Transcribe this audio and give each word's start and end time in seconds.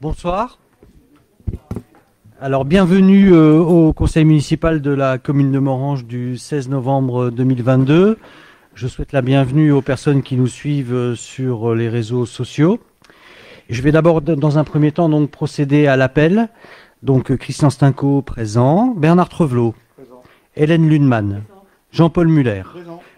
Bonsoir. 0.00 0.58
Alors 2.40 2.64
bienvenue 2.64 3.34
euh, 3.34 3.58
au 3.58 3.92
conseil 3.92 4.24
municipal 4.24 4.80
de 4.80 4.90
la 4.92 5.18
commune 5.18 5.52
de 5.52 5.58
Morange 5.58 6.06
du 6.06 6.38
16 6.38 6.70
novembre 6.70 7.28
2022. 7.28 8.16
Je 8.72 8.88
souhaite 8.88 9.12
la 9.12 9.20
bienvenue 9.20 9.72
aux 9.72 9.82
personnes 9.82 10.22
qui 10.22 10.38
nous 10.38 10.46
suivent 10.46 10.94
euh, 10.94 11.14
sur 11.14 11.74
les 11.74 11.90
réseaux 11.90 12.24
sociaux. 12.24 12.80
Je 13.68 13.82
vais 13.82 13.92
d'abord 13.92 14.22
dans 14.22 14.56
un 14.56 14.64
premier 14.64 14.90
temps 14.90 15.10
donc 15.10 15.30
procéder 15.30 15.86
à 15.86 15.98
l'appel. 15.98 16.48
Donc 17.02 17.36
Christian 17.36 17.68
Stinco 17.68 18.22
présent, 18.22 18.94
Bernard 18.96 19.28
Trevelot, 19.28 19.74
Hélène 20.56 20.88
Lundman, 20.88 21.42
Jean-Paul 21.92 22.28
Muller, 22.28 22.62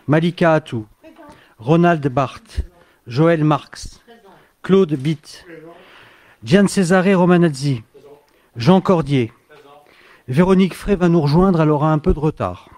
Malika 0.09 0.55
Atou, 0.55 0.87
Ronald 1.61 2.05
Barthes, 2.09 2.63
Joël 3.07 3.45
Marx, 3.45 4.03
Claude 4.63 4.95
Bitt, 4.95 5.47
Gian 6.45 6.67
Cesare 6.67 7.15
Romanazzi, 7.15 7.85
Jean 8.57 8.81
Cordier. 8.81 9.33
Véronique 10.27 10.75
Frey 10.75 10.97
va 10.97 11.09
nous 11.09 11.21
rejoindre, 11.21 11.61
elle 11.61 11.71
aura 11.71 11.93
un 11.93 11.99
peu 11.99 12.13
de 12.13 12.19
retard. 12.19 12.69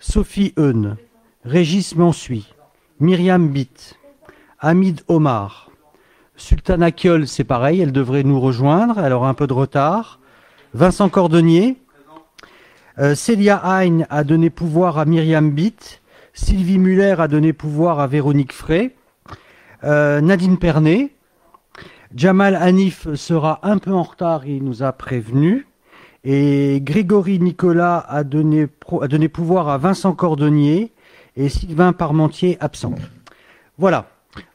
Sophie 0.00 0.52
Eun, 0.58 0.96
Régis 1.44 1.94
Mansuy, 1.94 2.52
Myriam 2.98 3.50
Bitt, 3.50 4.00
Hamid 4.58 5.02
Omar, 5.06 5.70
Sultana 6.34 6.90
Kiol, 6.90 7.28
c'est 7.28 7.44
pareil, 7.44 7.80
elle 7.80 7.92
devrait 7.92 8.24
nous 8.24 8.40
rejoindre, 8.40 8.98
elle 8.98 9.12
aura 9.12 9.28
un 9.28 9.34
peu 9.34 9.46
de 9.46 9.52
retard. 9.52 10.18
Vincent 10.72 11.08
Cordonnier, 11.08 11.76
euh, 12.98 13.14
Célia 13.14 13.60
Hein 13.64 14.06
a 14.10 14.24
donné 14.24 14.50
pouvoir 14.50 14.98
à 14.98 15.04
Myriam 15.04 15.52
Bitt, 15.52 16.02
Sylvie 16.32 16.78
Muller 16.78 17.14
a 17.18 17.28
donné 17.28 17.52
pouvoir 17.52 18.00
à 18.00 18.08
Véronique 18.08 18.52
Frey, 18.52 18.96
euh, 19.84 20.20
Nadine 20.20 20.58
Pernet, 20.58 21.12
Jamal 22.14 22.54
Hanif 22.54 23.12
sera 23.14 23.58
un 23.64 23.78
peu 23.78 23.92
en 23.92 24.04
retard, 24.04 24.46
il 24.46 24.62
nous 24.62 24.84
a 24.84 24.92
prévenu. 24.92 25.66
Et 26.22 26.80
Grégory 26.80 27.40
Nicolas 27.40 27.98
a 28.08 28.22
donné, 28.22 28.68
pouvoir 29.28 29.68
à 29.68 29.78
Vincent 29.78 30.14
Cordonnier 30.14 30.92
et 31.36 31.48
Sylvain 31.48 31.92
Parmentier 31.92 32.56
absent. 32.60 32.94
Voilà. 33.78 34.06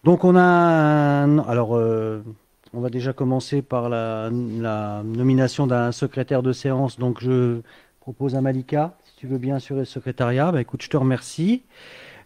Donc 0.05 0.23
on 0.23 0.37
a 0.37 0.41
un, 0.41 1.39
alors 1.39 1.75
euh, 1.75 2.23
on 2.73 2.79
va 2.79 2.89
déjà 2.89 3.11
commencer 3.11 3.61
par 3.61 3.89
la, 3.89 4.29
la 4.31 5.03
nomination 5.03 5.67
d'un 5.67 5.91
secrétaire 5.91 6.41
de 6.41 6.53
séance. 6.53 6.97
Donc 6.97 7.21
je 7.21 7.59
propose 7.99 8.35
à 8.35 8.41
Malika, 8.41 8.95
si 9.03 9.15
tu 9.17 9.27
veux 9.27 9.37
bien 9.37 9.55
assurer 9.55 9.79
le 9.79 9.85
secrétariat. 9.85 10.51
Bah, 10.53 10.61
écoute, 10.61 10.81
je 10.81 10.89
te 10.89 10.97
remercie. 10.97 11.63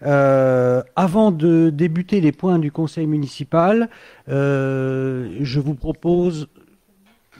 Euh, 0.05 0.83
avant 0.95 1.31
de 1.31 1.69
débuter 1.69 2.19
les 2.21 2.31
points 2.31 2.59
du 2.59 2.71
conseil 2.71 3.07
municipal, 3.07 3.89
euh, 4.29 5.37
je 5.41 5.59
vous 5.59 5.75
propose. 5.75 6.47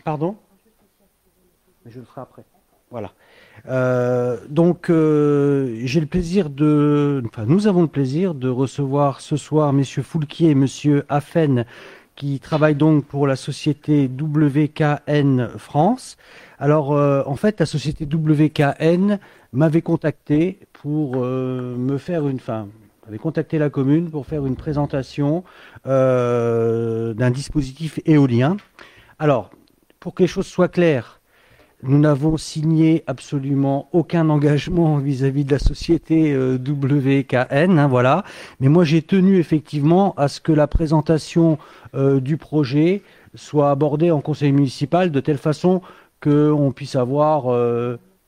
Pardon? 0.03 0.35
Je 1.85 1.99
le 1.99 2.05
ferai 2.05 2.21
après. 2.21 2.43
Voilà. 2.89 3.11
Euh, 3.67 4.37
donc, 4.49 4.87
j'ai 4.87 5.99
le 5.99 6.05
plaisir 6.05 6.49
de. 6.49 7.21
Enfin, 7.27 7.45
nous 7.45 7.67
avons 7.67 7.81
le 7.81 7.87
plaisir 7.87 8.33
de 8.33 8.49
recevoir 8.49 9.19
ce 9.19 9.35
soir 9.35 9.73
messieurs 9.73 10.03
Foulquier 10.03 10.51
et 10.51 10.55
monsieur 10.55 11.05
Affen, 11.09 11.65
qui 12.15 12.39
travaillent 12.39 12.75
donc 12.75 13.05
pour 13.05 13.27
la 13.27 13.35
société 13.35 14.07
WKN 14.07 15.49
France. 15.57 16.17
Alors, 16.63 16.91
en 16.91 17.35
fait, 17.35 17.59
la 17.59 17.65
société 17.65 18.05
WKN 18.05 19.19
m'avait 19.51 19.81
contacté 19.81 20.59
pour 20.71 21.15
euh, 21.17 21.75
me 21.77 21.97
faire 21.97 22.27
une 22.27 22.39
fin 22.39 22.67
avait 23.05 23.17
contacté 23.17 23.57
la 23.57 23.69
commune 23.69 24.09
pour 24.09 24.25
faire 24.25 24.45
une 24.45 24.55
présentation 24.55 25.43
euh, 25.87 27.13
d'un 27.13 27.31
dispositif 27.31 27.99
éolien. 28.05 28.55
Alors, 29.19 29.49
pour 29.99 30.13
que 30.13 30.23
les 30.23 30.27
choses 30.27 30.47
soient 30.47 30.69
claires, 30.69 31.19
nous 31.81 31.99
n'avons 31.99 32.37
signé 32.37 33.03
absolument 33.05 33.89
aucun 33.91 34.29
engagement 34.29 34.99
vis-à-vis 34.99 35.43
de 35.43 35.51
la 35.51 35.59
société 35.59 36.31
euh, 36.31 36.57
WKN, 36.57 37.77
hein, 37.77 37.87
voilà. 37.89 38.23
Mais 38.61 38.69
moi, 38.69 38.85
j'ai 38.85 39.01
tenu 39.01 39.37
effectivement 39.37 40.13
à 40.15 40.29
ce 40.29 40.39
que 40.39 40.53
la 40.53 40.67
présentation 40.67 41.57
du 41.93 42.37
projet 42.37 43.01
soit 43.35 43.69
abordée 43.69 44.11
en 44.11 44.21
conseil 44.21 44.51
municipal 44.53 45.11
de 45.11 45.19
telle 45.19 45.37
façon 45.37 45.81
qu'on 46.23 46.71
puisse 46.71 46.95
avoir 46.95 47.47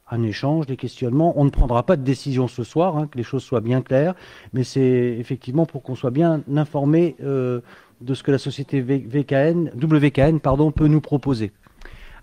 un 0.10 0.24
échange, 0.24 0.68
des 0.68 0.78
questionnements. 0.78 1.34
On 1.36 1.46
ne 1.46 1.50
prendra 1.50 1.84
pas 1.84 1.96
de 1.96 2.04
décision 2.04 2.48
ce 2.48 2.64
soir, 2.64 2.98
hein, 2.98 3.08
que 3.08 3.18
les 3.18 3.24
choses 3.24 3.44
soient 3.44 3.62
bien 3.62 3.82
claires, 3.82 4.14
mais 4.54 4.64
c'est 4.64 5.18
effectivement 5.20 5.66
pour 5.66 5.84
qu'on 5.84 5.96
soit 5.96 6.12
bien 6.12 6.42
informé 6.54 7.16
euh, 7.24 7.62
de 8.02 8.14
ce 8.14 8.24
que 8.24 8.32
la 8.32 8.38
société 8.38 8.82
VKN, 8.82 9.72
WKN 9.82 10.40
pardon, 10.40 10.72
peut 10.72 10.88
nous 10.88 11.02
proposer. 11.02 11.52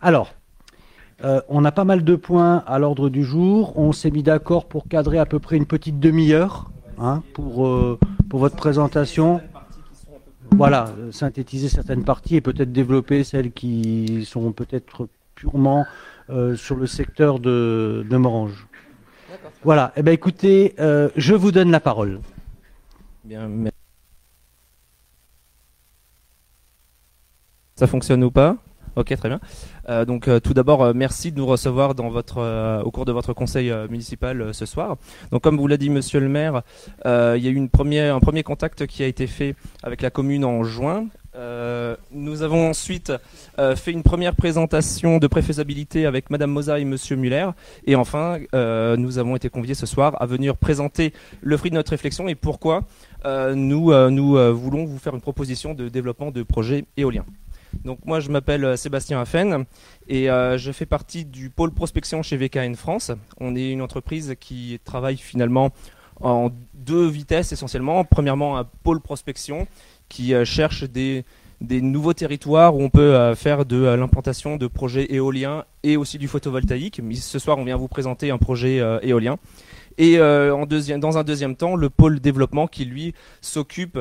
Alors, 0.00 0.34
euh, 1.24 1.40
on 1.48 1.64
a 1.64 1.72
pas 1.72 1.84
mal 1.84 2.04
de 2.04 2.16
points 2.16 2.62
à 2.66 2.78
l'ordre 2.78 3.08
du 3.08 3.24
jour. 3.24 3.78
On 3.78 3.92
s'est 3.92 4.10
mis 4.10 4.22
d'accord 4.22 4.66
pour 4.66 4.88
cadrer 4.88 5.18
à 5.18 5.26
peu 5.26 5.38
près 5.38 5.56
une 5.56 5.66
petite 5.66 6.00
demi-heure 6.00 6.70
hein, 6.98 7.22
pour, 7.34 7.66
euh, 7.66 7.98
pour 8.28 8.40
votre 8.40 8.56
présentation. 8.56 9.40
Voilà, 10.52 10.90
synthétiser 11.12 11.68
certaines 11.68 12.04
parties 12.04 12.36
et 12.36 12.40
peut-être 12.42 12.72
développer 12.72 13.24
celles 13.24 13.52
qui 13.52 14.24
sont 14.26 14.52
peut-être 14.52 15.08
purement 15.42 15.84
euh, 16.30 16.54
sur 16.54 16.76
le 16.76 16.86
secteur 16.86 17.40
de, 17.40 18.06
de 18.08 18.16
Morange. 18.16 18.68
Voilà, 19.64 19.92
eh 19.96 20.02
ben, 20.02 20.12
écoutez, 20.12 20.74
euh, 20.78 21.08
je 21.16 21.34
vous 21.34 21.50
donne 21.50 21.72
la 21.72 21.80
parole. 21.80 22.20
Bien, 23.24 23.50
Ça 27.74 27.88
fonctionne 27.88 28.22
ou 28.22 28.30
pas? 28.30 28.56
Ok, 28.94 29.16
très 29.16 29.28
bien. 29.28 29.40
Euh, 29.88 30.04
donc, 30.04 30.30
tout 30.44 30.54
d'abord, 30.54 30.94
merci 30.94 31.32
de 31.32 31.38
nous 31.38 31.46
recevoir 31.46 31.96
dans 31.96 32.10
votre, 32.10 32.82
au 32.84 32.90
cours 32.92 33.04
de 33.04 33.10
votre 33.10 33.32
conseil 33.32 33.72
municipal 33.90 34.54
ce 34.54 34.66
soir. 34.66 34.96
Donc, 35.32 35.42
comme 35.42 35.56
vous 35.56 35.66
l'a 35.66 35.78
dit 35.78 35.90
Monsieur 35.90 36.20
le 36.20 36.28
Maire, 36.28 36.62
il 37.04 37.42
y 37.42 37.48
a 37.48 37.50
eu 37.50 37.54
une 37.54 37.70
première, 37.70 38.14
un 38.14 38.20
premier 38.20 38.44
contact 38.44 38.86
qui 38.86 39.02
a 39.02 39.06
été 39.06 39.26
fait 39.26 39.56
avec 39.82 40.02
la 40.02 40.10
commune 40.10 40.44
en 40.44 40.62
juin 40.62 41.06
euh, 41.34 41.96
nous 42.10 42.42
avons 42.42 42.68
ensuite 42.68 43.12
euh, 43.58 43.74
fait 43.74 43.92
une 43.92 44.02
première 44.02 44.34
présentation 44.34 45.16
de 45.18 45.26
préfaisabilité 45.26 46.04
avec 46.04 46.28
Madame 46.28 46.50
Moza 46.50 46.78
et 46.78 46.84
Monsieur 46.84 47.16
Muller. 47.16 47.48
Et 47.86 47.94
enfin, 47.94 48.38
euh, 48.54 48.96
nous 48.96 49.18
avons 49.18 49.34
été 49.36 49.48
conviés 49.48 49.74
ce 49.74 49.86
soir 49.86 50.20
à 50.20 50.26
venir 50.26 50.56
présenter 50.56 51.12
le 51.40 51.56
fruit 51.56 51.70
de 51.70 51.76
notre 51.76 51.90
réflexion 51.90 52.28
et 52.28 52.34
pourquoi 52.34 52.84
nous, 53.24 53.92
nous 54.10 54.52
voulons 54.52 54.84
vous 54.84 54.98
faire 54.98 55.14
une 55.14 55.20
proposition 55.20 55.74
de 55.74 55.88
développement 55.88 56.32
de 56.32 56.42
projets 56.42 56.84
éoliens. 56.96 57.24
Donc 57.84 58.00
moi, 58.04 58.18
je 58.18 58.30
m'appelle 58.30 58.76
Sébastien 58.76 59.20
Affen 59.20 59.64
et 60.08 60.26
je 60.26 60.72
fais 60.72 60.86
partie 60.86 61.24
du 61.24 61.48
pôle 61.48 61.70
prospection 61.70 62.22
chez 62.22 62.36
VKN 62.36 62.74
France. 62.74 63.12
On 63.38 63.54
est 63.54 63.70
une 63.70 63.80
entreprise 63.80 64.34
qui 64.40 64.80
travaille 64.84 65.18
finalement 65.18 65.70
en 66.20 66.50
deux 66.74 67.06
vitesses 67.08 67.52
essentiellement. 67.52 68.04
Premièrement, 68.04 68.58
un 68.58 68.64
pôle 68.82 69.00
prospection 69.00 69.66
qui 70.12 70.34
euh, 70.34 70.44
cherchent 70.44 70.84
des, 70.84 71.24
nouveaux 71.60 72.12
territoires 72.12 72.76
où 72.76 72.82
on 72.82 72.90
peut 72.90 73.14
euh, 73.14 73.34
faire 73.34 73.64
de 73.64 73.76
euh, 73.76 73.96
l'implantation 73.96 74.58
de 74.58 74.66
projets 74.66 75.14
éoliens 75.14 75.64
et 75.82 75.96
aussi 75.96 76.18
du 76.18 76.28
photovoltaïque. 76.28 77.00
Mais 77.02 77.14
ce 77.14 77.38
soir, 77.38 77.56
on 77.56 77.64
vient 77.64 77.76
vous 77.76 77.88
présenter 77.88 78.30
un 78.30 78.38
projet 78.38 78.80
éolien. 79.02 79.38
Et 79.98 80.20
en 80.20 80.64
deuxième, 80.64 81.00
dans 81.00 81.18
un 81.18 81.24
deuxième 81.24 81.54
temps, 81.54 81.76
le 81.76 81.90
pôle 81.90 82.20
développement 82.20 82.66
qui, 82.66 82.84
lui, 82.84 83.14
s'occupe, 83.40 83.98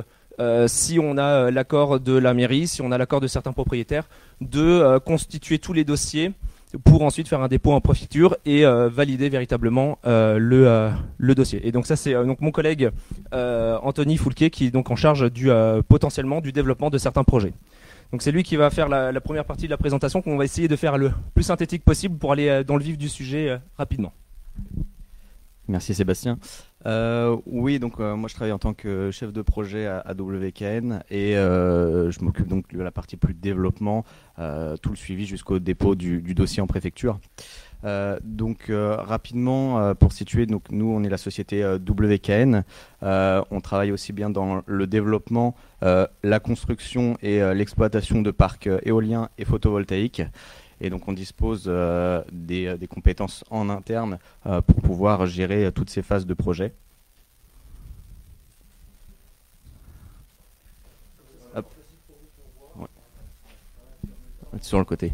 si 0.68 1.00
on 1.00 1.18
a 1.18 1.52
l'accord 1.52 2.00
de 2.00 2.14
la 2.14 2.34
mairie, 2.34 2.68
si 2.68 2.82
on 2.82 2.92
a 2.92 2.98
l'accord 2.98 3.20
de 3.20 3.28
certains 3.28 3.52
propriétaires, 3.52 4.08
de 4.40 5.00
constituer 5.00 5.60
tous 5.60 5.74
les 5.74 5.84
dossiers 5.84 6.32
pour 6.78 7.04
ensuite 7.04 7.28
faire 7.28 7.42
un 7.42 7.48
dépôt 7.48 7.74
en 7.74 7.82
préfecture 7.82 8.38
et 8.46 8.66
euh, 8.66 8.90
valider 8.90 9.30
véritablement 9.30 10.00
euh, 10.06 10.38
le, 10.38 10.68
euh, 10.68 10.90
le, 11.18 11.36
dossier. 11.36 11.66
Et 11.68 11.72
donc 11.72 11.86
ça 11.86 11.96
c'est 11.96 12.14
donc 12.14 12.42
mon 12.42 12.52
collègue 12.52 12.92
Anthony 13.32 14.18
Foulquet 14.18 14.50
qui 14.50 14.68
est 14.68 14.72
donc 14.72 14.92
en 14.92 14.96
charge 14.96 15.32
du 15.32 15.50
potentiellement 15.88 16.42
du 16.42 16.52
développement 16.52 16.90
de 16.90 16.98
certains 16.98 17.24
projets. 17.24 17.54
Donc 18.12 18.22
c'est 18.22 18.32
lui 18.32 18.44
qui 18.44 18.56
va 18.58 18.70
faire 18.70 18.90
la, 18.90 19.22
première 19.22 19.46
partie 19.46 19.66
de 19.66 19.72
la 19.72 19.78
présentation 19.78 20.22
qu'on 20.22 20.38
va 20.38 20.44
essayer 20.44 20.68
de 20.68 20.76
faire 20.76 20.98
le 20.98 21.12
plus 21.34 21.44
synthétique 21.44 21.84
possible 21.84 22.18
pour 22.18 22.34
aller 22.34 22.64
dans 22.66 22.76
le 22.76 22.84
vif 22.84 22.98
du 22.98 23.10
sujet 23.10 23.58
rapidement. 23.78 24.14
Merci 25.72 25.94
Sébastien. 25.94 26.38
Euh, 26.86 27.38
oui, 27.46 27.80
donc 27.80 28.00
euh, 28.00 28.18
moi 28.18 28.28
je 28.28 28.36
travaille 28.36 28.52
en 28.52 28.60
tant 28.60 28.74
que 28.74 29.10
chef 29.10 29.32
de 29.32 29.42
projet 29.42 29.88
à, 29.88 30.14
WKN 30.18 31.02
et 31.10 31.38
euh, 31.38 32.12
je 32.12 32.22
m'occupe 32.22 32.48
donc 32.48 32.74
de 32.74 32.82
la 32.82 32.92
partie 32.92 33.16
plus 33.16 33.34
développement, 33.34 34.04
tout 34.82 34.90
le 34.90 34.96
suivi 34.96 35.26
jusqu'au 35.26 35.60
dépôt 35.60 35.96
du, 35.96 36.34
dossier 36.34 36.62
en 36.62 36.68
préfecture. 36.68 37.20
donc 38.24 38.70
rapidement 38.70 39.96
pour 39.96 40.12
situer, 40.12 40.46
donc 40.46 40.64
nous 40.72 40.88
on 40.88 41.04
est 41.04 41.10
la 41.10 41.18
société 41.18 41.64
WKN. 41.64 42.64
on 43.02 43.62
travaille 43.62 43.94
aussi 43.94 44.12
bien 44.12 44.30
dans 44.30 44.62
le 44.66 44.88
développement, 44.88 45.56
la 45.82 46.40
construction 46.40 47.18
et 47.22 47.40
l'exploitation 47.54 48.22
de 48.22 48.32
parcs 48.32 48.70
éoliens 48.84 49.30
et 49.38 49.46
photovoltaïques. 49.46 50.24
Et 50.84 50.90
donc 50.90 51.08
on 51.08 51.14
dispose 51.14 51.66
euh, 51.68 52.24
euh, 52.52 52.78
des, 52.78 52.88
compétences 52.88 53.46
en 53.52 53.70
interne 53.70 54.18
euh, 54.48 54.62
pour 54.62 54.82
pouvoir 54.82 55.28
gérer 55.28 55.72
toutes 55.72 55.92
ces 55.92 56.02
phases 56.02 56.26
de 56.26 56.34
projet. 56.34 56.74
sur 64.60 64.78
le 64.78 64.86
côté. 64.86 65.14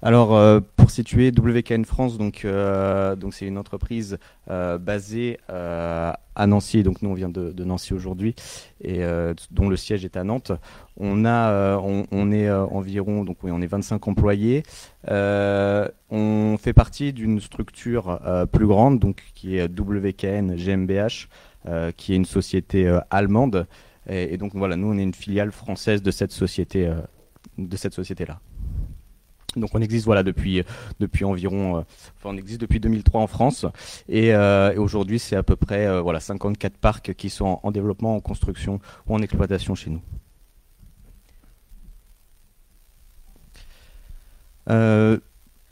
Alors, 0.00 0.60
pour 0.86 0.92
situer 0.92 1.32
WKN 1.36 1.84
France, 1.84 2.16
donc 2.16 2.44
euh, 2.44 3.16
donc 3.16 3.34
c'est 3.34 3.44
une 3.44 3.58
entreprise 3.58 4.18
euh, 4.48 4.78
basée 4.78 5.40
à 5.48 6.46
Nancy. 6.46 6.84
Donc 6.84 7.02
nous, 7.02 7.10
on 7.10 7.14
vient 7.14 7.28
de, 7.28 7.64
Nancy 7.64 7.92
aujourd'hui 7.92 8.36
et 8.80 9.00
dont 9.50 9.68
le 9.68 9.76
siège 9.76 10.04
est 10.04 10.16
à 10.16 10.22
Nantes. 10.22 10.52
On 10.96 11.24
a, 11.24 11.76
on, 11.78 12.30
est 12.30 12.48
environ, 12.48 13.24
donc 13.24 13.38
on 13.42 13.60
est 13.60 13.66
25 13.66 14.06
employés. 14.06 14.62
on 15.08 16.56
fait 16.56 16.72
partie 16.72 17.12
d'une 17.12 17.40
structure 17.40 18.20
plus 18.52 18.68
grande, 18.68 19.00
donc 19.00 19.24
qui 19.34 19.56
est 19.56 19.64
WKN 19.66 20.54
GmbH, 20.54 21.26
qui 21.96 22.12
est 22.12 22.16
une 22.16 22.26
société 22.26 22.96
allemande. 23.10 23.66
Et, 24.08 24.34
et, 24.34 24.36
donc 24.36 24.52
voilà, 24.54 24.76
nous, 24.76 24.92
on 24.92 24.98
est 24.98 25.02
une 25.02 25.14
filiale 25.14 25.50
française 25.50 26.00
de 26.00 26.12
cette 26.12 26.30
société, 26.30 26.88
de 27.58 27.76
cette 27.76 27.94
société 27.94 28.24
là. 28.24 28.38
Donc 29.56 29.70
on 29.74 29.80
existe 29.80 30.04
voilà 30.04 30.22
depuis 30.22 30.64
environ, 31.24 31.78
euh, 31.78 31.80
enfin 32.16 32.30
on 32.30 32.36
existe 32.36 32.60
depuis 32.60 32.78
2003 32.78 33.22
en 33.22 33.26
France 33.26 33.66
et, 34.08 34.34
euh, 34.34 34.72
et 34.72 34.78
aujourd'hui 34.78 35.18
c'est 35.18 35.36
à 35.36 35.42
peu 35.42 35.56
près 35.56 35.86
euh, 35.86 36.00
voilà 36.00 36.20
54 36.20 36.76
parcs 36.76 37.14
qui 37.14 37.30
sont 37.30 37.58
en, 37.62 37.70
développement, 37.70 38.16
en 38.16 38.20
construction 38.20 38.80
ou 39.06 39.14
en 39.14 39.22
exploitation 39.22 39.74
chez 39.74 39.90
nous. 39.90 40.00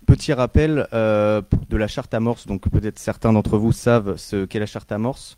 petit 0.06 0.32
rappel 0.32 0.86
de 0.92 1.76
la 1.76 1.88
charte 1.88 2.14
amorce. 2.14 2.46
Donc 2.46 2.68
peut-être 2.70 3.00
certains 3.00 3.32
d'entre 3.32 3.58
vous 3.58 3.72
savent 3.72 4.16
ce 4.16 4.44
qu'est 4.44 4.60
la 4.60 4.66
charte 4.66 4.92
amorce. 4.92 5.36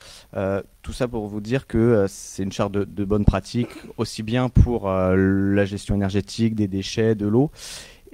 tout 0.82 0.92
ça 0.92 1.08
pour 1.08 1.26
vous 1.26 1.40
dire 1.40 1.66
que 1.66 2.04
c'est 2.08 2.42
une 2.42 2.52
charte 2.52 2.72
de, 2.72 2.84
de 2.84 3.04
bonne 3.06 3.24
pratique, 3.24 3.70
aussi 3.96 4.22
bien 4.22 4.50
pour 4.50 4.90
la 4.90 5.64
gestion 5.64 5.94
énergétique 5.94 6.54
des 6.54 6.68
déchets, 6.68 7.14
de 7.14 7.26
l'eau, 7.26 7.50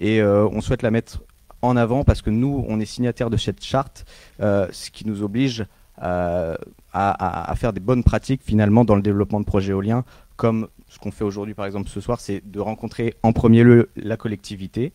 et 0.03 0.21
euh, 0.21 0.49
on 0.49 0.61
souhaite 0.61 0.83
la 0.83 0.91
mettre 0.91 1.23
en 1.63 1.77
avant 1.77 2.03
parce 2.03 2.23
que 2.23 2.31
nous, 2.31 2.65
on 2.69 2.81
est 2.81 2.85
signataire 2.85 3.31
de 3.31 3.37
cette 3.37 3.63
charte, 3.63 4.05
euh, 4.41 4.67
ce 4.73 4.91
qui 4.91 5.07
nous 5.07 5.23
oblige 5.23 5.65
euh, 6.03 6.57
à, 6.93 7.55
faire 7.57 7.73
des 7.73 7.81
bonnes 7.81 8.03
pratiques 8.03 8.43
finalement 8.45 8.85
dans 8.85 8.97
le 8.97 9.03
développement 9.03 9.39
de 9.39 9.45
projets 9.45 9.71
éoliens, 9.71 10.05
comme 10.35 10.67
ce 10.89 10.99
qu'on 10.99 11.13
fait 11.13 11.23
aujourd'hui 11.23 11.55
par 11.55 11.67
exemple 11.67 11.89
ce 11.89 12.01
soir, 12.01 12.19
c'est 12.19 12.43
de 12.45 12.59
rencontrer 12.59 13.15
en 13.23 13.33
premier 13.33 13.63
lieu 13.63 13.91
la 13.95 14.17
collectivité. 14.17 14.93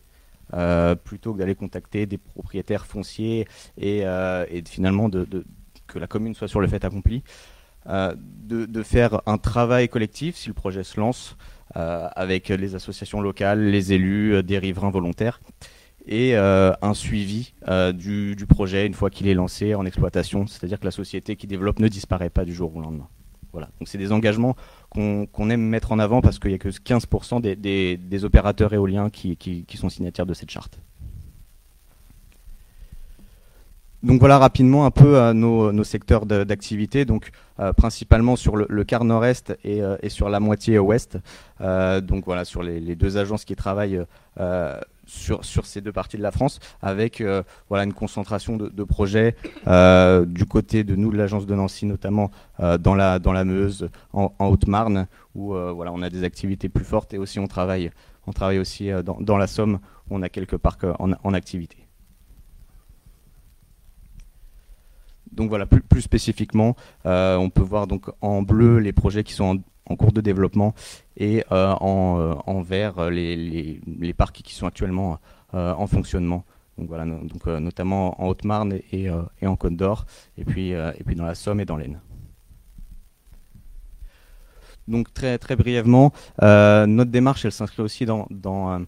plutôt 1.04 1.32
que 1.32 1.38
d'aller 1.38 1.54
contacter 1.54 2.04
des 2.04 2.18
propriétaires 2.18 2.84
fonciers 2.84 3.48
et, 3.78 4.04
finalement 4.66 5.08
que 5.86 5.98
la 5.98 6.06
commune 6.06 6.34
soit 6.34 6.48
sur 6.48 6.60
le 6.60 6.68
fait 6.68 6.84
accompli, 6.84 7.22
de, 7.86 8.82
faire 8.82 9.22
un 9.24 9.38
travail 9.38 9.88
collectif 9.88 10.36
si 10.36 10.48
le 10.48 10.54
projet 10.54 10.84
se 10.84 11.00
lance, 11.00 11.38
avec 11.74 12.48
les 12.48 12.74
associations 12.74 13.20
locales, 13.20 13.70
les 13.70 13.92
élus, 13.92 14.34
euh, 14.34 14.42
des 14.42 14.58
riverains 14.58 14.90
volontaires 14.90 15.40
et 16.06 16.36
euh, 16.36 16.72
un 16.80 16.94
suivi 16.94 17.52
du, 17.94 18.46
projet 18.48 18.86
une 18.86 18.94
fois 18.94 19.10
qu'il 19.10 19.28
est 19.28 19.34
lancé 19.34 19.74
en 19.74 19.84
exploitation, 19.84 20.46
c'est-à-dire 20.46 20.80
que 20.80 20.86
la 20.86 20.90
société 20.90 21.36
qui 21.36 21.46
développe 21.46 21.80
ne 21.80 21.88
disparaît 21.88 22.30
pas 22.30 22.46
du 22.46 22.54
jour 22.54 22.74
au 22.74 22.80
lendemain. 22.80 23.08
Voilà. 23.52 23.68
Donc 23.78 23.88
c'est 23.88 23.98
des 23.98 24.12
engagements 24.12 24.56
qu'on 24.90 25.50
aime 25.50 25.60
mettre 25.60 25.92
en 25.92 25.98
avant 25.98 26.20
parce 26.20 26.38
qu'il 26.38 26.50
n'y 26.50 26.54
a 26.54 26.58
que 26.58 26.68
15% 26.70 27.40
des, 27.40 28.24
opérateurs 28.24 28.72
éoliens 28.72 29.10
qui, 29.10 29.66
sont 29.74 29.88
signataires 29.88 30.26
de 30.26 30.34
cette 30.34 30.50
charte. 30.50 30.80
Donc 34.04 34.20
voilà 34.20 34.38
rapidement 34.38 34.86
un 34.86 34.92
peu 34.92 35.16
euh, 35.16 35.32
nos, 35.32 35.82
secteurs 35.82 36.24
d'activité, 36.24 37.04
donc 37.04 37.30
euh, 37.58 37.72
principalement 37.72 38.36
sur 38.36 38.56
le, 38.56 38.84
quart 38.84 39.04
nord-est 39.04 39.58
et, 39.64 39.82
euh, 39.82 39.96
sur 40.06 40.28
la 40.28 40.38
moitié 40.38 40.78
ouest. 40.78 41.18
donc 41.60 42.24
voilà 42.24 42.44
sur 42.44 42.62
les, 42.62 42.94
deux 42.94 43.16
agences 43.16 43.44
qui 43.44 43.56
travaillent 43.56 44.00
sur, 45.04 45.44
sur, 45.44 45.66
ces 45.66 45.80
deux 45.80 45.90
parties 45.90 46.16
de 46.16 46.22
la 46.22 46.30
France, 46.30 46.60
avec 46.80 47.24
voilà 47.68 47.82
une 47.82 47.92
concentration 47.92 48.56
de, 48.56 48.84
projets 48.84 49.34
du 49.66 50.44
côté 50.44 50.84
de 50.84 50.94
nous 50.94 51.10
de 51.10 51.16
l'agence 51.16 51.46
de 51.46 51.54
Nancy, 51.56 51.84
notamment 51.84 52.30
dans 52.78 52.94
la 52.94 53.18
dans 53.18 53.32
la 53.32 53.44
Meuse, 53.44 53.88
en, 54.12 54.32
Haute-Marne, 54.38 55.08
où 55.34 55.54
voilà 55.54 55.90
on 55.92 56.02
a 56.02 56.10
des 56.10 56.22
activités 56.22 56.68
plus 56.68 56.84
fortes 56.84 57.14
et 57.14 57.18
aussi 57.18 57.40
on 57.40 57.48
travaille 57.48 57.90
on 58.28 58.32
travaille 58.32 58.60
aussi 58.60 58.90
dans, 59.02 59.38
la 59.38 59.46
Somme, 59.48 59.80
où 60.08 60.16
on 60.16 60.22
a 60.22 60.28
quelques 60.28 60.58
parcs 60.58 60.86
en 61.00 61.34
activité. 61.34 61.87
Donc 65.32 65.48
voilà, 65.48 65.66
plus, 65.66 66.02
spécifiquement, 66.02 66.76
euh, 67.06 67.36
on 67.36 67.50
peut 67.50 67.62
voir 67.62 67.86
donc 67.86 68.10
en 68.20 68.42
bleu 68.42 68.78
les 68.78 68.92
projets 68.92 69.24
qui 69.24 69.32
sont 69.32 69.62
en, 69.86 69.96
cours 69.96 70.12
de 70.12 70.20
développement 70.20 70.74
et 71.16 71.44
euh, 71.52 71.74
euh, 71.80 72.34
en, 72.46 72.62
vert 72.62 73.10
les, 73.10 73.80
parcs 74.16 74.42
qui 74.42 74.54
sont 74.54 74.66
actuellement 74.66 75.18
en 75.52 75.86
fonctionnement. 75.86 76.44
Donc 76.76 76.88
voilà, 76.88 77.04
donc, 77.04 77.46
notamment 77.46 78.20
en 78.22 78.28
Haute-Marne 78.28 78.78
et, 78.92 79.08
en 79.10 79.56
Côte 79.56 79.76
d'Or, 79.76 80.06
et 80.36 80.44
puis, 80.44 80.70
et 80.70 81.04
puis 81.04 81.16
dans 81.16 81.24
la 81.24 81.34
Somme 81.34 81.60
et 81.60 81.64
dans 81.64 81.76
l'Aisne. 81.76 82.00
Donc 84.86 85.12
très 85.12 85.38
très 85.38 85.56
brièvement, 85.56 86.12
notre 86.40 87.10
démarche, 87.10 87.44
elle 87.44 87.52
s'inscrit 87.52 87.82
aussi 87.82 88.06
dans, 88.06 88.26
dans 88.30 88.84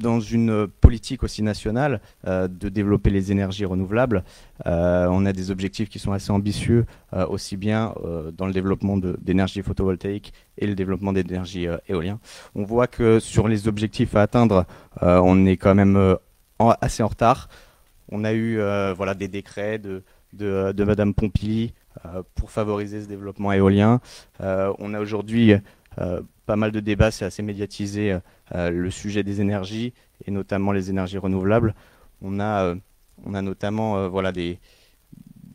dans 0.00 0.20
une 0.20 0.66
politique 0.66 1.22
aussi 1.22 1.42
nationale 1.42 2.00
euh, 2.26 2.48
de 2.48 2.68
développer 2.68 3.10
les 3.10 3.30
énergies 3.30 3.64
renouvelables. 3.64 4.24
Euh, 4.66 5.06
on 5.10 5.26
a 5.26 5.32
des 5.32 5.50
objectifs 5.50 5.88
qui 5.88 5.98
sont 5.98 6.12
assez 6.12 6.30
ambitieux, 6.30 6.86
euh, 7.12 7.26
aussi 7.26 7.56
bien 7.56 7.94
dans 8.36 8.46
le 8.46 8.52
développement 8.52 8.96
d'énergie 8.96 9.62
photovoltaïque 9.62 10.32
et 10.58 10.66
le 10.66 10.74
développement 10.74 11.12
d'énergie 11.12 11.66
éolien. 11.88 12.18
On 12.54 12.64
voit 12.64 12.86
que 12.86 13.20
sur 13.20 13.48
les 13.48 13.68
objectifs 13.68 14.16
à 14.16 14.22
atteindre, 14.22 14.64
on 15.00 15.46
est 15.46 15.56
quand 15.56 15.74
même 15.74 16.16
assez 16.58 17.02
en 17.02 17.08
retard. 17.08 17.48
On 18.10 18.24
a 18.24 18.32
eu 18.32 18.60
voilà, 18.96 19.14
des 19.14 19.28
décrets 19.28 19.78
de, 19.78 20.02
de, 20.32 20.72
de 20.72 20.84
Madame 20.84 21.14
Pompili 21.14 21.74
pour 22.34 22.50
favoriser 22.50 23.02
ce 23.02 23.08
développement 23.08 23.52
éolien. 23.52 24.00
on 24.40 24.94
a 24.94 25.00
aujourd'hui 25.00 25.54
pas 25.96 26.56
mal 26.56 26.72
de 26.72 26.80
débats, 26.80 27.10
c'est 27.10 27.24
assez 27.24 27.42
médiatisé 27.42 28.18
euh, 28.54 28.70
le 28.70 28.90
sujet 28.90 29.22
des 29.22 29.40
énergies 29.40 29.92
et 30.24 30.32
notamment 30.32 30.72
les 30.72 30.90
énergies 30.90 31.18
renouvelables. 31.18 31.74
On 32.22 32.40
a, 32.40 32.64
euh, 32.64 32.74
on 33.24 33.34
a 33.34 33.42
notamment 33.42 33.96
euh, 33.96 34.08
voilà, 34.08 34.32
des, 34.32 34.58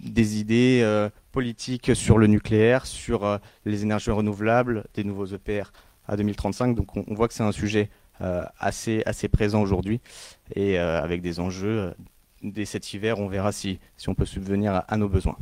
des 0.01 0.39
idées 0.39 1.09
politiques 1.31 1.95
sur 1.95 2.17
le 2.17 2.27
nucléaire, 2.27 2.85
sur 2.85 3.39
les 3.65 3.83
énergies 3.83 4.11
renouvelables, 4.11 4.85
des 4.93 5.03
nouveaux 5.03 5.25
EPR 5.25 5.71
à 6.07 6.15
2035. 6.15 6.75
Donc 6.75 6.95
on, 6.95 7.13
voit 7.13 7.27
que 7.27 7.33
c'est 7.33 7.43
un 7.43 7.51
sujet 7.51 7.89
assez, 8.19 9.01
assez 9.07 9.27
présent 9.27 9.61
aujourd'hui 9.61 9.99
et 10.55 10.77
avec 10.77 11.21
des 11.23 11.39
enjeux. 11.39 11.95
dès 12.43 12.65
cet 12.65 12.93
hiver, 12.93 13.19
on 13.19 13.27
verra 13.27 13.51
si, 13.51 13.79
si 13.97 14.09
on 14.09 14.13
peut 14.13 14.25
subvenir 14.25 14.83
à 14.87 14.95
nos 14.95 15.09
besoins. 15.09 15.37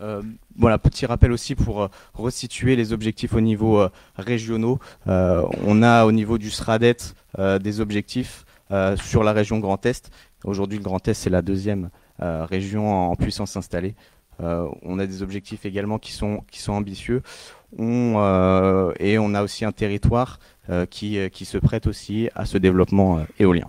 Euh, 0.00 0.22
voilà, 0.56 0.78
petit 0.78 1.06
rappel 1.06 1.32
aussi 1.32 1.54
pour 1.54 1.82
euh, 1.82 1.88
resituer 2.14 2.76
les 2.76 2.92
objectifs 2.92 3.34
au 3.34 3.40
niveau 3.40 3.80
euh, 3.80 3.88
régionaux. 4.16 4.78
on 5.06 5.82
a 5.82 6.04
au 6.04 6.12
niveau 6.12 6.38
du 6.38 6.50
SRADET 6.50 7.14
des 7.60 7.80
objectifs 7.80 8.44
sur 8.96 9.22
la 9.22 9.32
région 9.32 9.58
Grand 9.58 9.84
Est. 9.86 10.10
Aujourd'hui, 10.44 10.78
le 10.78 10.84
Grand 10.84 11.06
Est, 11.06 11.14
c'est 11.14 11.30
la 11.30 11.42
deuxième 11.42 11.90
région 12.18 13.10
en, 13.10 13.16
puissance 13.16 13.56
installée. 13.56 13.94
on 14.40 14.98
a 14.98 15.06
des 15.06 15.22
objectifs 15.22 15.66
également 15.66 15.98
qui 15.98 16.12
sont, 16.12 16.42
ambitieux. 16.68 17.22
Et 17.78 19.18
on 19.18 19.34
a 19.34 19.42
aussi 19.42 19.64
un 19.64 19.72
territoire 19.72 20.38
qui, 20.90 21.18
qui 21.30 21.44
se 21.44 21.58
prête 21.58 21.86
aussi 21.86 22.28
à 22.34 22.46
ce 22.46 22.58
développement 22.58 23.24
éolien. 23.38 23.68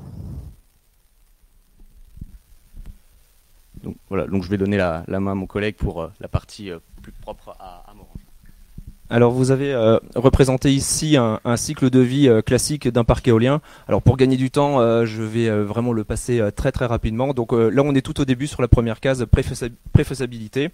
Donc 3.87 3.95
voilà, 4.09 4.27
donc 4.27 4.43
je 4.43 4.49
vais 4.49 4.57
donner 4.57 4.75
la, 4.75 5.05
main 5.07 5.31
à 5.31 5.35
mon 5.35 5.45
collègue 5.45 5.75
pour 5.75 6.01
euh, 6.01 6.11
la 6.19 6.27
partie 6.27 6.69
euh, 6.69 6.79
plus 7.01 7.13
propre 7.13 7.55
à, 7.57 7.85
à. 7.87 7.93
Alors 9.09 9.31
vous 9.31 9.51
avez 9.51 9.73
euh, 9.73 9.97
représenté 10.15 10.73
ici 10.73 11.15
un, 11.15 11.55
cycle 11.55 11.89
de 11.89 12.01
vie 12.01 12.29
classique 12.45 12.89
d'un 12.89 13.05
parc 13.05 13.25
éolien. 13.29 13.61
Alors 13.87 14.01
pour 14.01 14.17
gagner 14.17 14.35
du 14.35 14.51
temps, 14.51 14.81
je 15.05 15.23
vais 15.23 15.49
vraiment 15.63 15.93
le 15.93 16.03
passer 16.03 16.41
très 16.53 16.73
très 16.73 16.85
rapidement. 16.85 17.33
Donc 17.33 17.53
là 17.53 17.83
on 17.85 17.95
est 17.95 18.01
tout 18.01 18.19
au 18.19 18.25
début 18.25 18.47
sur 18.47 18.61
la 18.61 18.67
première 18.67 18.99
case 18.99 19.25
préfaisabilité. 19.93 20.71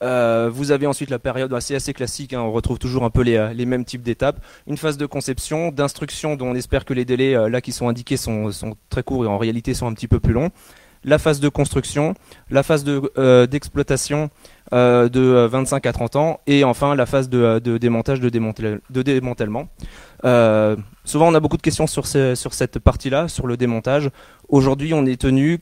vous 0.00 0.70
avez 0.70 0.86
ensuite 0.86 1.10
la 1.10 1.18
période 1.18 1.52
assez 1.52 1.74
assez 1.74 1.92
classique, 1.92 2.32
hein. 2.32 2.40
on 2.40 2.52
retrouve 2.52 2.78
toujours 2.78 3.04
un 3.04 3.10
peu 3.10 3.20
les, 3.20 3.50
les 3.52 3.66
mêmes 3.66 3.84
types 3.84 4.02
d'étapes. 4.02 4.42
Une 4.66 4.78
phase 4.78 4.96
de 4.96 5.04
conception, 5.04 5.70
d'instruction 5.70 6.36
dont 6.36 6.46
on 6.46 6.54
espère 6.54 6.86
que 6.86 6.94
les 6.94 7.04
délais 7.04 7.50
là 7.50 7.60
qui 7.60 7.72
sont 7.72 7.90
indiqués 7.90 8.16
sont, 8.16 8.50
sont 8.50 8.78
très 8.88 9.02
courts 9.02 9.26
et 9.26 9.28
en 9.28 9.36
réalité 9.36 9.74
sont 9.74 9.86
un 9.86 9.92
petit 9.92 10.08
peu 10.08 10.20
plus 10.20 10.32
longs. 10.32 10.52
La 11.04 11.18
phase 11.18 11.40
de 11.40 11.48
construction, 11.48 12.14
la 12.50 12.62
phase 12.62 12.84
d'exploitation 12.84 14.30
de 14.72 15.46
25 15.46 15.86
à 15.86 15.92
30 15.92 16.16
ans, 16.16 16.40
et 16.46 16.64
enfin 16.64 16.94
la 16.94 17.06
phase 17.06 17.28
de, 17.28 17.58
démontage, 17.78 18.20
de, 18.20 18.28
de 18.28 19.02
démantèlement. 19.02 19.68
souvent, 20.22 21.28
on 21.28 21.34
a 21.34 21.40
beaucoup 21.40 21.56
de 21.56 21.62
questions 21.62 21.86
sur, 21.86 22.06
cette 22.06 22.78
partie-là, 22.78 23.28
sur 23.28 23.46
le 23.46 23.56
démontage. 23.56 24.10
Aujourd'hui, 24.48 24.92
on 24.94 25.06
est 25.06 25.20
tenu, 25.20 25.60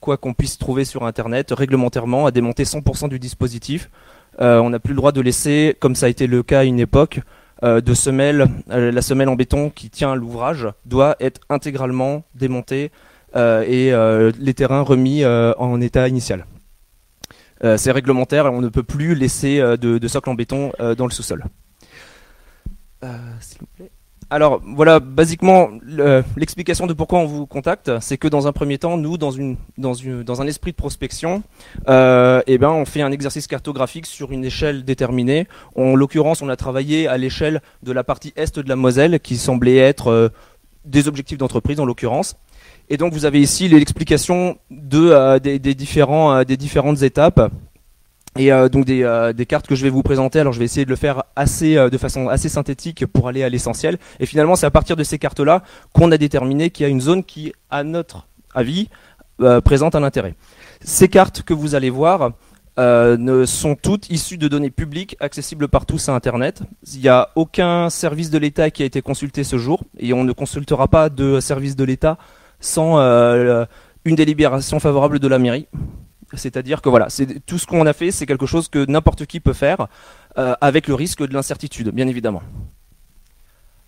quoi 0.00 0.16
qu'on 0.16 0.34
puisse 0.34 0.58
trouver 0.58 0.84
sur 0.84 1.04
Internet, 1.04 1.52
réglementairement, 1.56 2.26
à 2.26 2.30
démonter 2.30 2.64
100% 2.64 3.08
du 3.08 3.18
dispositif. 3.18 3.90
on 4.38 4.70
n'a 4.70 4.78
plus 4.80 4.92
le 4.92 4.96
droit 4.96 5.12
de 5.12 5.20
laisser, 5.20 5.76
comme 5.78 5.94
ça 5.94 6.06
a 6.06 6.08
été 6.08 6.26
le 6.26 6.42
cas 6.42 6.60
à 6.60 6.64
une 6.64 6.80
époque, 6.80 7.20
euh, 7.62 7.80
de 7.82 7.92
euh, 8.08 8.92
la 8.92 9.02
semelle 9.02 9.28
en 9.28 9.34
béton 9.34 9.68
qui 9.68 9.90
tient 9.90 10.14
l'ouvrage 10.14 10.68
doit 10.86 11.16
être 11.20 11.42
intégralement 11.50 12.24
démontée 12.34 12.84
euh, 12.86 13.09
et 13.34 13.92
les 14.38 14.54
terrains 14.54 14.82
remis 14.82 15.24
en 15.24 15.80
état 15.80 16.08
initial. 16.08 16.46
c'est 17.62 17.92
réglementaire 17.92 18.46
on 18.46 18.60
ne 18.60 18.68
peut 18.68 18.82
plus 18.82 19.14
laisser 19.14 19.58
de, 19.58 19.98
de 19.98 20.08
socle 20.08 20.30
en 20.30 20.34
béton 20.34 20.72
dans 20.96 21.06
le 21.06 21.12
sous-sol. 21.12 21.44
Alors 24.32 24.62
voilà, 24.64 25.00
basiquement 25.00 25.70
l'explication 26.36 26.86
de 26.86 26.92
pourquoi 26.92 27.18
on 27.18 27.26
vous 27.26 27.46
contacte, 27.46 27.90
c'est 28.00 28.16
que 28.16 28.28
dans 28.28 28.46
un 28.46 28.52
premier 28.52 28.78
temps, 28.78 28.96
nous, 28.96 29.18
dans, 29.18 29.32
un 29.36 30.46
esprit 30.46 30.70
de 30.70 30.76
prospection, 30.76 31.42
euh, 31.88 32.40
eh 32.46 32.56
ben, 32.56 32.70
on 32.70 32.84
fait 32.84 33.02
un 33.02 33.10
exercice 33.10 33.48
cartographique 33.48 34.06
sur 34.06 34.30
une 34.30 34.44
échelle 34.44 34.84
déterminée. 34.84 35.48
En 35.74 35.96
l'occurrence, 35.96 36.42
on 36.42 36.48
a 36.48 36.54
travaillé 36.54 37.08
à 37.08 37.18
l'échelle 37.18 37.60
de 37.82 37.90
la 37.90 38.04
partie 38.04 38.32
est 38.36 38.56
de 38.56 38.68
la 38.68 38.76
Moselle, 38.76 39.18
qui 39.18 39.36
semblait 39.36 39.78
être 39.78 40.12
euh, 40.12 40.28
des 40.84 41.08
objectifs 41.08 41.38
d'entreprise 41.38 41.80
en 41.80 41.84
l'occurrence. 41.84 42.36
Et 42.92 42.96
donc 42.96 43.12
vous 43.12 43.24
avez 43.24 43.40
ici 43.40 43.68
l'explication 43.68 44.58
euh, 44.72 45.38
euh, 45.38 45.38
des 46.44 46.56
différentes 46.56 47.02
étapes 47.02 47.52
et 48.36 48.52
euh, 48.52 48.68
donc 48.68 48.84
des, 48.84 49.46
cartes 49.48 49.68
que 49.68 49.76
je 49.76 49.84
vais 49.84 49.90
vous 49.90 50.02
présenter. 50.02 50.40
Alors 50.40 50.52
je 50.52 50.58
vais 50.58 50.64
essayer 50.64 50.84
de 50.84 50.90
le 50.90 50.96
faire 50.96 51.22
assez 51.36 51.76
de 51.76 51.98
façon 51.98 52.28
assez 52.28 52.48
synthétique 52.48 53.06
pour 53.06 53.28
aller 53.28 53.44
à 53.44 53.48
l'essentiel. 53.48 53.96
Et 54.18 54.26
finalement, 54.26 54.56
c'est 54.56 54.66
à 54.66 54.72
partir 54.72 54.96
de 54.96 55.04
ces 55.04 55.18
cartes-là 55.18 55.62
qu'on 55.94 56.10
a 56.10 56.18
déterminé 56.18 56.70
qu'il 56.70 56.82
y 56.82 56.86
a 56.86 56.88
une 56.88 57.00
zone 57.00 57.22
qui, 57.22 57.52
à 57.70 57.84
notre 57.84 58.26
avis, 58.54 58.88
présente 59.64 59.94
un 59.94 60.02
intérêt. 60.02 60.34
Ces 60.82 61.08
cartes 61.08 61.42
que 61.42 61.54
vous 61.54 61.76
allez 61.76 61.90
voir 61.90 62.32
ne 62.76 63.44
sont 63.46 63.76
toutes 63.76 64.10
issues 64.10 64.38
de 64.38 64.48
données 64.48 64.70
publiques 64.70 65.16
accessibles 65.20 65.68
par 65.68 65.86
tous 65.86 66.08
à 66.08 66.14
Internet. 66.14 66.62
Il 66.92 67.00
n'y 67.00 67.08
a 67.08 67.30
aucun 67.36 67.88
service 67.88 68.30
de 68.30 68.38
l'État 68.38 68.70
qui 68.70 68.82
a 68.82 68.86
été 68.86 69.00
consulté 69.00 69.44
ce 69.44 69.58
jour, 69.58 69.84
et 69.98 70.12
on 70.12 70.24
ne 70.24 70.32
consultera 70.32 70.88
pas 70.88 71.08
de 71.08 71.38
service 71.38 71.76
de 71.76 71.84
l'État 71.84 72.18
sans 72.60 72.98
une 74.04 74.14
délibération 74.14 74.80
favorable 74.80 75.18
de 75.18 75.28
la 75.28 75.38
mairie. 75.38 75.66
C'est-à-dire 76.34 76.80
que 76.80 76.88
voilà, 76.88 77.08
tout 77.46 77.58
ce 77.58 77.66
qu'on 77.66 77.86
a 77.86 77.92
fait, 77.92 78.10
c'est 78.10 78.26
quelque 78.26 78.46
chose 78.46 78.68
que 78.68 78.84
n'importe 78.88 79.26
qui 79.26 79.40
peut 79.40 79.52
faire, 79.52 79.88
euh, 80.38 80.54
avec 80.60 80.86
le 80.86 80.94
risque 80.94 81.26
de 81.26 81.34
l'incertitude, 81.34 81.90
bien 81.90 82.06
évidemment. 82.06 82.42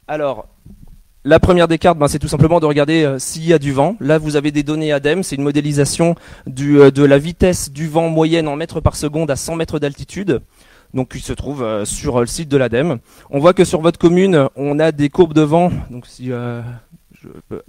Alors, 0.09 0.49
la 1.25 1.38
première 1.38 1.69
des 1.69 1.79
cartes, 1.79 1.99
ben, 1.99 2.09
c'est 2.09 2.19
tout 2.19 2.29
simplement 2.29 2.59
de 2.59 2.67
regarder 2.67 3.05
euh, 3.05 3.19
s'il 3.21 3.45
y 3.45 3.52
a 3.52 3.61
du 3.61 3.73
vent. 3.73 3.97
Là, 4.00 4.19
vous 4.19 4.35
avez 4.35 4.50
des 4.50 4.64
données 4.64 4.93
ADEME, 4.93 5.23
c'est 5.23 5.37
une 5.37 5.45
modélisation 5.45 6.17
euh, 6.49 6.91
de 6.91 7.05
la 7.05 7.19
vitesse 7.19 7.71
du 7.71 7.87
vent 7.87 8.09
moyenne 8.09 8.49
en 8.49 8.57
mètres 8.57 8.81
par 8.81 8.97
seconde 8.97 9.31
à 9.31 9.37
100 9.37 9.55
mètres 9.57 9.79
d'altitude. 9.79 10.41
Donc, 10.95 11.12
qui 11.12 11.21
se 11.21 11.33
trouve 11.33 11.85
sur 11.85 12.21
le 12.21 12.26
site 12.26 12.50
de 12.50 12.57
l'ADEME. 12.59 12.99
On 13.31 13.38
voit 13.38 13.55
que 13.55 13.64
sur 13.64 13.81
votre 13.81 13.99
commune, 13.99 14.49
on 14.57 14.79
a 14.79 14.93
des 14.93 15.09
courbes 15.09 15.33
de 15.33 15.41
vent. 15.41 15.71
Donc, 15.88 16.07
je 17.23 17.29
peux, 17.49 17.62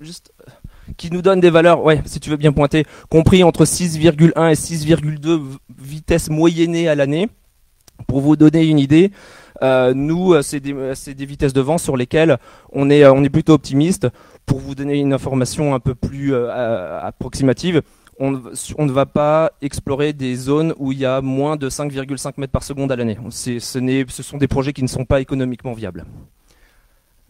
juste 0.00 0.32
qui 0.96 1.10
nous 1.10 1.22
donne 1.22 1.40
des 1.40 1.50
valeurs, 1.50 1.82
ouais, 1.82 2.02
si 2.06 2.20
tu 2.20 2.30
veux 2.30 2.36
bien 2.36 2.52
pointer, 2.52 2.84
compris 3.08 3.42
entre 3.44 3.64
6,1 3.64 4.50
et 4.50 4.54
6,2 4.54 5.40
vitesses 5.78 6.30
moyennées 6.30 6.88
à 6.88 6.94
l'année. 6.94 7.28
Pour 8.06 8.20
vous 8.20 8.36
donner 8.36 8.64
une 8.64 8.78
idée, 8.78 9.10
euh, 9.62 9.92
nous, 9.94 10.34
euh, 10.34 10.42
c'est 10.42 10.60
des, 10.60 10.72
euh, 10.72 10.94
vitesses 11.18 11.52
de 11.52 11.60
vent 11.60 11.78
sur 11.78 11.96
lesquelles 11.96 12.38
on 12.72 12.90
est, 12.90 13.30
plutôt 13.30 13.54
optimiste. 13.54 14.08
Pour 14.46 14.60
vous 14.60 14.74
donner 14.74 14.98
une 14.98 15.12
information 15.12 15.74
un 15.74 15.80
peu 15.80 15.94
plus 15.94 16.34
approximative, 16.34 17.82
on, 18.18 18.30
ne 18.30 18.90
va 18.90 19.04
pas 19.04 19.52
explorer 19.60 20.12
des 20.12 20.34
zones 20.36 20.74
où 20.78 20.92
il 20.92 20.98
y 20.98 21.04
a 21.04 21.20
moins 21.20 21.56
de 21.56 21.68
5,5 21.68 22.34
mètres 22.38 22.52
par 22.52 22.62
seconde 22.62 22.90
à 22.90 22.96
l'année. 22.96 23.18
Ce 23.30 23.58
sont 23.58 24.38
des 24.38 24.48
projets 24.48 24.72
qui 24.72 24.82
ne 24.82 24.88
sont 24.88 25.04
pas 25.04 25.20
économiquement 25.20 25.74
viables. 25.74 26.06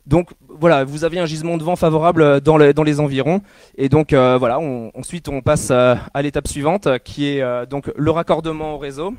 Donc 0.09 0.31
voilà, 0.49 0.85
vous 0.85 1.05
avez 1.05 1.19
un 1.21 1.27
gisement 1.27 1.59
de 1.59 1.63
vent 1.63 1.77
favorable 1.77 2.23
euh, 2.23 2.41
dans, 2.41 2.57
les 2.57 3.01
environs. 3.01 3.43
Et 3.77 3.91
donc 3.91 4.13
euh, 4.13 4.39
voilà, 4.39 4.59
ensuite 4.59 5.29
on 5.29 5.43
passe 5.43 5.69
euh, 5.71 5.95
à, 6.15 6.23
l'étape 6.23 6.49
suivante 6.49 6.89
qui 7.05 7.27
est 7.27 7.67
donc 7.67 7.93
le 7.95 8.11
raccordement 8.11 8.75
au 8.75 8.79
réseau. 8.79 9.15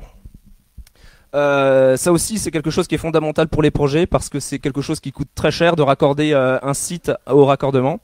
ça 1.32 2.12
aussi, 2.12 2.38
c'est 2.38 2.50
quelque 2.50 2.70
chose 2.70 2.88
qui 2.88 2.96
est 2.96 2.98
fondamental 2.98 3.46
pour 3.46 3.62
les 3.62 3.70
projets 3.70 4.06
parce 4.06 4.28
que 4.28 4.40
c'est 4.40 4.58
quelque 4.58 4.82
chose 4.82 4.98
qui 4.98 5.12
coûte 5.12 5.28
très 5.34 5.52
cher 5.52 5.76
de 5.76 5.82
raccorder 5.82 6.34
un 6.34 6.74
site 6.74 7.12
au 7.28 7.44
raccordement. 7.46 8.00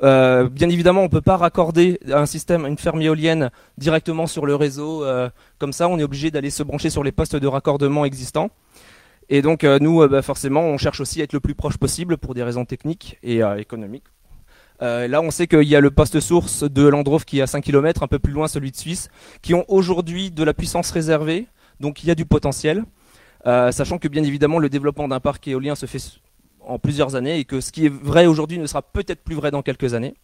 bien 0.00 0.68
évidemment, 0.70 1.02
on 1.02 1.10
ne 1.10 1.16
peut 1.18 1.20
pas 1.20 1.36
raccorder 1.36 2.00
un 2.10 2.26
système, 2.26 2.64
une 2.64 2.78
ferme 2.78 3.02
éolienne 3.02 3.50
directement 3.76 4.26
sur 4.26 4.46
le 4.46 4.54
réseau 4.54 5.04
comme 5.58 5.74
ça. 5.74 5.88
On 5.88 5.98
est 5.98 6.04
obligé 6.04 6.30
d'aller 6.30 6.50
se 6.50 6.62
brancher 6.62 6.88
sur 6.88 7.04
les 7.04 7.12
postes 7.12 7.36
de 7.36 7.46
raccordement 7.46 8.06
existants. 8.06 8.48
Et 9.28 9.42
donc 9.42 9.64
euh, 9.64 9.78
nous, 9.80 10.02
euh, 10.02 10.08
bah, 10.08 10.22
forcément, 10.22 10.62
on 10.62 10.78
cherche 10.78 11.00
aussi 11.00 11.20
à 11.20 11.24
être 11.24 11.32
le 11.32 11.40
plus 11.40 11.54
proche 11.54 11.76
possible 11.76 12.16
pour 12.18 12.34
des 12.34 12.42
raisons 12.42 12.64
techniques 12.64 13.18
et 13.22 13.42
euh, 13.42 13.56
économiques. 13.56 14.04
là, 14.80 15.22
on 15.22 15.30
sait 15.30 15.46
qu'il 15.46 15.62
y 15.62 15.76
a 15.76 15.80
le 15.80 15.90
poste 15.90 16.20
source 16.20 16.64
de 16.64 16.86
Landrov 16.86 17.24
qui 17.24 17.38
est 17.38 17.42
à 17.42 17.46
5 17.46 17.62
km, 17.62 18.02
un 18.02 18.08
peu 18.08 18.18
plus 18.18 18.32
loin 18.32 18.48
celui 18.48 18.70
de 18.70 18.76
Suisse, 18.76 19.08
qui 19.40 19.54
ont 19.54 19.64
aujourd'hui 19.68 20.30
de 20.30 20.44
la 20.44 20.52
puissance 20.52 20.90
réservée, 20.90 21.46
donc 21.80 22.02
il 22.02 22.08
y 22.08 22.10
a 22.10 22.14
du 22.14 22.26
potentiel, 22.26 22.84
sachant 23.44 23.98
que 23.98 24.08
bien 24.08 24.22
évidemment 24.24 24.58
le 24.58 24.68
développement 24.68 25.08
d'un 25.08 25.20
parc 25.20 25.48
éolien 25.48 25.74
se 25.74 25.86
fait 25.86 26.20
en 26.66 26.78
plusieurs 26.78 27.14
années 27.14 27.38
et 27.38 27.44
que 27.44 27.60
ce 27.60 27.72
qui 27.72 27.86
est 27.86 27.92
vrai 27.92 28.26
aujourd'hui 28.26 28.58
ne 28.58 28.66
sera 28.66 28.82
peut-être 28.82 29.22
plus 29.22 29.34
vrai 29.34 29.50
dans 29.50 29.62
quelques 29.62 29.94
années. 29.94 30.14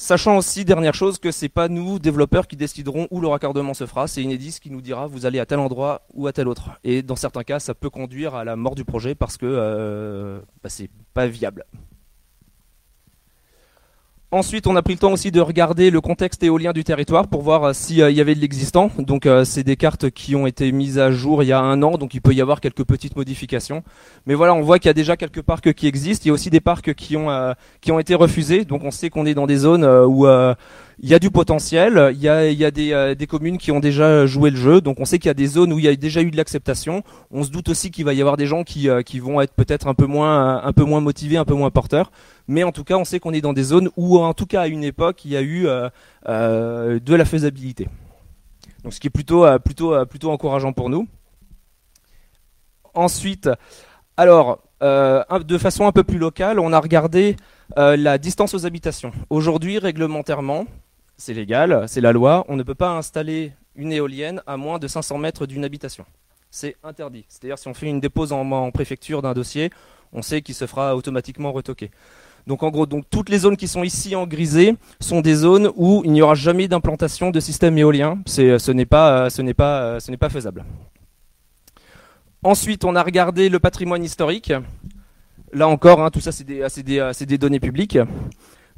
Sachant 0.00 0.36
aussi, 0.36 0.64
dernière 0.64 0.94
chose, 0.94 1.18
que 1.18 1.32
c'est 1.32 1.48
pas 1.48 1.66
nous, 1.66 1.98
développeurs, 1.98 2.46
qui 2.46 2.54
déciderons 2.54 3.08
où 3.10 3.20
le 3.20 3.26
raccordement 3.26 3.74
se 3.74 3.84
fera, 3.84 4.06
c'est 4.06 4.22
Enedis 4.22 4.60
qui 4.62 4.70
nous 4.70 4.80
dira 4.80 5.08
vous 5.08 5.26
allez 5.26 5.40
à 5.40 5.44
tel 5.44 5.58
endroit 5.58 6.02
ou 6.14 6.28
à 6.28 6.32
tel 6.32 6.46
autre. 6.46 6.70
Et 6.84 7.02
dans 7.02 7.16
certains 7.16 7.42
cas, 7.42 7.58
ça 7.58 7.74
peut 7.74 7.90
conduire 7.90 8.36
à 8.36 8.44
la 8.44 8.54
mort 8.54 8.76
du 8.76 8.84
projet 8.84 9.16
parce 9.16 9.36
que 9.36 9.44
euh, 9.44 10.38
bah, 10.62 10.68
c'est 10.68 10.88
pas 11.14 11.26
viable. 11.26 11.64
Ensuite, 14.30 14.66
on 14.66 14.76
a 14.76 14.82
pris 14.82 14.92
le 14.92 14.98
temps 14.98 15.12
aussi 15.12 15.30
de 15.30 15.40
regarder 15.40 15.90
le 15.90 16.02
contexte 16.02 16.42
éolien 16.42 16.74
du 16.74 16.84
territoire 16.84 17.28
pour 17.28 17.40
voir 17.40 17.64
euh, 17.64 17.72
s'il 17.72 18.02
euh, 18.02 18.10
y 18.10 18.20
avait 18.20 18.34
de 18.34 18.40
l'existant. 18.40 18.90
Donc, 18.98 19.24
euh, 19.24 19.46
c'est 19.46 19.62
des 19.62 19.76
cartes 19.76 20.10
qui 20.10 20.36
ont 20.36 20.46
été 20.46 20.70
mises 20.70 20.98
à 20.98 21.10
jour 21.10 21.42
il 21.42 21.46
y 21.46 21.52
a 21.52 21.60
un 21.60 21.82
an, 21.82 21.96
donc 21.96 22.12
il 22.12 22.20
peut 22.20 22.34
y 22.34 22.42
avoir 22.42 22.60
quelques 22.60 22.84
petites 22.84 23.16
modifications. 23.16 23.82
Mais 24.26 24.34
voilà, 24.34 24.52
on 24.52 24.60
voit 24.60 24.78
qu'il 24.78 24.90
y 24.90 24.90
a 24.90 24.94
déjà 24.94 25.16
quelques 25.16 25.40
parcs 25.40 25.72
qui 25.72 25.86
existent. 25.86 26.24
Il 26.26 26.28
y 26.28 26.30
a 26.30 26.34
aussi 26.34 26.50
des 26.50 26.60
parcs 26.60 26.92
qui 26.92 27.16
ont 27.16 27.54
qui 27.80 27.90
ont 27.90 27.98
été 27.98 28.14
refusés. 28.14 28.66
Donc, 28.66 28.84
on 28.84 28.90
sait 28.90 29.08
qu'on 29.08 29.24
est 29.24 29.32
dans 29.32 29.46
des 29.46 29.56
zones 29.56 29.86
où 29.86 30.26
il 31.00 31.08
y 31.08 31.14
a 31.14 31.20
du 31.20 31.30
potentiel, 31.30 32.10
il 32.12 32.20
y 32.20 32.28
a, 32.28 32.40
euh, 32.40 33.14
des, 33.14 33.26
communes 33.28 33.58
qui 33.58 33.70
ont 33.70 33.78
déjà 33.78 34.26
joué 34.26 34.50
le 34.50 34.56
jeu, 34.56 34.80
donc 34.80 34.98
on 34.98 35.04
sait 35.04 35.18
qu'il 35.18 35.28
y 35.28 35.30
a 35.30 35.34
des 35.34 35.46
zones 35.46 35.72
où 35.72 35.78
il 35.78 35.84
y 35.84 35.88
a 35.88 35.94
déjà 35.94 36.22
eu 36.22 36.30
de 36.32 36.36
l'acceptation. 36.36 37.04
On 37.30 37.44
se 37.44 37.50
doute 37.50 37.68
aussi 37.68 37.92
qu'il 37.92 38.04
va 38.04 38.14
y 38.14 38.20
avoir 38.20 38.36
des 38.36 38.46
gens 38.46 38.64
qui, 38.64 38.88
euh, 38.88 39.02
vont 39.20 39.40
être 39.40 39.54
peut-être 39.54 39.86
un 39.86 39.94
peu 39.94 40.06
moins 40.06 41.00
motivés, 41.00 41.36
un 41.36 41.44
peu 41.44 41.54
moins 41.54 41.70
porteurs. 41.70 42.10
Mais 42.48 42.64
en 42.64 42.72
tout 42.72 42.82
cas, 42.82 42.96
on 42.96 43.04
sait 43.04 43.20
qu'on 43.20 43.32
est 43.32 43.40
dans 43.40 43.52
des 43.52 43.62
zones 43.62 43.90
où, 43.96 44.18
en 44.18 44.34
tout 44.34 44.46
cas 44.46 44.62
à 44.62 44.66
une 44.66 44.82
époque, 44.82 45.24
il 45.24 45.30
y 45.30 45.36
a 45.36 45.40
eu 45.40 45.68
euh, 45.68 46.98
de 46.98 47.14
la 47.14 47.24
faisabilité. 47.24 47.88
Ce 48.90 48.98
qui 48.98 49.06
est 49.06 49.10
plutôt 49.10 49.44
plutôt 49.64 50.06
plutôt 50.06 50.30
encourageant 50.30 50.72
pour 50.72 50.88
nous. 50.88 51.06
Ensuite, 52.94 53.50
alors 54.16 54.60
de 54.80 55.58
façon 55.58 55.86
un 55.86 55.92
peu 55.92 56.04
plus 56.04 56.18
locale, 56.18 56.58
on 56.58 56.72
a 56.72 56.80
regardé 56.80 57.36
la 57.76 58.18
distance 58.18 58.54
aux 58.54 58.66
habitations. 58.66 59.12
Aujourd'hui, 59.30 59.78
réglementairement, 59.78 60.64
c'est 61.18 61.34
légal, 61.34 61.84
c'est 61.88 62.00
la 62.00 62.12
loi, 62.12 62.44
on 62.48 62.56
ne 62.56 62.62
peut 62.62 62.76
pas 62.76 62.90
installer 62.90 63.52
une 63.74 63.92
éolienne 63.92 64.40
à 64.46 64.56
moins 64.56 64.78
de 64.78 64.86
500 64.86 65.18
mètres 65.18 65.46
d'une 65.46 65.64
habitation. 65.64 66.06
C'est 66.50 66.76
interdit. 66.82 67.24
C'est-à-dire 67.28 67.58
si 67.58 67.68
on 67.68 67.74
fait 67.74 67.86
une 67.86 68.00
dépose 68.00 68.32
en, 68.32 68.70
préfecture 68.70 69.20
d'un 69.20 69.34
dossier, 69.34 69.70
on 70.12 70.22
sait 70.22 70.40
qu'il 70.40 70.54
se 70.54 70.66
fera 70.66 70.96
automatiquement 70.96 71.52
retoquer. 71.52 71.90
Donc 72.46 72.62
en 72.62 72.70
gros, 72.70 72.86
donc 72.86 73.04
toutes 73.10 73.28
les 73.28 73.38
zones 73.38 73.56
qui 73.56 73.68
sont 73.68 73.82
ici 73.82 74.16
en 74.16 74.26
grisé 74.26 74.76
sont 75.00 75.20
des 75.20 75.34
zones 75.34 75.70
où 75.76 76.02
il 76.04 76.12
n'y 76.12 76.22
aura 76.22 76.34
jamais 76.34 76.68
d'implantation 76.68 77.30
de 77.30 77.40
système 77.40 77.76
éolien. 77.76 78.18
ce 78.26 78.70
n'est 78.70 78.86
pas, 78.86 79.28
ce 79.28 79.42
n'est 79.42 79.54
pas, 79.54 80.00
ce 80.00 80.10
n'est 80.10 80.16
pas 80.16 80.30
faisable. 80.30 80.64
Ensuite, 82.44 82.84
on 82.84 82.94
a 82.94 83.02
regardé 83.02 83.48
le 83.48 83.58
patrimoine 83.58 84.04
historique. 84.04 84.52
Là 85.52 85.66
encore, 85.66 86.00
hein, 86.00 86.10
tout 86.10 86.20
ça 86.20 86.30
c'est 86.30 86.44
des, 86.44 86.64
des, 86.84 87.26
des 87.26 87.38
données 87.38 87.60
publiques. 87.60 87.98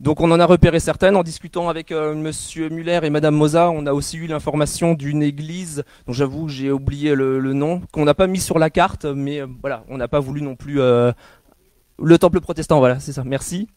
Donc 0.00 0.22
on 0.22 0.30
en 0.30 0.40
a 0.40 0.46
repéré 0.46 0.80
certaines 0.80 1.14
en 1.14 1.22
discutant 1.22 1.68
avec 1.68 1.92
euh, 1.92 2.14
Monsieur 2.14 2.70
Muller 2.70 3.00
et 3.02 3.10
Madame 3.10 3.34
Moza. 3.34 3.70
On 3.70 3.84
a 3.84 3.92
aussi 3.92 4.16
eu 4.16 4.26
l'information 4.26 4.94
d'une 4.94 5.22
église 5.22 5.84
dont 6.06 6.14
j'avoue 6.14 6.48
j'ai 6.48 6.72
oublié 6.72 7.14
le, 7.14 7.52
nom 7.52 7.82
qu'on 7.92 8.06
n'a 8.06 8.14
pas 8.14 8.26
mis 8.26 8.40
sur 8.40 8.58
la 8.58 8.70
carte, 8.70 9.04
mais 9.04 9.42
euh, 9.42 9.46
on 9.90 9.98
n'a 9.98 10.08
pas 10.08 10.18
voulu 10.18 10.40
non 10.40 10.56
plus 10.56 10.80
euh, 10.80 11.12
le 12.02 12.16
temple 12.16 12.40
protestant. 12.40 12.78
Voilà, 12.78 12.98
c'est 12.98 13.12
ça. 13.12 13.24
Merci. 13.24 13.68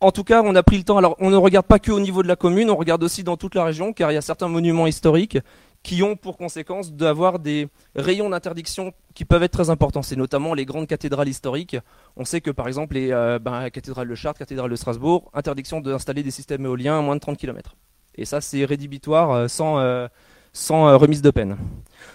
en 0.00 0.12
tout 0.12 0.24
cas, 0.24 0.42
on 0.42 0.54
a 0.54 0.62
pris 0.62 0.78
le 0.78 0.84
temps. 0.84 0.96
Alors, 0.96 1.14
on 1.18 1.28
ne 1.28 1.36
regarde 1.36 1.66
pas 1.66 1.78
que 1.78 1.92
au 1.92 2.00
niveau 2.00 2.22
de 2.22 2.28
la 2.28 2.36
commune, 2.36 2.70
on 2.70 2.76
regarde 2.76 3.02
aussi 3.02 3.22
dans 3.22 3.36
toute 3.36 3.54
la 3.54 3.64
région, 3.64 3.92
car 3.92 4.10
il 4.10 4.14
y 4.14 4.18
a 4.18 4.22
certains 4.22 4.48
monuments 4.48 4.86
historiques 4.86 5.36
qui 5.84 6.02
ont 6.02 6.16
pour 6.16 6.36
conséquence 6.36 6.92
d'avoir 6.92 7.38
des 7.38 7.68
rayons 7.94 8.28
d'interdiction 8.28 8.92
qui 9.14 9.24
peuvent 9.24 9.44
être 9.44 9.52
très 9.52 9.70
importants. 9.70 10.02
C'est 10.02 10.16
notamment 10.16 10.52
les 10.52 10.64
grandes 10.64 10.88
cathédrales 10.88 11.28
historiques. 11.28 11.76
On 12.16 12.24
sait 12.24 12.40
que 12.40 12.50
par 12.50 12.66
exemple 12.66 12.96
euh, 12.96 13.38
ben, 13.38 13.60
la 13.60 13.70
cathédrale 13.70 14.08
de 14.08 14.14
Chartres, 14.16 14.40
cathédrale 14.40 14.70
de 14.70 14.76
Strasbourg, 14.76 15.30
interdiction 15.32 15.80
d'installer 15.80 16.24
des 16.24 16.32
systèmes 16.32 16.64
éoliens 16.64 16.98
à 16.98 17.02
moins 17.02 17.14
de 17.14 17.20
30 17.20 17.38
km. 17.38 17.76
Et 18.16 18.24
ça, 18.24 18.40
c'est 18.40 18.64
rédhibitoire 18.64 19.30
euh, 19.30 19.46
sans, 19.48 19.78
euh, 19.78 20.96
remise 20.96 21.22
de 21.22 21.30
peine. 21.30 21.56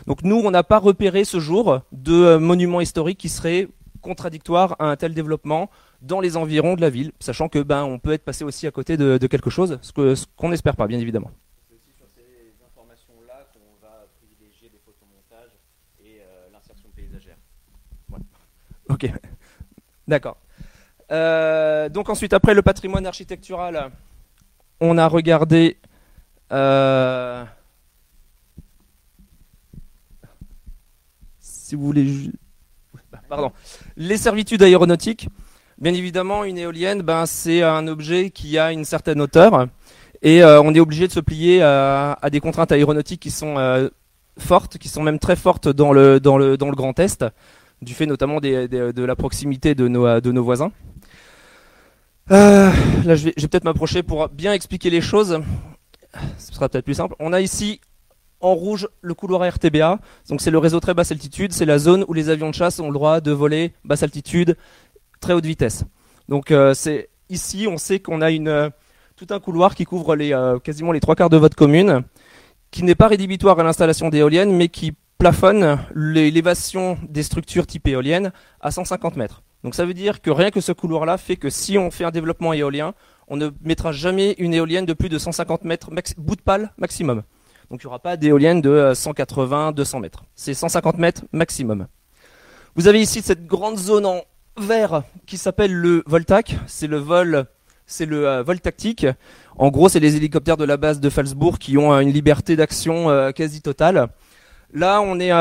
Donc 0.08 0.24
nous, 0.24 0.38
on 0.38 0.52
n'a 0.52 0.64
pas 0.64 0.80
repéré 0.80 1.24
ce 1.24 1.40
jour 1.40 1.80
de 1.92 2.36
monuments 2.38 2.82
historiques 2.82 3.20
qui 3.20 3.30
seraient 3.30 3.70
contradictoires 4.02 4.76
à 4.80 4.86
un 4.86 4.96
tel 4.96 5.14
développement 5.14 5.70
dans 6.02 6.22
les 6.22 6.38
environs 6.38 6.76
de 6.76 6.82
la 6.82 6.90
ville, 6.90 7.12
sachant 7.20 7.50
que 7.50 7.60
ben 7.60 7.84
on 7.84 8.00
peut 8.00 8.14
être 8.14 8.24
passé 8.24 8.44
aussi 8.44 8.66
à 8.68 8.72
côté 8.72 8.98
de, 8.98 9.18
quelque 9.28 9.50
chose, 9.50 9.78
ce 9.82 10.26
qu'on 10.38 10.50
n'espère 10.50 10.76
pas, 10.76 10.88
bien 10.88 11.00
évidemment. 11.00 11.32
C'est 11.68 11.76
aussi 11.76 11.92
sur 11.98 12.08
ces 12.16 12.56
informations-là 12.66 13.48
qu'on 13.54 13.86
va 13.86 14.08
privilégier 14.20 14.70
des 14.70 14.80
photomontages 14.80 15.52
et 16.04 16.22
euh, 16.22 16.48
l'insertion 16.54 16.90
paysagère. 16.96 17.38
Ok, 18.90 19.12
d'accord. 20.08 20.38
Euh, 21.12 21.90
donc 21.90 22.10
ensuite, 22.10 22.34
après 22.34 22.54
le 22.54 22.62
patrimoine 22.62 23.06
architectural, 23.06 23.92
on 24.80 24.98
a 24.98 25.08
regardé. 25.08 25.78
Euh, 26.52 27.44
si 31.40 31.76
vous 31.76 31.86
voulez, 31.86 32.32
pardon, 33.30 33.52
les 33.96 34.18
servitudes 34.18 34.64
aéronautiques. 34.64 35.30
Bien 35.78 35.94
évidemment, 35.94 36.44
une 36.44 36.58
éolienne, 36.58 37.04
ben, 37.04 37.26
c'est 37.26 37.64
un 37.64 37.88
objet 37.88 38.32
qui 38.32 38.58
a 38.58 38.74
une 38.74 38.84
certaine 38.84 39.22
hauteur 39.22 39.68
et 40.22 40.44
euh, 40.44 40.62
on 40.62 40.76
est 40.76 40.82
obligé 40.82 41.08
de 41.08 41.14
se 41.14 41.22
plier 41.22 41.62
à, 41.62 42.18
des 42.30 42.42
contraintes 42.42 42.74
aéronautiques 42.74 43.22
qui 43.22 43.32
sont 43.32 43.90
fortes, 44.38 44.78
qui 44.78 44.90
sont 44.90 45.04
même 45.04 45.20
très 45.20 45.38
fortes 45.38 45.70
dans 45.70 45.94
le 45.94 46.20
Grand 46.76 47.00
Est, 47.00 47.24
du 47.82 47.94
fait 47.94 48.06
notamment 48.06 48.40
de 48.40 49.04
la 49.04 49.16
proximité 49.16 49.76
de 49.76 49.88
nos, 49.88 50.44
voisins. 50.44 50.72
Euh, 52.32 52.72
là, 53.06 53.16
je 53.16 53.26
vais, 53.26 53.32
peut-être 53.32 53.64
m'approcher 53.64 54.04
pour 54.04 54.30
bien 54.30 54.54
expliquer 54.54 54.90
les 54.90 55.02
choses. 55.02 55.42
Ce 56.38 56.54
sera 56.54 56.70
peut-être 56.70 56.86
plus 56.86 56.94
simple. 56.94 57.16
On 57.20 57.34
a 57.34 57.42
ici 57.42 57.82
en 58.42 58.54
rouge 58.54 58.88
le 59.02 59.14
couloir 59.14 59.48
RTBA. 59.48 60.00
Donc 60.30 60.42
c'est 60.42 60.52
le 60.52 60.58
réseau 60.58 60.80
très 60.80 60.94
basse 60.94 61.12
altitude. 61.12 61.54
C'est 61.54 61.66
la 61.66 61.80
zone 61.80 62.06
où 62.08 62.14
les 62.14 62.30
avions 62.30 62.50
de 62.50 62.56
chasse 62.56 62.80
ont 62.80 62.88
le 62.88 62.94
droit 62.94 63.22
de 63.22 63.32
voler 63.32 63.74
basse 63.84 64.04
altitude 64.04 64.56
très 65.20 65.34
haute 65.34 65.46
vitesse. 65.46 65.84
Donc 66.30 66.52
euh, 66.52 66.74
c'est 66.74 67.10
ici, 67.30 67.68
on 67.70 67.78
sait 67.78 68.00
qu'on 68.00 68.22
a 68.22 68.32
une, 68.32 68.48
euh, 68.48 68.70
tout 69.16 69.28
un 69.32 69.40
couloir 69.40 69.76
qui 69.76 69.86
couvre 69.86 70.16
les, 70.16 70.36
quasiment 70.64 70.92
les 70.92 71.00
trois 71.00 71.16
quarts 71.16 71.30
de 71.30 71.38
votre 71.38 71.56
commune, 71.56 72.04
qui 72.72 72.84
n'est 72.84 72.96
pas 72.96 73.08
rédhibitoire 73.08 73.60
à 73.60 73.64
l'installation 73.64 74.10
d'éoliennes, 74.10 74.56
mais 74.56 74.70
qui 74.70 74.94
plafonne 75.20 75.80
l'élévation 75.94 76.98
des 77.10 77.24
structures 77.24 77.68
type 77.68 77.88
éolienne 77.90 78.32
à 78.62 78.72
150 78.72 79.18
mètres. 79.18 79.44
Donc 79.66 79.76
ça 79.76 79.86
veut 79.86 79.94
dire 79.94 80.22
que 80.22 80.32
rien 80.32 80.50
que 80.50 80.62
ce 80.62 80.72
couloir-là 80.72 81.18
fait 81.18 81.36
que 81.36 81.50
si 81.50 81.78
on 81.78 81.92
fait 81.92 82.06
un 82.06 82.12
développement 82.12 82.54
éolien, 82.54 82.94
on 83.28 83.36
ne 83.36 83.50
mettra 83.62 83.92
jamais 83.92 84.34
une 84.38 84.54
éolienne 84.54 84.86
de 84.86 84.94
plus 84.94 85.10
de 85.10 85.18
150 85.18 85.66
mètres 85.66 85.90
bout 86.18 86.38
de 86.38 86.42
pale 86.42 86.72
maximum. 86.78 87.24
Donc 87.70 87.84
il 87.84 87.86
n'y 87.86 87.90
aura 87.90 88.00
pas 88.00 88.16
d'éolienne 88.16 88.62
de 88.62 88.94
180, 88.96 89.74
200 89.74 90.00
mètres. 90.00 90.24
C'est 90.36 90.54
150 90.54 90.98
mètres 90.98 91.26
maximum. 91.34 91.88
Vous 92.76 92.88
avez 92.88 93.02
ici 93.02 93.22
cette 93.22 93.46
grande 93.46 93.78
zone 93.78 94.06
en 94.06 94.22
vert 94.58 95.04
qui 95.28 95.38
s'appelle 95.38 95.74
le 95.74 96.02
Voltac. 96.08 96.56
C'est 96.66 96.88
le 96.88 96.98
vol, 96.98 97.46
c'est 97.86 98.06
le 98.06 98.26
euh, 98.26 98.42
vol 98.42 98.62
tactique. 98.62 99.06
En 99.58 99.68
gros, 99.68 99.90
c'est 99.90 100.00
les 100.00 100.16
hélicoptères 100.16 100.56
de 100.56 100.64
la 100.64 100.78
base 100.78 101.02
de 101.02 101.10
Falsbourg 101.10 101.60
qui 101.60 101.78
ont 101.78 101.92
euh, 101.92 102.00
une 102.00 102.12
liberté 102.12 102.56
d'action 102.56 103.10
euh, 103.10 103.32
quasi 103.32 103.62
totale. 103.62 104.08
Là, 104.74 105.02
on 105.02 105.20
est 105.20 105.32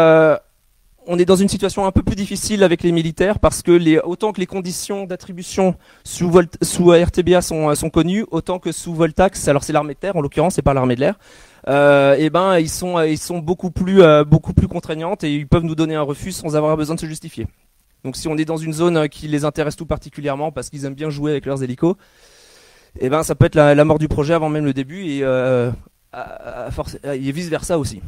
on 1.10 1.18
est 1.18 1.24
dans 1.24 1.36
une 1.36 1.48
situation 1.48 1.86
un 1.86 1.90
peu 1.90 2.02
plus 2.02 2.16
difficile 2.16 2.62
avec 2.62 2.82
les 2.82 2.92
militaires 2.92 3.38
parce 3.38 3.62
que 3.62 4.04
autant 4.04 4.32
que 4.32 4.40
les 4.40 4.46
conditions 4.46 5.04
d'attribution 5.04 5.74
sous, 6.04 6.30
sous 6.60 6.90
RTBA 6.90 7.40
sont, 7.40 7.74
sont 7.74 7.88
connues, 7.88 8.26
autant 8.30 8.58
que 8.58 8.72
sous 8.72 8.94
Voltax, 8.94 9.48
alors 9.48 9.64
c'est 9.64 9.72
l'armée 9.72 9.94
de 9.94 9.98
terre 9.98 10.16
en 10.16 10.20
l'occurrence, 10.20 10.56
c'est 10.56 10.62
pas 10.62 10.74
l'armée 10.74 10.96
de 10.96 11.00
l'air, 11.00 11.18
euh, 11.66 12.14
et 12.18 12.28
ben 12.28 12.58
ils 12.58 12.68
sont 12.68 13.38
beaucoup 13.38 13.70
plus 13.70 14.02
beaucoup 14.26 14.52
plus 14.52 14.68
contraignantes 14.68 15.24
et 15.24 15.34
ils 15.34 15.48
peuvent 15.48 15.64
nous 15.64 15.74
donner 15.74 15.94
un 15.94 16.02
refus 16.02 16.32
sans 16.32 16.56
avoir 16.56 16.76
besoin 16.76 16.94
de 16.94 17.00
se 17.00 17.06
justifier. 17.06 17.46
Donc 18.04 18.16
si 18.16 18.28
on 18.28 18.36
est 18.36 18.44
dans 18.44 18.56
une 18.56 18.72
zone 18.72 18.96
euh, 18.96 19.06
qui 19.06 19.28
les 19.28 19.44
intéresse 19.44 19.76
tout 19.76 19.86
particulièrement 19.86 20.52
parce 20.52 20.70
qu'ils 20.70 20.84
aiment 20.84 20.94
bien 20.94 21.10
jouer 21.10 21.32
avec 21.32 21.46
leurs 21.46 21.62
hélicos, 21.62 21.96
eh 23.00 23.08
ben 23.08 23.22
ça 23.22 23.34
peut 23.34 23.46
être 23.46 23.56
la, 23.56 23.84
mort 23.84 23.98
du 23.98 24.08
projet 24.08 24.34
avant 24.34 24.48
même 24.48 24.64
le 24.64 24.72
début 24.72 25.04
et, 25.04 25.20
euh, 25.22 25.70
et 27.04 27.32
vice 27.32 27.48
versa 27.48 27.78
aussi. 27.78 28.00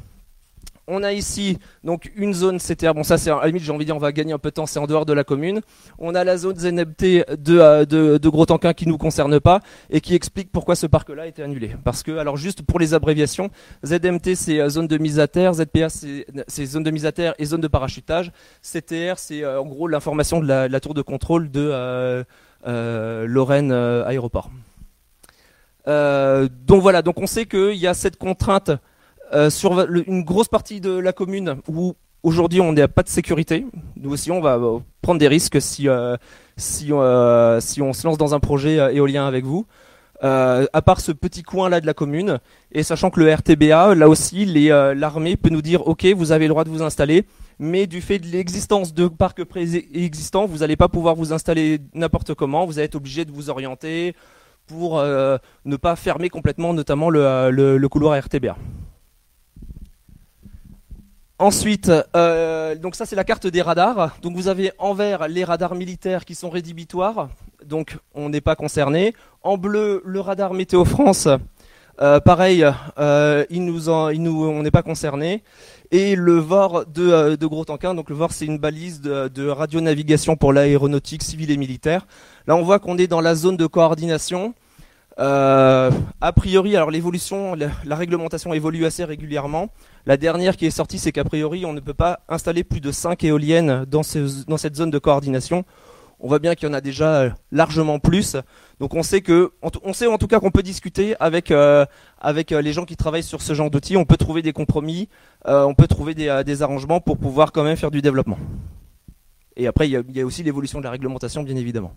On 0.92 1.04
a 1.04 1.12
ici 1.12 1.56
donc 1.84 2.10
une 2.16 2.34
zone 2.34 2.58
CTR. 2.58 2.94
Bon, 2.94 3.04
ça, 3.04 3.16
c'est 3.16 3.30
à 3.30 3.38
la 3.40 3.46
limite, 3.46 3.62
j'ai 3.62 3.70
envie 3.70 3.84
de 3.84 3.86
dire, 3.86 3.96
on 3.96 4.00
va 4.00 4.10
gagner 4.10 4.32
un 4.32 4.38
peu 4.38 4.50
de 4.50 4.54
temps, 4.54 4.66
c'est 4.66 4.80
en 4.80 4.88
dehors 4.88 5.06
de 5.06 5.12
la 5.12 5.22
commune. 5.22 5.60
On 6.00 6.16
a 6.16 6.24
la 6.24 6.36
zone 6.36 6.56
ZNMT 6.56 7.36
de, 7.38 7.84
de, 7.84 8.18
de 8.18 8.28
Gros 8.28 8.44
Tanquin 8.44 8.72
qui 8.72 8.88
nous 8.88 8.98
concerne 8.98 9.38
pas 9.38 9.60
et 9.88 10.00
qui 10.00 10.16
explique 10.16 10.50
pourquoi 10.50 10.74
ce 10.74 10.88
parc-là 10.88 11.22
a 11.22 11.26
été 11.26 11.44
annulé. 11.44 11.70
Parce 11.84 12.02
que, 12.02 12.18
alors, 12.18 12.36
juste 12.36 12.62
pour 12.62 12.80
les 12.80 12.92
abréviations, 12.92 13.50
ZMT 13.86 14.34
c'est 14.34 14.60
euh, 14.60 14.68
zone 14.68 14.88
de 14.88 14.98
mise 14.98 15.20
à 15.20 15.28
terre, 15.28 15.54
ZPA 15.54 15.88
c'est 15.88 16.66
zone 16.66 16.82
de 16.82 16.90
mise 16.90 17.06
à 17.06 17.12
terre 17.12 17.34
et 17.38 17.44
zone 17.44 17.60
de 17.60 17.68
parachutage. 17.68 18.32
CTR 18.62 19.14
c'est 19.16 19.44
euh, 19.44 19.60
en 19.60 19.66
gros 19.66 19.86
l'information 19.86 20.40
de 20.40 20.46
la, 20.46 20.80
tour 20.80 20.94
de 20.94 21.02
contrôle 21.02 21.52
de 21.52 21.70
euh, 21.72 23.26
Lorraine 23.26 23.70
Aéroport. 23.70 24.50
donc 25.86 26.82
voilà, 26.82 27.02
donc 27.02 27.20
on 27.20 27.28
sait 27.28 27.46
qu'il 27.46 27.76
y 27.76 27.86
a 27.86 27.94
cette 27.94 28.16
contrainte 28.16 28.72
euh, 29.32 29.48
sur 29.48 29.78
une 29.80 30.24
grosse 30.24 30.48
partie 30.48 30.80
de 30.80 30.90
la 30.90 31.12
commune 31.12 31.56
où 31.68 31.94
aujourd'hui 32.24 32.60
on 32.60 32.72
n'a 32.72 32.88
pas 32.88 33.04
de 33.04 33.08
sécurité. 33.08 33.64
Nous 33.96 34.10
aussi 34.10 34.32
on 34.32 34.40
va 34.40 34.56
euh, 34.56 34.78
prendre 35.02 35.20
des 35.20 35.28
risques 35.28 35.60
si 35.60 35.88
euh, 35.88 36.16
si, 36.56 36.92
on 36.92 37.92
se 37.92 38.06
lance 38.06 38.18
dans 38.18 38.34
un 38.34 38.40
projet 38.40 38.94
éolien 38.94 39.28
avec 39.28 39.44
vous. 39.44 39.66
à 40.20 40.82
part 40.84 41.00
ce 41.00 41.12
petit 41.12 41.42
coin 41.42 41.68
là 41.68 41.80
de 41.80 41.86
la 41.86 41.94
commune 41.94 42.40
et 42.72 42.82
sachant 42.82 43.10
que 43.10 43.20
le 43.20 43.32
RTBA 43.32 43.94
là 43.94 44.08
aussi 44.08 44.44
l'armée 44.44 45.36
peut 45.36 45.48
nous 45.48 45.62
dire 45.62 45.86
ok 45.86 46.06
vous 46.16 46.32
avez 46.32 46.46
le 46.46 46.50
droit 46.50 46.64
de 46.64 46.70
vous 46.70 46.82
installer 46.82 47.24
mais 47.58 47.86
du 47.86 48.00
fait 48.00 48.18
de 48.18 48.26
l'existence 48.26 48.92
de 48.92 49.06
parcs 49.08 49.40
existants 49.94 50.44
vous 50.46 50.58
n'allez 50.58 50.76
pas 50.76 50.88
pouvoir 50.88 51.14
vous 51.14 51.32
installer 51.32 51.78
n'importe 51.94 52.34
comment 52.34 52.66
vous 52.66 52.78
allez 52.78 52.86
être 52.86 52.96
obligé 52.96 53.24
de 53.24 53.32
vous 53.32 53.48
orienter 53.48 54.14
pour 54.66 55.00
ne 55.00 55.76
pas 55.76 55.96
fermer 55.96 56.28
complètement 56.28 56.74
notamment 56.74 57.08
le 57.08 57.86
couloir 57.88 58.18
RTBA. 58.22 58.56
Ensuite, 61.40 61.90
euh, 62.14 62.74
donc 62.74 62.94
ça 62.94 63.06
c'est 63.06 63.16
la 63.16 63.24
carte 63.24 63.46
des 63.46 63.62
radars. 63.62 64.14
Donc 64.20 64.36
vous 64.36 64.48
avez 64.48 64.72
en 64.78 64.92
vert 64.92 65.26
les 65.26 65.42
radars 65.42 65.74
militaires 65.74 66.26
qui 66.26 66.34
sont 66.34 66.50
rédhibitoires, 66.50 67.30
donc 67.64 67.96
on 68.14 68.28
n'est 68.28 68.42
pas 68.42 68.56
concerné. 68.56 69.14
En 69.42 69.56
bleu 69.56 70.02
le 70.04 70.20
radar 70.20 70.52
Météo 70.52 70.84
France, 70.84 71.28
euh, 72.02 72.20
pareil, 72.20 72.66
euh, 72.98 73.46
il 73.48 73.64
nous 73.64 73.88
on 73.88 74.62
n'est 74.62 74.70
pas 74.70 74.82
concerné. 74.82 75.42
Et 75.90 76.14
le 76.14 76.38
VOR 76.38 76.84
de, 76.84 77.36
de 77.36 77.46
Gros 77.46 77.64
Tanquin, 77.64 77.94
donc 77.94 78.10
le 78.10 78.16
VOR 78.16 78.32
c'est 78.32 78.44
une 78.44 78.58
balise 78.58 79.00
de, 79.00 79.28
de 79.28 79.48
radionavigation 79.48 80.36
pour 80.36 80.52
l'aéronautique 80.52 81.22
civile 81.22 81.50
et 81.52 81.56
militaire. 81.56 82.06
Là 82.46 82.54
on 82.54 82.62
voit 82.62 82.80
qu'on 82.80 82.98
est 82.98 83.06
dans 83.06 83.22
la 83.22 83.34
zone 83.34 83.56
de 83.56 83.66
coordination. 83.66 84.52
Euh, 85.20 85.90
a 86.22 86.32
priori, 86.32 86.76
alors 86.76 86.90
l'évolution, 86.90 87.54
la, 87.54 87.96
réglementation 87.96 88.54
évolue 88.54 88.86
assez 88.86 89.04
régulièrement. 89.04 89.68
La 90.06 90.16
dernière 90.16 90.56
qui 90.56 90.64
est 90.64 90.70
sortie, 90.70 90.98
c'est 90.98 91.12
qu'a 91.12 91.24
priori, 91.24 91.66
on 91.66 91.74
ne 91.74 91.80
peut 91.80 91.94
pas 91.94 92.20
installer 92.28 92.64
plus 92.64 92.80
de 92.80 92.90
5 92.90 93.22
éoliennes 93.24 93.84
dans, 93.84 94.02
cette 94.02 94.76
zone 94.76 94.90
de 94.90 94.98
coordination. 94.98 95.64
On 96.20 96.28
voit 96.28 96.38
bien 96.38 96.54
qu'il 96.54 96.68
y 96.68 96.70
en 96.70 96.74
a 96.74 96.80
déjà 96.80 97.34
largement 97.50 97.98
plus. 97.98 98.36
Donc 98.78 98.94
on 98.94 99.02
sait 99.02 99.20
que, 99.20 99.52
sait 99.92 100.06
en 100.06 100.18
tout 100.18 100.26
cas 100.26 100.40
qu'on 100.40 100.50
peut 100.50 100.62
discuter 100.62 101.16
avec 101.20 101.50
euh, 101.50 101.84
euh, 102.24 102.62
les 102.62 102.72
gens 102.72 102.84
qui 102.84 102.96
travaillent 102.96 103.22
sur 103.22 103.42
ce 103.42 103.52
genre 103.52 103.70
d'outils. 103.70 103.98
On 103.98 104.06
peut 104.06 104.18
trouver 104.18 104.40
des 104.40 104.52
compromis, 104.54 105.08
on 105.44 105.74
peut 105.74 105.86
trouver 105.86 106.14
des, 106.14 106.62
arrangements 106.62 107.00
pour 107.00 107.18
pouvoir 107.18 107.52
quand 107.52 107.64
même 107.64 107.76
faire 107.76 107.90
du 107.90 108.00
développement. 108.00 108.38
Et 109.56 109.66
après, 109.66 109.88
il 109.88 110.16
y 110.16 110.20
a 110.20 110.24
aussi 110.24 110.42
l'évolution 110.42 110.78
de 110.78 110.84
la 110.84 110.90
réglementation, 110.90 111.42
bien 111.42 111.56
évidemment. 111.56 111.92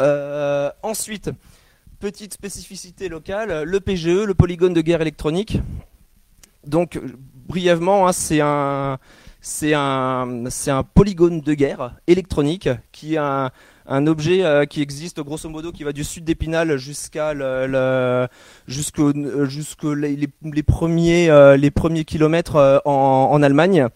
Euh, 0.00 0.70
ensuite, 0.82 1.30
petite 2.00 2.32
spécificité 2.34 3.08
locale, 3.08 3.62
le 3.64 3.80
PGE, 3.80 4.24
le 4.24 4.34
polygone 4.34 4.72
de 4.72 4.80
guerre 4.80 5.00
électronique. 5.00 5.58
Donc, 6.66 7.00
brièvement, 7.48 8.06
hein, 8.06 8.12
c'est 8.12 8.40
un, 8.40 8.98
c'est 9.40 9.74
un, 9.74 10.44
c'est 10.50 10.70
un 10.70 10.82
polygone 10.82 11.40
de 11.40 11.54
guerre 11.54 11.94
électronique 12.06 12.68
qui 12.92 13.14
est 13.14 13.18
un, 13.18 13.50
objet 14.06 14.44
euh, 14.44 14.66
qui 14.66 14.82
existe 14.82 15.20
grosso 15.20 15.48
modo 15.48 15.72
qui 15.72 15.82
va 15.82 15.92
du 15.92 16.04
sud 16.04 16.24
d'Épinal 16.24 16.76
jusqu'à 16.76 17.32
jusqu'au 18.66 19.12
les, 19.94 20.62
premiers 20.62 21.30
euh, 21.30 21.56
les 21.56 21.70
premiers 21.70 22.04
kilomètres 22.04 22.82
en, 22.84 23.28
en 23.32 23.42
Allemagne. 23.42 23.88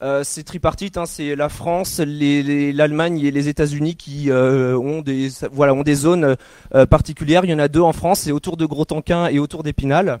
Euh, 0.00 0.22
c'est 0.22 0.44
tripartite, 0.44 0.96
hein, 0.96 1.06
c'est 1.06 1.34
la 1.34 1.48
France, 1.48 2.00
l'Allemagne 2.00 3.18
et 3.20 3.32
les 3.32 3.48
États-Unis 3.48 3.96
qui 3.96 4.30
euh, 4.30 4.76
ont 4.78 5.00
des 5.02 5.28
voilà 5.50 5.74
ont 5.74 5.82
des 5.82 5.96
zones 5.96 6.36
euh, 6.74 6.86
particulières. 6.86 7.44
Il 7.44 7.50
y 7.50 7.54
en 7.54 7.58
a 7.58 7.66
deux 7.66 7.80
en 7.80 7.92
France, 7.92 8.20
c'est 8.20 8.32
autour 8.32 8.56
de 8.56 8.64
Gros-Tanquin 8.64 9.26
et 9.26 9.40
autour 9.40 9.64
d'Épinal, 9.64 10.20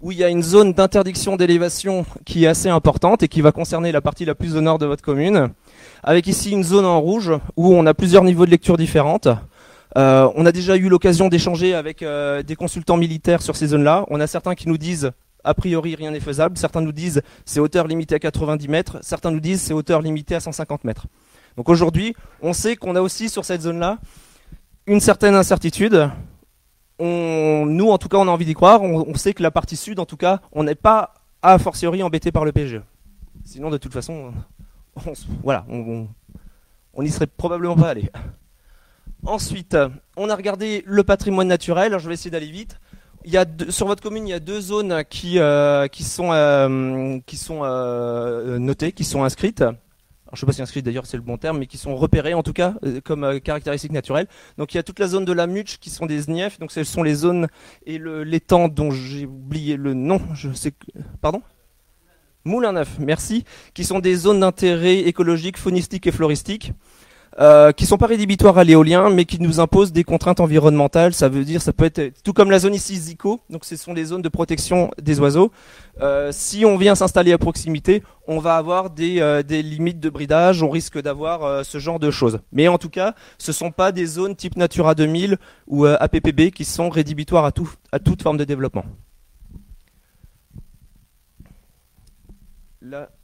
où 0.00 0.10
il 0.10 0.16
y 0.16 0.24
a 0.24 0.30
une 0.30 0.42
zone 0.42 0.72
d'interdiction 0.72 1.36
d'élévation 1.36 2.06
qui 2.24 2.44
est 2.44 2.48
assez 2.48 2.70
importante 2.70 3.22
et 3.22 3.28
qui 3.28 3.42
va 3.42 3.52
concerner 3.52 3.92
la 3.92 4.00
partie 4.00 4.24
la 4.24 4.34
plus 4.34 4.56
au 4.56 4.62
nord 4.62 4.78
de 4.78 4.86
votre 4.86 5.02
commune. 5.02 5.50
Avec 6.02 6.26
ici 6.26 6.52
une 6.52 6.64
zone 6.64 6.86
en 6.86 6.98
rouge 6.98 7.30
où 7.56 7.74
on 7.74 7.84
a 7.84 7.92
plusieurs 7.92 8.24
niveaux 8.24 8.46
de 8.46 8.50
lecture 8.50 8.78
différentes. 8.78 9.28
on 9.96 10.46
a 10.46 10.52
déjà 10.52 10.76
eu 10.76 10.88
l'occasion 10.88 11.28
d'échanger 11.28 11.74
avec 11.74 12.02
des 12.02 12.56
consultants 12.56 12.96
militaires 12.96 13.42
sur 13.42 13.54
ces 13.54 13.66
zones-là. 13.66 14.06
On 14.08 14.18
a 14.18 14.26
certains 14.26 14.54
qui 14.54 14.66
nous 14.66 14.78
disent 14.78 15.12
a 15.44 15.54
priori 15.54 15.94
rien 15.94 16.10
n'est 16.10 16.20
faisable. 16.20 16.56
Certains 16.58 16.80
nous 16.80 16.92
disent 16.92 17.22
c'est 17.44 17.60
hauteur 17.60 17.86
limitée 17.86 18.16
à 18.16 18.18
90 18.18 18.68
mètres, 18.68 18.98
certains 19.02 19.30
nous 19.30 19.40
disent 19.40 19.60
c'est 19.60 19.72
hauteur 19.72 20.02
limitée 20.02 20.34
à 20.34 20.40
150 20.40 20.84
mètres. 20.84 21.06
Donc 21.56 21.68
aujourd'hui, 21.68 22.14
on 22.42 22.52
sait 22.52 22.76
qu'on 22.76 22.96
a 22.96 23.00
aussi 23.00 23.28
sur 23.28 23.44
cette 23.44 23.62
zone-là 23.62 23.98
une 24.86 25.00
certaine 25.00 25.34
incertitude. 25.34 26.10
Nous, 26.98 27.90
en 27.90 27.98
tout 27.98 28.08
cas, 28.08 28.18
on 28.18 28.28
a 28.28 28.30
envie 28.30 28.44
d'y 28.44 28.54
croire. 28.54 28.82
On, 28.82 29.14
sait 29.14 29.32
que 29.32 29.42
la 29.42 29.50
partie 29.50 29.76
sud, 29.76 29.98
en 30.00 30.04
tout 30.04 30.18
cas, 30.18 30.40
on 30.52 30.64
n'est 30.64 30.74
pas 30.74 31.14
a 31.42 31.58
fortiori 31.58 32.02
embêté 32.02 32.30
par 32.30 32.44
le 32.44 32.52
PGE. 32.52 32.82
Sinon, 33.44 33.70
de 33.70 33.78
toute 33.78 33.92
façon, 33.92 34.32
on, 34.96 35.12
voilà, 35.42 35.64
on 35.68 37.02
n'y 37.02 37.10
serait 37.10 37.26
probablement 37.26 37.76
pas 37.76 37.88
allé. 37.88 38.10
Ensuite, 39.24 39.76
on 40.16 40.28
a 40.28 40.36
regardé 40.36 40.82
le 40.86 41.02
patrimoine 41.02 41.48
naturel. 41.48 41.98
je 41.98 42.08
vais 42.08 42.14
essayer 42.14 42.30
d'aller 42.30 42.50
vite 42.50 42.78
il 43.24 43.32
y 43.32 43.36
a 43.36 43.44
sur 43.68 43.86
votre 43.86 44.02
commune, 44.02 44.26
il 44.26 44.30
y 44.30 44.34
a 44.34 44.40
deux 44.40 44.60
zones 44.60 45.04
qui, 45.08 45.38
euh, 45.38 45.88
qui 45.88 46.04
sont, 46.04 46.32
euh, 46.32 47.18
qui 47.26 47.36
sont 47.36 47.60
euh, 47.62 48.58
notées, 48.58 48.92
qui 48.92 49.04
sont 49.04 49.24
inscrites. 49.24 49.60
Alors, 49.60 49.76
je 50.32 50.36
ne 50.36 50.40
sais 50.40 50.46
pas 50.46 50.52
si 50.52 50.62
inscrites 50.62 50.84
d'ailleurs 50.84 51.06
c'est 51.06 51.16
le 51.16 51.22
bon 51.22 51.36
terme, 51.36 51.58
mais 51.58 51.66
qui 51.66 51.76
sont 51.76 51.96
repérées 51.96 52.34
en 52.34 52.42
tout 52.42 52.52
cas 52.52 52.74
comme 53.04 53.40
caractéristiques 53.40 53.92
naturelles. 53.92 54.28
Donc 54.58 54.72
il 54.72 54.76
y 54.76 54.80
a 54.80 54.82
toute 54.82 55.00
la 55.00 55.08
zone 55.08 55.24
de 55.24 55.32
la 55.32 55.46
Muche 55.46 55.78
qui 55.78 55.90
sont 55.90 56.06
des 56.06 56.22
SNIEF, 56.22 56.58
donc 56.60 56.70
ce 56.70 56.84
sont 56.84 57.02
les 57.02 57.14
zones 57.14 57.48
et 57.84 57.98
l'étang 57.98 58.68
dont 58.68 58.90
j'ai 58.90 59.26
oublié 59.26 59.76
le 59.76 59.92
nom, 59.94 60.20
je 60.34 60.52
sais 60.52 60.72
pardon? 61.20 61.42
Moulin 62.44 62.72
Neuf, 62.72 62.96
merci, 62.98 63.44
qui 63.74 63.84
sont 63.84 63.98
des 63.98 64.14
zones 64.14 64.40
d'intérêt 64.40 65.00
écologique, 65.00 65.58
faunistique 65.58 66.06
et 66.06 66.12
floristique. 66.12 66.72
Euh, 67.40 67.72
qui 67.72 67.86
sont 67.86 67.96
pas 67.96 68.06
rédhibitoires 68.06 68.58
à 68.58 68.64
l'éolien, 68.64 69.08
mais 69.08 69.24
qui 69.24 69.40
nous 69.40 69.60
imposent 69.60 69.92
des 69.92 70.04
contraintes 70.04 70.40
environnementales. 70.40 71.14
Ça 71.14 71.30
veut 71.30 71.42
dire, 71.42 71.62
ça 71.62 71.72
peut 71.72 71.86
être 71.86 72.22
tout 72.22 72.34
comme 72.34 72.50
la 72.50 72.58
zone 72.58 72.74
ici 72.74 72.96
ZICO, 72.96 73.40
donc 73.48 73.64
ce 73.64 73.76
sont 73.76 73.94
les 73.94 74.04
zones 74.04 74.20
de 74.20 74.28
protection 74.28 74.90
des 75.00 75.20
oiseaux. 75.20 75.50
Euh, 76.02 76.32
si 76.32 76.66
on 76.66 76.76
vient 76.76 76.94
s'installer 76.94 77.32
à 77.32 77.38
proximité, 77.38 78.02
on 78.28 78.40
va 78.40 78.56
avoir 78.56 78.90
des, 78.90 79.20
euh, 79.20 79.42
des 79.42 79.62
limites 79.62 80.00
de 80.00 80.10
bridage, 80.10 80.62
on 80.62 80.68
risque 80.68 81.00
d'avoir 81.00 81.42
euh, 81.44 81.62
ce 81.62 81.78
genre 81.78 81.98
de 81.98 82.10
choses. 82.10 82.40
Mais 82.52 82.68
en 82.68 82.76
tout 82.76 82.90
cas, 82.90 83.14
ce 83.38 83.52
sont 83.52 83.70
pas 83.70 83.90
des 83.90 84.04
zones 84.04 84.36
type 84.36 84.56
Natura 84.56 84.94
2000 84.94 85.38
ou 85.66 85.86
APPB 85.86 86.50
qui 86.50 86.66
sont 86.66 86.90
rédhibitoires 86.90 87.46
à, 87.46 87.52
tout, 87.52 87.70
à 87.90 88.00
toute 88.00 88.22
forme 88.22 88.36
de 88.36 88.44
développement. 88.44 88.84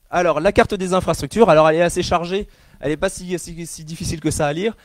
Alors, 0.09 0.41
la 0.41 0.53
carte 0.53 0.75
des 0.75 0.95
infrastructures, 0.95 1.51
alors 1.51 1.69
elle 1.69 1.77
est 1.77 1.83
assez 1.83 2.03
chargée 2.03 2.49
elle 2.81 2.91
n'est 2.91 2.97
pas 2.97 3.09
si, 3.09 3.37
difficile 3.85 4.21
que 4.21 4.31
ça 4.31 4.47
à 4.47 4.53
lire. 4.53 4.77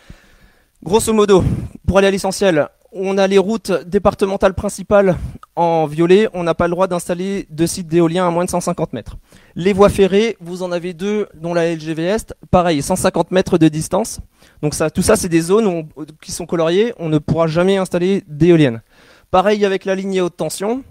Grosso 0.84 1.14
modo, 1.14 1.44
pour 1.86 1.98
aller 1.98 2.08
à 2.08 2.12
l'essentiel, 2.12 2.68
on 2.92 3.18
a 3.18 3.28
les 3.28 3.38
routes 3.38 3.72
départementales 3.86 4.54
principales 4.54 5.18
en 5.56 5.86
violet, 5.86 6.28
on 6.34 6.44
n'a 6.44 6.56
pas 6.56 6.68
le 6.68 6.72
droit 6.72 6.88
d'installer 6.88 7.46
de 7.50 7.66
sites 7.66 7.88
d'éolien 7.88 8.28
à 8.28 8.32
moins 8.32 8.46
de 8.46 8.50
150 8.50 8.94
mètres. 8.94 9.18
Les 9.56 9.74
voies 9.74 9.90
ferrées, 9.90 10.38
vous 10.40 10.64
en 10.64 10.72
avez 10.72 10.94
deux, 10.94 11.28
dont 11.36 11.54
la 11.54 11.74
LGV 11.74 12.04
Est, 12.04 12.34
pareil, 12.50 12.82
150 12.82 13.32
mètres 13.32 13.58
de 13.58 13.68
distance. 13.68 14.20
Donc 14.62 14.76
tout 14.94 15.02
ça, 15.02 15.16
c'est 15.16 15.30
des 15.30 15.42
zones 15.42 15.88
qui 16.22 16.32
sont 16.32 16.46
coloriées, 16.46 16.94
on 16.98 17.10
ne 17.10 17.18
pourra 17.18 17.48
jamais 17.48 17.78
installer 17.78 18.24
d'éoliennes. 18.28 18.82
Pareil 19.30 19.64
avec 19.66 19.86
la 19.86 19.96
ligne 19.96 20.22
haute 20.22 20.36
tension. 20.36 20.84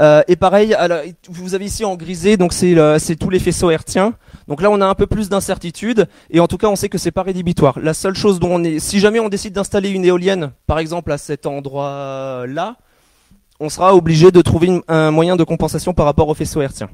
Euh, 0.00 0.22
et 0.28 0.36
pareil, 0.36 0.76
vous 1.28 1.54
avez 1.54 1.66
ici 1.66 1.84
en 1.84 1.96
grisé, 1.96 2.36
donc 2.36 2.52
c'est 2.52 3.16
tous 3.16 3.30
les 3.30 3.38
faisceaux 3.38 3.70
hertziens. 3.70 4.14
Donc 4.48 4.60
là, 4.60 4.70
on 4.70 4.80
a 4.80 4.86
un 4.86 4.94
peu 4.94 5.06
plus 5.06 5.28
d'incertitude, 5.28 6.08
et 6.30 6.40
en 6.40 6.46
tout 6.46 6.58
cas, 6.58 6.68
on 6.68 6.76
sait 6.76 6.88
que 6.88 6.98
c'est 6.98 7.10
pas 7.10 7.22
rédhibitoire. 7.22 7.78
La 7.80 7.94
seule 7.94 8.14
chose 8.14 8.38
dont 8.40 8.50
on 8.50 8.64
est, 8.64 8.78
si 8.78 9.00
jamais 9.00 9.20
on 9.20 9.28
décide 9.28 9.54
d'installer 9.54 9.90
une 9.90 10.04
éolienne, 10.04 10.52
par 10.66 10.78
exemple 10.78 11.12
à 11.12 11.18
cet 11.18 11.46
endroit-là, 11.46 12.76
on 13.60 13.68
sera 13.68 13.94
obligé 13.94 14.30
de 14.30 14.42
trouver 14.42 14.82
un 14.88 15.10
moyen 15.10 15.36
de 15.36 15.44
compensation 15.44 15.94
par 15.94 16.06
rapport 16.06 16.28
aux 16.28 16.34
faisceaux 16.34 16.60
hertziens. 16.60 16.90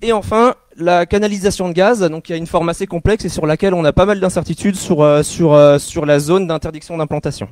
Et 0.00 0.12
enfin, 0.12 0.54
la 0.76 1.06
canalisation 1.06 1.68
de 1.68 1.72
gaz, 1.72 2.00
donc 2.00 2.28
il 2.28 2.32
y 2.32 2.34
a 2.34 2.38
une 2.38 2.46
forme 2.46 2.68
assez 2.68 2.86
complexe 2.86 3.24
et 3.24 3.28
sur 3.28 3.46
laquelle 3.46 3.74
on 3.74 3.84
a 3.84 3.92
pas 3.92 4.06
mal 4.06 4.20
d'incertitudes 4.20 4.76
sur, 4.76 5.02
euh, 5.02 5.24
sur, 5.24 5.54
euh, 5.54 5.78
sur 5.78 6.06
la 6.06 6.20
zone 6.20 6.46
d'interdiction 6.46 6.96
d'implantation. 6.96 7.48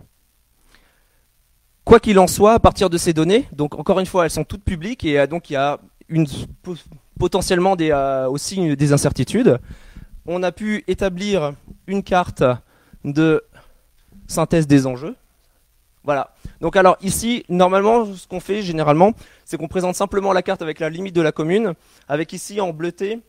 Quoi 1.87 2.01
qu'il 2.01 2.19
en 2.19 2.27
soit, 2.27 2.55
à 2.55 2.59
partir 2.59 2.91
de 2.91 2.99
ces 2.99 3.13
données, 3.13 3.47
donc 3.53 3.79
encore 3.79 4.01
une 4.01 4.07
fois, 4.07 4.25
elles 4.25 4.33
sont 4.33 4.43
toutes 4.43 4.65
publiques 4.65 5.05
et 5.05 5.21
euh, 5.21 5.29
donc 5.29 5.51
il 5.51 5.53
y 5.53 5.57
a 5.57 5.79
potentiellement 7.17 7.77
euh, 7.81 8.27
aussi 8.27 8.75
des 8.75 8.93
incertitudes. 8.93 9.61
On 10.27 10.43
a 10.43 10.51
pu 10.51 10.83
établir 10.89 11.53
une 11.87 12.03
carte 12.03 12.43
de 13.05 13.45
synthèse 14.27 14.67
des 14.67 14.89
enjeux. 14.89 15.15
Voilà. 16.03 16.35
Donc 16.61 16.75
alors 16.75 16.97
ici, 17.03 17.45
normalement, 17.49 18.05
ce 18.17 18.27
qu'on 18.27 18.41
fait 18.41 18.63
généralement, 18.63 19.13
c'est 19.45 19.57
qu'on 19.57 19.69
présente 19.69 19.95
simplement 19.95 20.33
la 20.33 20.43
carte 20.43 20.63
avec 20.63 20.81
la 20.81 20.91
limite 20.91 21.15
de 21.15 21.23
la 21.23 21.31
commune, 21.31 21.75
avec 22.09 22.33
ici 22.33 22.61
en 22.61 22.73
bleuté 22.73 23.21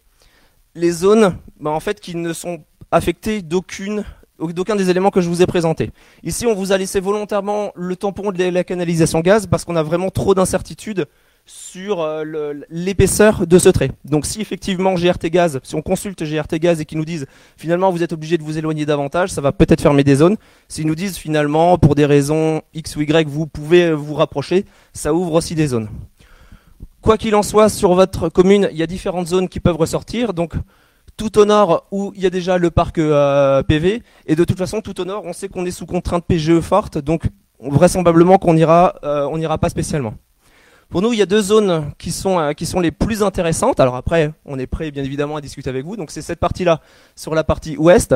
les 0.74 0.90
zones 0.90 1.38
bah, 1.60 1.70
en 1.70 1.80
fait 1.80 2.00
qui 2.00 2.16
ne 2.16 2.34
sont 2.34 2.64
affectées 2.90 3.44
d'aucune 3.44 4.04
d'aucun 4.40 4.76
des 4.76 4.90
éléments 4.90 5.10
que 5.10 5.22
je 5.22 5.30
vous 5.30 5.42
ai 5.42 5.46
présentés. 5.46 5.92
Ici, 6.24 6.46
on 6.46 6.54
vous 6.54 6.72
a 6.72 6.78
laissé 6.78 7.00
volontairement 7.00 7.72
le 7.76 7.96
tampon 7.96 8.32
de 8.32 8.44
la 8.44 8.64
canalisation 8.64 9.20
gaz 9.20 9.48
parce 9.48 9.66
qu'on 9.66 9.76
a 9.76 9.84
vraiment 9.84 10.10
trop 10.10 10.34
d'incertitudes 10.34 11.08
sur 11.46 12.02
euh, 12.02 12.54
l'épaisseur 12.70 13.48
de 13.48 13.58
ce 13.58 13.70
trait. 13.70 13.92
Donc 14.04 14.26
si 14.26 14.42
effectivement 14.42 14.96
GRT 14.96 15.28
Gaz, 15.28 15.60
si 15.64 15.76
on 15.76 15.82
consulte 15.82 16.22
GRT 16.24 16.60
Gaz 16.60 16.82
et 16.82 16.86
qu'ils 16.86 16.98
nous 16.98 17.06
disent 17.06 17.26
finalement 17.56 17.90
vous 17.90 18.04
êtes 18.04 18.12
obligé 18.12 18.38
de 18.38 18.44
vous 18.44 18.58
éloigner 18.58 18.86
davantage, 18.86 19.30
ça 19.30 19.40
va 19.40 19.54
peut-être 19.54 19.80
fermer 19.80 20.04
des 20.04 20.16
zones. 20.16 20.36
S'ils 20.68 20.86
nous 20.86 20.96
disent 20.96 21.18
finalement 21.18 21.78
pour 21.78 21.96
des 21.96 22.06
raisons 22.06 22.62
X 22.74 22.98
ou 22.98 23.02
Y 23.02 23.30
vous 23.30 23.48
pouvez 23.48 23.94
vous 23.94 24.14
rapprocher, 24.14 24.66
ça 24.92 25.14
ouvre 25.14 25.34
aussi 25.34 25.56
des 25.56 25.68
zones. 25.68 25.88
Quoi 27.02 27.18
qu'il 27.18 27.36
en 27.36 27.44
soit, 27.44 27.70
sur 27.70 27.94
votre 27.94 28.28
commune, 28.28 28.68
il 28.72 28.78
y 28.78 28.84
a 28.84 28.88
différentes 28.88 29.28
zones 29.28 29.48
qui 29.48 29.62
peuvent 29.62 29.78
ressortir. 29.78 30.34
Donc 30.34 30.56
tout 31.18 31.40
au 31.40 31.46
nord 31.46 31.88
où 31.92 32.14
il 32.16 32.22
y 32.22 32.26
a 32.28 32.30
déjà 32.30 32.58
le 32.58 32.70
parc 32.70 33.00
euh, 33.00 33.64
PV, 33.64 34.04
et 34.28 34.36
de 34.36 34.44
toute 34.44 34.58
façon 34.58 34.82
tout 34.82 35.02
au 35.02 35.06
nord 35.06 35.24
on 35.26 35.34
sait 35.34 35.50
qu'on 35.50 35.66
est 35.66 35.72
sous 35.72 35.88
contrainte 35.88 36.24
PGE 36.26 36.62
forte, 36.62 37.00
donc 37.00 37.24
vraisemblablement 37.60 38.38
qu'on 38.38 38.56
ira, 38.56 38.96
euh, 39.04 39.28
on 39.32 39.38
n'ira 39.38 39.58
pas 39.58 39.70
spécialement. 39.70 40.14
Pour 40.90 41.02
nous, 41.02 41.12
il 41.12 41.20
y 41.20 41.22
a 41.22 41.26
deux 41.26 41.42
zones 41.42 41.92
qui 41.98 42.14
sont 42.14 42.40
euh, 42.40 42.54
qui 42.54 42.66
sont 42.66 42.80
les 42.80 42.92
plus 42.92 43.22
intéressantes. 43.22 43.82
Alors 43.82 43.98
après, 43.98 44.32
on 44.46 44.58
est 44.58 44.68
prêt 44.68 44.90
bien 44.90 45.04
évidemment 45.04 45.36
à 45.36 45.42
discuter 45.42 45.70
avec 45.70 45.84
vous. 45.84 45.98
Donc 45.98 46.12
c'est 46.12 46.22
cette 46.22 46.40
partie-là 46.40 46.80
sur 47.16 47.36
la 47.36 47.44
partie 47.44 47.76
ouest 47.76 48.16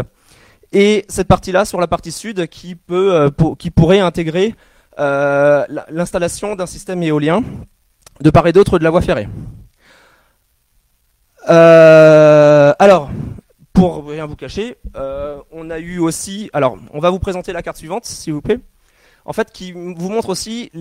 et 0.72 1.04
cette 1.10 1.28
partie-là 1.28 1.66
sur 1.66 1.82
la 1.82 1.88
partie 1.88 2.14
sud 2.14 2.48
qui 2.48 2.76
peut 2.76 3.30
qui 3.60 3.72
pourrait 3.72 4.00
intégrer 4.00 4.56
l'installation 4.98 6.56
d'un 6.56 6.66
système 6.66 7.04
éolien 7.04 7.44
de 8.22 8.30
part 8.30 8.48
et 8.48 8.54
d'autre 8.54 8.80
de 8.80 8.86
la 8.86 8.90
voie 8.90 9.02
ferrée. 9.02 9.28
Euh, 11.50 12.74
alors, 12.80 13.10
pour 13.74 14.08
rien 14.08 14.26
vous 14.26 14.36
cacher, 14.36 14.78
euh, 14.96 15.38
on 15.52 15.70
a 15.70 15.80
eu 15.80 16.00
aussi. 16.00 16.50
Alors, 16.54 16.78
on 16.94 17.00
va 17.00 17.10
vous 17.10 17.20
présenter 17.20 17.54
la 17.54 17.62
carte 17.62 17.78
suivante, 17.78 18.06
s'il 18.06 18.34
vous 18.34 18.42
plaît. 18.42 18.60
En 19.24 19.34
fait, 19.34 19.52
qui 19.52 19.72
vous 19.72 20.10
montre 20.10 20.30
aussi 20.30 20.72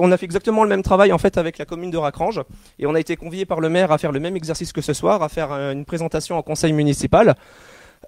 on 0.00 0.10
a 0.10 0.16
fait 0.16 0.26
exactement 0.26 0.64
le 0.64 0.68
même 0.68 0.82
travail 0.82 1.12
en 1.12 1.18
fait 1.18 1.38
avec 1.38 1.56
la 1.56 1.64
commune 1.64 1.92
de 1.92 1.98
Racrange 1.98 2.42
et 2.80 2.86
on 2.86 2.96
a 2.96 3.00
été 3.00 3.14
convié 3.14 3.44
par 3.44 3.60
le 3.60 3.68
maire 3.68 3.92
à 3.92 3.98
faire 3.98 4.10
le 4.10 4.18
même 4.18 4.36
exercice 4.36 4.72
que 4.72 4.80
ce 4.80 4.92
soir, 4.92 5.22
à 5.22 5.28
faire 5.28 5.52
une 5.52 5.84
présentation 5.84 6.36
en 6.36 6.42
conseil 6.42 6.72
municipal. 6.72 7.36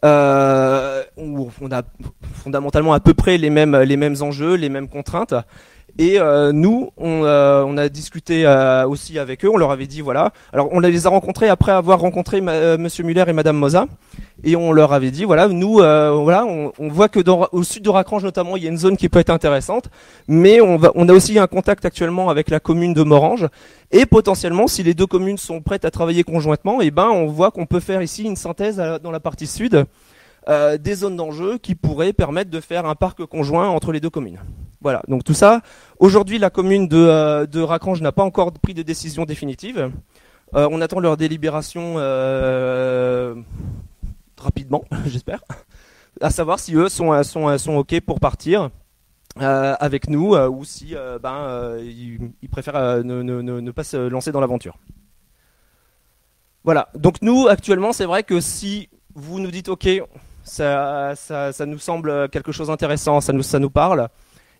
Euh, 0.05 1.05
où 1.16 1.49
on 1.61 1.71
a 1.71 1.83
fondamentalement 2.35 2.92
à 2.92 2.99
peu 2.99 3.14
près 3.14 3.38
les 3.38 3.51
mêmes 3.51 3.77
les 3.77 3.97
mêmes 3.97 4.16
enjeux, 4.21 4.55
les 4.55 4.68
mêmes 4.68 4.88
contraintes. 4.88 5.35
Et 5.98 6.18
euh, 6.18 6.52
nous, 6.52 6.90
on, 6.96 7.24
euh, 7.24 7.64
on, 7.66 7.76
a 7.76 7.88
discuté 7.90 8.46
euh, 8.46 8.87
aussi 8.88 9.18
avec 9.18 9.44
eux. 9.44 9.50
On 9.50 9.59
leur 9.59 9.70
avait 9.70 9.87
dit 9.87 10.00
voilà. 10.00 10.33
Alors, 10.52 10.68
on 10.72 10.81
les 10.81 11.07
a 11.07 11.11
rencontrés 11.11 11.48
après 11.48 11.72
avoir 11.72 12.00
rencontré 12.00 12.40
Monsieur 12.40 13.05
Muller 13.05 13.24
et 13.28 13.33
Madame 13.33 13.57
Moza, 13.57 13.87
et 14.42 14.57
on 14.57 14.72
leur 14.72 14.94
avait 14.94 15.11
dit 15.11 15.24
voilà, 15.24 15.48
nous, 15.48 15.74
voilà, 15.74 16.46
on, 16.46 16.72
on, 16.78 16.88
voit 16.88 17.09
que 17.09 17.20
dans, 17.20 17.46
au 17.52 17.62
sud 17.62 17.85
de 17.85 17.90
Racrange 17.90 18.24
notamment, 18.24 18.57
il 18.57 18.64
y 18.64 18.66
a 18.66 18.70
une 18.70 18.78
zone 18.78 18.96
qui 18.96 19.09
peut 19.09 19.18
être 19.18 19.31
intéressante, 19.31 19.90
mais 20.28 20.61
on, 20.61 20.78
va, 20.78 20.92
on 20.94 21.09
a 21.09 21.12
aussi 21.12 21.38
un 21.38 21.46
contact 21.46 21.85
actuellement 21.85 22.31
avec 22.31 22.48
la 22.48 22.59
commune 22.59 22.94
de 22.94 23.02
Morange, 23.02 23.46
et 23.90 24.07
potentiellement, 24.07 24.68
si 24.68 24.83
les 24.83 24.94
deux 24.94 25.07
communes 25.07 25.38
sont 25.38 25.61
prêtes 25.61 25.85
à 25.85 25.90
travailler 25.90 26.24
conjointement, 26.24 26.81
et 26.81 26.87
eh 26.87 26.90
ben, 26.90 27.09
on 27.09 27.26
voit 27.26 27.50
qu'on 27.50 27.66
peut 27.66 27.81
faire 27.81 28.02
ici 28.02 28.24
une 28.24 28.37
synthèse 28.37 28.83
dans 29.02 29.11
la 29.11 29.20
partie 29.20 29.46
sud. 29.46 29.87
Des 30.48 30.94
zones 30.94 31.16
d'enjeu 31.16 31.59
qui 31.59 31.74
pourraient 31.74 32.12
permettre 32.12 32.50
de 32.50 32.61
faire 32.61 32.87
un 32.87 32.94
parc 32.94 33.24
conjoint 33.26 33.68
entre 33.68 33.92
les 33.92 34.00
deux 34.00 34.11
communes. 34.11 34.40
Voilà, 34.83 35.02
donc 35.07 35.22
tout 35.22 35.35
ça. 35.35 35.62
Aujourd'hui, 36.00 36.38
la 36.38 36.50
commune 36.50 36.88
de, 36.88 36.96
euh, 36.96 37.64
Racrange 37.64 38.02
n'a 38.02 38.11
pas 38.11 38.24
encore 38.24 38.52
pris 38.52 38.74
de 38.74 38.83
décision 38.83 39.24
définitive. 39.24 39.92
on 40.52 40.81
attend 40.81 40.98
leur 41.00 41.16
délibération 41.16 41.94
rapidement, 44.38 44.85
j'espère, 45.07 45.40
à 46.20 46.31
savoir 46.31 46.59
si 46.59 46.74
eux 46.74 46.88
sont, 46.88 47.12
OK 47.76 48.00
pour 48.00 48.18
partir. 48.18 48.70
avec 49.37 50.09
nous 50.11 50.35
ou 50.35 50.64
si 50.64 50.94
ben, 51.22 51.76
ils, 51.78 52.48
préfèrent 52.50 53.05
ne, 53.05 53.70
pas 53.70 53.85
se 53.85 53.96
lancer 53.96 54.33
dans 54.33 54.40
l'aventure. 54.40 54.76
Voilà, 56.64 56.88
donc 56.94 57.22
nous 57.22 57.48
actuellement 57.48 57.92
c'est 57.92 58.05
vrai 58.05 58.22
que 58.22 58.40
si 58.40 58.88
vous 59.14 59.40
nous 59.40 59.50
dites 59.50 59.68
ok, 59.68 59.88
ça, 60.44 61.14
nous 61.66 61.78
semble 61.78 62.28
quelque 62.28 62.52
chose 62.52 62.68
d'intéressant, 62.68 63.20
ça 63.20 63.33
nous, 63.33 63.70
parle, 63.70 64.09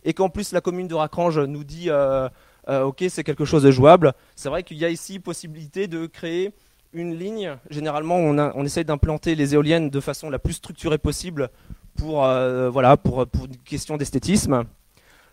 et 0.05 0.13
qu'en 0.13 0.29
plus 0.29 0.53
la 0.53 0.61
commune 0.61 0.89
de 0.89 0.95
Racrange 0.95 1.39
nous 1.39 1.65
dit 1.65 1.91
euh, 1.91 2.29
euh, 2.69 2.83
ok 2.83 3.05
c'est 3.09 3.25
quelque 3.25 3.45
chose 3.45 3.63
de 3.63 3.71
jouable, 3.71 4.13
c'est 4.37 4.49
vrai 4.49 4.63
qu'il 4.63 4.79
y 4.79 4.85
a 4.85 4.89
ici 4.89 5.19
possibilité 5.19 5.87
de 5.87 6.07
créer 6.07 6.53
une 6.93 7.15
ligne. 7.15 7.57
Généralement 7.71 8.17
on, 8.17 8.65
essaye 8.65 8.85
d'implanter 8.85 9.35
les 9.35 9.55
éoliennes 9.55 9.91
de 9.91 10.01
façon 10.01 10.31
la 10.31 10.39
plus 10.39 10.55
structurée 10.55 10.99
possible 10.99 11.51
pour 11.97 12.25
euh, 12.25 12.71
voilà 12.71 12.97
pour, 12.97 13.23
une 13.23 13.57
question 13.65 13.97
d'esthétisme, 13.97 14.65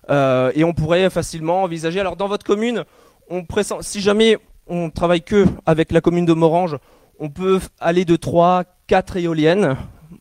et 0.09 0.63
on 0.63 0.73
pourrait 0.73 1.09
facilement 1.09 1.63
envisager. 1.63 1.99
Alors 1.99 2.15
dans 2.15 2.27
votre 2.27 2.45
commune, 2.45 2.83
si 3.81 4.01
jamais 4.01 4.38
on 4.67 4.89
travaille 4.89 5.21
que 5.21 5.45
avec 5.65 5.91
la 5.91 6.01
commune 6.01 6.25
de 6.25 6.33
Morange, 6.33 6.77
on 7.19 7.29
peut 7.29 7.59
aller 7.79 8.05
de 8.05 8.15
3, 8.15 8.63
4 8.88 9.17
éoliennes, 9.17 9.75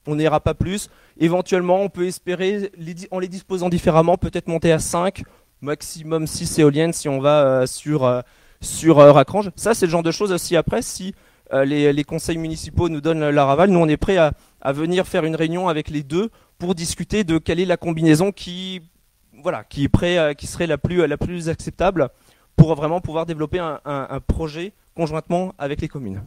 on 0.06 0.16
n'ira 0.16 0.40
pas 0.40 0.54
plus. 0.54 0.90
Éventuellement, 1.18 1.80
on 1.80 1.88
peut 1.88 2.06
espérer, 2.06 2.70
en 3.10 3.18
les 3.18 3.28
disposant 3.28 3.68
différemment, 3.68 4.16
peut-être 4.16 4.48
monter 4.48 4.72
à 4.72 4.78
5, 4.78 5.22
maximum 5.60 6.26
6 6.26 6.58
éoliennes 6.58 6.92
si 6.92 7.08
on 7.08 7.20
va 7.20 7.44
euh, 7.44 7.66
sur, 7.66 8.04
euh, 8.04 8.20
sur 8.60 8.98
euh, 8.98 9.12
Racrange. 9.12 9.50
Ça, 9.56 9.74
c'est 9.74 9.86
le 9.86 9.92
genre 9.92 10.02
de 10.02 10.10
choses 10.10 10.32
aussi 10.32 10.56
après, 10.56 10.82
si 10.82 11.14
les, 11.64 12.04
conseils 12.04 12.36
municipaux 12.36 12.90
nous 12.90 13.00
donnent 13.00 13.30
la 13.30 13.44
raval, 13.46 13.70
nous 13.70 13.78
on 13.78 13.88
est 13.88 13.96
prêt 13.96 14.18
à, 14.18 14.72
venir 14.72 15.06
faire 15.06 15.24
une 15.24 15.34
réunion 15.34 15.68
avec 15.68 15.88
les 15.88 16.02
deux 16.02 16.28
pour 16.58 16.74
discuter 16.74 17.24
de 17.24 17.38
quelle 17.38 17.58
est 17.58 17.64
la 17.64 17.78
combinaison 17.78 18.32
qui, 18.32 18.82
voilà, 19.42 19.64
qui, 19.64 19.84
est 19.84 19.88
prêt, 19.88 20.34
qui 20.36 20.46
serait 20.46 20.66
la 20.66 20.76
plus, 20.76 21.06
la 21.06 21.16
plus 21.16 21.48
acceptable 21.48 22.10
pour 22.54 22.74
vraiment 22.74 23.00
pouvoir 23.00 23.24
développer 23.24 23.60
un, 23.60 24.20
projet 24.26 24.74
conjointement 24.94 25.54
avec 25.56 25.80
les 25.80 25.88
communes. 25.88 26.22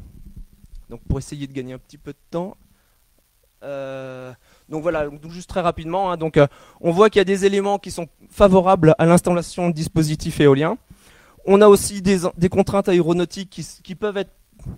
Donc 0.89 1.01
pour 1.07 1.19
essayer 1.19 1.45
de 1.45 1.53
gagner 1.53 1.73
un 1.73 1.77
petit 1.77 1.99
peu 1.99 2.13
de 2.13 2.17
temps. 2.31 2.57
Euh, 3.63 4.31
donc 4.69 4.81
voilà, 4.81 5.07
juste 5.29 5.49
très 5.49 5.61
rapidement. 5.61 6.11
Hein, 6.11 6.17
donc 6.17 6.37
euh, 6.37 6.47
on 6.79 6.91
voit 6.91 7.09
qu'il 7.09 7.19
y 7.19 7.21
a 7.21 7.25
des 7.25 7.45
éléments 7.45 7.77
qui 7.79 7.91
sont 7.91 8.07
favorables 8.29 8.95
à 8.97 9.05
l'installation 9.05 9.69
de 9.69 9.73
dispositifs 9.73 10.39
éoliens. 10.39 10.77
On 11.45 11.61
a 11.61 11.67
aussi 11.67 12.01
des, 12.01 12.19
contraintes 12.49 12.87
aéronautiques 12.87 13.61
qui, 13.83 13.95
peuvent 13.95 14.17
être 14.17 14.31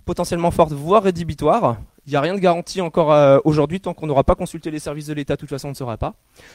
potentiellement 0.06 0.50
fortes, 0.50 0.72
voire 0.72 1.02
rédhibitoires. 1.02 1.76
Il 2.06 2.10
n'y 2.10 2.16
a 2.16 2.20
rien 2.22 2.34
de 2.34 2.38
garanti 2.38 2.80
encore 2.80 3.12
euh, 3.12 3.38
aujourd'hui, 3.44 3.80
tant 3.80 3.92
qu'on 3.94 4.06
n'aura 4.06 4.24
pas 4.24 4.34
consulté 4.34 4.70
les 4.70 4.78
services 4.78 5.06
de 5.06 5.14
l'État, 5.14 5.36
de 5.36 5.40
toute 5.40 5.48
façon 5.48 5.68
on 5.68 5.70
ne 5.70 5.76
saura 5.76 5.98
pas. 5.98 6.14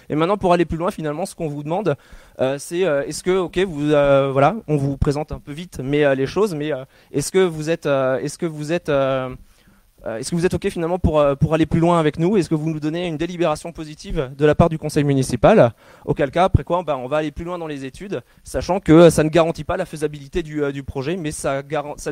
Et 0.10 0.15
maintenant, 0.15 0.38
pour 0.38 0.52
aller 0.52 0.65
plus 0.65 0.78
loin, 0.78 0.89
finalement, 0.89 1.28
ce 1.28 1.36
qu'on 1.36 1.48
vous 1.48 1.63
demande, 1.63 1.96
c'est 2.58 2.80
est-ce 2.80 3.24
que, 3.24 3.38
ok, 3.38 3.58
vous, 3.60 3.88
voilà, 3.89 4.56
on 4.68 4.78
vous 4.78 4.98
présente 4.98 5.32
un 5.32 5.39
peu 5.39 5.52
vite, 5.52 5.80
mais 5.84 6.15
les 6.15 6.28
choses, 6.28 6.56
mais 6.56 6.72
est-ce 7.12 7.32
que 7.32 7.39
vous 7.39 7.70
êtes, 7.70 7.86
est-ce 7.86 8.38
que 8.38 8.48
vous 8.48 8.72
êtes 8.72 8.92
est-ce 10.06 10.32
que 10.32 10.36
vous 10.36 10.46
êtes 10.46 10.54
OK 10.54 10.70
finalement 10.70 11.00
pour, 11.00 11.24
pour 11.40 11.54
aller 11.54 11.66
plus 11.66 11.80
loin 11.80 12.00
avec 12.00 12.20
nous? 12.20 12.38
Est-ce 12.38 12.50
que 12.50 12.56
vous 12.56 12.70
nous 12.70 12.80
donnez 12.80 13.08
une 13.08 13.18
délibération 13.18 13.72
positive 13.72 14.32
de 14.38 14.46
la 14.46 14.56
part 14.56 14.70
du 14.70 14.78
conseil 14.78 15.04
municipal? 15.04 15.74
Auquel 16.06 16.32
cas, 16.32 16.46
après 16.46 16.64
quoi, 16.64 16.84
bah, 16.84 16.98
on 16.98 17.08
va 17.08 17.18
aller 17.18 17.32
plus 17.32 17.46
loin 17.46 17.58
dans 17.58 17.68
les 17.68 17.86
études, 17.86 18.22
sachant 18.44 18.80
que 18.80 19.10
ça 19.10 19.24
ne 19.24 19.30
garantit 19.30 19.64
pas 19.64 19.78
la 19.78 19.86
faisabilité 19.86 20.44
du, 20.44 20.72
du 20.72 20.84
projet, 20.84 21.18
mais 21.18 21.32
ça, 21.32 21.64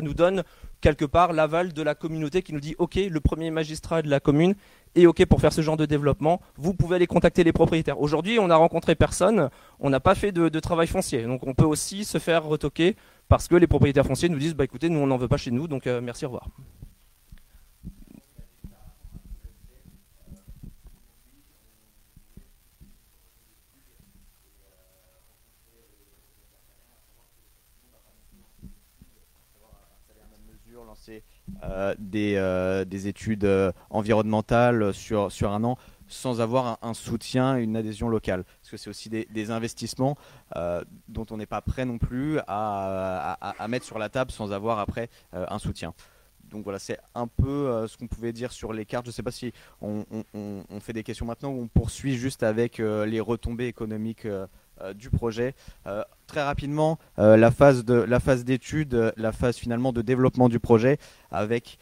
nous 0.02 0.14
donne 0.14 0.42
quelque 0.80 1.04
part 1.04 1.32
l'aval 1.32 1.72
de 1.72 1.82
la 1.82 1.94
communauté 1.94 2.42
qui 2.42 2.52
nous 2.52 2.60
dit 2.60 2.74
ok 2.78 2.96
le 3.10 3.20
premier 3.20 3.50
magistrat 3.50 4.02
de 4.02 4.08
la 4.08 4.20
commune 4.20 4.54
est 4.94 5.06
ok 5.06 5.26
pour 5.26 5.40
faire 5.40 5.52
ce 5.52 5.60
genre 5.60 5.76
de 5.76 5.86
développement. 5.86 6.40
Vous 6.56 6.74
pouvez 6.74 6.96
aller 6.96 7.06
contacter 7.06 7.44
les 7.44 7.52
propriétaires. 7.52 8.00
Aujourd'hui 8.00 8.38
on 8.40 8.50
a 8.50 8.56
rencontré 8.56 8.94
personne. 8.94 9.50
On 9.80 9.90
n'a 9.90 10.00
pas 10.00 10.14
fait 10.14 10.32
de, 10.32 10.60
travail 10.60 10.86
foncier. 10.86 11.24
Donc 11.24 11.46
on 11.46 11.54
peut 11.54 11.64
aussi 11.64 12.04
se 12.04 12.18
faire 12.18 12.44
retoquer 12.44 12.96
parce 13.28 13.48
que 13.48 13.56
les 13.56 13.66
propriétaires 13.66 14.06
fonciers 14.06 14.28
nous 14.28 14.38
disent 14.38 14.54
bah 14.54 14.64
écoutez 14.64 14.88
nous 14.88 15.00
on 15.00 15.06
n'en 15.06 15.18
veut 15.18 15.28
pas 15.28 15.36
chez 15.36 15.50
nous. 15.50 15.68
Donc 15.68 15.86
euh, 15.86 16.00
merci 16.00 16.24
au 16.24 16.28
revoir 16.28 16.48
Euh, 31.64 31.94
des, 31.98 32.34
euh, 32.36 32.84
des, 32.84 33.08
études 33.08 33.44
euh, 33.44 33.72
environnementales 33.90 34.94
sur, 34.94 35.28
un 35.42 35.64
an 35.64 35.76
sans 36.06 36.40
avoir 36.40 36.78
un, 36.82 36.94
soutien, 36.94 37.56
une 37.56 37.76
adhésion 37.76 38.08
locale. 38.08 38.44
Parce 38.44 38.70
que 38.70 38.76
c'est 38.76 38.90
aussi 38.90 39.08
des, 39.08 39.50
investissements 39.50 40.16
dont 41.08 41.26
on 41.30 41.36
n'est 41.36 41.46
pas 41.46 41.60
prêt 41.60 41.84
non 41.84 41.98
plus 41.98 42.38
à, 42.46 43.66
mettre 43.68 43.84
sur 43.84 43.98
la 43.98 44.08
table 44.08 44.30
sans 44.30 44.52
avoir 44.52 44.78
après 44.78 45.10
un 45.32 45.58
soutien. 45.58 45.92
Donc 46.44 46.64
voilà, 46.64 46.78
c'est 46.78 46.98
un 47.14 47.26
peu 47.26 47.86
ce 47.86 47.98
qu'on 47.98 48.06
pouvait 48.06 48.32
dire 48.32 48.52
sur 48.52 48.72
les 48.72 48.86
cartes. 48.86 49.04
Je 49.04 49.10
ne 49.10 49.14
sais 49.14 49.22
pas 49.22 49.30
si 49.30 49.52
on, 49.82 50.06
on, 50.32 50.80
fait 50.80 50.94
des 50.94 51.02
questions 51.02 51.26
maintenant 51.26 51.50
ou 51.50 51.60
on 51.60 51.68
poursuit 51.68 52.16
juste 52.16 52.42
avec 52.42 52.78
les 52.78 53.20
retombées 53.20 53.66
économiques 53.66 54.26
du 54.94 55.10
projet. 55.10 55.54
Euh, 55.86 56.02
très 56.26 56.42
rapidement, 56.42 56.98
euh, 57.18 57.36
la 57.36 57.50
phase 57.50 57.84
d'étude, 58.44 59.12
la 59.16 59.32
phase 59.32 59.56
finalement 59.56 59.92
de 59.92 60.02
développement 60.02 60.48
du 60.48 60.60
projet, 60.60 60.98
avec 61.30 61.78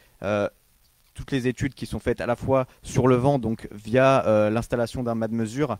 toutes 1.16 1.32
les 1.32 1.48
études 1.48 1.74
qui 1.74 1.86
sont 1.86 1.98
faites 1.98 2.20
à 2.20 2.26
la 2.26 2.36
fois 2.36 2.66
sur 2.82 3.08
le 3.08 3.16
vent, 3.16 3.38
donc 3.38 3.68
via 3.72 4.50
l'installation 4.50 5.02
d'un 5.02 5.14
mât 5.14 5.28
de 5.28 5.34
mesure, 5.34 5.78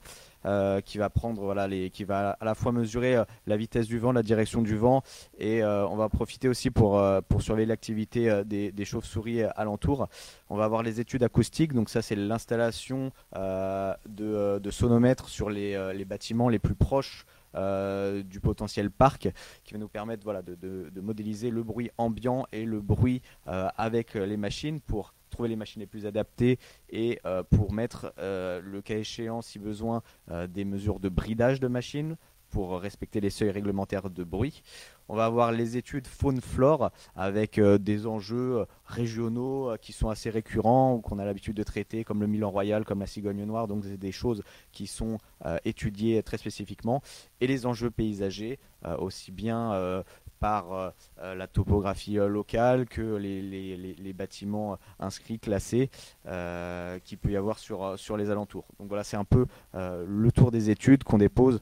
qui 0.85 0.99
va 0.99 1.11
prendre 1.11 1.42
voilà 1.42 1.66
les, 1.66 1.90
qui 1.90 2.05
va 2.05 2.31
à 2.40 2.44
la 2.44 2.55
fois 2.55 2.72
mesurer 2.72 3.22
la 3.46 3.57
vitesse 3.57 3.87
du 3.87 3.99
vent, 3.99 4.12
la 4.12 4.22
direction 4.22 4.62
du 4.62 4.77
vent, 4.77 5.03
et 5.38 5.62
on 5.64 5.96
va 5.96 6.09
profiter 6.09 6.49
aussi 6.49 6.70
pour 6.70 7.03
pour 7.29 7.42
surveiller 7.42 7.66
l'activité 7.66 8.42
des, 8.44 8.72
des 8.72 8.85
chauves-souris 8.85 9.42
alentour. 9.42 10.09
On 10.49 10.57
va 10.57 10.64
avoir 10.64 10.83
les 10.83 11.01
études 11.01 11.22
acoustiques, 11.22 11.72
donc 11.72 11.88
ça 11.90 12.03
c'est 12.03 12.16
l'installation 12.16 13.12
euh, 13.37 13.94
de, 14.09 14.59
de, 14.59 14.70
sonomètres 14.70 15.29
sur 15.29 15.51
les, 15.51 15.75
euh, 15.75 15.92
les, 15.92 16.05
bâtiments 16.05 16.49
les 16.49 16.59
plus 16.59 16.75
proches 16.75 17.27
euh, 17.55 18.22
du 18.22 18.40
potentiel 18.40 18.90
parc, 18.90 19.29
qui 19.64 19.75
va 19.75 19.79
nous 19.79 19.88
permettre 19.88 20.25
voilà, 20.25 20.42
de, 20.42 20.55
de, 20.55 21.01
modéliser 21.01 21.51
le 21.51 21.62
bruit 21.62 21.90
ambiant 21.99 22.46
et 22.53 22.64
le 22.64 22.81
bruit 22.81 23.22
avec 23.46 24.14
les 24.14 24.37
machines 24.37 24.81
pour 24.81 25.14
trouver 25.31 25.49
les 25.49 25.57
machines 25.57 25.81
les 25.81 25.87
plus 25.87 26.07
adaptées 26.07 26.59
et 26.91 27.21
pour 27.51 27.73
mettre 27.73 28.12
le 28.19 28.81
cas 28.81 28.97
échéant, 28.97 29.43
si 29.43 29.59
besoin, 29.59 30.03
des 30.49 30.65
mesures 30.65 31.01
de 31.01 31.09
bridage 31.09 31.61
de 31.61 31.69
machines 31.69 32.17
pour 32.50 32.80
respecter 32.80 33.20
les 33.20 33.30
seuils 33.30 33.50
réglementaires 33.50 34.11
de 34.11 34.24
bruit. 34.24 34.62
On 35.09 35.14
va 35.14 35.26
avoir 35.26 35.52
les 35.52 35.76
études 35.76 36.06
faune-flore 36.06 36.90
avec 37.14 37.59
euh, 37.59 37.78
des 37.78 38.06
enjeux 38.06 38.59
euh, 38.59 38.64
régionaux 38.87 39.70
euh, 39.70 39.76
qui 39.76 39.92
sont 39.92 40.09
assez 40.09 40.30
récurrents 40.30 40.94
ou 40.94 41.00
qu'on 41.00 41.18
a 41.18 41.24
l'habitude 41.24 41.56
de 41.56 41.62
traiter, 41.62 42.02
comme 42.02 42.20
le 42.20 42.26
Milan 42.26 42.50
Royal, 42.50 42.85
comme 42.85 43.00
la 43.00 43.06
cigogne 43.06 43.44
noire. 43.44 43.68
Donc, 43.68 43.85
c'est 43.85 43.96
des 43.96 44.12
choses 44.12 44.42
qui 44.72 44.87
sont 44.87 45.18
étudiées 45.64 46.22
très 46.22 46.38
spécifiquement. 46.38 47.02
Et 47.40 47.46
les 47.46 47.66
enjeux 47.66 47.90
paysagers, 47.90 48.59
aussi 48.98 49.32
bien 49.32 50.04
par 50.40 50.92
la 51.18 51.46
topographie 51.46 52.14
locale 52.14 52.87
que 52.87 53.16
les, 53.16 54.12
bâtiments 54.12 54.78
inscrits, 54.98 55.38
classés, 55.38 55.90
qu'il 56.24 57.18
peut 57.18 57.30
y 57.30 57.37
avoir 57.37 57.59
sur, 57.59 57.98
sur 57.98 58.16
les 58.16 58.30
alentours. 58.30 58.66
Donc 58.78 58.88
voilà, 58.88 59.04
c'est 59.04 59.16
un 59.16 59.24
peu 59.24 59.46
le 59.74 60.30
tour 60.32 60.50
des 60.50 60.70
études 60.70 61.04
qu'on 61.04 61.18
dépose 61.18 61.61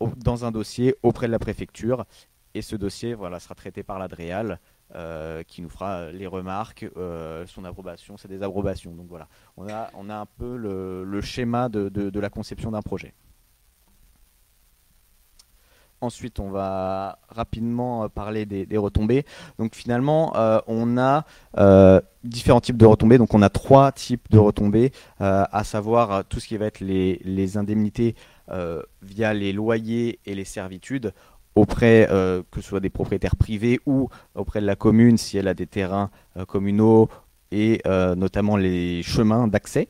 dans 0.00 0.44
un 0.44 0.50
dossier 0.50 0.94
auprès 1.02 1.26
de 1.26 1.32
la 1.32 1.38
préfecture. 1.38 2.04
Et 2.54 2.62
ce 2.62 2.76
dossier 2.76 3.14
voilà, 3.14 3.40
sera 3.40 3.54
traité 3.54 3.82
par 3.82 3.98
l'Adréal. 3.98 4.60
Euh, 4.94 5.42
qui 5.42 5.60
nous 5.60 5.70
fera 5.70 6.12
les 6.12 6.28
remarques, 6.28 6.86
euh, 6.96 7.44
son 7.48 7.64
approbation, 7.64 8.16
ses 8.16 8.28
désapprobations. 8.28 8.92
Donc 8.92 9.06
voilà, 9.08 9.26
on 9.56 9.66
a, 9.68 9.90
on 9.94 10.08
a 10.08 10.14
un 10.14 10.26
peu 10.26 10.56
le, 10.56 11.20
schéma 11.20 11.68
de, 11.68 11.88
de, 11.88 12.20
la 12.20 12.30
conception 12.30 12.70
d'un 12.70 12.82
projet. 12.82 13.12
Ensuite, 16.00 16.38
on 16.38 16.50
va 16.50 17.18
rapidement 17.28 18.08
parler 18.08 18.46
des, 18.46 18.76
retombées. 18.76 19.24
Donc 19.58 19.74
finalement, 19.74 20.36
euh, 20.36 20.60
on 20.68 20.96
a 20.96 21.24
différents 22.22 22.60
types 22.60 22.76
de 22.76 22.86
retombées. 22.86 23.18
Donc 23.18 23.34
on 23.34 23.42
a 23.42 23.50
trois 23.50 23.90
types 23.90 24.30
de 24.30 24.38
retombées, 24.38 24.92
à 25.18 25.64
savoir 25.64 26.24
tout 26.26 26.38
ce 26.38 26.46
qui 26.46 26.56
va 26.56 26.66
être 26.66 26.80
les, 26.80 27.20
les 27.24 27.56
indemnités 27.56 28.14
euh, 28.14 28.20
via 29.02 29.34
les 29.34 29.52
loyers 29.52 30.18
et 30.26 30.34
les 30.34 30.44
servitudes 30.44 31.12
auprès 31.54 32.08
euh, 32.10 32.42
que 32.50 32.60
ce 32.60 32.68
soit 32.68 32.80
des 32.80 32.90
propriétaires 32.90 33.36
privés 33.36 33.80
ou 33.86 34.08
auprès 34.34 34.60
de 34.60 34.66
la 34.66 34.76
commune 34.76 35.16
si 35.16 35.38
elle 35.38 35.48
a 35.48 35.54
des 35.54 35.66
terrains 35.66 36.10
euh, 36.36 36.44
communaux 36.44 37.08
et 37.52 37.80
notamment 38.16 38.56
les 38.56 39.04
chemins 39.04 39.46
d'accès. 39.46 39.88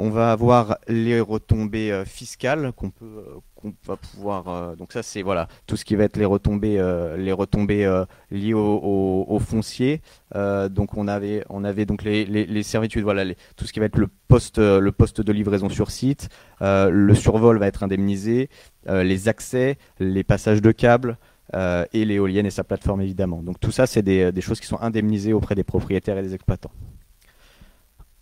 On 0.00 0.10
va 0.10 0.30
avoir 0.30 0.78
les 0.86 1.20
retombées 1.20 1.90
euh, 1.90 2.04
fiscales 2.04 2.70
qu'on 2.76 2.90
peut 2.90 3.24
euh, 3.64 3.70
va 3.84 3.96
pouvoir 3.96 4.46
euh, 4.46 4.76
donc 4.76 4.92
ça 4.92 5.02
c'est 5.02 5.22
voilà 5.22 5.48
tout 5.66 5.76
ce 5.76 5.84
qui 5.84 5.96
va 5.96 6.04
être 6.04 6.16
les 6.16 6.24
retombées 6.24 6.76
les 7.18 7.32
retombées 7.32 8.04
liées 8.30 8.54
au, 8.54 9.40
foncier. 9.40 10.00
Donc 10.32 10.96
on 10.96 11.08
avait 11.08 11.42
on 11.48 11.64
avait 11.64 11.84
donc 11.84 12.04
les, 12.04 12.62
servitudes 12.62 13.02
voilà 13.02 13.24
tout 13.56 13.66
ce 13.66 13.72
qui 13.72 13.80
va 13.80 13.86
être 13.86 13.98
le 13.98 14.08
poste 14.28 14.60
de 14.60 15.32
livraison 15.32 15.68
sur 15.68 15.90
site. 15.90 16.28
Le 16.60 17.14
survol 17.14 17.58
va 17.58 17.66
être 17.66 17.82
indemnisé 17.82 18.48
les 18.86 19.28
accès 19.28 19.78
les 19.98 20.22
passages 20.22 20.62
de 20.62 20.70
câbles 20.70 21.18
et 21.52 22.04
l'éolienne 22.04 22.46
et 22.46 22.50
sa 22.50 22.62
plateforme 22.62 23.00
évidemment. 23.00 23.42
Donc 23.42 23.58
tout 23.58 23.72
ça 23.72 23.88
c'est 23.88 24.02
des 24.02 24.40
choses 24.40 24.60
qui 24.60 24.68
sont 24.68 24.80
indemnisées 24.80 25.32
auprès 25.32 25.56
des 25.56 25.64
propriétaires 25.64 26.18
et 26.18 26.22
des 26.22 26.34
exploitants 26.34 26.70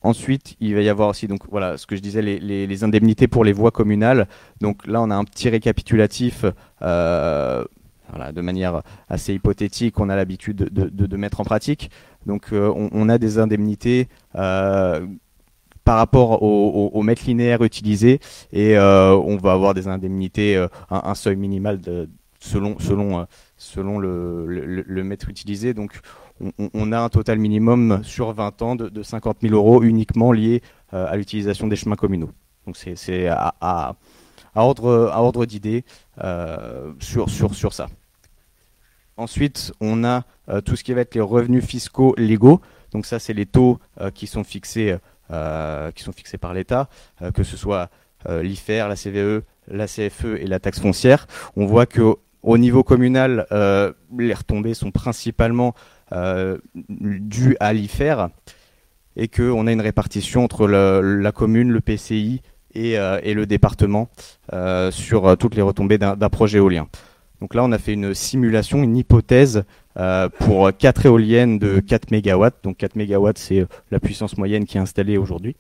Ensuite, 0.07 0.55
il 0.61 0.73
va 0.77 0.83
y 0.83 0.89
avoir 0.89 1.09
aussi, 1.09 1.27
donc 1.27 1.41
voilà, 1.51 1.77
ce 1.77 1.85
que 1.85 1.97
je 1.97 2.01
disais, 2.01 2.23
les, 2.23 2.85
indemnités 2.85 3.27
pour 3.27 3.43
les 3.43 3.53
voies 3.53 3.73
communales. 3.73 4.29
Donc 4.61 4.87
là, 4.87 5.03
on 5.03 5.11
a 5.11 5.17
un 5.17 5.25
petit 5.25 5.49
récapitulatif, 5.49 6.45
euh, 6.81 7.65
de 8.33 8.41
manière 8.41 8.83
assez 9.09 9.35
hypothétique, 9.35 9.99
on 9.99 10.09
a 10.09 10.15
l'habitude 10.15 10.69
de, 10.71 11.17
mettre 11.17 11.41
en 11.41 11.45
pratique. 11.45 11.91
Donc 12.25 12.53
euh, 12.53 12.73
on, 12.73 13.09
a 13.09 13.19
des 13.19 13.41
indemnités 13.41 14.09
euh, 14.37 15.05
par 15.83 15.97
rapport 15.97 16.41
au, 16.41 17.03
mètre 17.03 17.25
linéaire 17.27 17.65
utilisé 17.65 18.21
et 18.53 18.79
on 18.79 19.37
va 19.39 19.55
avoir 19.55 19.75
des 19.75 19.89
indemnités, 19.89 20.65
un, 20.89 21.15
seuil 21.17 21.35
minimal 21.35 21.81
selon, 22.39 22.79
selon, 22.79 23.27
selon 23.57 23.99
le, 23.99 24.47
le, 24.47 25.03
mètre 25.03 25.29
utilisé. 25.29 25.75
Donc 25.75 25.99
on, 26.75 26.93
a 26.93 27.01
un 27.01 27.09
total 27.09 27.39
minimum 27.39 28.01
sur 28.03 28.33
20 28.33 28.63
ans 28.63 28.77
de, 28.77 29.03
50 29.03 29.39
000 29.43 29.55
euros 29.55 29.83
uniquement 29.83 30.33
liés 30.33 30.63
euh, 30.93 31.07
à 31.09 31.17
l'utilisation 31.17 31.67
des 31.67 31.77
chemins 31.77 31.97
communaux. 31.97 32.31
Donc 32.67 32.77
c'est 32.77 33.29
à, 33.29 33.95
ordre, 34.55 35.11
à 35.13 35.23
ordre 35.23 35.47
d'idée 35.47 35.85
euh, 36.23 36.93
sur, 37.01 37.29
ça. 37.73 37.87
Ensuite, 39.17 39.73
on 39.81 40.05
a 40.05 40.25
euh, 40.49 40.61
tout 40.61 40.77
ce 40.77 40.85
qui 40.85 40.93
va 40.93 41.01
être 41.03 41.15
les 41.15 41.21
revenus 41.21 41.65
fiscaux 41.65 42.15
légaux. 42.19 42.61
Donc 42.93 43.07
ça, 43.07 43.19
c'est 43.19 43.33
les 43.33 43.47
taux 43.47 43.79
qui 44.15 44.27
sont 44.27 44.45
fixés, 44.45 44.97
qui 45.29 46.03
sont 46.03 46.13
fixés 46.13 46.39
par 46.39 46.55
l'État, 46.55 46.89
que 47.35 47.43
ce 47.43 47.57
soit 47.57 47.91
l'IFER, 48.29 48.87
la 48.89 48.97
CVE, 48.97 49.43
la 49.69 49.87
CFE 49.87 50.37
et 50.39 50.47
la 50.47 50.61
taxe 50.61 50.81
foncière. 50.81 51.27
On 51.57 51.67
voit 51.67 51.87
que 51.87 52.15
au 52.43 52.59
niveau 52.59 52.85
communal, 52.85 53.47
les 54.17 54.35
retombées 54.35 54.75
sont 54.75 54.93
principalement 54.93 55.75
dû 56.13 57.57
à 57.61 57.73
l'IFER 57.73 58.27
et 59.17 59.29
qu'on 59.29 59.67
a 59.67 59.73
une 59.73 59.81
répartition 59.81 60.45
entre 60.45 60.67
la 60.67 61.33
commune, 61.33 61.71
le 61.71 61.81
PCI 61.81 62.43
et, 62.75 62.99
euh, 62.99 63.21
le 63.23 63.47
département 63.47 64.09
euh, 64.53 64.91
sur 64.91 65.37
toutes 65.39 65.55
les 65.55 65.63
retombées 65.63 65.99
d'un 65.99 66.29
projet 66.29 66.59
éolien. 66.59 66.87
Donc 67.41 67.55
là, 67.55 67.65
on 67.65 67.73
a 67.73 67.79
fait 67.79 67.93
une 67.93 68.15
simulation, 68.15 68.83
une 68.83 68.97
hypothèse 68.97 69.65
pour 70.39 70.71
4 70.77 71.07
éoliennes 71.07 71.59
de 71.59 71.81
4 71.81 72.11
MW. 72.11 72.47
Donc 72.63 72.77
4 72.79 72.97
MW, 72.97 73.31
c'est 73.35 73.67
la 73.91 74.01
puissance 74.01 74.37
moyenne 74.37 74.65
qui 74.65 74.77
est 74.77 74.81
installée 74.81 75.19
aujourd'hui. 75.19 75.57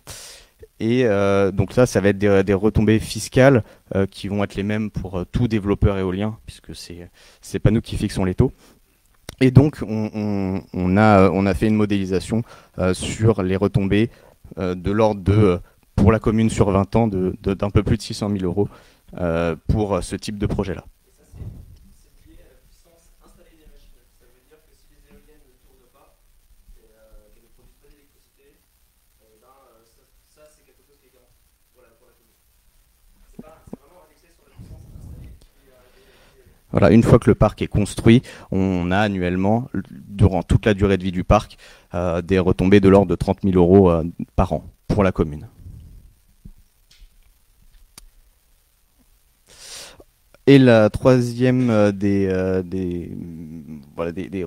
Et 0.81 1.05
donc 1.53 1.73
ça, 1.73 1.85
ça 1.85 2.01
va 2.01 2.11
être 2.11 2.19
des, 2.19 2.55
retombées 2.55 2.99
fiscales 2.99 3.63
qui 4.11 4.29
vont 4.29 4.43
être 4.43 4.55
les 4.55 4.63
mêmes 4.63 4.91
pour 4.91 5.25
tout 5.31 5.49
développeur 5.49 5.99
éolien, 5.99 6.39
puisque 6.47 6.75
c'est 7.43 7.59
pas 7.59 7.71
nous 7.71 7.83
qui 7.83 7.97
fixons 7.97 8.25
les 8.25 8.35
taux. 8.35 8.53
Et 9.41 9.51
donc, 9.51 9.81
on, 9.87 10.97
a, 10.97 11.55
fait 11.55 11.67
une 11.67 11.75
modélisation 11.75 12.43
euh, 12.79 12.95
sur 12.95 13.43
les 13.43 13.57
retombées 13.57 14.11
euh, 14.59 14.75
de 14.75 14.91
l'ordre 14.91 15.21
de, 15.21 15.61
pour 15.95 16.11
la 16.11 16.19
commune 16.19 16.49
sur 16.49 16.71
20 16.71 16.97
ans, 16.97 17.07
d'un 17.07 17.33
de, 17.43 17.55
d'un 17.55 17.71
peu 17.71 17.83
plus 17.83 17.97
de 17.97 18.03
600 18.03 18.31
000 18.31 18.45
euros 18.45 18.69
euh, 19.19 19.55
pour 19.69 20.03
ce 20.03 20.17
type 20.17 20.39
de 20.39 20.47
projet-là. 20.47 20.85
Voilà, 36.79 36.93
une 36.93 37.03
fois 37.03 37.19
que 37.19 37.31
le 37.31 37.35
parc 37.35 37.62
est 37.62 37.69
construit, 37.69 38.21
on 38.51 38.91
a 38.91 38.99
annuellement, 38.99 39.70
durant 39.91 40.43
toute 40.43 40.66
la 40.66 40.74
durée 40.74 40.99
de 40.99 41.05
vie 41.05 41.11
du 41.11 41.24
parc, 41.24 41.57
euh, 41.95 42.20
des 42.20 42.39
retombées 42.39 42.81
de 42.81 42.91
l'ordre 42.91 43.09
de 43.09 43.14
30 43.14 43.39
000 43.45 43.57
euros 43.57 43.91
euh, 43.91 44.05
par 44.35 44.53
an 44.53 44.62
pour 44.87 45.03
la 45.03 45.11
commune. 45.11 45.49
Et 50.47 50.59
la 50.59 50.91
troisième 50.91 51.70
euh, 51.70 51.93
des, 51.93 52.29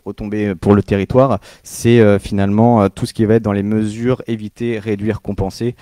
retombées 0.06 0.54
pour 0.54 0.76
le 0.76 0.84
territoire, 0.84 1.40
c'est 1.64 2.20
finalement 2.20 2.90
tout 2.90 3.08
ce 3.08 3.16
qui 3.16 3.26
va 3.26 3.34
être 3.34 3.44
dans 3.44 3.54
les 3.54 3.64
mesures 3.64 4.22
éviter, 4.28 4.78
réduire, 4.78 5.24
compenser, 5.24 5.76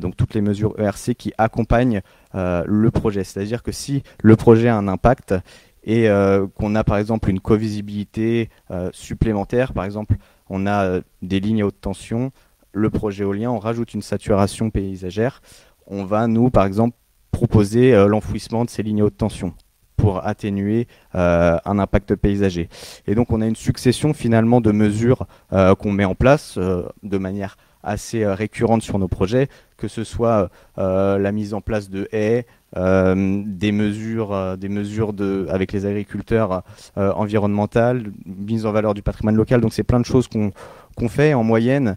donc 0.00 0.16
toutes 0.16 0.34
les 0.34 0.40
mesures 0.40 0.74
ERC 0.80 1.14
qui 1.16 1.32
accompagnent 1.38 2.00
le 2.34 2.90
projet. 2.90 3.22
C'est-à-dire 3.22 3.62
que 3.62 3.70
si 3.70 4.02
le 4.20 4.34
projet 4.34 4.66
a 4.66 4.76
un 4.76 4.88
impact, 4.88 5.36
et 5.84 6.08
euh, 6.08 6.46
qu'on 6.54 6.74
a 6.74 6.84
par 6.84 6.96
exemple 6.96 7.30
une 7.30 7.40
co-visibilité 7.40 8.50
euh, 8.70 8.90
supplémentaire, 8.92 9.72
par 9.72 9.84
exemple 9.84 10.16
on 10.48 10.66
a 10.66 10.84
euh, 10.84 11.00
des 11.22 11.40
lignes 11.40 11.62
à 11.62 11.66
haute 11.66 11.80
tension, 11.80 12.30
le 12.72 12.90
projet 12.90 13.24
éolien, 13.24 13.50
on 13.50 13.58
rajoute 13.58 13.94
une 13.94 14.02
saturation 14.02 14.70
paysagère, 14.70 15.42
on 15.86 16.04
va 16.04 16.26
nous 16.26 16.50
par 16.50 16.64
exemple 16.64 16.96
proposer 17.30 17.92
l'enfouissement 18.08 18.64
de 18.64 18.70
ces 18.70 18.82
lignes 18.82 19.00
à 19.00 19.04
haute 19.06 19.16
tension 19.16 19.54
pour 19.96 20.26
atténuer 20.26 20.86
un 21.14 21.78
impact 21.78 22.14
paysager. 22.14 22.68
Et 23.06 23.14
donc 23.14 23.30
on 23.30 23.40
a 23.40 23.46
une 23.46 23.56
succession 23.56 24.12
finalement 24.12 24.60
de 24.60 24.70
mesures 24.70 25.26
qu'on 25.50 25.92
met 25.92 26.04
en 26.04 26.14
place 26.14 26.58
de 26.58 27.18
manière 27.18 27.56
assez 27.82 28.26
récurrente 28.26 28.82
sur 28.82 28.98
nos 28.98 29.08
projets, 29.08 29.48
que 29.76 29.88
ce 29.88 30.04
soit 30.04 30.50
la 30.76 31.32
mise 31.32 31.54
en 31.54 31.60
place 31.60 31.90
de 31.90 32.08
haies, 32.12 32.46
euh, 32.76 33.42
des 33.44 33.70
mesures, 33.70 34.32
euh, 34.32 34.56
des 34.56 34.70
mesures 34.70 35.12
de, 35.12 35.46
avec 35.50 35.72
les 35.72 35.84
agriculteurs 35.84 36.62
euh, 36.96 37.12
environnementales, 37.12 38.10
mise 38.24 38.64
en 38.64 38.72
valeur 38.72 38.94
du 38.94 39.02
patrimoine 39.02 39.36
local. 39.36 39.60
Donc 39.60 39.74
c'est 39.74 39.82
plein 39.82 40.00
de 40.00 40.06
choses 40.06 40.26
qu'on 40.26 41.08
fait 41.08 41.34
en 41.34 41.44
moyenne. 41.44 41.96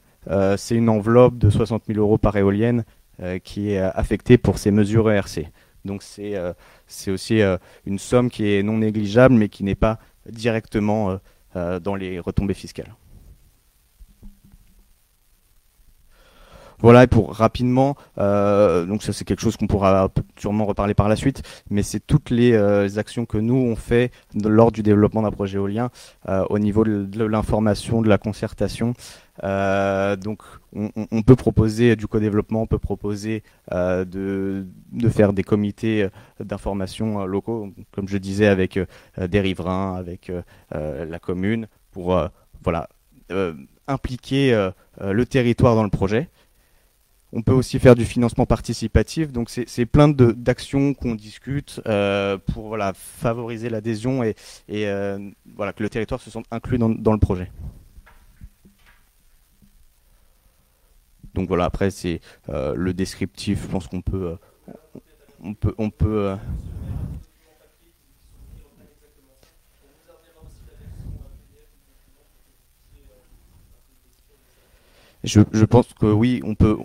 c'est 0.57 0.75
une 0.75 0.89
enveloppe 0.89 1.37
de 1.37 1.49
60 1.49 1.83
000 1.87 1.99
euros 1.99 2.17
par 2.17 2.35
éolienne 2.35 2.83
qui 3.43 3.71
est 3.71 3.79
affectée 3.79 4.37
pour 4.37 4.57
ces 4.57 4.71
mesures 4.71 5.09
ERC. 5.09 5.51
Donc 5.85 6.03
c'est 6.03 7.11
aussi 7.11 7.41
une 7.85 7.99
somme 7.99 8.29
qui 8.29 8.51
est 8.51 8.63
non 8.63 8.79
négligeable 8.79 9.35
mais 9.35 9.47
qui 9.47 9.63
n'est 9.63 9.75
pas 9.75 9.99
directement 10.29 11.19
dans 11.53 11.95
les 11.95 12.19
retombées 12.19 12.55
fiscales. 12.55 12.95
Voilà, 16.85 17.01
et 17.01 17.07
pour 17.07 17.33
rapidement, 17.33 17.95
euh, 18.19 18.85
donc 18.85 19.01
ça 19.01 19.11
c'est 19.11 19.25
quelque 19.25 19.39
chose 19.39 19.57
qu'on 19.57 19.65
pourra 19.65 20.07
sûrement 20.37 20.65
reparler 20.65 20.93
par 20.93 21.09
la 21.09 21.15
suite, 21.15 21.41
mais 21.71 21.81
c'est 21.81 21.99
toutes 21.99 22.29
les, 22.29 22.53
euh, 22.53 22.87
actions 22.97 23.25
que 23.25 23.39
nous 23.39 23.55
on 23.55 23.75
fait 23.75 24.11
lors 24.35 24.71
du 24.71 24.83
développement 24.83 25.23
d'un 25.23 25.31
projet 25.31 25.57
éolien 25.57 25.89
euh, 26.29 26.45
au 26.51 26.59
niveau 26.59 26.83
de, 26.83 27.25
l'information, 27.25 28.03
de 28.03 28.07
la 28.07 28.19
concertation. 28.19 28.93
donc 29.41 30.43
on, 30.75 31.23
peut 31.23 31.35
proposer 31.35 31.95
du 31.95 32.05
co-développement, 32.05 32.61
on 32.61 32.67
peut 32.67 32.77
proposer 32.77 33.41
de, 33.71 34.67
de, 34.91 35.09
faire 35.09 35.33
des 35.33 35.43
comités 35.43 36.07
d'information 36.39 37.25
locaux, 37.25 37.73
comme 37.93 38.07
je 38.07 38.19
disais, 38.19 38.45
avec 38.45 38.77
des 39.17 39.39
riverains, 39.39 39.95
avec 39.95 40.31
la 40.69 41.17
commune, 41.17 41.67
pour 41.89 42.15
voilà 42.63 42.89
impliquer 43.87 44.69
le 45.01 45.25
territoire 45.25 45.73
dans 45.73 45.83
le 45.83 45.89
projet. 45.89 46.29
On 47.37 47.41
peut 47.41 47.51
aussi 47.51 47.79
faire 47.79 47.95
du 47.95 48.05
financement 48.05 48.45
participatif. 48.45 49.33
Donc 49.33 49.49
c'est 49.49 49.85
plein 49.85 50.07
d'actions 50.07 50.93
qu'on 50.93 51.15
discute 51.15 51.81
euh, 51.85 52.37
pour 52.37 52.69
voilà, 52.69 52.93
favoriser 52.95 53.69
l'adhésion 53.69 54.23
et, 54.23 54.35
euh, 54.71 55.19
voilà, 55.53 55.73
que 55.73 55.83
le 55.83 55.89
territoire 55.89 56.21
se 56.21 56.31
sente 56.31 56.45
inclus 56.49 56.77
dans, 56.77 57.11
le 57.11 57.19
projet. 57.19 57.51
Donc 61.33 61.49
voilà, 61.49 61.65
après 61.65 61.91
c'est 61.91 62.21
euh, 62.47 62.73
le 62.73 62.93
descriptif, 62.93 63.63
je 63.63 63.67
pense 63.67 63.87
qu'on 63.87 64.01
peut, 64.01 64.37
on 65.43 65.53
peut, 65.53 65.75
on 65.77 65.89
peut 65.89 66.37
je, 75.25 75.41
je, 75.51 75.65
pense 75.65 75.93
que 75.93 76.05
oui, 76.05 76.39
on 76.45 76.55
peut, 76.55 76.77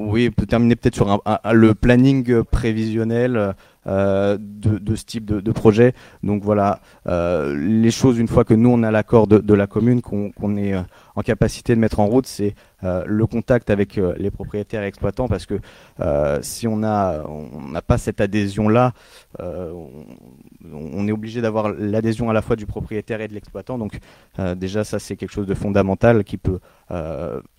oui, 0.00 0.30
peut 0.30 0.46
terminer 0.46 0.76
peut-être 0.76 0.94
sur 0.94 1.22
le 1.52 1.74
planning 1.74 2.42
prévisionnel. 2.44 3.54
de, 3.86 4.38
de, 4.38 4.94
ce 4.94 5.04
type 5.04 5.24
de, 5.24 5.52
projet. 5.52 5.94
Donc 6.22 6.42
voilà, 6.42 6.80
les 7.06 7.90
choses 7.90 8.18
une 8.18 8.28
fois 8.28 8.44
que 8.44 8.54
nous 8.54 8.70
on 8.70 8.82
a 8.82 8.90
l'accord 8.90 9.26
de, 9.26 9.54
la 9.54 9.66
commune, 9.66 10.00
qu'on 10.02 10.56
est 10.56 10.74
en 11.16 11.22
capacité 11.22 11.74
de 11.74 11.80
mettre 11.80 11.98
en 11.98 12.06
route, 12.06 12.26
c'est 12.26 12.54
le 12.82 13.26
contact 13.26 13.70
avec 13.70 13.98
les 14.18 14.30
propriétaires 14.30 14.82
et 14.82 14.86
exploitants, 14.86 15.28
parce 15.28 15.46
que 15.46 15.58
si 16.42 16.68
on 16.68 16.76
n'a 16.76 17.22
on 17.26 17.72
pas 17.80 17.98
cette 17.98 18.20
adhésion 18.20 18.68
là, 18.68 18.92
on, 19.38 19.88
on, 20.72 21.08
est 21.08 21.12
obligé 21.12 21.40
d'avoir 21.40 21.72
l'adhésion 21.72 22.28
à 22.28 22.32
la 22.32 22.42
fois 22.42 22.56
du 22.56 22.66
propriétaire 22.66 23.20
et 23.22 23.28
de 23.28 23.34
l'exploitant. 23.34 23.78
Donc 23.78 23.98
déjà 24.56 24.84
ça 24.84 24.98
c'est 24.98 25.16
quelque 25.16 25.32
chose 25.32 25.46
de 25.46 25.54
fondamental 25.54 26.22
qui 26.22 26.36
peut 26.36 26.60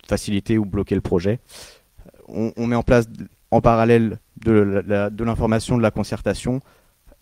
faciliter 0.06 0.56
ou 0.56 0.64
bloquer 0.64 0.94
le 0.94 1.00
projet 1.00 1.40
on, 2.32 2.66
met 2.66 2.76
en 2.76 2.82
place 2.82 3.06
en 3.50 3.60
parallèle 3.60 4.18
de 4.44 5.22
l'information, 5.24 5.76
de 5.76 5.82
la 5.82 5.90
concertation. 5.90 6.60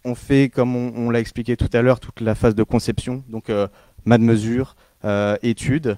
On 0.04 0.14
fait, 0.14 0.48
comme 0.48 0.76
on, 0.76 1.10
l'a 1.10 1.20
expliqué 1.20 1.56
tout 1.56 1.68
à 1.72 1.82
l'heure, 1.82 2.00
toute 2.00 2.20
la 2.20 2.34
phase 2.34 2.54
de 2.54 2.62
conception, 2.62 3.22
donc 3.28 3.50
euh, 3.50 3.66
de 4.06 4.16
mesure, 4.18 4.76
euh, 5.04 5.36
étude. 5.42 5.96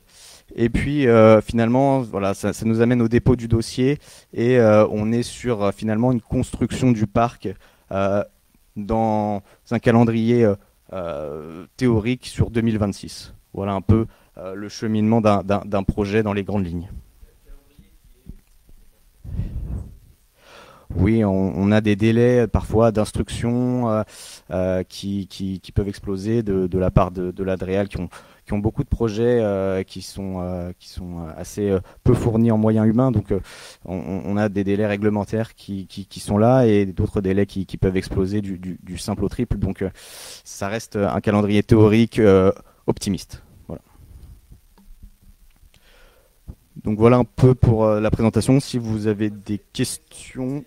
Et 0.55 0.69
puis 0.69 1.09
euh, 1.09 1.41
finalement, 1.41 2.01
voilà, 2.01 2.35
ça, 2.35 2.53
nous 2.65 2.81
amène 2.81 3.03
au 3.03 3.09
dépôt 3.09 3.37
du 3.37 3.49
dossier 3.49 3.99
et 4.33 4.59
euh, 4.59 4.87
on 4.91 5.11
est 5.11 5.23
sur 5.25 5.73
finalement 5.73 6.13
une 6.13 6.21
construction 6.21 6.93
du 6.93 7.07
parc 7.07 7.49
dans 8.77 9.43
un 9.71 9.79
calendrier 9.79 10.47
théorique 11.77 12.27
sur 12.27 12.51
2026. 12.51 13.35
Voilà 13.55 13.73
un 13.73 13.81
peu 13.81 14.07
le 14.55 14.69
cheminement 14.69 15.21
d'un 15.21 15.83
projet 15.83 16.23
dans 16.23 16.33
les 16.33 16.45
grandes 16.45 16.67
lignes. 16.67 16.89
Oui, 20.97 21.25
on, 21.25 21.73
a 21.73 21.81
des 21.81 21.97
délais 21.97 22.47
parfois 22.47 22.93
d'instruction 22.93 23.89
euh, 23.91 24.03
euh, 24.51 24.83
qui, 24.83 25.61
peuvent 25.75 25.89
exploser 25.89 26.43
de, 26.43 26.79
la 26.79 26.91
part 26.91 27.11
de, 27.11 27.31
de 27.31 27.45
l'Adréal, 27.45 27.89
qui 27.89 27.99
ont, 27.99 28.59
beaucoup 28.59 28.85
de 28.85 28.89
projets 28.89 29.41
euh, 29.41 29.83
qui, 29.83 30.03
sont, 30.03 30.41
assez 31.37 31.75
peu 32.05 32.13
fournis 32.13 32.51
en 32.51 32.59
moyens 32.59 32.87
humains. 32.87 33.11
Donc 33.11 33.33
on, 33.87 34.37
a 34.37 34.49
des 34.49 34.65
délais 34.65 34.87
réglementaires 34.87 35.55
qui, 35.55 36.07
sont 36.19 36.37
là 36.37 36.67
et 36.67 36.85
d'autres 36.85 37.21
délais 37.21 37.47
qui, 37.47 37.77
peuvent 37.79 37.97
exploser 37.97 38.43
du, 38.43 38.99
simple 38.99 39.25
au 39.25 39.29
triple. 39.29 39.57
Donc 39.57 39.85
ça 40.45 40.69
reste 40.69 40.97
un 40.97 41.21
calendrier 41.21 41.63
théorique 41.63 42.21
optimiste. 42.87 43.43
Donc 46.85 46.99
voilà 46.99 47.17
un 47.17 47.25
peu 47.25 47.55
pour 47.55 47.87
la 47.87 48.11
présentation. 48.11 48.61
Si 48.61 48.79
vous 48.79 49.07
avez 49.07 49.31
des 49.31 49.59
questions. 49.73 50.65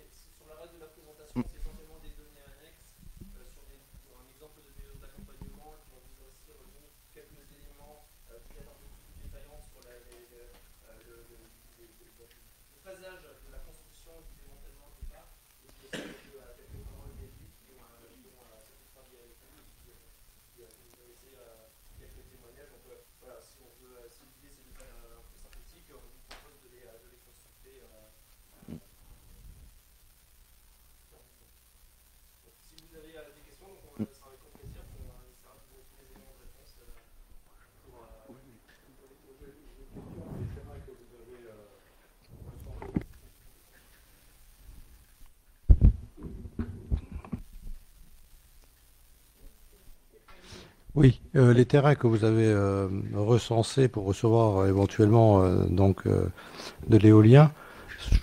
Oui, 50.96 51.20
euh, 51.36 51.52
les 51.52 51.66
terrains 51.66 51.94
que 51.94 52.06
vous 52.06 52.24
avez 52.24 52.46
euh, 52.46 52.88
recensés 53.14 53.86
pour 53.86 54.06
recevoir 54.06 54.62
euh, 54.62 54.68
éventuellement 54.68 55.46
donc 55.68 56.08
de 56.08 56.96
l'éolien, 56.96 57.52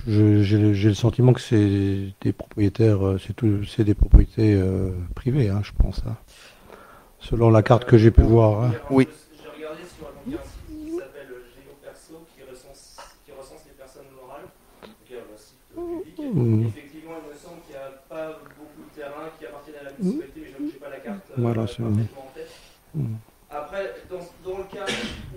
j'ai 0.07 0.57
le 0.57 0.93
sentiment 0.95 1.33
que 1.33 1.41
c'est 1.41 2.13
des 2.21 2.33
propriétaires, 2.33 3.17
c'est 3.25 3.35
tout, 3.35 3.63
c'est 3.65 3.83
des 3.83 3.93
propriétés 3.93 4.59
privées, 5.13 5.49
hein, 5.49 5.61
je 5.63 5.71
pense. 5.77 6.01
Hein. 6.07 6.17
selon 7.19 7.51
la 7.51 7.61
carte 7.61 7.85
que 7.85 7.97
j'ai 7.97 8.09
pu 8.09 8.23
voir. 8.23 8.63
Hein. 8.63 8.71
Oui. 8.89 9.07
J'ai 9.39 9.49
regardé 9.49 9.83
sur 9.95 10.07
un 10.07 10.31
site 10.31 10.39
qui 10.67 10.97
s'appelle 10.97 11.29
GeoPerso, 11.53 12.25
qui 12.33 12.41
recense, 12.49 12.97
qui 13.23 13.31
recense 13.33 13.61
les 13.67 13.77
personnes 13.77 14.09
morales, 14.19 14.49
qui 15.05 15.13
est 15.13 15.17
un 15.17 15.37
site 15.37 15.59
public. 15.69 16.67
Effectivement, 16.69 17.17
il 17.21 17.29
me 17.29 17.37
semble 17.37 17.61
qu'il 17.67 17.75
n'y 17.75 17.81
a 17.81 17.91
pas 18.09 18.39
beaucoup 18.57 18.89
de 18.89 18.99
terrains 18.99 19.29
qui 19.37 19.45
appartiennent 19.45 19.77
à 19.79 19.83
la 19.83 19.91
municipalité, 19.91 20.41
mais 20.41 20.53
je 20.57 20.73
n'ai 20.73 20.79
pas 20.79 20.89
la 20.89 20.97
carte. 20.97 21.21
Voilà, 21.37 21.67
c'est 21.67 21.83
après, 23.49 24.05
dans, 24.09 24.21
le 24.21 24.65
cas 24.69 24.85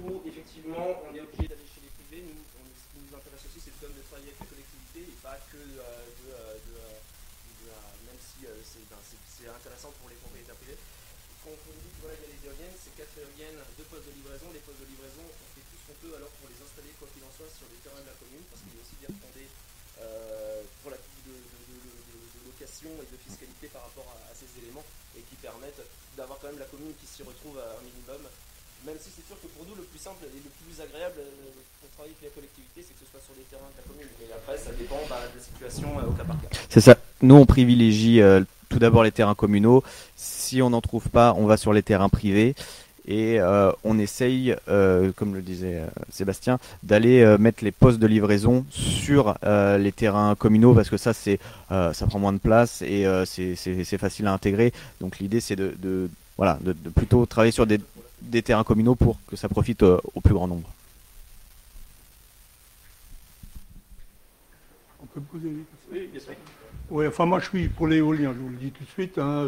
où 0.04 0.20
effectivement 0.28 0.92
on 1.04 1.10
est 1.16 1.24
obligé 1.24 1.48
d'aller 1.48 1.68
chez 1.68 1.80
les 1.80 1.92
privés, 1.96 2.24
nous, 2.28 2.36
ce 2.36 2.84
qui 2.92 3.00
nous 3.00 3.12
intéresse 3.16 3.44
aussi, 3.48 3.60
c'est 3.64 3.72
de 3.80 3.88
travailler 4.08 4.32
avec 4.32 4.40
les 4.44 4.50
collectivités 4.52 5.04
et 5.08 5.16
pas 5.24 5.40
que 5.48 5.56
euh, 5.56 5.80
de, 5.80 6.32
euh, 6.32 6.56
euh, 6.56 7.92
même 8.04 8.20
si 8.20 8.44
ben, 8.44 9.00
c'est 9.00 9.48
intéressant 9.48 9.88
pour 10.00 10.12
les 10.12 10.20
propriétaires 10.20 10.56
privés. 10.60 10.80
Quand 11.44 11.56
on 11.56 11.76
dit 11.80 11.92
voilà, 12.04 12.16
y 12.20 12.28
a 12.28 12.32
les 12.36 12.42
éoliennes, 12.44 12.76
c'est 12.76 12.92
quatre 12.92 13.16
éoliennes, 13.16 13.60
deux 13.80 13.88
postes 13.88 14.04
de 14.04 14.12
livraison. 14.16 14.52
Les 14.52 14.64
postes 14.64 14.80
de 14.84 14.88
livraison, 14.92 15.24
on 15.24 15.48
fait 15.56 15.64
tout 15.64 15.78
ce 15.80 15.84
qu'on 15.88 15.98
peut 16.04 16.12
alors 16.12 16.32
pour 16.36 16.52
les 16.52 16.60
installer, 16.60 16.92
quoi 17.00 17.08
qu'il 17.08 17.24
en 17.24 17.32
soit, 17.32 17.48
sur 17.56 17.68
les 17.72 17.80
terrains 17.80 18.04
de 18.04 18.10
la 18.12 18.18
commune, 18.20 18.44
parce 18.52 18.60
qu'il 18.64 18.76
est 18.76 18.82
aussi 18.84 19.00
bien 19.00 19.12
fondé 19.16 19.48
pour 20.84 20.92
la 20.92 21.00
de, 21.00 21.32
de, 21.32 21.76
location 22.44 22.92
et 23.00 23.08
de 23.08 23.16
fiscalité 23.16 23.68
par 23.72 23.88
rapport 23.88 24.04
à, 24.12 24.28
à 24.28 24.34
ces 24.36 24.48
éléments 24.60 24.84
et 25.16 25.24
qui 25.24 25.36
permettent 25.40 25.80
d'avoir 26.16 26.38
quand 26.40 26.48
même 26.48 26.58
la 26.58 26.66
commune 26.66 26.92
qui 27.00 27.06
s'y 27.06 27.22
retrouve 27.22 27.58
à 27.60 27.76
un 27.76 27.82
minimum. 27.84 28.22
Même 28.84 28.96
si 29.00 29.10
c'est 29.14 29.26
sûr 29.26 29.36
que 29.40 29.48
pour 29.48 29.66
nous, 29.66 29.74
le 29.74 29.82
plus 29.82 29.98
simple 29.98 30.24
et 30.24 30.40
le 30.40 30.52
plus 30.62 30.76
agréable 30.80 31.18
euh, 31.18 31.52
pour 31.80 31.90
travailler 31.90 32.14
avec 32.16 32.30
la 32.30 32.34
collectivité, 32.34 32.84
c'est 32.86 32.94
que 32.94 33.02
ce 33.04 33.10
soit 33.10 33.20
sur 33.20 33.34
les 33.36 33.44
terrains 33.50 33.68
de 33.72 33.78
la 33.78 33.84
commune. 33.84 34.08
Mais 34.20 34.32
après, 34.32 34.56
ça 34.56 34.70
dépend 34.72 35.00
bah, 35.10 35.20
de 35.26 35.38
la 35.38 35.42
situation 35.42 35.98
euh, 35.98 36.08
au 36.08 36.12
cas 36.12 36.24
par 36.24 36.40
cas. 36.40 36.48
C'est 36.68 36.80
ça. 36.80 36.96
Nous, 37.22 37.34
on 37.34 37.46
privilégie 37.46 38.20
euh, 38.20 38.44
tout 38.68 38.78
d'abord 38.78 39.02
les 39.02 39.12
terrains 39.12 39.34
communaux. 39.34 39.82
Si 40.14 40.62
on 40.62 40.70
n'en 40.70 40.80
trouve 40.80 41.08
pas, 41.08 41.34
on 41.36 41.46
va 41.46 41.56
sur 41.56 41.72
les 41.72 41.82
terrains 41.82 42.08
privés 42.08 42.54
et 43.06 43.38
on 43.84 43.98
essaye, 43.98 44.54
comme 45.16 45.34
le 45.34 45.42
disait 45.42 45.82
Sébastien, 46.10 46.58
d'aller 46.82 47.36
mettre 47.38 47.64
les 47.64 47.72
postes 47.72 47.98
de 47.98 48.06
livraison 48.06 48.64
sur 48.70 49.34
les 49.42 49.92
terrains 49.92 50.34
communaux 50.34 50.74
parce 50.74 50.90
que 50.90 50.96
ça 50.96 51.12
c'est 51.12 51.38
ça 51.68 52.06
prend 52.08 52.18
moins 52.18 52.32
de 52.32 52.38
place 52.38 52.82
et 52.82 53.06
c'est 53.26 53.98
facile 53.98 54.26
à 54.26 54.32
intégrer. 54.32 54.72
Donc 55.00 55.18
l'idée 55.18 55.40
c'est 55.40 55.56
de, 55.56 56.08
voilà 56.36 56.58
de, 56.60 56.72
plutôt 56.90 57.26
travailler 57.26 57.52
sur 57.52 57.66
des, 57.66 57.80
des, 58.22 58.42
terrains 58.42 58.64
communaux 58.64 58.94
pour 58.94 59.18
que 59.28 59.36
ça 59.36 59.48
profite 59.48 59.82
au 59.82 60.20
plus 60.22 60.34
grand 60.34 60.48
nombre. 60.48 60.68
On 65.02 65.06
peut 65.06 65.20
poser 65.20 65.48
des 65.48 66.06
questions? 66.12 66.32
Oui, 66.90 67.00
Oui, 67.02 67.06
enfin 67.06 67.26
moi 67.26 67.40
je 67.40 67.46
suis 67.46 67.68
pour 67.68 67.86
l'éolien, 67.86 68.32
je 68.34 68.42
vous 68.42 68.48
le 68.48 68.56
dis 68.56 68.70
tout 68.70 68.84
de 68.84 68.88
suite. 68.90 69.18
Hein, 69.18 69.46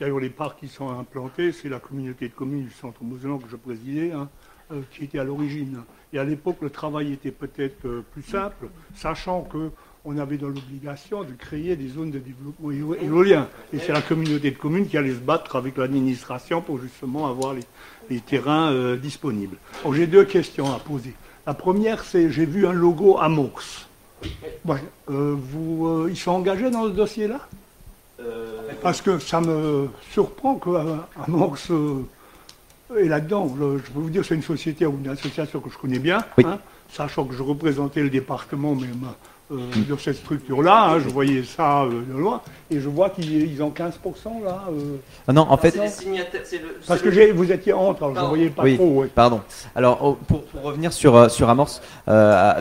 D'ailleurs, 0.00 0.20
les 0.20 0.30
parcs 0.30 0.58
qui 0.58 0.68
sont 0.68 0.88
implantés, 0.88 1.52
c'est 1.52 1.68
la 1.68 1.78
communauté 1.78 2.28
de 2.28 2.34
communes 2.34 2.64
du 2.64 2.70
centre 2.70 3.02
Mosellan 3.02 3.38
que 3.38 3.48
je 3.48 3.56
présidais, 3.56 4.12
hein, 4.12 4.28
euh, 4.72 4.80
qui 4.90 5.04
était 5.04 5.18
à 5.18 5.24
l'origine. 5.24 5.82
Et 6.12 6.18
à 6.18 6.24
l'époque, 6.24 6.56
le 6.62 6.70
travail 6.70 7.12
était 7.12 7.30
peut-être 7.30 7.86
euh, 7.86 8.04
plus 8.12 8.22
simple, 8.22 8.68
sachant 8.94 9.42
qu'on 9.42 10.18
avait 10.18 10.38
dans 10.38 10.48
l'obligation 10.48 11.22
de 11.22 11.32
créer 11.32 11.76
des 11.76 11.88
zones 11.88 12.10
de 12.10 12.18
développement 12.18 12.70
éolien. 12.70 13.48
Et 13.72 13.78
c'est 13.78 13.92
la 13.92 14.02
communauté 14.02 14.50
de 14.50 14.56
communes 14.56 14.88
qui 14.88 14.96
allait 14.96 15.14
se 15.14 15.20
battre 15.20 15.56
avec 15.56 15.76
l'administration 15.76 16.62
pour 16.62 16.80
justement 16.80 17.28
avoir 17.28 17.54
les, 17.54 18.20
terrains 18.20 18.72
euh, 18.72 18.96
disponibles. 18.96 19.56
J'ai 19.92 20.06
deux 20.06 20.24
questions 20.24 20.72
à 20.74 20.78
poser. 20.78 21.14
La 21.46 21.54
première, 21.54 22.04
c'est 22.04 22.30
j'ai 22.30 22.46
vu 22.46 22.66
un 22.66 22.72
logo 22.72 23.18
Amox. 23.18 23.88
vous, 25.06 26.08
ils 26.08 26.16
sont 26.16 26.32
engagés 26.32 26.70
dans 26.70 26.84
ce 26.84 26.90
dossier-là? 26.90 27.48
Parce 28.82 29.00
que 29.00 29.18
ça 29.20 29.40
me 29.40 29.88
surprend 30.10 30.56
qu'Amorce 30.56 31.70
euh, 31.70 32.04
est 32.98 33.08
là-dedans. 33.08 33.54
Je 33.58 33.90
peux 33.92 34.00
vous 34.00 34.10
dire, 34.10 34.24
c'est 34.24 34.34
une 34.34 34.42
société 34.42 34.84
ou 34.86 34.98
une 35.02 35.10
association 35.10 35.60
que 35.60 35.70
je 35.70 35.78
connais 35.78 36.00
bien, 36.00 36.18
hein, 36.44 36.58
sachant 36.90 37.24
que 37.24 37.34
je 37.34 37.42
représentais 37.44 38.02
le 38.02 38.10
département 38.10 38.74
même 38.74 39.06
euh, 39.52 39.56
de 39.88 39.96
cette 39.96 40.16
structure-là. 40.16 40.90
Hein, 40.90 40.98
je 40.98 41.08
voyais 41.10 41.44
ça 41.44 41.86
de 41.86 42.18
loin, 42.18 42.40
et 42.72 42.80
je 42.80 42.88
vois 42.88 43.10
qu'ils 43.10 43.62
ont 43.62 43.70
15% 43.70 44.42
là. 44.44 44.64
Ah 45.28 45.32
non, 45.32 45.46
en 45.48 45.56
fait. 45.56 45.76
Parce 46.88 47.02
que 47.02 47.32
vous 47.32 47.52
étiez 47.52 47.72
entre, 47.72 48.12
je 48.12 48.20
ne 48.20 48.26
voyais 48.26 48.50
pas 48.50 48.64
trop. 48.74 49.04
Pardon. 49.14 49.42
Alors, 49.76 50.00
oh, 50.02 50.18
pour, 50.26 50.42
revenir 50.60 50.92
sur, 50.92 51.30
sur 51.30 51.48
Amorce, 51.48 51.80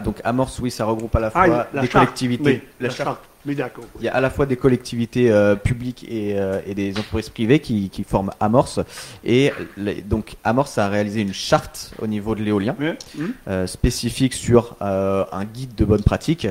donc 0.03 0.17
Amorce, 0.23 0.59
oui, 0.59 0.69
ça 0.69 0.85
regroupe 0.85 1.15
à 1.15 1.19
la 1.19 1.31
ah, 1.33 1.45
fois 1.45 1.67
les 1.81 1.87
collectivités. 1.87 2.61
la, 2.79 2.91
charte 2.91 3.30
Mais 3.45 3.55
d'accord. 3.55 3.85
Il 3.99 4.03
y 4.05 4.07
a 4.07 4.13
à 4.15 4.21
la 4.21 4.29
fois 4.29 4.45
des 4.45 4.55
collectivités 4.55 5.31
euh, 5.31 5.55
publiques 5.55 6.05
et, 6.07 6.39
euh, 6.39 6.59
et 6.67 6.75
des 6.75 6.91
entreprises 6.97 7.29
privées 7.29 7.59
qui, 7.59 7.89
qui 7.89 8.03
forment 8.03 8.31
Amorce. 8.39 8.79
Et 9.25 9.51
les- 9.77 10.01
donc 10.01 10.35
Amorce 10.43 10.77
a 10.77 10.87
réalisé 10.89 11.21
une 11.21 11.33
charte 11.33 11.91
au 12.01 12.07
niveau 12.07 12.35
de 12.35 12.43
l'éolien. 12.43 12.75
Hum. 13.17 13.33
euh, 13.47 13.65
spécifique 13.67 14.33
sur 14.33 14.75
un 14.81 15.45
guide 15.45 15.73
de 15.75 15.85
bonne 15.85 16.03
pratique. 16.03 16.47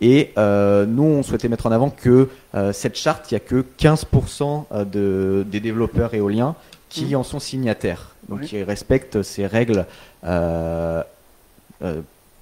Et 0.00 0.32
nous, 0.36 1.02
on 1.04 1.22
souhaitait 1.22 1.48
mettre 1.48 1.66
en 1.66 1.72
avant 1.72 1.90
que 1.90 2.28
cette 2.72 2.96
charte, 2.96 3.30
il 3.30 3.34
n'y 3.34 3.36
a 3.36 3.40
que 3.40 3.64
15% 3.78 4.64
euh, 4.72 4.84
de, 4.84 5.46
des 5.48 5.60
développeurs 5.60 6.12
éoliens 6.14 6.56
qui 6.88 7.14
en 7.14 7.22
sont 7.22 7.38
signataires. 7.40 8.08
Donc 8.28 8.40
Oui. 8.42 8.46
qui 8.48 8.62
respectent 8.62 9.22
ces 9.22 9.46
règles 9.46 9.86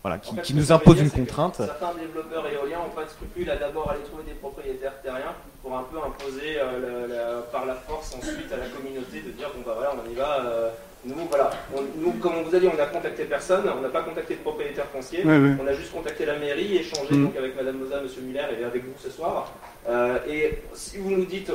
voilà, 0.03 0.19
qui, 0.19 0.31
En 0.33 0.35
fait, 0.37 0.43
qui 0.43 0.49
ce 0.49 0.53
que 0.55 0.59
nous 0.59 0.95
dire, 0.95 1.05
une 1.05 1.11
contrainte. 1.11 1.57
Certains 1.57 1.93
développeurs 1.95 2.45
éoliens 2.49 2.79
n'ont 2.79 2.95
pas 2.95 3.05
de 3.05 3.11
scrupule 3.11 3.51
à 3.51 3.57
d'abord 3.57 3.91
aller 3.91 4.01
trouver 4.03 4.23
des 4.25 4.33
propriétaires 4.33 4.95
terriens 5.03 5.35
pour 5.63 5.77
un 5.77 5.83
peu 5.85 5.99
imposer 5.99 6.57
euh, 6.59 7.07
la- 7.07 7.15
la- 7.37 7.43
par 7.43 7.67
la 7.67 7.75
force 7.75 8.15
ensuite 8.17 8.51
à 8.53 8.57
la 8.57 8.67
communauté 8.67 9.21
de 9.21 9.31
dire 9.33 9.51
bon 9.55 9.63
bah 9.67 9.75
voilà 9.77 9.93
on 9.95 10.11
y 10.11 10.15
va. 10.15 10.41
euh, 10.47 10.71
nous 11.05 11.15
voilà, 11.29 11.51
on- 11.75 11.83
nous 11.99 12.13
comme 12.15 12.33
on 12.39 12.43
vous 12.43 12.55
a 12.55 12.61
dit 12.61 12.69
on 12.73 12.77
n'a 12.77 12.87
contacté 12.87 13.25
personne, 13.25 13.65
on 13.77 13.81
n'a 13.83 13.89
pas 13.91 14.03
contacté 14.03 14.37
de 14.37 14.41
propriétaire 14.41 14.87
foncier. 14.87 15.23
On 15.25 15.67
a 15.67 15.73
juste 15.75 15.93
contacté 15.93 16.25
la 16.27 16.39
mairie, 16.39 16.77
échangé 16.79 17.15
Mhm. 17.15 17.25
donc 17.27 17.37
avec 17.37 17.57
Madame 17.57 17.77
Moza, 17.79 18.01
Monsieur 18.01 18.23
Muller 18.23 18.45
et 18.59 18.65
avec 18.65 18.85
vous 18.85 18.93
ce 18.99 19.11
soir. 19.11 19.51
Euh, 19.89 20.19
et 20.29 20.63
si 20.75 20.97
vous 20.99 21.11
nous 21.11 21.25
dites 21.27 21.53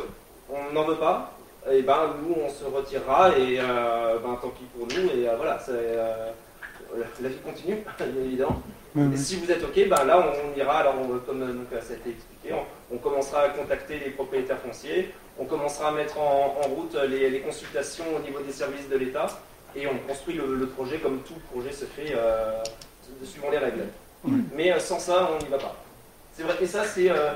on 0.51 0.71
n'en 0.73 0.83
veut 0.83 0.95
pas, 0.97 1.31
et 1.71 1.81
ben 1.81 2.13
nous 2.21 2.35
on 2.45 2.49
se 2.49 2.63
retirera 2.65 3.29
et 3.37 3.59
euh, 3.59 4.19
ben 4.23 4.37
tant 4.39 4.49
pis 4.49 4.65
pour 4.77 4.85
nous 4.87 5.09
et 5.19 5.27
euh, 5.27 5.35
voilà, 5.35 5.57
c'est, 5.59 5.71
euh, 5.73 6.29
la 7.21 7.29
vie 7.29 7.37
continue 7.43 7.75
bien 7.97 8.07
évidemment. 8.25 8.61
Et 9.13 9.17
si 9.17 9.35
vous 9.35 9.51
êtes 9.51 9.61
OK, 9.63 9.75
ben 9.89 10.05
là 10.05 10.25
on 10.25 10.57
ira, 10.57 10.77
alors 10.79 10.95
on- 11.01 11.19
comme 11.19 11.41
euh, 11.41 11.47
donc, 11.53 11.67
ça 11.71 11.93
a 11.93 11.97
été 11.97 12.11
expliqué, 12.11 12.53
on, 12.53 12.95
on 12.95 12.97
commencera 12.97 13.41
à 13.41 13.49
contacter 13.49 13.99
les 13.99 14.11
propriétaires 14.11 14.59
fonciers, 14.59 15.13
on 15.37 15.43
commencera 15.45 15.89
à 15.89 15.91
mettre 15.91 16.17
en, 16.17 16.57
en 16.63 16.67
route 16.69 16.95
les, 17.09 17.29
les 17.29 17.41
consultations 17.41 18.05
au 18.15 18.19
niveau 18.19 18.39
des 18.39 18.53
services 18.53 18.87
de 18.87 18.95
l'État 18.97 19.27
et 19.75 19.85
on 19.87 19.97
construit 20.07 20.35
le, 20.35 20.55
le 20.55 20.67
projet 20.67 20.99
comme 20.99 21.19
tout 21.23 21.33
projet 21.51 21.73
se 21.73 21.83
fait 21.85 22.13
euh, 22.15 22.61
suivant 23.23 23.49
les 23.51 23.57
règles. 23.57 23.83
Mais 24.55 24.71
euh, 24.71 24.79
sans 24.79 24.99
ça, 24.99 25.29
on 25.37 25.43
n'y 25.43 25.49
va 25.49 25.57
pas. 25.57 25.75
C'est 26.33 26.43
vrai, 26.43 26.55
et 26.61 26.65
ça, 26.65 26.83
c'est 26.85 27.09
euh, 27.11 27.31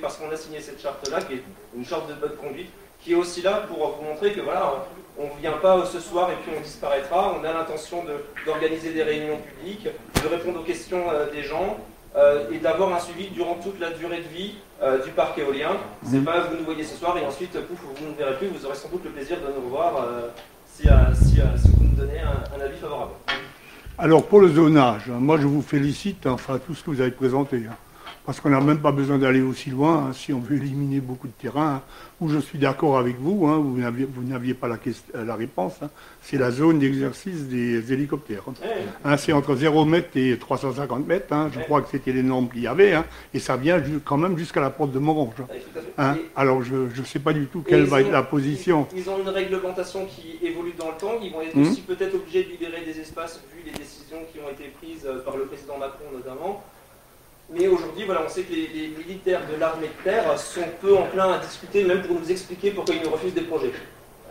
parce 0.00 0.16
qu'on 0.16 0.30
a 0.30 0.36
signé 0.36 0.60
cette 0.60 0.80
charte-là, 0.80 1.20
qui 1.22 1.34
est 1.34 1.42
une 1.76 1.84
charte 1.84 2.08
de 2.08 2.14
bonne 2.14 2.36
conduite, 2.36 2.70
qui 3.02 3.12
est 3.12 3.16
aussi 3.16 3.42
là 3.42 3.64
pour 3.68 3.96
vous 3.96 4.02
montrer 4.04 4.32
que 4.32 4.40
voilà, 4.40 4.84
on 5.18 5.24
ne 5.34 5.40
vient 5.40 5.52
pas 5.60 5.84
ce 5.86 6.00
soir 6.00 6.30
et 6.30 6.34
puis 6.42 6.52
on 6.56 6.60
disparaîtra. 6.60 7.34
On 7.40 7.44
a 7.44 7.52
l'intention 7.52 8.04
de- 8.04 8.24
d'organiser 8.46 8.92
des 8.92 9.02
réunions 9.02 9.38
publiques, 9.38 9.84
de 10.22 10.28
répondre 10.28 10.60
aux 10.60 10.64
questions 10.64 11.04
euh, 11.12 11.30
des 11.30 11.42
gens 11.42 11.78
euh, 12.16 12.50
et 12.50 12.58
d'avoir 12.58 12.92
un 12.94 12.98
suivi 13.00 13.28
durant 13.28 13.54
toute 13.54 13.78
la 13.80 13.90
durée 13.90 14.18
de 14.18 14.28
vie 14.36 14.54
euh, 14.82 15.02
du 15.04 15.10
parc 15.10 15.38
éolien. 15.38 15.76
C'est 16.04 16.24
pas 16.24 16.40
vous 16.40 16.56
nous 16.56 16.64
voyez 16.64 16.84
ce 16.84 16.96
soir 16.96 17.16
et 17.18 17.24
ensuite 17.26 17.52
pouf, 17.66 17.78
vous 17.96 18.06
ne 18.08 18.14
verrez 18.14 18.36
plus. 18.36 18.48
Vous 18.48 18.64
aurez 18.66 18.74
sans 18.76 18.88
doute 18.88 19.04
le 19.04 19.10
plaisir 19.10 19.36
de 19.38 19.46
nous 19.54 19.64
revoir 19.66 19.96
euh, 19.96 20.28
si, 20.66 20.82
si, 21.14 21.34
si 21.34 21.68
vous 21.76 21.84
nous 21.84 21.96
donnez 21.96 22.20
un, 22.20 22.58
un 22.58 22.64
avis 22.64 22.78
favorable. 22.78 23.12
Alors 23.98 24.24
pour 24.24 24.40
le 24.40 24.48
zonage, 24.48 25.08
moi 25.08 25.36
je 25.38 25.46
vous 25.46 25.60
félicite, 25.60 26.26
enfin 26.26 26.58
tout 26.58 26.74
ce 26.74 26.82
que 26.82 26.90
vous 26.90 27.00
avez 27.02 27.10
présenté, 27.10 27.64
hein, 27.68 27.76
parce 28.26 28.40
qu'on 28.40 28.50
n'a 28.50 28.60
même 28.60 28.80
pas 28.80 28.92
besoin 28.92 29.18
d'aller 29.18 29.40
aussi 29.40 29.70
loin 29.70 30.06
hein, 30.08 30.12
si 30.12 30.32
on 30.32 30.40
veut 30.40 30.56
éliminer 30.56 31.00
beaucoup 31.00 31.26
de 31.26 31.32
terrain. 31.32 31.76
hein, 31.76 31.82
où 32.20 32.28
je 32.28 32.38
suis 32.38 32.58
d'accord 32.58 32.98
avec 32.98 33.16
vous, 33.18 33.46
hein, 33.46 33.56
vous 33.58 34.22
n'aviez 34.22 34.52
pas 34.52 34.68
la, 34.68 34.76
question- 34.76 35.10
euh, 35.14 35.24
la 35.24 35.34
réponse, 35.36 35.76
hein, 35.82 35.88
c'est 36.20 36.36
la 36.36 36.50
zone 36.50 36.78
d'exercice 36.78 37.44
des 37.48 37.92
hélicoptères. 37.94 38.42
c'est 39.16 39.32
entre 39.32 39.54
0 39.56 39.86
mètre 39.86 40.10
et 40.16 40.36
350 40.38 41.06
mètres, 41.06 41.34
je 41.52 41.60
crois 41.60 41.80
que 41.80 41.88
c'était 41.90 42.12
les 42.12 42.22
normes 42.22 42.50
qu'il 42.50 42.60
y 42.60 42.66
avait, 42.66 42.94
et 43.32 43.38
ça 43.38 43.56
vient 43.56 43.82
quand 44.04 44.18
même 44.18 44.36
jusqu'à 44.36 44.60
la 44.60 44.68
porte 44.70 44.92
de 44.92 44.98
Morange. 44.98 45.32
Alors 46.36 46.62
je 46.62 46.74
ne 46.76 47.04
sais 47.06 47.20
pas 47.20 47.32
du 47.32 47.46
tout 47.46 47.62
quelle 47.66 47.84
va 47.84 48.02
être 48.02 48.10
la 48.12 48.22
position. 48.22 48.86
Ils, 48.92 48.98
ils 49.00 49.08
ont 49.10 49.18
une 49.18 49.28
réglementation 49.30 50.04
qui 50.06 50.38
évolue 50.46 50.72
dans 50.78 50.88
le 50.88 50.96
temps. 50.98 51.12
Ils 51.22 51.32
vont 51.32 51.40
être 51.40 51.56
Mhm. 51.56 51.68
aussi 51.70 51.80
peut-être 51.80 52.14
obligés 52.14 52.44
de 52.44 52.50
libérer 52.50 52.84
des 52.84 53.00
espaces 53.00 53.40
vu 53.54 53.62
les 53.64 53.72
décisions 53.72 54.18
qui 54.32 54.38
ont 54.40 54.50
été 54.50 54.70
prises 54.80 55.06
euh, 55.06 55.20
par 55.24 55.36
le 55.36 55.44
président 55.44 55.78
Macron 55.78 56.04
notamment. 56.12 56.62
Mais 57.52 57.66
aujourd'hui, 57.66 58.04
voilà, 58.04 58.22
on 58.24 58.28
sait 58.28 58.42
que 58.42 58.52
les, 58.52 58.68
les 58.68 58.88
militaires 58.96 59.40
de 59.52 59.58
l'armée 59.58 59.88
de 59.88 60.04
terre 60.04 60.38
sont 60.38 60.60
peu 60.80 60.96
enclins 60.96 61.32
à 61.32 61.38
discuter, 61.38 61.82
même 61.84 62.02
pour 62.02 62.18
nous 62.20 62.30
expliquer 62.30 62.70
pourquoi 62.70 62.94
ils 62.94 63.02
nous 63.02 63.10
refusent 63.10 63.34
des 63.34 63.40
projets. 63.40 63.72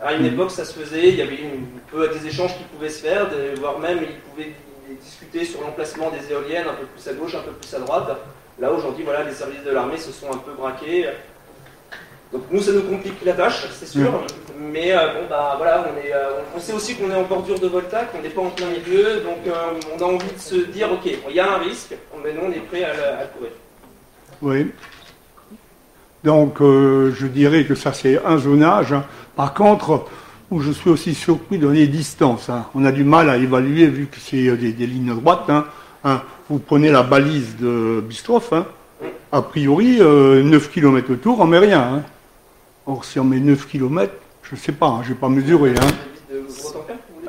À 0.02 0.14
une 0.14 0.22
Mhm. 0.22 0.32
époque, 0.34 0.50
ça 0.50 0.64
se 0.64 0.72
faisait, 0.72 1.08
il 1.10 1.16
y 1.16 1.22
avait 1.22 1.36
une, 1.36 1.66
peu 1.90 2.08
des 2.08 2.26
échanges 2.26 2.56
qui 2.56 2.64
pouvaient 2.64 2.88
se 2.88 3.02
faire, 3.02 3.28
voire 3.58 3.78
même 3.78 3.98
ils 4.02 4.18
pouvaient 4.30 4.52
discuter 5.02 5.44
sur 5.44 5.60
l'emplacement 5.60 6.10
des 6.10 6.32
éoliennes, 6.32 6.66
un 6.68 6.72
peu 6.74 6.86
plus 6.86 7.06
à 7.08 7.12
gauche, 7.12 7.34
un 7.34 7.40
peu 7.42 7.52
plus 7.52 7.74
à 7.74 7.78
droite. 7.80 8.08
Là, 8.58 8.72
aujourd'hui, 8.72 9.04
voilà, 9.04 9.24
les 9.24 9.32
services 9.34 9.62
de 9.64 9.70
l'armée 9.70 9.98
se 9.98 10.12
sont 10.12 10.32
un 10.32 10.38
peu 10.38 10.52
braqués. 10.52 11.10
Donc 12.32 12.44
nous, 12.50 12.62
ça 12.62 12.72
nous 12.72 12.82
complique 12.82 13.22
la 13.24 13.34
tâche, 13.34 13.66
c'est 13.78 13.86
sûr. 13.86 14.24
Mais 14.60 14.92
euh, 14.92 15.14
bon, 15.14 15.20
bah 15.28 15.54
voilà, 15.56 15.86
on, 15.90 15.96
est, 16.06 16.12
euh, 16.12 16.40
on 16.54 16.60
sait 16.60 16.74
aussi 16.74 16.94
qu'on 16.94 17.10
est 17.10 17.14
en 17.14 17.22
bordure 17.22 17.58
de 17.58 17.66
Voltac, 17.66 18.10
on 18.18 18.22
n'est 18.22 18.28
pas 18.28 18.42
en 18.42 18.50
plein 18.50 18.66
milieu, 18.66 19.20
donc 19.22 19.38
euh, 19.46 19.52
on 19.96 20.02
a 20.02 20.04
envie 20.06 20.32
de 20.34 20.38
se 20.38 20.56
dire, 20.70 20.92
ok, 20.92 21.10
il 21.28 21.34
y 21.34 21.40
a 21.40 21.54
un 21.54 21.58
risque, 21.58 21.94
mais 22.22 22.32
nous, 22.34 22.42
on 22.46 22.52
est 22.52 22.60
prêt 22.60 22.84
à 22.84 22.92
le, 22.94 23.02
à 23.02 23.22
le 23.22 23.28
courir. 23.28 23.52
Oui. 24.42 24.70
Donc, 26.22 26.58
je 26.60 27.26
dirais 27.26 27.64
que 27.64 27.74
ça, 27.74 27.94
c'est 27.94 28.22
un 28.24 28.36
zonage. 28.36 28.92
hein. 28.92 29.04
Par 29.36 29.54
contre, 29.54 30.04
où 30.50 30.60
je 30.60 30.70
suis 30.70 30.90
aussi 30.90 31.14
surpris 31.14 31.56
dans 31.58 31.70
les 31.70 31.86
distances. 31.86 32.50
hein. 32.50 32.66
On 32.74 32.84
a 32.84 32.92
du 32.92 33.04
mal 33.04 33.30
à 33.30 33.36
évaluer 33.38 33.86
vu 33.86 34.06
que 34.06 34.18
c'est 34.20 34.54
des, 34.56 34.72
des 34.72 34.86
lignes 34.86 35.14
droites. 35.14 35.48
hein. 35.48 35.64
Hein, 36.04 36.20
Vous 36.50 36.58
prenez 36.58 36.90
la 36.90 37.02
balise 37.02 37.56
de 37.56 38.02
Bistroff. 38.06 38.52
hein. 38.52 38.66
A 39.32 39.40
priori, 39.40 39.96
euh, 40.00 40.42
9 40.42 40.70
km 40.70 41.12
autour, 41.12 41.40
on 41.40 41.46
met 41.46 41.58
rien. 41.58 42.02
Or, 42.86 43.04
si 43.06 43.18
on 43.18 43.24
met 43.24 43.40
9 43.40 43.66
km, 43.66 44.12
je 44.50 44.56
ne 44.56 44.60
sais 44.60 44.72
pas, 44.72 44.86
hein, 44.86 45.00
je 45.04 45.10
n'ai 45.10 45.14
pas 45.14 45.28
mesuré. 45.28 45.70
Hein. 45.70 46.34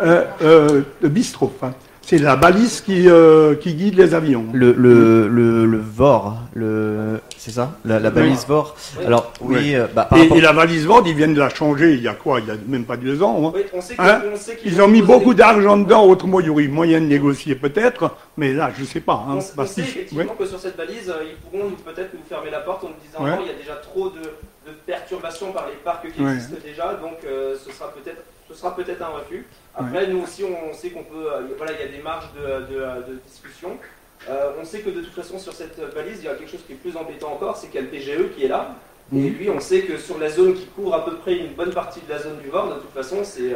Euh, 0.01 0.23
euh, 0.41 0.81
de 1.01 1.07
Bistroff. 1.07 1.51
hein. 1.63 1.73
C'est 2.03 2.17
la 2.17 2.35
balise 2.35 2.81
qui, 2.81 3.07
euh, 3.07 3.53
qui 3.55 3.73
guide 3.75 3.95
les 3.95 4.15
avions. 4.15 4.45
Le, 4.51 4.73
le, 4.73 5.27
le, 5.27 5.65
le 5.65 5.77
VOR, 5.77 6.35
le, 6.55 7.19
c'est 7.37 7.51
ça? 7.51 7.73
La, 7.85 7.99
la 7.99 8.09
balise 8.09 8.45
VOR. 8.47 8.75
Oui. 8.99 9.05
Alors, 9.05 9.31
oui, 9.39 9.55
Oui. 9.59 9.75
euh, 9.75 9.85
bah, 9.93 10.05
par 10.09 10.17
Et, 10.17 10.23
rapport- 10.23 10.37
et 10.37 10.41
la 10.41 10.51
valise 10.51 10.85
Vord, 10.87 11.03
ils 11.05 11.13
viennent 11.13 11.35
de 11.35 11.39
la 11.39 11.49
changer 11.49 11.93
il 11.93 12.01
y 12.01 12.07
a 12.07 12.15
quoi? 12.15 12.39
Il 12.39 12.47
y 12.47 12.51
a 12.51 12.55
même 12.67 12.83
pas 12.85 12.97
deux 12.97 13.21
ans. 13.21 13.47
hein. 13.47 13.51
Oui, 13.55 13.61
on 13.73 13.79
sait 13.81 13.95
que- 13.95 14.01
Hein? 14.01 14.23
on 14.33 14.35
sait 14.35 14.55
qu'ils 14.57 14.73
Ils 14.73 14.81
ont 14.81 14.87
mis 14.87 15.03
beaucoup 15.03 15.33
des- 15.35 15.37
d'argent 15.39 15.77
dedans, 15.77 16.03
autrement 16.05 16.39
il 16.39 16.47
y 16.47 16.49
aurait 16.49 16.67
moyen 16.67 16.99
de 16.99 17.05
négocier 17.05 17.53
peut-être, 17.55 18.15
mais 18.35 18.51
là 18.53 18.71
je 18.77 18.83
sais 18.83 18.99
pas. 18.99 19.23
On, 19.29 19.33
Hein, 19.37 19.39
on 19.57 19.65
sait 19.65 19.81
effectivement 19.81 20.33
que 20.37 20.45
sur 20.47 20.59
cette 20.59 20.75
balise, 20.75 21.13
ils 21.23 21.37
pourront 21.49 21.69
peut-être 21.85 22.13
nous 22.15 22.19
fermer 22.27 22.49
la 22.49 22.59
porte 22.61 22.83
en 22.83 22.87
nous 22.87 22.93
disant 23.07 23.39
il 23.41 23.47
y 23.47 23.51
a 23.51 23.57
déjà 23.57 23.75
trop 23.75 24.09
de, 24.09 24.19
de 24.91 24.97
perturbations 24.97 25.51
par 25.53 25.67
les 25.67 25.75
parcs 25.75 26.11
qui 26.11 26.21
Ouais. 26.21 26.33
existent 26.33 26.57
déjà, 26.63 26.93
donc 26.95 27.17
euh, 27.25 27.55
ce 27.57 27.71
sera 27.71 27.91
peut-être 27.93 28.21
ce 28.49 28.57
sera 28.57 28.75
peut-être 28.75 29.01
un 29.01 29.07
refus. 29.07 29.45
Après, 29.73 30.07
nous 30.07 30.21
aussi, 30.23 30.43
on 30.43 30.73
sait 30.73 30.89
qu'on 30.89 31.03
peut, 31.05 31.31
euh, 31.31 31.43
voilà, 31.57 31.71
il 31.71 31.79
y 31.79 31.83
a 31.89 31.97
des 31.97 32.03
marges 32.03 32.27
de, 32.35 32.73
de- 32.73 33.13
de 33.13 33.19
discussion. 33.25 33.77
Euh, 34.29 34.51
on 34.59 34.65
sait 34.65 34.79
que 34.79 34.89
de 34.89 34.99
toute 34.99 35.13
façon, 35.13 35.39
sur 35.39 35.53
cette 35.53 35.79
balise, 35.95 36.17
il 36.19 36.25
y 36.25 36.27
a 36.27 36.35
quelque 36.35 36.51
chose 36.51 36.59
qui 36.67 36.73
est 36.73 36.75
plus 36.75 36.97
embêtant 36.97 37.31
encore, 37.31 37.55
c'est 37.55 37.67
qu'il 37.67 37.75
y 37.75 37.77
a 37.77 37.81
le 37.83 37.87
PGE 37.87 38.35
qui 38.35 38.43
est 38.43 38.49
là. 38.49 38.75
Et 39.13 39.15
Mhm. 39.15 39.33
lui, 39.37 39.49
on 39.49 39.61
sait 39.61 39.83
que 39.83 39.97
sur 39.97 40.17
la 40.17 40.29
zone 40.29 40.53
qui 40.53 40.65
couvre 40.65 40.93
à 40.95 41.05
peu 41.05 41.15
près 41.15 41.37
une 41.37 41.53
bonne 41.53 41.71
partie 41.73 42.01
de 42.01 42.09
la 42.11 42.19
zone 42.19 42.39
du 42.39 42.49
Var, 42.49 42.67
de 42.75 42.81
toute 42.81 42.91
façon, 42.93 43.23
c'est, 43.23 43.53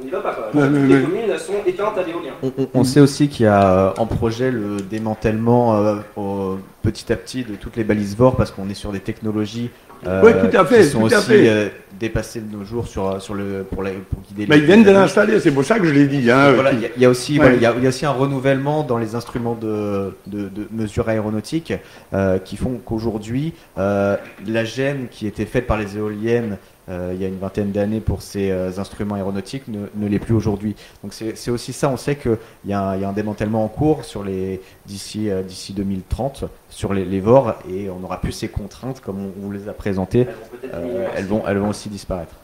on 0.00 0.04
n'y 0.04 0.10
va 0.10 0.20
pas. 0.20 0.50
Ouais, 0.54 0.68
les 0.70 1.02
communes 1.02 1.38
sont 1.38 1.52
éteintes 1.66 1.98
à 1.98 2.02
l'éolien. 2.02 2.32
On, 2.42 2.52
on- 2.58 2.68
on 2.74 2.84
sait 2.84 3.00
aussi 3.00 3.28
qu'il 3.28 3.44
y 3.44 3.48
a 3.48 3.68
euh, 3.88 3.90
en 3.98 4.06
projet 4.06 4.50
le 4.50 4.76
démantèlement 4.78 5.76
euh, 5.76 5.96
au- 6.16 6.58
petit 6.82 7.12
à 7.12 7.16
petit 7.16 7.44
de 7.44 7.54
toutes 7.56 7.76
les 7.76 7.84
balises 7.84 8.16
VOR 8.16 8.36
parce 8.36 8.50
qu'on 8.50 8.68
est 8.68 8.74
sur 8.74 8.92
des 8.92 9.00
technologies 9.00 9.70
euh, 10.06 10.20
Oui, 10.22 10.32
tout 10.32 10.54
à 10.54 10.64
fait, 10.66 10.80
qui 10.82 10.88
sont 10.88 11.06
tout 11.08 11.14
à 11.14 11.18
aussi 11.18 11.26
fait. 11.28 11.48
euh, 11.48 11.68
dépassées 11.98 12.40
de 12.42 12.54
nos 12.54 12.62
jours 12.62 12.86
sur, 12.86 13.22
sur 13.22 13.32
le, 13.32 13.64
pour, 13.70 13.82
la, 13.82 13.90
pour 13.92 14.20
guider 14.28 14.44
Mais 14.46 14.56
les- 14.56 14.60
ils 14.62 14.66
viennent 14.66 14.82
de 14.82 14.90
l'installer, 14.90 15.40
c'est 15.40 15.50
pour 15.50 15.64
ça 15.64 15.78
que 15.78 15.86
je 15.86 15.92
l'ai 15.94 16.06
dit. 16.06 16.30
Hein, 16.30 16.52
Voilà, 16.52 16.70
qui- 16.72 16.76
il 16.76 16.82
y, 16.82 16.84
a- 16.84 16.88
il 16.96 17.02
y 17.02 17.04
a 17.06 17.08
aussi, 17.08 17.32
Ouais. 17.32 17.38
voilà, 17.38 17.54
il 17.56 17.62
y 17.62 17.66
a, 17.66 17.74
il 17.78 17.82
y 17.82 17.86
a 17.86 17.88
aussi 17.88 18.04
un 18.04 18.10
renouvellement 18.10 18.82
dans 18.82 18.98
les 18.98 19.14
instruments 19.14 19.54
de, 19.54 20.14
de, 20.26 20.48
de 20.50 20.68
mesure 20.72 21.08
aéronautique 21.08 21.72
euh, 22.12 22.38
qui 22.38 22.56
font 22.58 22.78
qu'aujourd'hui, 22.84 23.54
euh, 23.78 24.16
la 24.46 24.64
gêne 24.64 25.06
qui 25.10 25.26
était 25.26 25.46
faite 25.46 25.66
par 25.66 25.78
les 25.78 25.96
éoliennes 25.96 26.58
euh, 26.88 27.12
il 27.14 27.20
y 27.20 27.24
a 27.24 27.28
une 27.28 27.38
vingtaine 27.38 27.72
d'années 27.72 28.00
pour 28.00 28.22
ces 28.22 28.50
euh, 28.50 28.70
instruments 28.78 29.14
aéronautiques 29.14 29.68
ne, 29.68 29.86
ne 29.96 30.06
l'est 30.08 30.18
plus 30.18 30.34
aujourd'hui. 30.34 30.76
Donc 31.02 31.12
c'est 31.14 31.50
aussi 31.50 31.72
ça, 31.72 31.88
on 31.88 31.96
sait 31.96 32.16
qu'il 32.16 32.36
y, 32.66 32.72
a 32.72 32.80
un- 32.90 32.96
il 32.96 33.02
y 33.02 33.04
a 33.04 33.08
un 33.08 33.12
démantèlement 33.12 33.64
en 33.64 33.68
cours 33.68 34.04
sur 34.04 34.22
les 34.24 34.60
d'ici 34.86 35.30
euh, 35.30 35.42
d'ici 35.42 35.72
2030 35.72 36.44
sur 36.68 36.92
les, 36.92 37.04
les 37.04 37.20
VOR 37.20 37.54
et 37.70 37.88
on 37.90 38.00
n'aura 38.00 38.20
plus 38.20 38.32
ces 38.32 38.48
contraintes 38.48 39.00
comme 39.00 39.18
on, 39.18 39.46
on 39.46 39.50
les 39.50 39.68
a 39.68 39.72
présentées. 39.72 40.24
Vont 40.24 40.30
Euh, 40.74 41.08
elles 41.16 41.26
vont 41.26 41.42
elles 41.46 41.58
vont 41.58 41.68
aussi 41.68 41.88
disparaître. 41.88 42.34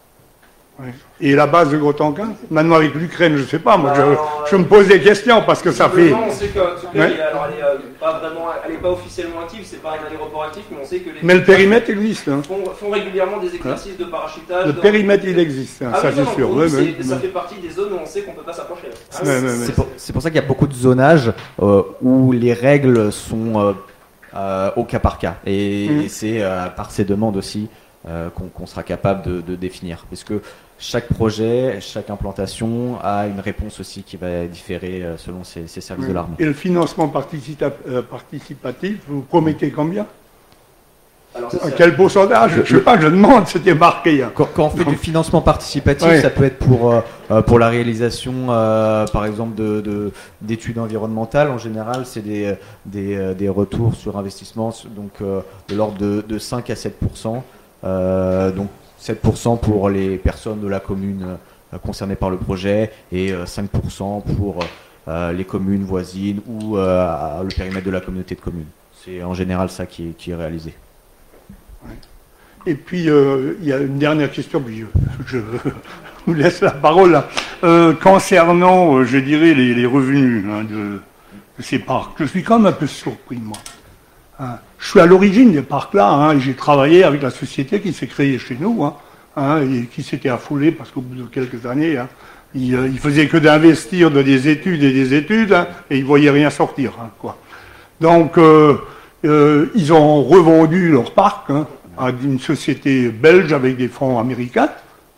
Ouais. 0.83 0.93
Et 1.21 1.35
la 1.35 1.47
base 1.47 1.71
de 1.71 1.77
Grotanquin 1.79 2.31
Maintenant 2.51 2.77
avec 2.77 2.95
l'Ukraine, 2.95 3.37
je 3.37 3.45
sais 3.45 3.59
pas, 3.59 3.77
moi 3.77 3.91
Alors, 3.93 4.45
je, 4.47 4.51
je 4.53 4.57
me 4.57 4.65
pose 4.65 4.89
des 4.89 5.01
questions 5.01 5.43
parce 5.47 5.61
que 5.63 5.71
ça 5.73 5.89
fait. 5.89 6.13
On 6.13 6.31
sait 6.31 6.49
qu'en 6.49 6.61
tout 6.81 6.87
cas, 6.93 6.99
Ouais. 6.99 7.11
il 7.13 7.19
y 7.19 7.21
a- 7.21 7.29
alors, 7.29 7.47
elle 7.53 7.59
est 7.59 7.63
euh, 7.65 7.77
pas 8.01 8.19
vraiment, 8.19 8.47
elle 8.67 8.75
est 8.75 8.79
pas 8.79 8.91
officiellement 8.91 9.41
active, 9.43 9.61
c'est 9.65 9.83
pas 9.83 9.91
un 9.93 10.11
aéroport 10.11 10.45
actif, 10.45 10.65
mais 10.71 10.79
on 10.83 10.87
sait 10.87 11.01
que 11.01 11.11
les 11.11 11.21
Mais 11.23 11.35
le 11.35 11.45
périmètre 11.45 11.91
existe. 11.91 12.29
Hein. 12.29 12.43
font, 12.47 12.65
font 12.79 12.91
régulièrement 12.91 13.39
des 13.39 13.55
exercices 13.55 13.99
de 13.99 14.05
parachutage. 14.05 14.67
Le 14.67 14.73
dans- 14.73 14.81
périmètre 14.81 15.25
il 15.27 15.39
existe, 15.39 15.83
hein, 15.83 15.91
Ah 15.95 16.01
ça 16.01 16.11
c'est 16.13 16.25
sûr. 16.35 16.49
nous, 16.49 16.69
Ça 16.69 17.19
fait 17.19 17.29
partie 17.29 17.57
des 17.61 17.71
zones 17.71 17.93
où 17.93 17.97
on 18.03 18.07
sait 18.07 18.23
qu'on 18.23 18.33
peut 18.33 18.43
pas 18.43 18.53
s'approcher. 18.55 18.89
Ah, 19.13 19.19
c'est- 19.23 19.73
pour, 19.75 19.87
c'est 19.97 20.13
pour 20.13 20.23
ça 20.23 20.31
qu'il 20.31 20.41
y 20.41 20.45
a 20.45 20.47
beaucoup 20.49 20.67
de 20.67 20.75
zonages 20.75 21.33
euh, 21.63 21.83
où 22.03 22.33
les 22.33 22.53
règles 22.55 23.13
sont 23.13 23.75
euh, 24.35 24.71
au 24.77 24.85
cas 24.85 24.99
par 25.01 25.19
cas. 25.19 25.37
Et, 25.45 25.89
Mm. 25.91 26.09
c'est 26.09 26.43
par 26.77 26.91
ces 26.91 27.05
demandes 27.05 27.37
aussi 27.37 27.69
qu'on 28.35 28.47
qu'on 28.47 28.67
sera 28.67 28.83
capable 28.83 29.23
de, 29.23 29.41
de 29.43 29.55
définir. 29.57 30.07
Parce 30.09 30.25
que 30.25 30.41
chaque 30.83 31.09
projet, 31.09 31.79
chaque 31.81 32.09
implantation 32.11 32.99
a 33.03 33.27
une 33.27 33.39
réponse 33.41 33.79
aussi 33.81 34.03
qui 34.03 34.17
va 34.17 34.47
différer 34.47 35.03
euh, 35.03 35.17
selon 35.19 35.45
ses, 35.45 35.67
ses 35.67 35.81
services 35.83 36.09
de 36.09 36.13
l'armée. 36.15 36.37
Et 36.39 36.47
le 36.47 36.55
financement 36.55 37.07
participa- 37.09 37.71
euh, 37.89 38.01
participatif, 38.03 38.97
vous 39.07 39.21
promettez 39.21 39.71
combien? 39.71 40.07
Alors 41.35 41.53
ça, 41.53 41.59
À 41.67 41.71
quel 41.71 41.95
pourcentage? 41.95 42.63
Je 42.65 42.77
sais 42.77 42.83
pas, 42.83 42.99
je 42.99 43.07
demande, 43.07 43.47
c'était 43.47 43.75
marqué. 43.75 44.23
hein. 44.23 44.33
Quand, 44.35 44.49
quand 44.53 44.65
on 44.65 44.71
fait 44.71 44.85
du 44.85 44.97
financement 44.97 45.43
participatif, 45.43 46.09
Ouais. 46.09 46.21
ça 46.23 46.31
peut 46.31 46.45
être 46.45 46.59
pour, 46.59 46.93
euh, 47.31 47.43
pour 47.43 47.59
la 47.59 47.69
réalisation, 47.69 48.33
euh, 48.49 49.07
par 49.07 49.27
exemple, 49.27 49.55
de- 49.55 49.81
de- 49.83 50.13
d'études 50.41 50.79
environnementales. 50.79 51.51
En 51.51 51.59
général, 51.59 52.05
c'est 52.07 52.23
des, 52.23 52.55
des, 52.87 53.35
des 53.35 53.49
retours 53.49 53.95
sur 53.95 54.17
investissement 54.19 54.75
donc, 54.97 55.13
euh, 55.21 55.41
de 55.69 55.77
l'ordre 55.77 55.99
de, 55.99 56.25
de 56.27 56.39
5 56.39 56.69
à 56.71 56.75
7 56.75 56.97
Euh, 57.85 58.51
Donc 58.51 58.69
7% 59.01 59.59
pour 59.59 59.89
les 59.89 60.19
personnes 60.19 60.61
de 60.61 60.69
la 60.69 60.81
commune 60.81 61.39
euh, 61.73 61.79
concernées 61.79 62.17
par 62.17 62.31
le 62.31 62.37
projet 62.37 62.93
et 63.13 63.33
euh, 63.33 63.45
5% 63.45 64.23
pour 64.37 64.59
euh, 65.09 65.33
les 65.33 65.45
communes 65.45 65.85
voisines 65.85 66.41
ou 66.47 66.77
euh, 66.77 67.43
le 67.43 67.49
périmètre 67.49 67.87
de 67.87 67.91
la 67.91 68.01
communauté 68.01 68.35
de 68.35 68.41
communes. 68.41 68.67
C'est 69.05 69.23
en 69.23 69.35
général 69.35 69.71
ça 69.71 69.87
qui 69.87 70.15
est, 70.29 70.35
réalisé. 70.35 70.75
Et 72.67 72.75
puis, 72.75 73.09
euh, 73.09 73.55
il 73.61 73.69
y 73.69 73.73
a 73.73 73.79
une 73.79 73.99
dernière 73.99 74.31
question, 74.31 74.61
puis 74.61 74.85
je, 75.27 75.39
vous 76.27 76.35
laisse 76.35 76.61
la 76.61 76.73
parole. 76.73 77.23
Euh, 77.65 77.95
concernant, 77.95 78.99
euh, 78.99 79.05
je 79.05 79.17
dirais, 79.17 79.55
les, 79.55 79.75
les 79.75 79.87
revenus 79.87 80.45
hein, 80.51 80.65
de, 80.65 81.01
de 81.59 81.63
ces 81.63 81.79
parcs, 81.79 82.13
je 82.19 82.25
suis 82.25 82.43
quand 82.43 82.59
même 82.59 82.67
un 82.67 82.73
peu 82.73 82.87
surpris, 82.87 83.39
moi. 83.39 83.57
Hein. 84.41 84.59
Je 84.79 84.89
suis 84.89 85.01
à 85.01 85.07
l'origine 85.07 85.53
des 85.53 85.61
parcs-là, 85.61 86.09
hein, 86.09 86.39
j'ai 86.39 86.55
travaillé 86.55 87.05
avec 87.05 87.21
la 87.21 87.31
société 87.31 87.81
qui 87.81 87.93
s'est 87.93 88.07
créée 88.07 88.39
chez 88.39 88.57
nous, 88.59 88.83
hein, 88.83 88.95
hein, 89.37 89.61
et 89.61 89.85
qui 89.85 90.03
s'était 90.03 90.31
affoulée 90.31 90.73
parce 90.73 90.91
qu'au 90.91 91.03
bout 91.03 91.15
de 91.15 91.25
quelques 91.25 91.67
années, 91.67 91.99
hein, 91.99 92.09
il, 92.55 92.75
euh, 92.75 92.89
il 92.89 92.99
faisait 92.99 93.27
que 93.27 93.37
d'investir 93.37 94.11
dans 94.11 94.23
des 94.23 94.49
études 94.49 94.83
et 94.83 94.93
des 94.93 95.13
études, 95.13 95.55
et 95.91 95.99
il 95.99 96.05
voyait 96.05 96.31
rien 96.31 96.49
sortir. 96.49 96.93
Donc, 98.01 98.39
euh, 98.39 98.79
euh, 99.27 99.67
ils 99.75 99.93
ont 99.93 100.23
revendu 100.23 100.91
leur 100.91 101.13
parc 101.13 101.51
à 101.99 102.09
une 102.09 102.41
société 102.41 103.11
belge 103.11 103.53
avec 103.53 103.77
des 103.77 103.89
fonds 103.89 104.19
américains. 104.19 104.71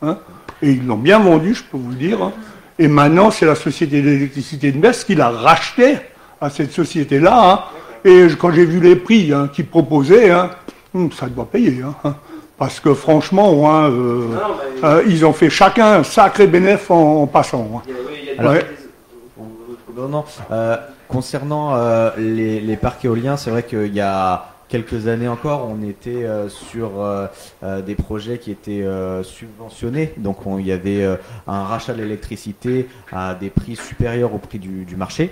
et 0.04 0.72
ils 0.72 0.84
l'ont 0.84 0.96
bien 0.96 1.20
vendu, 1.20 1.54
je 1.54 1.62
peux 1.62 1.76
vous 1.76 1.90
le 1.90 1.96
dire. 1.96 2.32
Et 2.76 2.88
maintenant, 2.88 3.30
c'est 3.30 3.46
la 3.46 3.54
société 3.54 4.02
d'électricité 4.02 4.72
de 4.72 4.78
Metz 4.78 5.04
qui 5.04 5.14
l'a 5.14 5.30
racheté 5.30 5.98
à 6.40 6.50
cette 6.50 6.72
société-là. 6.72 7.68
Et 8.04 8.26
quand 8.38 8.50
j'ai 8.52 8.64
vu 8.64 8.80
les 8.80 8.96
prix 8.96 9.32
hein, 9.32 9.48
qu'ils 9.52 9.66
proposaient, 9.66 10.30
hein, 10.30 10.50
hum, 10.94 11.10
ça 11.12 11.26
doit 11.26 11.44
payer. 11.46 11.82
hein, 12.04 12.14
parce 12.58 12.78
que 12.80 12.94
franchement, 12.94 13.70
hein, 13.72 13.90
euh, 13.90 14.28
Non, 14.28 14.84
euh, 14.84 15.02
ils 15.08 15.24
ont 15.26 15.32
fait 15.32 15.50
chacun 15.50 15.94
un 15.98 16.02
sacré 16.04 16.46
bénéfice 16.46 16.90
en, 16.90 17.22
en 17.22 17.26
passant. 17.26 17.68
hein. 17.76 17.82
il 17.86 17.92
y 17.92 17.94
a- 17.94 18.00
oui, 18.00 18.12
il 18.22 18.26
y 18.26 18.30
a 18.30 18.32
des- 18.34 18.38
Alors- 18.38 18.52
des- 18.54 20.00
Non, 20.00 20.08
non. 20.08 20.24
Euh, 20.50 20.76
concernant 21.08 21.74
euh, 21.74 22.10
les, 22.16 22.60
les 22.60 22.76
parcs 22.76 23.04
éoliens, 23.04 23.36
c'est 23.36 23.50
vrai 23.50 23.62
qu'il 23.62 23.92
y 23.94 24.00
a 24.00 24.46
quelques 24.68 25.06
années 25.06 25.28
encore, 25.28 25.68
on 25.70 25.86
était 25.86 26.24
euh, 26.24 26.48
sur 26.48 27.02
euh, 27.02 27.26
euh, 27.62 27.82
des 27.82 27.94
projets 27.94 28.38
qui 28.38 28.50
étaient 28.50 28.82
euh, 28.82 29.22
subventionnés. 29.22 30.14
Donc 30.16 30.46
on- 30.46 30.58
il 30.58 30.66
y 30.66 30.72
avait 30.72 31.02
euh, 31.04 31.16
un 31.46 31.64
rachat 31.64 31.92
de 31.92 32.02
l'électricité 32.02 32.88
à 33.12 33.34
des 33.34 33.50
prix 33.50 33.76
supérieurs 33.76 34.34
au 34.34 34.38
prix 34.38 34.58
du, 34.58 34.84
du 34.84 34.96
marché. 34.96 35.30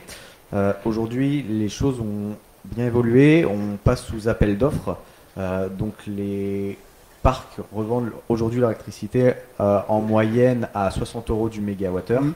Euh, 0.52 0.72
Aujourd'hui, 0.84 1.44
les 1.48 1.68
choses 1.70 2.00
ont 2.00 2.36
bien 2.74 2.86
évolué. 2.86 3.44
On 3.46 3.76
passe 3.82 4.02
sous 4.04 4.28
appel 4.28 4.58
d'offres. 4.58 4.96
Euh, 5.38 5.68
donc 5.68 5.94
les 6.06 6.76
parcs 7.22 7.58
revendent 7.72 8.10
aujourd'hui 8.28 8.60
leur 8.60 8.70
électricité 8.70 9.34
euh, 9.60 9.80
en 9.88 10.00
moyenne 10.00 10.68
à 10.74 10.90
60 10.90 11.30
euros 11.30 11.48
du 11.48 11.60
mégawattheure. 11.60 12.22
Mhm. 12.22 12.32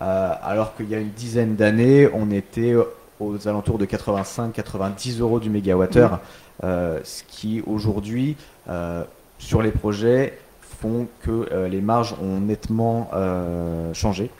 Euh, 0.00 0.32
alors 0.42 0.74
qu'il 0.74 0.88
y 0.88 0.94
a 0.94 0.98
une 0.98 1.10
dizaine 1.10 1.54
d'années, 1.54 2.08
on 2.12 2.30
était 2.30 2.74
aux 3.20 3.48
alentours 3.48 3.78
de 3.78 3.86
85-90 3.86 5.20
euros 5.20 5.38
du 5.38 5.48
mégawattheure, 5.50 6.18
euh, 6.64 6.98
ce 7.04 7.22
qui 7.28 7.62
aujourd'hui, 7.66 8.36
sur 9.38 9.62
les 9.62 9.70
projets, 9.70 10.38
font 10.80 11.06
que 11.22 11.66
les 11.70 11.80
marges 11.80 12.16
ont 12.20 12.40
nettement 12.40 13.10
changé, 13.92 14.30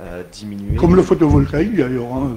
euh, 0.00 0.22
diminué. 0.32 0.76
Comme 0.76 0.96
le 0.96 1.02
photovoltaïque 1.02 1.76
d'ailleurs. 1.76 2.06
hein. 2.14 2.36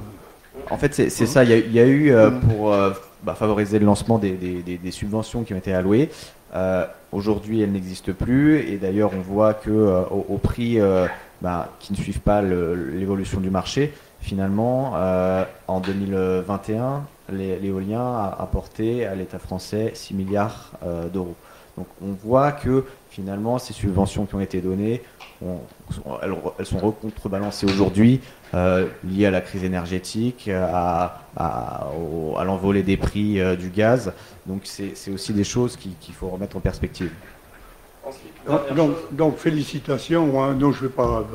En 0.70 0.78
fait, 0.78 0.94
c'est 0.94 1.10
ça. 1.10 1.44
Il 1.44 1.50
y 1.50 1.54
a, 1.54 1.58
y 1.58 1.80
a 1.80 1.86
eu, 1.86 2.12
euh, 2.12 2.30
pour 2.32 2.74
euh, 2.74 2.92
bah, 3.24 3.36
favoriser 3.36 3.80
le 3.80 3.86
lancement 3.86 4.18
des, 4.18 4.32
des- 4.32 4.62
des- 4.62 4.78
des 4.78 4.92
subventions 4.92 5.44
qui 5.44 5.54
ont 5.54 5.58
été 5.58 5.74
allouées. 5.74 6.10
Euh, 6.56 6.86
Aujourd'hui, 7.14 7.62
elles 7.62 7.72
n'existent 7.72 8.12
plus. 8.12 8.60
Et 8.60 8.76
d'ailleurs, 8.78 9.12
on 9.18 9.22
voit 9.22 9.54
que 9.54 9.70
euh, 9.70 10.02
au, 10.12 10.26
au 10.30 10.38
prix 10.38 10.78
euh, 10.80 11.08
bah, 11.42 11.70
qui 11.80 11.94
ne 11.94 11.98
suivent 11.98 12.20
pas 12.20 12.42
l'évolution 12.42 13.40
du 13.40 13.50
marché, 13.50 13.94
finalement, 14.20 14.92
euh, 14.98 15.46
en 15.70 15.80
2021, 15.80 17.04
l'é- 17.32 17.60
l'éolien 17.62 18.02
a 18.02 18.38
apporté 18.42 19.06
à 19.06 19.16
l'État 19.16 19.40
français 19.40 19.92
6 19.94 20.16
milliards 20.16 20.72
d'euros. 21.14 21.36
Donc, 21.78 21.88
on 22.04 22.12
voit 22.12 22.52
que 22.52 22.84
finalement, 23.10 23.58
ces 23.58 23.72
subventions 23.74 24.26
qui 24.26 24.36
ont 24.36 24.42
été 24.42 24.60
données, 24.60 25.02
on- 25.46 25.60
elles, 26.24 26.34
elles 26.60 26.66
sont 26.66 26.80
recontrebalancées 26.80 27.66
aujourd'hui 27.66 28.22
euh, 28.54 28.88
liées 29.04 29.26
à 29.26 29.32
la 29.32 29.42
crise 29.42 29.64
énergétique, 29.64 30.50
à, 30.50 31.22
à, 31.36 31.88
au- 32.00 32.38
à 32.38 32.44
l'envolée 32.44 32.84
des 32.84 32.98
prix 32.98 33.40
euh, 33.40 33.56
du 33.56 33.70
gaz. 33.70 34.14
Donc 34.46 34.62
c'est 34.64 34.94
aussi 35.14 35.34
des 35.34 35.44
choses 35.44 35.76
qui- 35.78 35.96
qu'il 36.00 36.14
faut 36.16 36.28
remettre 36.30 36.58
en 36.58 36.62
perspective. 36.62 37.12
Donc, 39.12 39.38
félicitations. 39.38 40.42
hein. 40.44 40.54
Non, 40.54 40.72
je 40.72 40.84
ne 40.84 40.88
vais 40.88 40.94
pas 40.94 41.26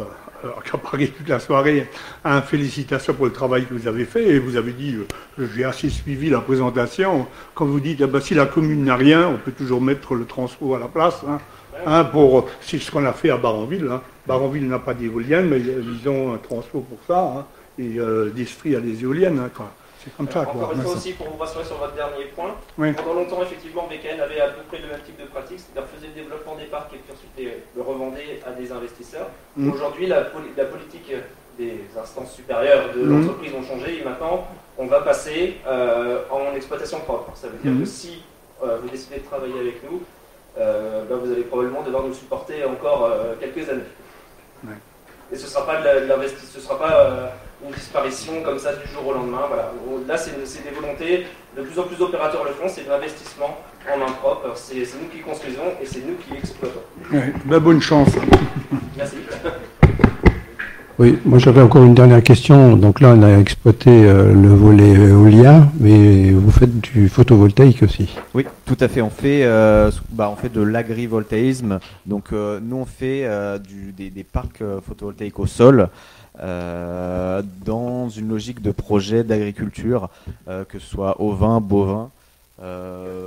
euh, 0.44 0.48
accaparer 0.58 1.08
toute 1.08 1.28
la 1.28 1.38
soirée. 1.38 1.88
Hein, 2.24 2.40
félicitations 2.42 3.12
pour 3.14 3.26
le 3.26 3.32
travail 3.32 3.66
que 3.66 3.74
vous 3.74 3.86
avez 3.86 4.04
fait. 4.06 4.26
Et 4.30 4.38
vous 4.38 4.56
avez 4.56 4.72
dit, 4.72 4.94
euh, 5.38 5.46
j'ai 5.54 5.64
assez 5.64 5.90
suivi 5.90 6.30
la 6.30 6.40
présentation. 6.40 7.26
Quand 7.54 7.66
vous 7.66 7.80
dites, 7.80 8.00
ah 8.02 8.06
ben, 8.06 8.20
si 8.20 8.34
la 8.34 8.46
commune 8.46 8.84
n'a 8.84 8.96
rien, 8.96 9.28
on 9.28 9.36
peut 9.36 9.52
toujours 9.52 9.82
mettre 9.82 10.14
le 10.14 10.24
transport 10.24 10.76
à 10.76 10.78
la 10.78 10.88
place. 10.88 11.20
Hein, 11.28 11.38
Hein, 11.86 12.04
pour, 12.04 12.48
c'est 12.60 12.78
ce 12.78 12.90
qu'on 12.90 13.04
a 13.04 13.12
fait 13.12 13.30
à 13.30 13.36
Baranville. 13.36 13.88
Hein. 13.90 14.00
Baranville 14.26 14.68
n'a 14.68 14.78
pas 14.78 14.94
d'éoliennes, 14.94 15.48
mais 15.48 15.56
euh, 15.56 15.82
ils 16.00 16.08
ont 16.08 16.34
un 16.34 16.38
transport 16.38 16.82
pour 16.82 16.98
ça. 17.06 17.18
hein. 17.20 17.46
Et 17.78 17.98
euh, 17.98 18.30
l'Estrie 18.36 18.76
a 18.76 18.80
des 18.80 19.02
éoliennes. 19.02 19.38
hein, 19.38 19.50
quoi. 19.54 19.70
C'est 20.04 20.14
comme 20.16 20.28
ça. 20.30 20.44
Quoi. 20.44 20.62
Encore 20.62 20.72
une 20.72 20.82
fois 20.82 20.92
aussi, 20.94 21.12
pour 21.12 21.28
vous 21.30 21.38
rassurer 21.38 21.64
sur 21.64 21.76
votre 21.78 21.94
dernier 21.94 22.24
point, 22.34 22.54
Oui. 22.76 22.92
pendant 22.92 23.14
longtemps, 23.14 23.40
effectivement, 23.42 23.86
BKN 23.88 24.20
avait 24.20 24.40
à 24.40 24.48
peu 24.48 24.62
près 24.68 24.78
le 24.78 24.88
même 24.88 25.00
type 25.06 25.16
de 25.20 25.26
pratique, 25.28 25.58
c'est-à-dire 25.60 25.88
faisait 25.94 26.08
le 26.08 26.22
développement 26.22 26.56
des 26.56 26.64
parcs 26.64 26.92
et 26.92 26.98
puis 26.98 27.12
ensuite 27.14 27.56
le 27.76 27.82
revendait 27.82 28.40
à 28.46 28.50
des 28.50 28.72
investisseurs. 28.72 29.28
Mhm. 29.56 29.72
Aujourd'hui, 29.72 30.06
la, 30.06 30.22
poli- 30.22 30.50
la 30.56 30.64
politique 30.64 31.12
des 31.58 31.82
instances 32.00 32.32
supérieures 32.34 32.92
de 32.96 33.00
Mhm. 33.02 33.20
l'entreprise 33.20 33.52
ont 33.54 33.62
changé 33.62 34.00
et 34.00 34.04
maintenant, 34.04 34.46
on 34.76 34.86
va 34.86 35.00
passer 35.02 35.58
euh, 35.68 36.22
en 36.30 36.52
exploitation 36.56 36.98
propre. 37.00 37.30
Ça 37.36 37.46
veut 37.48 37.58
dire 37.62 37.70
Mhm. 37.72 37.80
que 37.82 37.86
si 37.86 38.22
euh, 38.64 38.78
vous 38.82 38.88
décidez 38.88 39.16
de 39.18 39.24
travailler 39.24 39.58
avec 39.60 39.82
nous, 39.88 40.02
euh, 40.58 41.04
ben, 41.08 41.16
vous 41.16 41.32
allez 41.32 41.42
probablement 41.42 41.82
devoir 41.82 42.02
nous 42.04 42.14
supporter 42.14 42.64
encore 42.64 43.04
euh, 43.10 43.34
quelques 43.40 43.68
années. 43.68 43.82
Ouais. 44.66 44.74
Et 45.32 45.36
ce 45.36 45.46
sera 45.46 45.64
pas 45.66 45.80
de 45.80 45.84
la- 45.84 46.00
de 46.00 46.06
l'investi- 46.06 46.44
ce 46.52 46.60
sera 46.60 46.78
pas 46.78 46.94
euh, 47.00 47.26
une 47.66 47.72
disparition 47.72 48.42
comme 48.42 48.58
ça 48.58 48.74
du 48.74 48.86
jour 48.88 49.06
au 49.06 49.12
lendemain. 49.14 49.46
Voilà. 49.48 49.72
Là, 50.06 50.16
c'est 50.16 50.62
des 50.64 50.70
volontés. 50.74 51.26
De 51.56 51.62
plus 51.62 51.78
en 51.78 51.82
plus 51.84 51.96
d'opérateurs 51.96 52.44
le 52.44 52.50
font. 52.52 52.66
C'est 52.68 52.84
de 52.84 52.88
l'investissement 52.90 53.58
en 53.92 53.98
main 53.98 54.12
propre. 54.12 54.52
C'est 54.56 54.74
nous 55.00 55.08
qui 55.10 55.20
construisons 55.20 55.72
et 55.82 55.86
c'est 55.86 56.00
nous 56.00 56.16
qui 56.16 56.36
exploitons. 56.36 56.80
Ouais. 57.12 57.32
Ben, 57.44 57.58
bonne 57.58 57.80
chance. 57.80 58.08
Merci. 58.96 59.16
Oui, 60.98 61.18
moi 61.24 61.38
j'avais 61.38 61.62
encore 61.62 61.82
une 61.84 61.94
dernière 61.94 62.22
question. 62.22 62.76
Donc 62.76 63.00
là, 63.00 63.14
on 63.16 63.22
a 63.22 63.38
exploité 63.38 63.90
euh, 63.90 64.32
le 64.34 64.48
volet 64.48 64.90
éolien, 64.90 65.70
mais 65.80 66.30
vous 66.30 66.50
faites 66.50 66.80
du 66.80 67.08
photovoltaïque 67.08 67.82
aussi. 67.82 68.14
Oui, 68.34 68.44
tout 68.66 68.76
à 68.78 68.88
fait. 68.88 69.00
On 69.00 69.10
fait, 69.10 69.42
euh, 69.44 69.90
bah, 70.10 70.30
on 70.30 70.36
fait 70.36 70.50
de 70.50 70.60
l'agrivoltaïsme. 70.60 71.80
Donc 72.06 72.32
euh, 72.32 72.60
nous, 72.62 72.76
on 72.76 72.84
fait 72.84 73.22
euh, 73.24 73.58
du, 73.58 73.92
des, 73.92 74.10
des 74.10 74.22
parcs 74.24 74.60
euh, 74.62 74.80
photovoltaïques 74.86 75.38
au 75.38 75.46
sol. 75.46 75.88
euh, 76.40 77.42
dans 77.64 78.08
une 78.08 78.28
logique 78.28 78.62
de 78.62 78.70
projet 78.72 79.22
d'agriculture, 79.24 80.08
que 80.46 80.78
ce 80.78 80.86
soit 80.86 81.20
ovin, 81.20 81.60
bovin. 81.60 82.10
euh, 82.62 83.26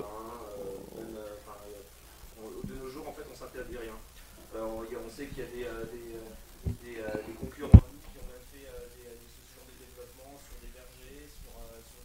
De 2.66 2.74
nos 2.82 2.90
jours, 2.90 3.06
en 3.08 3.14
fait, 3.14 3.26
on 3.32 3.38
s'interdit 3.38 3.78
rien. 3.78 3.94
on, 4.58 5.10
sait 5.16 5.26
qu'il 5.26 5.38
y 5.38 5.46
a 5.46 5.50
des, 5.54 5.70
concurrents 7.40 7.86
qui 8.10 8.18
ont 8.18 8.26
même 8.26 8.46
fait 8.52 8.66
des, 8.98 9.14
sur 9.54 9.62
des 9.70 9.78
développements, 9.86 10.34
sur 10.42 10.58
des 10.66 10.74
vergers, 10.74 11.30
sur, 11.30 11.54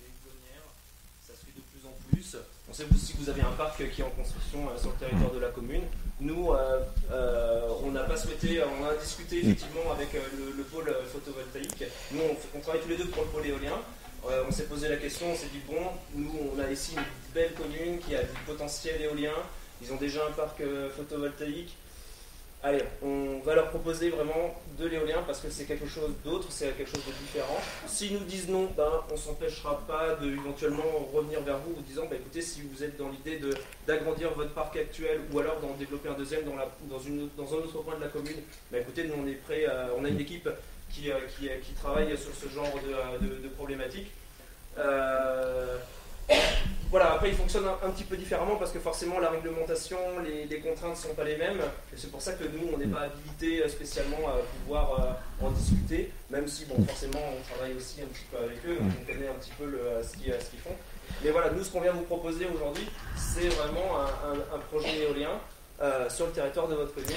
des 0.05 0.11
houblonnières. 0.21 0.69
Ça 1.27 1.33
se 1.33 1.43
fait 1.49 1.57
de 1.57 1.65
plus 1.73 1.81
en 1.89 1.97
que 2.85 3.19
vous 3.19 3.29
avez 3.29 3.43
un 3.43 3.53
parc 3.57 3.77
qui 3.91 4.01
est 4.01 4.05
en 4.05 4.11
construction 4.11 4.69
euh, 4.69 4.79
sur 4.79 4.91
le 4.91 4.97
territoire 4.97 5.33
de 5.33 5.39
la 5.39 5.49
commune. 5.49 5.83
Nous, 6.21 6.53
euh, 6.53 6.81
euh, 7.11 7.69
on 7.85 7.91
n'a 7.91 8.03
pas 8.05 8.17
souhaité, 8.17 8.61
on 8.63 8.87
a 8.87 8.95
discuté 8.95 9.39
effectivement 9.39 9.93
avec 9.93 10.13
le, 10.13 10.57
le 10.57 10.63
pôle 10.65 10.95
photovoltaïque. 11.13 11.85
Nous, 12.13 12.21
on 12.55 12.61
travaille 12.61 12.81
tous 12.83 12.89
les 12.89 12.97
deux 12.97 13.07
pour 13.07 13.25
le 13.25 13.29
pôle 13.29 13.47
éolien. 13.47 13.77
on 14.25 14.53
s'est 14.53 14.65
posé 14.65 14.89
la 14.89 14.97
question, 14.97 15.27
on 15.33 15.37
s'est 15.37 15.49
dit 15.53 15.63
bon, 15.67 15.83
nous 16.15 16.31
on 16.55 16.59
a 16.61 16.71
ici 16.71 16.93
une 16.97 17.33
belle 17.35 17.53
commune 17.55 17.99
qui 17.99 18.15
a 18.15 18.23
du 18.23 18.39
potentiel 18.47 19.01
éolien, 19.01 19.33
ils 19.83 19.91
ont 19.93 19.97
déjà 19.97 20.27
un 20.27 20.33
parc 20.33 20.63
photovoltaïque, 20.97 21.75
allez, 22.63 22.83
on 23.03 23.41
va 23.45 23.55
leur 23.55 23.71
proposer 23.71 24.11
vraiment 24.11 24.55
de 24.79 24.87
l'éolien 24.87 25.23
parce 25.27 25.41
que 25.41 25.51
c'est 25.51 25.65
quelque 25.65 25.87
chose 25.87 26.11
d'autre, 26.25 26.49
c'est 26.51 26.77
quelque 26.77 26.91
chose 26.91 27.05
de 27.07 27.13
différent. 27.13 27.59
S'ils 27.87 28.15
nous 28.15 28.25
disent 28.25 28.49
non, 28.49 28.69
ben, 28.77 29.03
on 29.11 29.15
ne 29.15 29.19
s'empêchera 29.19 29.81
pas 29.87 30.15
de 30.15 30.31
éventuellement 30.31 31.09
revenir 31.13 31.41
vers 31.43 31.59
vous 31.59 31.75
en 31.79 31.83
disant 31.83 32.03
bah, 32.09 32.17
écoutez, 32.17 32.43
si 32.43 32.63
vous 32.63 32.83
êtes 32.83 32.97
dans 32.97 33.09
l'idée 33.09 33.41
d'agrandir 33.87 34.33
votre 34.35 34.53
parc 34.53 34.77
actuel 34.77 35.21
ou 35.33 35.39
alors 35.39 35.61
d'en 35.61 35.75
développer 35.75 36.09
un 36.09 36.15
deuxième 36.15 36.45
dans, 36.45 36.55
un 36.59 37.57
autre 37.59 37.83
coin 37.83 37.97
de 37.97 38.01
la 38.01 38.09
commune, 38.09 38.41
bah, 38.71 38.79
écoutez, 38.79 39.05
nous 39.05 39.15
on 39.23 39.27
est 39.27 39.35
prêts, 39.35 39.67
on 39.99 40.05
a 40.05 40.09
une 40.09 40.21
équipe 40.21 40.49
qui, 40.93 41.11
euh, 41.11 41.19
qui, 41.39 41.73
travaille 41.75 42.17
sur 42.17 42.35
ce 42.35 42.49
genre 42.53 42.73
de, 43.21 43.43
de, 43.43 43.49
problématiques. 43.49 44.11
Euh, 44.79 45.79
voilà, 46.91 47.13
après 47.15 47.31
il 47.31 47.35
fonctionne 47.35 47.65
un, 47.67 47.91
petit 47.91 48.05
peu 48.05 48.17
différemment 48.17 48.57
parce 48.57 48.73
que 48.73 48.79
forcément 48.79 49.19
la 49.19 49.31
réglementation, 49.31 49.99
les, 50.25 50.61
contraintes 50.61 50.97
ne 50.97 51.09
sont 51.09 51.15
pas 51.15 51.25
les 51.25 51.37
mêmes. 51.37 51.61
Et 51.93 51.97
c'est 51.97 52.11
pour 52.11 52.21
ça 52.21 52.33
que 52.33 52.45
nous, 52.45 52.69
on 52.73 52.79
n'est 52.79 52.87
pas 52.87 53.03
habilité 53.03 53.63
euh, 53.63 53.69
spécialement 53.69 54.29
à 54.29 54.39
pouvoir 54.63 55.01
euh, 55.01 55.47
en 55.47 55.51
discuter, 55.51 56.11
même 56.31 56.47
si 56.49 56.65
bon, 56.67 56.83
forcément 56.85 57.21
on 57.39 57.55
travaille 57.55 57.77
aussi 57.77 58.03
un 58.03 58.07
petit 58.07 58.25
peu 58.31 58.39
avec 58.39 58.59
eux, 58.67 58.79
on 58.81 59.13
connaît 59.13 59.29
un 59.29 59.35
petit 59.35 59.53
peu 59.59 59.67
le, 59.67 59.81
euh, 59.81 60.03
ce 60.03 60.17
qu'ils 60.17 60.33
font. 60.33 60.77
Mais 61.25 61.31
voilà, 61.31 61.51
nous 61.51 61.65
ce 61.65 61.71
qu'on 61.71 61.81
vient 61.81 61.93
vous 61.93 62.03
proposer 62.03 62.47
aujourd'hui, 62.55 62.89
c'est 63.17 63.49
vraiment 63.49 64.01
un, 64.55 64.59
projet 64.71 64.97
éolien 64.99 65.41
sur 66.09 66.27
le 66.27 66.33
territoire 66.33 66.69
de 66.69 66.77
votre 66.77 66.95
commune 66.95 67.09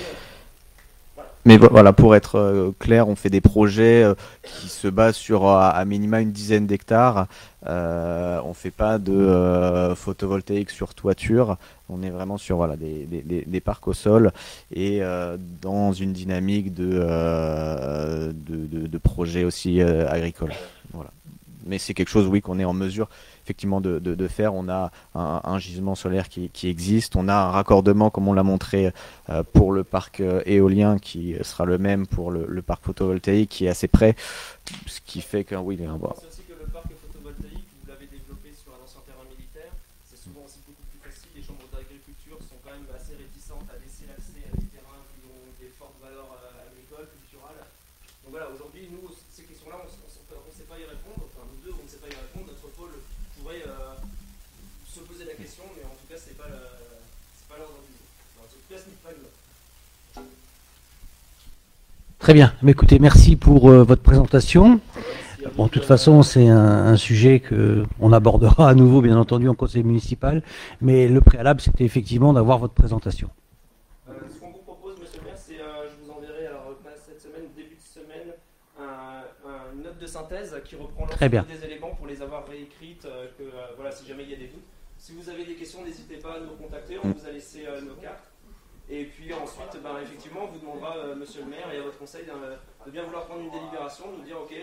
mais 1.45 1.57
voilà, 1.57 1.91
pour 1.91 2.16
être 2.16 2.36
euh, 2.36 2.72
clair, 2.80 3.09
on 3.09 3.16
fait 3.16 3.30
des 3.30 3.41
projets 3.41 4.01
euh, 4.03 4.16
qui 4.43 4.70
se 4.70 4.88
basent 4.88 5.18
sur 5.18 5.45
euh, 5.45 5.59
à 5.59 5.84
minima 5.84 6.22
une 6.22 6.32
dizaine 6.32 6.66
d'hectares. 6.68 7.28
Euh, 7.68 8.39
on 8.45 8.53
fait 8.53 8.72
pas 8.72 8.97
de 8.97 9.93
photovoltaïque 9.95 10.70
sur 10.70 10.93
toiture. 10.93 11.57
On 11.89 12.01
est 12.01 12.09
vraiment 12.09 12.38
sur 12.38 12.57
voilà 12.57 12.78
des, 12.78 13.05
des, 13.05 13.59
parcs 13.59 13.88
au 13.88 13.93
sol 13.93 14.32
et 14.74 15.01
dans 15.61 15.93
une 15.93 16.11
dynamique 16.11 16.74
de 16.74 16.99
de, 18.32 18.66
de, 18.66 18.88
de, 18.88 18.97
projets 18.97 19.43
aussi 19.43 19.82
agricoles. 19.82 20.53
Voilà. 20.91 21.11
Mais 21.66 21.78
c'est 21.78 21.93
quelque 21.93 22.09
chose, 22.09 22.28
oui, 22.28 22.41
qu'on 22.41 22.59
est 22.59 22.66
en 22.66 22.74
mesure 22.74 23.07
effectivement 23.43 23.81
de, 23.81 23.99
de, 23.99 24.27
faire. 24.27 24.53
On 24.53 24.69
a 24.69 24.91
un, 25.15 25.59
gisement 25.59 25.95
solaire 25.95 26.29
qui, 26.29 26.49
qui, 26.49 26.69
existe, 26.69 27.15
on 27.15 27.27
a 27.27 27.35
un 27.35 27.51
raccordement 27.51 28.09
comme 28.09 28.27
on 28.27 28.33
l'a 28.33 28.43
montré 28.43 28.91
euh, 29.29 29.43
pour 29.53 29.71
le 29.73 29.83
parc 29.83 30.21
euh, 30.21 30.41
éolien 30.45 30.97
qui 30.97 31.35
sera 31.41 31.65
le 31.65 31.77
même 31.77 32.07
pour 32.07 32.31
le, 32.31 32.61
parc 32.61 32.83
photovoltaïque 32.85 33.49
qui 33.49 33.65
est 33.65 33.69
assez 33.69 33.87
près, 33.87 34.15
ce 34.87 35.01
qui 35.05 35.21
fait 35.21 35.43
que 35.43 35.55
oui, 35.55 35.75
aussi 35.83 36.45
que 36.47 36.55
le 36.55 36.69
parc 36.71 36.87
photovoltaïque, 36.95 37.67
vous 37.81 37.87
l'avez 37.91 38.07
développé 38.07 38.55
sur 38.55 38.71
un 38.71 38.79
ancien 38.79 39.03
terrain 39.03 39.27
militaire, 39.27 39.73
c'est 40.07 40.15
souvent 40.15 40.47
aussi 40.47 40.63
beaucoup 40.63 40.85
plus 40.87 41.01
facile. 41.03 41.33
Les 41.35 41.43
chambres 41.43 41.67
d'agriculture 41.73 42.39
sont 42.39 42.61
quand 42.63 42.71
même 42.71 42.87
assez 42.95 43.17
réticentes 43.19 43.67
à 43.67 43.75
laisser 43.81 44.07
l'accès 44.07 44.47
à 44.47 44.53
des 44.55 44.69
terrains 44.71 45.03
qui 45.11 45.19
ont 45.27 45.43
des 45.59 45.73
fortes 45.75 45.99
valeurs 45.99 46.31
euh, 46.39 46.69
agricoles, 46.71 47.11
culturelles. 47.19 47.67
Donc 48.23 48.31
voilà, 48.31 48.47
aujourd'hui, 48.53 48.87
nous, 48.87 49.11
ces 49.11 49.43
questions-là, 49.43 49.81
on 49.81 49.89
ne 49.89 50.55
sait 50.55 50.69
pas 50.69 50.79
y 50.79 50.87
répondre. 50.87 51.27
Enfin, 51.27 51.43
nous 51.49 51.59
deux, 51.59 51.75
on 51.75 51.83
ne 51.83 51.89
sait 51.91 51.99
pas 51.99 52.09
y 52.09 52.17
répondre. 52.17 52.47
Notre 52.53 52.69
pôle 52.79 52.95
pourrait 53.35 53.65
euh, 53.67 53.99
se 54.87 55.03
poser 55.03 55.27
la 55.27 55.35
question, 55.35 55.67
mais 55.75 55.83
en 55.83 55.97
tout 55.97 56.07
cas, 56.07 56.15
ce 56.15 56.31
n'est 56.31 56.39
pas 56.39 56.47
l'ordre 56.49 57.81
du 57.83 57.91
jour. 57.97 58.07
En 58.39 58.47
tout 58.47 58.63
cas, 58.69 58.79
ce 58.79 58.87
n'est 58.87 59.01
pas 59.03 59.11
le 59.11 59.27
Très 62.24 62.34
bien. 62.34 62.53
Mais 62.61 62.71
écoutez, 62.71 62.99
merci 62.99 63.36
pour 63.36 63.69
euh, 63.69 63.84
votre 63.84 64.01
présentation. 64.01 64.80
Bon, 65.57 65.65
de 65.65 65.69
toute 65.69 65.84
façon, 65.84 66.24
c'est 66.24 66.47
un, 66.47 66.86
un, 66.88 66.95
sujet 66.95 67.41
que 67.41 67.84
on 67.99 68.13
abordera 68.13 68.69
à 68.69 68.74
nouveau, 68.74 69.01
bien 69.01 69.17
entendu, 69.17 69.49
en 69.49 69.55
conseil 69.55 69.84
municipal. 69.84 70.41
Mais 70.80 71.09
le 71.09 71.19
préalable, 71.19 71.59
c'était 71.59 71.84
effectivement 71.84 72.32
d'avoir 72.32 72.59
votre 72.59 72.74
présentation. 72.74 73.30
synthèse 80.13 80.55
qui 80.63 80.76
reprend 80.76 81.05
l'ensemble 81.05 81.45
des 81.47 81.65
éléments 81.65 81.95
pour 81.95 82.07
les 82.07 82.21
avoir 82.21 82.47
réécrites, 82.47 83.05
euh, 83.05 83.28
que, 83.38 83.43
euh, 83.43 83.74
voilà, 83.76 83.91
si 83.91 84.05
jamais 84.05 84.24
il 84.24 84.30
y 84.30 84.36
a 84.36 84.38
des 84.38 84.47
doutes. 84.47 84.69
Si 84.97 85.13
vous 85.13 85.28
avez 85.28 85.43
des 85.43 85.55
questions, 85.55 85.84
n'hésitez 85.84 86.17
pas 86.17 86.36
à 86.36 86.39
nous 86.39 86.55
contacter, 86.55 86.97
on 87.03 87.09
vous 87.09 87.28
a 87.28 87.32
laissé 87.32 87.65
euh, 87.65 87.82
nos 87.82 87.95
cartes. 87.95 88.32
Et 88.89 89.05
puis 89.05 89.34
ensuite, 89.34 89.81
ben, 89.81 89.99
effectivement, 90.01 90.41
on 90.43 90.51
vous 90.51 90.59
demandera, 90.59 91.15
monsieur 91.15 91.41
le 91.41 91.49
maire 91.49 91.71
et 91.73 91.77
à 91.77 91.84
votre 91.84 91.97
conseil, 91.97 92.25
de 92.25 92.91
bien 92.91 93.03
vouloir 93.03 93.25
prendre 93.25 93.41
une 93.41 93.51
délibération, 93.51 94.11
de 94.11 94.17
nous 94.17 94.23
dire, 94.23 94.38
ok, 94.41 94.53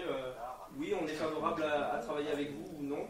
oui, 0.79 0.93
on 1.01 1.07
est 1.07 1.15
favorable 1.15 1.65
à, 1.65 1.99
travailler 1.99 2.31
avec 2.31 2.53
vous 2.53 2.79
ou 2.79 2.83
non, 2.83 3.07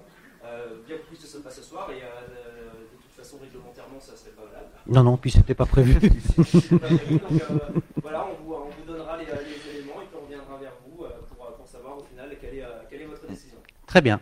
bien 0.86 0.96
que 0.96 1.16
ça 1.16 1.26
se 1.26 1.38
passe 1.38 1.56
ce 1.56 1.62
soir, 1.62 1.90
et 1.90 2.00
de 2.00 2.96
toute 3.02 3.12
façon, 3.16 3.38
réglementairement, 3.42 3.98
ça 3.98 4.16
serait 4.16 4.30
pas 4.30 4.44
valable. 4.44 4.70
Non, 4.86 5.02
non, 5.02 5.16
puis 5.16 5.32
c'était 5.32 5.54
pas 5.54 5.66
prévu. 5.66 5.94
pas 6.00 6.78
prévu 6.78 7.18
donc, 7.18 7.42
voilà, 8.02 8.28
on 8.30 8.44
vous, 8.44 8.54
on 8.54 8.70
vous 8.70 8.84
donnera 8.86 9.16
les, 9.16 9.24
les, 9.24 9.78
éléments 9.78 10.00
et 10.00 10.06
puis 10.06 10.16
on 10.16 10.24
reviendra 10.24 10.58
vers 10.58 10.74
vous 10.86 11.04
savoir 11.70 11.98
au 11.98 12.04
final 12.04 12.28
quelle 12.40 12.54
est, 12.54 12.62
euh, 12.62 12.68
quelle 12.90 13.02
est 13.02 13.06
votre 13.06 13.26
décision. 13.26 13.58
Très 13.86 14.00
bien. 14.00 14.20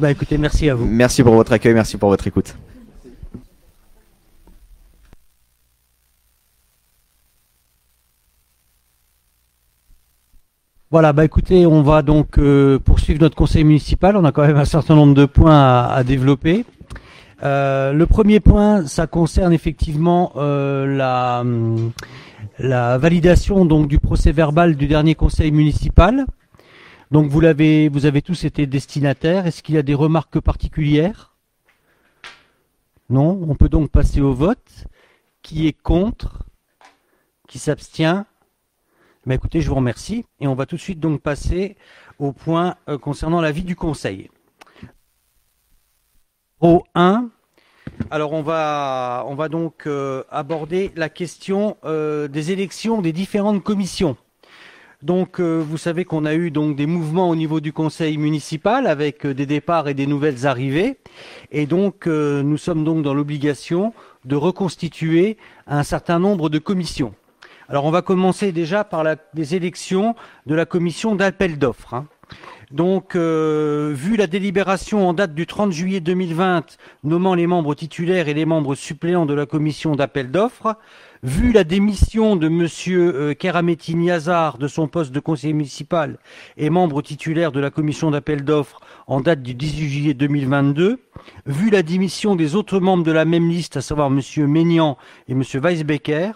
Bah 0.00 0.10
écoutez, 0.10 0.38
merci 0.38 0.70
à 0.70 0.74
vous. 0.74 0.86
Merci 0.86 1.22
pour 1.22 1.34
votre 1.34 1.52
accueil, 1.52 1.74
merci 1.74 1.98
pour 1.98 2.08
votre 2.08 2.26
écoute. 2.26 2.54
Voilà, 10.92 11.14
bah 11.14 11.24
écoutez, 11.24 11.64
on 11.64 11.80
va 11.80 12.02
donc 12.02 12.36
euh, 12.36 12.78
poursuivre 12.78 13.18
notre 13.18 13.34
conseil 13.34 13.64
municipal. 13.64 14.14
On 14.14 14.26
a 14.26 14.30
quand 14.30 14.46
même 14.46 14.58
un 14.58 14.66
certain 14.66 14.94
nombre 14.94 15.14
de 15.14 15.24
points 15.24 15.86
à, 15.86 16.04
développer. 16.04 16.66
Euh, 17.42 17.94
le 17.94 18.04
premier 18.04 18.40
point, 18.40 18.86
ça 18.86 19.06
concerne 19.06 19.54
effectivement 19.54 20.32
euh, 20.36 20.84
la, 20.84 21.44
la 22.58 22.98
validation 22.98 23.64
donc 23.64 23.88
du 23.88 23.98
procès 23.98 24.32
verbal 24.32 24.76
du 24.76 24.86
dernier 24.86 25.14
conseil 25.14 25.50
municipal. 25.50 26.26
Donc 27.10 27.30
vous 27.30 27.40
l'avez, 27.40 27.88
vous 27.88 28.04
avez 28.04 28.20
tous 28.20 28.44
été 28.44 28.66
destinataires. 28.66 29.46
Est-ce 29.46 29.62
qu'il 29.62 29.76
y 29.76 29.78
a 29.78 29.82
des 29.82 29.94
remarques 29.94 30.40
particulières? 30.40 31.34
Non. 33.08 33.40
On 33.48 33.54
peut 33.54 33.70
donc 33.70 33.90
passer 33.90 34.20
au 34.20 34.34
vote. 34.34 34.84
Qui 35.40 35.66
est 35.68 35.72
contre? 35.72 36.44
Qui 37.48 37.58
s'abstient? 37.58 38.26
Mais 39.24 39.36
écoutez, 39.36 39.60
je 39.60 39.68
vous 39.68 39.76
remercie 39.76 40.24
et 40.40 40.48
on 40.48 40.56
va 40.56 40.66
tout 40.66 40.74
de 40.74 40.80
suite 40.80 40.98
donc 40.98 41.20
passer 41.20 41.76
au 42.18 42.32
point 42.32 42.74
euh, 42.88 42.98
concernant 42.98 43.40
l'avis 43.40 43.62
du 43.62 43.76
Conseil. 43.76 44.30
Au 46.60 46.82
1. 46.96 47.28
Alors 48.10 48.32
on 48.32 48.42
va, 48.42 49.24
on 49.28 49.36
va 49.36 49.48
donc 49.48 49.86
euh, 49.86 50.24
aborder 50.28 50.90
la 50.96 51.08
question 51.08 51.76
euh, 51.84 52.26
des 52.26 52.50
élections 52.50 53.00
des 53.00 53.12
différentes 53.12 53.62
commissions. 53.62 54.16
Donc, 55.02 55.40
vous 55.40 55.78
savez 55.78 56.04
qu'on 56.04 56.24
a 56.24 56.34
eu 56.34 56.52
donc 56.52 56.76
des 56.76 56.86
mouvements 56.86 57.28
au 57.28 57.34
niveau 57.34 57.58
du 57.58 57.72
conseil 57.72 58.18
municipal 58.18 58.86
avec 58.86 59.26
des 59.26 59.46
départs 59.46 59.88
et 59.88 59.94
des 59.94 60.06
nouvelles 60.06 60.46
arrivées, 60.46 60.98
et 61.50 61.66
donc 61.66 62.06
nous 62.06 62.56
sommes 62.56 62.84
donc 62.84 63.02
dans 63.02 63.12
l'obligation 63.12 63.94
de 64.24 64.36
reconstituer 64.36 65.38
un 65.66 65.82
certain 65.82 66.20
nombre 66.20 66.48
de 66.48 66.60
commissions. 66.60 67.16
Alors, 67.72 67.86
on 67.86 67.90
va 67.90 68.02
commencer 68.02 68.52
déjà 68.52 68.84
par 68.84 69.02
les 69.32 69.54
élections 69.54 70.14
de 70.44 70.54
la 70.54 70.66
commission 70.66 71.16
d'appel 71.16 71.58
d'offres. 71.58 71.94
Hein. 71.94 72.06
Donc, 72.70 73.16
vu 73.16 74.16
la 74.16 74.26
délibération 74.26 75.08
en 75.08 75.14
date 75.14 75.32
du 75.32 75.46
30 75.46 75.72
juillet 75.72 76.00
2020 76.00 76.76
nommant 77.02 77.34
les 77.34 77.46
membres 77.46 77.74
titulaires 77.74 78.28
et 78.28 78.34
les 78.34 78.44
membres 78.44 78.74
suppléants 78.74 79.24
de 79.24 79.32
la 79.32 79.46
commission 79.46 79.96
d'appel 79.96 80.30
d'offres, 80.30 80.76
Vu 81.24 81.52
la 81.52 81.62
démission 81.62 82.34
de 82.34 82.48
Monsieur 82.48 83.14
euh, 83.14 83.34
Kerametti 83.34 83.94
Niazar 83.94 84.58
de 84.58 84.66
son 84.66 84.88
poste 84.88 85.12
de 85.12 85.20
conseiller 85.20 85.52
municipal 85.52 86.18
et 86.56 86.68
membre 86.68 87.00
titulaire 87.00 87.52
de 87.52 87.60
la 87.60 87.70
commission 87.70 88.10
d'appel 88.10 88.42
d'offres 88.42 88.80
en 89.06 89.20
date 89.20 89.42
du 89.42 89.54
18 89.54 89.88
juillet 89.88 90.14
2022, 90.14 91.00
vu 91.46 91.70
la 91.70 91.82
démission 91.82 92.36
des 92.36 92.54
autres 92.54 92.80
membres 92.80 93.04
de 93.04 93.12
la 93.12 93.24
même 93.24 93.48
liste, 93.48 93.76
à 93.76 93.80
savoir 93.80 94.10
Monsieur 94.10 94.46
Ménian 94.46 94.96
et 95.28 95.34
Monsieur 95.34 95.60
Weisbecker, 95.60 96.32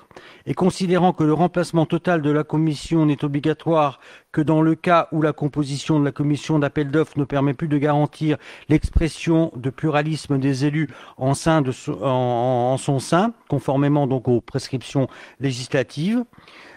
et 0.46 0.54
considérant 0.54 1.12
que 1.12 1.24
le 1.24 1.32
remplacement 1.32 1.86
total 1.86 2.22
de 2.22 2.30
la 2.30 2.44
commission 2.44 3.06
n'est 3.06 3.24
obligatoire 3.24 4.00
que 4.32 4.40
dans 4.40 4.62
le 4.62 4.74
cas 4.74 5.08
où 5.12 5.22
la 5.22 5.32
composition 5.32 5.98
de 5.98 6.04
la 6.04 6.12
commission 6.12 6.58
d'appel 6.58 6.90
d'offres 6.90 7.18
ne 7.18 7.24
permet 7.24 7.54
plus 7.54 7.68
de 7.68 7.78
garantir 7.78 8.36
l'expression 8.68 9.50
de 9.56 9.70
pluralisme 9.70 10.38
des 10.38 10.66
élus 10.66 10.88
en, 11.16 11.32
en, 11.32 12.76
son 12.76 12.98
sein, 12.98 13.32
conformément 13.48 14.06
donc 14.06 14.28
aux 14.28 14.40
prescriptions 14.40 15.08
législatives. 15.40 16.24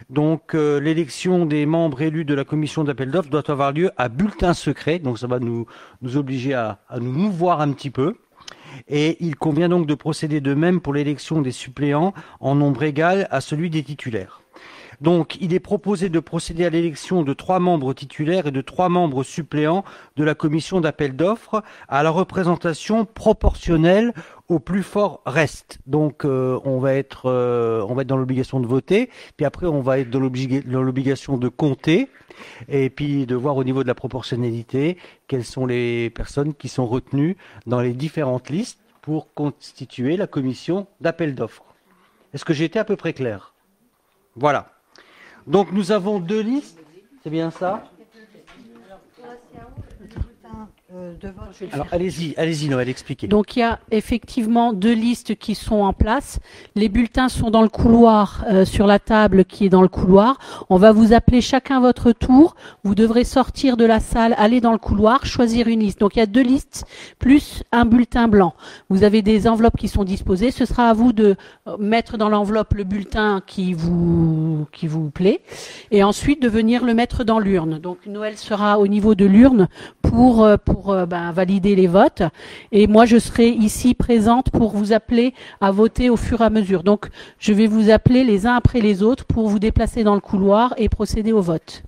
Donc 0.10 0.56
euh, 0.56 0.80
l'élection 0.80 1.46
des 1.46 1.66
membres 1.66 2.02
élus 2.02 2.26
de 2.26 2.34
la 2.34 2.44
commission 2.44 2.84
d'appel 2.84 3.12
d'offres 3.12 3.30
doit 3.30 3.50
avoir 3.52 3.72
lieu 3.72 3.92
à 3.98 4.10
bulletin 4.10 4.54
secret, 4.54 5.00
donc 5.00 5.20
ça 5.20 5.28
va 5.28 5.40
nous, 5.40 5.68
obliger 6.16 6.54
à 6.54 6.80
nous 7.00 7.12
mouvoir 7.12 7.62
un 7.62 7.72
petit 7.72 7.92
peu. 7.92 8.16
Et 8.88 9.18
il 9.20 9.36
convient 9.36 9.70
donc 9.70 9.86
de 9.86 9.96
procéder 9.96 10.42
de 10.42 10.54
même 10.54 10.82
pour 10.82 10.94
l'élection 10.94 11.42
des 11.42 11.52
suppléants 11.52 12.14
en 12.40 12.56
nombre 12.56 12.84
égal 12.84 13.28
à 13.30 13.42
celui 13.42 13.70
des 13.70 13.84
titulaires. 13.84 14.42
Donc, 15.02 15.38
il 15.40 15.54
est 15.54 15.62
proposé 15.62 16.10
de 16.10 16.20
procéder 16.20 16.66
à 16.66 16.70
l'élection 16.70 17.24
de 17.24 17.34
trois 17.34 17.60
membres 17.60 17.94
titulaires 17.94 18.48
et 18.48 18.52
de 18.52 18.62
trois 18.62 18.90
membres 18.90 19.24
suppléants 19.24 19.86
de 20.18 20.26
la 20.26 20.36
commission 20.36 20.82
d'appel 20.82 21.16
d'offres 21.16 21.64
à 21.88 22.04
la 22.04 22.10
représentation 22.10 23.06
proportionnelle 23.06 24.14
au 24.50 24.60
plus 24.60 24.84
fort 24.84 25.22
reste. 25.26 25.80
Donc, 25.86 26.26
euh, 26.26 26.60
on 26.66 26.80
va 26.80 26.96
être, 26.96 27.28
euh, 27.28 27.86
on 27.88 27.94
va 27.94 28.02
être 28.02 28.08
dans 28.08 28.18
l'obligation 28.18 28.60
de 28.60 28.68
voter, 28.68 29.10
puis 29.38 29.46
après, 29.46 29.68
on 29.68 29.82
va 29.82 30.00
être 30.00 30.10
dans 30.10 30.20
l'obligation 30.20 31.38
de 31.38 31.48
compter, 31.48 32.10
et 32.68 32.90
puis 32.90 33.26
de 33.26 33.36
voir 33.36 33.58
au 33.58 33.64
niveau 33.64 33.84
de 33.84 33.88
la 33.88 33.96
proportionnalité 33.96 34.98
quelles 35.28 35.46
sont 35.46 35.66
les 35.66 36.10
personnes 36.10 36.54
qui 36.54 36.68
sont 36.68 36.88
retenues 36.88 37.38
dans 37.66 37.82
les 37.82 37.94
différentes 37.94 38.50
listes 38.50 38.80
pour 39.02 39.34
constituer 39.34 40.18
la 40.18 40.28
commission 40.28 40.88
d'appel 41.02 41.36
d'offres. 41.36 41.66
Est-ce 42.34 42.46
que 42.46 42.54
j'ai 42.54 42.66
été 42.66 42.80
à 42.80 42.86
peu 42.86 42.96
près 42.96 43.14
clair? 43.14 43.54
Voilà. 44.36 44.72
Donc 45.48 45.72
nous 45.72 45.92
avons 45.92 46.20
deux 46.20 46.42
listes, 46.42 46.80
c'est 47.24 47.30
bien 47.30 47.52
ça? 47.52 47.84
Euh, 50.96 51.14
Alors 51.72 51.86
allez-y, 51.92 52.34
allez-y 52.36 52.68
Noël, 52.68 52.90
expliquez. 52.90 53.28
Donc 53.28 53.56
il 53.56 53.60
y 53.60 53.62
a 53.62 53.80
effectivement 53.92 54.74
deux 54.74 54.94
listes 54.94 55.36
qui 55.36 55.54
sont 55.54 55.82
en 55.82 55.94
place. 55.94 56.40
Les 56.76 56.90
bulletins 56.90 57.30
sont 57.30 57.52
dans 57.52 57.62
le 57.62 57.70
couloir, 57.70 58.44
euh, 58.50 58.66
sur 58.66 58.88
la 58.88 58.98
table 58.98 59.46
qui 59.46 59.66
est 59.66 59.70
dans 59.70 59.84
le 59.84 59.88
couloir. 59.88 60.40
On 60.70 60.78
va 60.78 60.92
vous 60.92 61.14
appeler 61.14 61.42
chacun 61.42 61.80
votre 61.80 62.12
tour. 62.12 62.56
Vous 62.84 62.96
devrez 62.96 63.24
sortir 63.24 63.78
de 63.78 63.86
la 63.86 64.00
salle, 64.00 64.34
aller 64.40 64.62
dans 64.62 64.72
le 64.72 64.80
couloir, 64.80 65.28
choisir 65.28 65.68
une 65.68 65.82
liste. 65.82 66.00
Donc 66.00 66.16
il 66.16 66.20
y 66.20 66.24
a 66.24 66.26
deux 66.26 66.42
listes 66.42 66.86
plus 67.20 67.62
un 67.72 67.86
bulletin 67.86 68.28
blanc. 68.28 68.56
Vous 68.90 69.04
avez 69.04 69.22
des 69.22 69.48
enveloppes 69.48 69.78
qui 69.78 69.90
sont 69.90 70.04
disposées. 70.04 70.50
Ce 70.50 70.66
sera 70.66 70.90
à 70.90 70.94
vous 70.94 71.14
de 71.14 71.36
euh, 71.68 71.78
mettre 71.78 72.18
dans 72.18 72.30
l'enveloppe 72.30 72.74
le 72.74 72.84
bulletin 72.84 73.44
qui 73.46 73.74
vous 73.74 74.66
qui 74.72 74.88
vous 74.88 75.12
plaît, 75.12 75.42
et 75.92 76.04
ensuite 76.04 76.42
de 76.42 76.50
venir 76.50 76.84
le 76.84 76.96
mettre 76.96 77.24
dans 77.24 77.38
l'urne. 77.38 77.78
Donc 77.78 78.08
Noël 78.08 78.38
sera 78.38 78.80
au 78.80 78.88
niveau 78.88 79.14
de 79.14 79.26
l'urne 79.26 79.68
pour 80.02 80.48
pour 80.66 80.79
pour 80.80 80.92
euh, 80.92 81.06
ben, 81.06 81.32
valider 81.32 81.76
les 81.76 81.88
votes. 81.88 82.24
Et 82.72 82.88
moi, 82.88 83.06
je 83.06 83.18
serai 83.18 83.50
ici 83.50 83.94
présente 83.94 84.50
pour 84.50 84.72
vous 84.72 84.94
appeler 84.94 85.34
à 85.60 85.72
voter 85.72 86.10
au 86.10 86.16
fur 86.16 86.40
et 86.42 86.46
à 86.46 86.50
mesure. 86.50 86.84
Donc, 86.84 87.10
je 87.38 87.52
vais 87.52 87.68
vous 87.68 87.90
appeler 87.90 88.24
les 88.24 88.48
uns 88.48 88.56
après 88.56 88.80
les 88.80 89.04
autres 89.04 89.26
pour 89.26 89.50
vous 89.50 89.60
déplacer 89.60 90.04
dans 90.04 90.16
le 90.16 90.22
couloir 90.22 90.74
et 90.78 90.88
procéder 90.88 91.34
au 91.34 91.42
vote. 91.42 91.84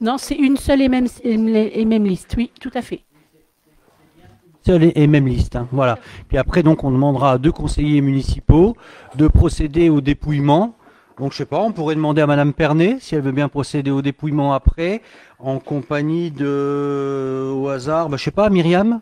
Non, 0.00 0.16
c'est 0.18 0.36
une 0.36 0.56
seule 0.56 0.82
et 0.82 0.88
même, 0.88 1.06
et 1.24 1.84
même 1.84 2.04
liste. 2.04 2.34
Oui, 2.36 2.50
tout 2.60 2.70
à 2.74 2.82
fait 2.82 3.02
seule 4.66 4.92
et 4.94 5.06
même 5.06 5.26
liste. 5.26 5.56
Hein, 5.56 5.66
voilà. 5.72 5.98
Puis 6.28 6.36
après, 6.36 6.62
donc, 6.62 6.84
on 6.84 6.90
demandera 6.90 7.32
à 7.32 7.38
deux 7.38 7.52
conseillers 7.52 8.02
municipaux 8.02 8.76
de 9.14 9.26
procéder 9.26 9.88
au 9.88 10.02
dépouillement 10.02 10.74
donc 11.18 11.32
je 11.32 11.38
sais 11.38 11.46
pas, 11.46 11.60
on 11.60 11.72
pourrait 11.72 11.94
demander 11.94 12.22
à 12.22 12.26
Madame 12.26 12.52
Pernet 12.52 12.98
si 13.00 13.14
elle 13.14 13.22
veut 13.22 13.32
bien 13.32 13.48
procéder 13.48 13.90
au 13.90 14.02
dépouillement 14.02 14.52
après, 14.52 15.02
en 15.38 15.58
compagnie 15.58 16.30
de, 16.30 17.52
au 17.54 17.68
hasard, 17.68 18.08
bah, 18.08 18.16
je 18.16 18.24
sais 18.24 18.30
pas, 18.30 18.50
Myriam? 18.50 19.00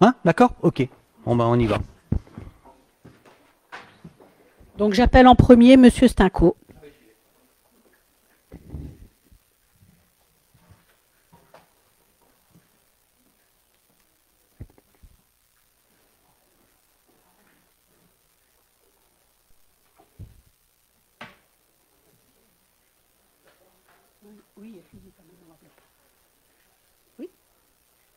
Hein? 0.00 0.14
D'accord? 0.24 0.54
Ok. 0.62 0.88
Bon 1.24 1.36
ben 1.36 1.44
on 1.44 1.58
y 1.58 1.66
va. 1.66 1.78
Donc 4.78 4.94
j'appelle 4.94 5.28
en 5.28 5.34
premier 5.34 5.76
Monsieur 5.76 6.08
Stinco. 6.08 6.56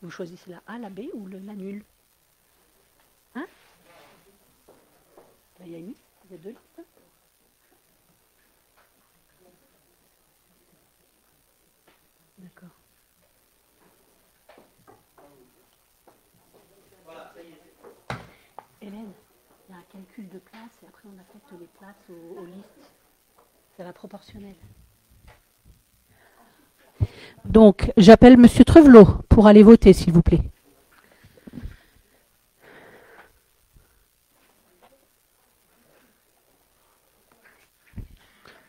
Vous 0.05 0.11
choisissez 0.11 0.51
la 0.51 0.61
A, 0.67 0.77
la 0.77 0.91
B 0.91 0.99
ou 1.15 1.25
le, 1.25 1.39
la 1.39 1.55
nulle 1.55 1.83
Hein 3.33 3.47
il 5.61 5.71
y 5.71 5.73
a 5.73 5.79
une, 5.79 5.95
il 6.25 6.31
y 6.31 6.33
a 6.35 6.37
deux 6.37 6.49
listes. 6.49 6.81
D'accord. 12.37 12.69
Hélène, 18.79 19.11
il 19.67 19.71
y 19.71 19.75
a 19.75 19.79
un 19.79 19.83
calcul 19.91 20.29
de 20.29 20.37
place 20.37 20.69
et 20.83 20.87
après 20.87 21.09
on 21.09 21.19
affecte 21.19 21.51
les 21.59 21.65
places 21.79 21.95
aux 22.09 22.45
listes. 22.45 22.93
C'est 23.75 23.83
la 23.83 23.91
proportionnelle. 23.91 24.55
Donc, 27.45 27.91
j'appelle 27.97 28.37
Monsieur 28.37 28.65
Trevelot 28.65 29.05
pour 29.29 29.47
aller 29.47 29.63
voter, 29.63 29.93
s'il 29.93 30.13
vous 30.13 30.21
plaît. 30.21 30.41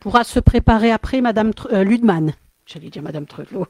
Pourra 0.00 0.24
se 0.24 0.38
préparer 0.38 0.92
après 0.92 1.20
Madame 1.20 1.50
euh, 1.72 1.82
Ludman. 1.82 2.34
J'allais 2.66 2.90
dire 2.90 3.02
Madame 3.02 3.26
Trevelot. 3.26 3.66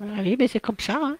oui, 0.00 0.36
mais 0.38 0.48
c'est 0.48 0.60
comme 0.60 0.78
ça. 0.78 0.98
Hein. 1.02 1.16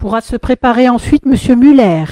Pourra 0.00 0.22
se 0.22 0.36
préparer 0.36 0.88
ensuite 0.88 1.26
Monsieur 1.26 1.54
Muller. 1.54 2.04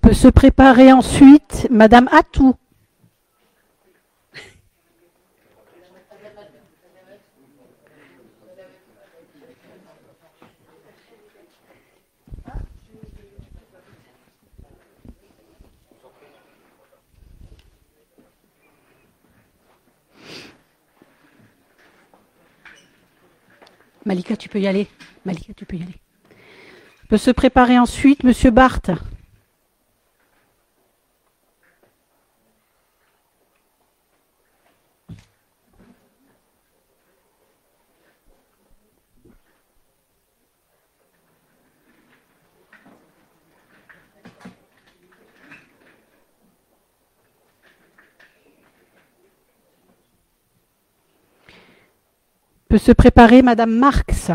peut 0.00 0.12
se 0.12 0.28
préparer 0.28 0.92
ensuite 0.92 1.66
Madame 1.68 2.08
Atou. 2.12 2.54
Malika, 24.06 24.36
tu 24.36 24.48
peux 24.48 24.60
y 24.60 24.68
aller. 24.68 24.86
Malika, 25.24 25.52
tu 25.54 25.66
peux 25.66 25.76
y 25.76 25.82
aller. 25.82 25.98
peut 27.08 27.18
se 27.18 27.32
préparer 27.32 27.78
ensuite, 27.78 28.22
Monsieur 28.22 28.52
Barthes. 28.52 28.92
peut 52.76 52.82
se 52.82 52.92
préparer 52.92 53.40
Madame 53.40 53.70
Marx. 53.70 54.30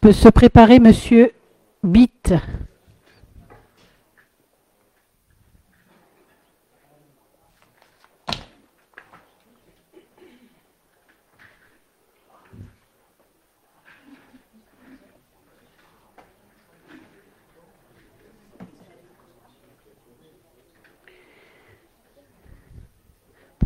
Peut 0.00 0.12
se 0.12 0.28
préparer 0.28 0.80
Monsieur 0.80 1.30
Bitt. 1.84 2.34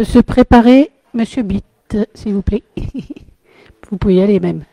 Peut 0.01 0.05
se 0.05 0.19
préparer 0.19 0.91
Monsieur 1.13 1.43
Bitt, 1.43 1.99
s'il 2.15 2.33
vous 2.33 2.41
plaît. 2.41 2.63
Vous 3.91 3.99
pouvez 3.99 4.15
y 4.15 4.23
aller 4.23 4.41
même. 4.41 4.65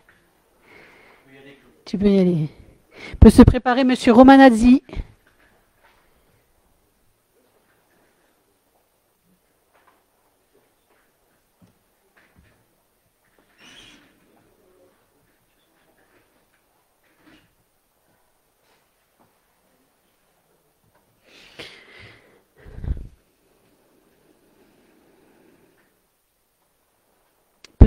Tu 1.84 1.98
peux 1.98 2.08
y 2.08 2.18
aller. 2.18 2.48
Peut 3.20 3.30
se 3.30 3.42
préparer 3.42 3.84
Monsieur 3.84 4.14
Romanazzi. 4.14 4.82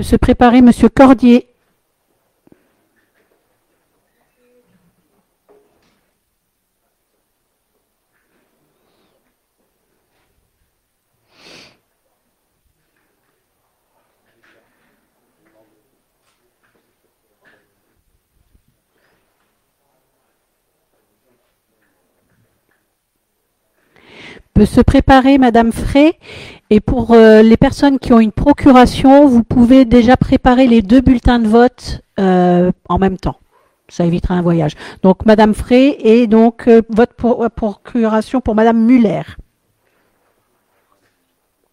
se 0.11 0.17
préparer 0.17 0.61
Monsieur 0.61 0.89
Cordier. 0.89 1.50
Se 24.65 24.81
préparer 24.81 25.37
Madame 25.37 25.71
Frey. 25.71 26.17
Et 26.69 26.79
pour 26.79 27.11
euh, 27.13 27.41
les 27.41 27.57
personnes 27.57 27.99
qui 27.99 28.13
ont 28.13 28.19
une 28.19 28.31
procuration, 28.31 29.27
vous 29.27 29.43
pouvez 29.43 29.83
déjà 29.85 30.15
préparer 30.17 30.67
les 30.67 30.81
deux 30.81 31.01
bulletins 31.01 31.39
de 31.39 31.47
vote 31.47 32.01
euh, 32.19 32.71
en 32.87 32.97
même 32.97 33.17
temps. 33.17 33.37
Ça 33.89 34.05
évitera 34.05 34.35
un 34.35 34.41
voyage. 34.41 34.73
Donc 35.03 35.25
Madame 35.25 35.53
Frey 35.53 35.97
et 35.99 36.27
donc 36.27 36.67
euh, 36.67 36.81
votre 36.89 37.13
pour- 37.13 37.45
procuration 37.51 38.39
pour 38.39 38.55
Madame 38.55 38.85
Muller. 38.85 39.23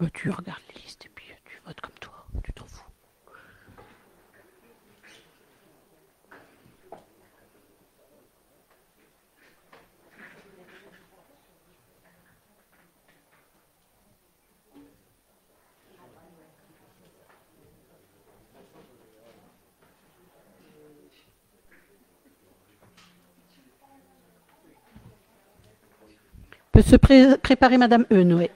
Euh, 0.03 0.07
tu 0.13 0.31
regardes 0.31 0.59
les 0.75 0.83
listes 0.83 1.05
et 1.05 1.11
puis 1.15 1.27
tu 1.45 1.61
votes 1.65 1.81
comme 1.81 1.95
toi. 2.01 2.13
Tu 2.43 2.53
t'en 2.53 2.65
fous. 2.67 2.83
Peut 26.79 26.83
se 26.83 26.95
pré- 26.95 27.37
préparer 27.43 27.77
Madame 27.77 28.07
Eun, 28.09 28.33
oui. 28.39 28.49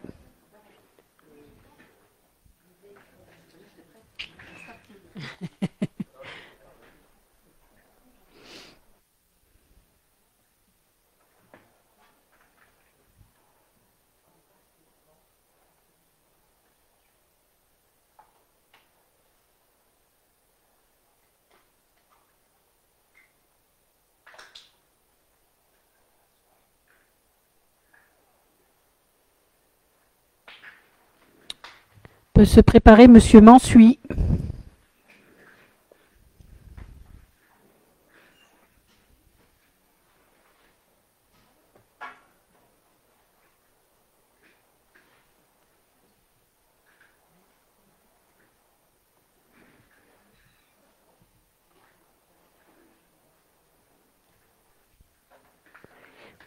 Peut 32.42 32.46
se 32.46 32.60
préparer 32.60 33.06
Monsieur 33.06 33.40
Mansuy. 33.40 34.00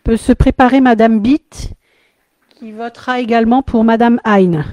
Peut 0.04 0.18
se 0.18 0.34
préparer 0.34 0.82
Madame 0.82 1.22
Bitt, 1.22 1.72
qui 2.50 2.74
votera 2.74 3.22
également 3.22 3.62
pour 3.62 3.86
Madame 3.86 4.20
Hein. 4.26 4.66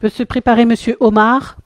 Peut 0.00 0.08
se 0.10 0.22
préparer 0.22 0.66
Monsieur 0.66 0.96
Omar? 1.00 1.56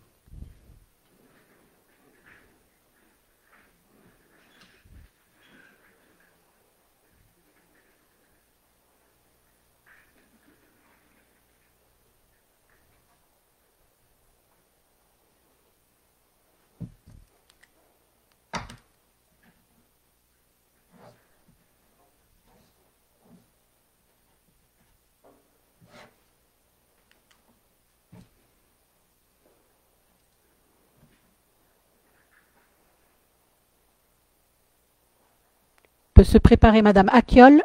Peut 36.21 36.25
se 36.25 36.37
préparer 36.37 36.83
Madame 36.83 37.09
Acciol. 37.15 37.63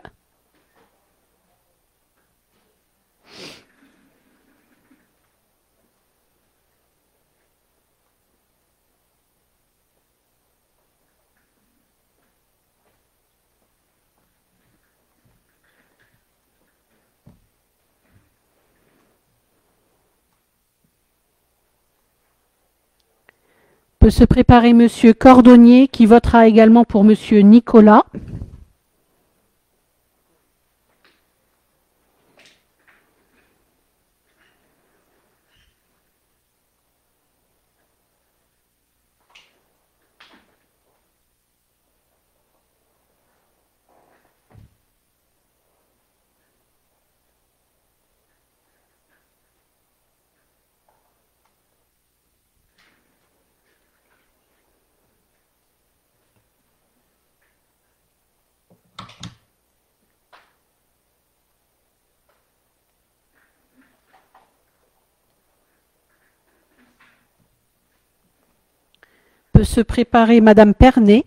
Peut 24.00 24.10
se 24.10 24.24
préparer 24.24 24.72
Monsieur 24.72 25.12
Cordonnier 25.12 25.90
qui 25.90 26.06
votera 26.06 26.48
également 26.48 26.86
pour 26.86 27.04
Monsieur 27.04 27.40
Nicolas. 27.40 28.06
Peut 69.56 69.64
se 69.64 69.80
préparer 69.80 70.42
Madame 70.42 70.74
Pernet. 70.74 71.24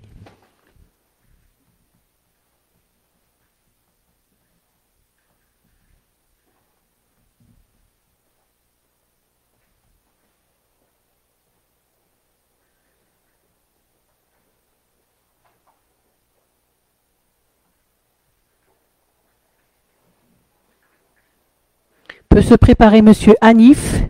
Peut 22.29 22.43
se 22.43 22.55
préparer 22.55 23.01
Monsieur 23.01 23.37
Hanif. 23.41 24.03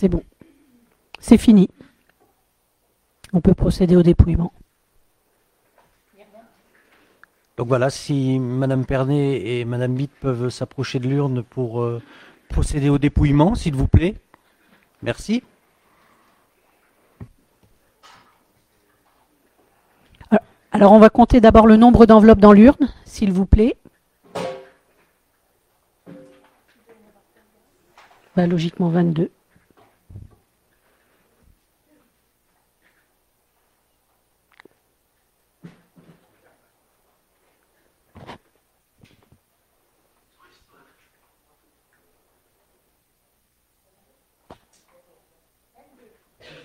C'est 0.00 0.08
bon. 0.08 0.22
C'est 1.30 1.38
fini. 1.38 1.68
On 3.32 3.40
peut 3.40 3.54
procéder 3.54 3.94
au 3.94 4.02
dépouillement. 4.02 4.52
Donc 7.56 7.68
voilà, 7.68 7.88
si 7.88 8.40
Madame 8.40 8.84
Pernet 8.84 9.40
et 9.46 9.64
Madame 9.64 9.94
Bitt 9.94 10.10
peuvent 10.18 10.48
s'approcher 10.48 10.98
de 10.98 11.06
l'urne 11.06 11.44
pour 11.44 11.82
euh, 11.82 12.02
procéder 12.48 12.88
au 12.88 12.98
dépouillement, 12.98 13.54
s'il 13.54 13.76
vous 13.76 13.86
plaît. 13.86 14.16
Merci. 15.02 15.44
Alors 20.72 20.90
on 20.90 20.98
va 20.98 21.10
compter 21.10 21.40
d'abord 21.40 21.68
le 21.68 21.76
nombre 21.76 22.06
d'enveloppes 22.06 22.40
dans 22.40 22.52
l'urne, 22.52 22.92
s'il 23.04 23.30
vous 23.30 23.46
plaît. 23.46 23.76
Bah, 28.34 28.48
logiquement 28.48 28.88
22. 28.88 29.30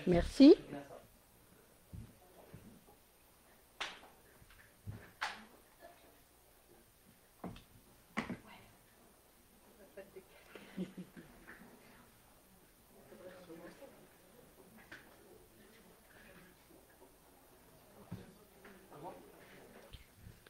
Merci. 0.08 0.56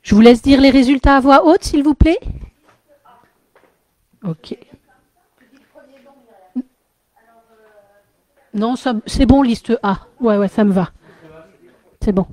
Je 0.06 0.14
vous 0.14 0.22
laisse 0.22 0.41
dire 0.41 0.61
les 0.61 0.69
résultats 0.69 1.18
à 1.18 1.19
voix 1.19 1.45
haute, 1.45 1.64
s'il 1.64 1.84
vous 1.84 1.95
plaît. 1.95 2.19
Ok. 4.23 4.56
Non, 8.56 8.76
c'est 9.06 9.26
bon, 9.26 9.41
liste 9.41 9.77
A. 9.84 9.98
Ouais, 10.22 10.38
ouais, 10.38 10.48
ça 10.48 10.64
me 10.64 10.72
va. 10.72 10.90
C'est 12.02 12.14
bon. 12.14 12.26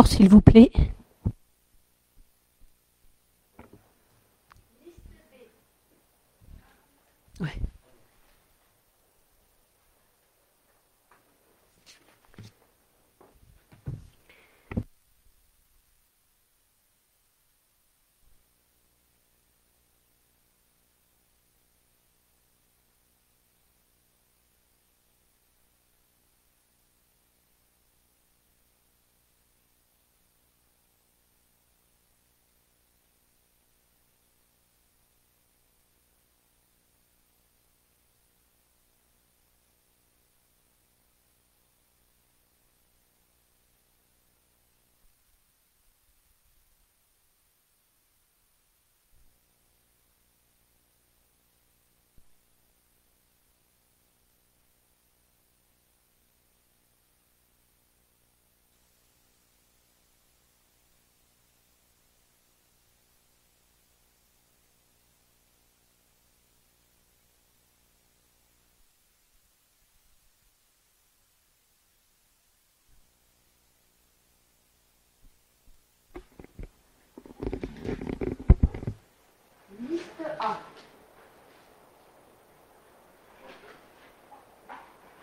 S'il 0.00 0.28
vous 0.30 0.40
plaît. 0.40 0.70
Ouais. 7.40 7.60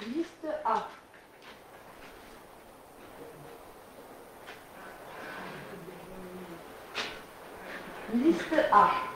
Liste 0.01 0.47
A. 0.65 0.87
Liste 8.71 9.09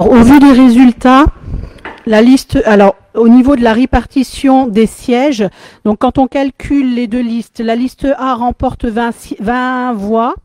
Au 0.00 0.22
vu 0.22 0.38
des 0.38 0.52
résultats, 0.52 1.26
la 2.06 2.22
liste, 2.22 2.58
alors 2.64 2.96
au 3.12 3.28
niveau 3.28 3.54
de 3.54 3.60
la 3.60 3.74
répartition 3.74 4.66
des 4.66 4.86
sièges, 4.86 5.46
donc 5.84 5.98
quand 5.98 6.16
on 6.16 6.26
calcule 6.26 6.94
les 6.94 7.06
deux 7.06 7.20
listes, 7.20 7.60
la 7.60 7.76
liste 7.76 8.06
A 8.16 8.34
remporte 8.34 8.86
20, 8.86 9.10
20 9.40 9.92
voix, 9.92 10.36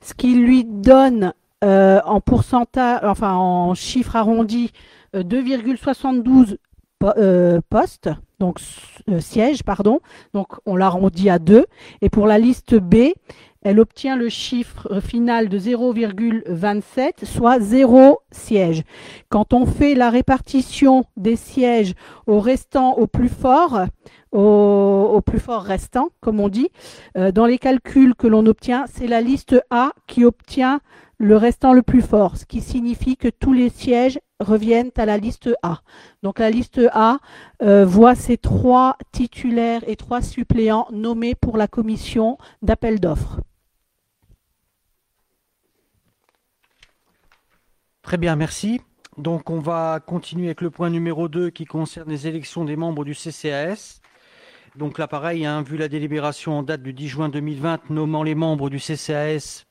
ce 0.00 0.14
qui 0.14 0.34
lui 0.36 0.64
donne 0.64 1.32
euh, 1.64 2.00
en 2.04 2.20
pourcentage, 2.20 3.00
enfin 3.02 3.34
en 3.34 3.74
chiffre 3.74 4.14
arrondi, 4.14 4.70
2,72 5.12 6.52
euh, 7.02 7.12
euh, 7.16 7.60
postes, 7.68 8.10
donc 8.38 8.60
sièges, 9.18 9.64
pardon. 9.64 9.98
Donc 10.34 10.52
on 10.66 10.76
l'arrondit 10.76 11.30
à 11.30 11.40
2. 11.40 11.66
Et 12.00 12.10
pour 12.10 12.28
la 12.28 12.38
liste 12.38 12.76
B, 12.76 13.08
elle 13.62 13.78
obtient 13.78 14.16
le 14.16 14.28
chiffre 14.28 15.00
final 15.00 15.48
de 15.48 15.58
0,27, 15.58 17.24
soit 17.24 17.60
0 17.60 18.20
siège. 18.30 18.82
Quand 19.28 19.52
on 19.52 19.66
fait 19.66 19.94
la 19.94 20.08
répartition 20.08 21.04
des 21.16 21.36
sièges 21.36 21.94
au 22.26 22.40
restant 22.40 22.96
au 22.96 23.06
plus 23.06 23.28
fort, 23.28 23.80
au, 24.32 25.20
plus 25.24 25.40
fort 25.40 25.62
restant, 25.62 26.08
comme 26.20 26.40
on 26.40 26.48
dit, 26.48 26.70
euh, 27.16 27.32
dans 27.32 27.46
les 27.46 27.58
calculs 27.58 28.14
que 28.14 28.26
l'on 28.26 28.46
obtient, 28.46 28.86
c'est 28.90 29.06
la 29.06 29.20
liste 29.20 29.56
A 29.70 29.92
qui 30.06 30.24
obtient 30.24 30.80
le 31.18 31.36
restant 31.36 31.74
le 31.74 31.82
plus 31.82 32.00
fort, 32.00 32.38
ce 32.38 32.46
qui 32.46 32.62
signifie 32.62 33.18
que 33.18 33.28
tous 33.28 33.52
les 33.52 33.68
sièges 33.68 34.18
reviennent 34.40 34.90
à 34.96 35.04
la 35.04 35.18
liste 35.18 35.50
A. 35.62 35.80
Donc 36.22 36.38
la 36.38 36.48
liste 36.48 36.80
A 36.94 37.18
euh, 37.62 37.84
voit 37.84 38.14
ses 38.14 38.38
trois 38.38 38.96
titulaires 39.12 39.82
et 39.86 39.96
trois 39.96 40.22
suppléants 40.22 40.88
nommés 40.92 41.34
pour 41.34 41.58
la 41.58 41.68
commission 41.68 42.38
d'appel 42.62 43.00
d'offres. 43.00 43.38
Très 48.02 48.16
bien, 48.16 48.34
merci. 48.34 48.80
Donc 49.18 49.50
on 49.50 49.58
va 49.58 50.00
continuer 50.04 50.46
avec 50.46 50.60
le 50.62 50.70
point 50.70 50.88
numéro 50.88 51.28
2 51.28 51.50
qui 51.50 51.64
concerne 51.66 52.08
les 52.08 52.26
élections 52.26 52.64
des 52.64 52.76
membres 52.76 53.04
du 53.04 53.14
CCAS. 53.14 54.00
Donc 54.76 54.98
là 54.98 55.08
pareil, 55.08 55.44
hein, 55.44 55.62
vu 55.62 55.76
la 55.76 55.88
délibération 55.88 56.58
en 56.58 56.62
date 56.62 56.82
du 56.82 56.92
10 56.92 57.08
juin 57.08 57.28
2020 57.28 57.90
nommant 57.90 58.22
les 58.22 58.34
membres 58.34 58.70
du 58.70 58.78
CCAS 58.78 59.66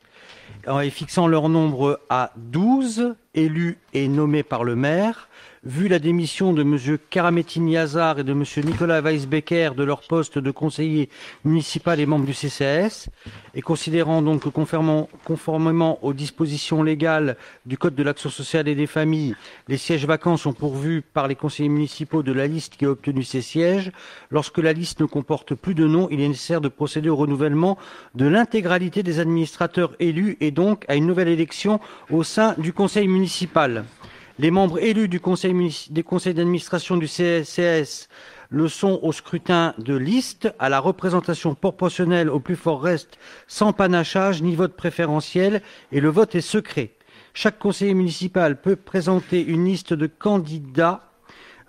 euh, 0.68 0.81
et 0.81 0.89
fixant 0.89 1.27
leur 1.27 1.49
nombre 1.49 2.01
à 2.10 2.31
12 2.35 3.15
élus 3.34 3.80
et 3.93 4.07
nommés 4.07 4.43
par 4.43 4.64
le 4.64 4.76
maire, 4.76 5.28
vu 5.64 5.88
la 5.88 5.99
démission 5.99 6.53
de 6.53 6.61
M. 6.61 6.98
Karametin 7.10 7.68
Yazar 7.68 8.19
et 8.19 8.23
de 8.23 8.31
M. 8.31 8.44
Nicolas 8.64 9.02
Weisbecker 9.02 9.72
de 9.76 9.84
leur 9.84 10.02
poste 10.02 10.40
de 10.40 10.52
conseiller 10.52 11.10
municipal 11.44 11.99
et 11.99 12.06
membre 12.06 12.26
du 12.26 12.34
CCAS, 12.34 13.10
et 13.56 13.61
considérant 13.61 14.22
donc 14.22 14.44
que 14.44 14.49
conformément, 14.49 15.99
aux 16.02 16.14
dispositions 16.14 16.84
légales 16.84 17.36
du 17.65 17.77
Code 17.77 17.95
de 17.95 18.03
l'action 18.03 18.30
sociale 18.30 18.68
et 18.68 18.76
des 18.76 18.88
familles, 18.88 19.36
les 19.68 19.77
sièges 19.77 20.06
vacants 20.06 20.38
sont 20.38 20.53
pourvus 20.53 21.02
par 21.02 21.27
les 21.27 21.36
conseillers 21.36 21.69
municipaux 21.69 22.23
de 22.23 22.31
la 22.31 22.48
liste 22.48 22.77
qui 22.77 22.86
a 22.86 22.91
obtenu 22.91 23.23
ces 23.23 23.41
sièges, 23.41 23.91
lorsque 24.30 24.60
la 24.60 24.73
liste 24.73 25.02
ne 25.02 25.06
comporte 25.06 25.56
plus 25.56 25.76
de 25.76 25.88
noms, 25.88 26.07
il 26.10 26.22
est 26.22 26.27
nécessaire 26.27 26.61
de 26.61 26.69
procéder 26.69 27.10
au 27.10 27.15
renouvellement 27.15 27.77
de 28.15 28.27
l'intégralité 28.27 29.03
des 29.03 29.19
administrateurs 29.19 29.94
élus 29.99 30.38
et 30.40 30.52
donc 30.52 30.86
à 30.88 30.95
une 30.95 31.07
nouvelle 31.07 31.27
élection 31.27 31.80
au 32.10 32.23
sein 32.23 32.56
du 32.57 32.72
conseil 32.73 33.07
municipal. 33.07 33.84
Les 34.40 34.52
membres 34.52 34.82
élus 34.82 35.10
du 35.10 35.20
conseil 35.20 35.53
des 35.90 36.02
conseils 36.03 36.34
d'administration 36.34 36.95
du 36.95 37.10
CCS 37.10 38.07
le 38.49 38.70
sont 38.70 38.98
au 39.03 39.11
scrutin 39.11 39.74
de 39.80 39.98
liste, 39.98 40.49
à 40.60 40.70
la 40.70 40.80
représentation 40.80 41.56
proportionnelle 41.56 42.30
au 42.30 42.40
plus 42.40 42.56
fort 42.56 42.82
reste, 42.82 43.20
sans 43.48 43.74
panachage 43.74 44.41
ni 44.41 44.56
vote 44.56 44.78
préférentiel, 44.78 45.61
et 45.91 45.99
le 45.99 46.07
vote 46.07 46.36
est 46.36 46.41
secret. 46.41 46.91
Chaque 47.34 47.60
conseiller 47.60 47.94
municipal 47.94 48.61
peut 48.61 48.78
présenter 48.78 49.44
une 49.44 49.66
liste 49.66 49.94
de 49.94 50.07
candidats 50.07 51.09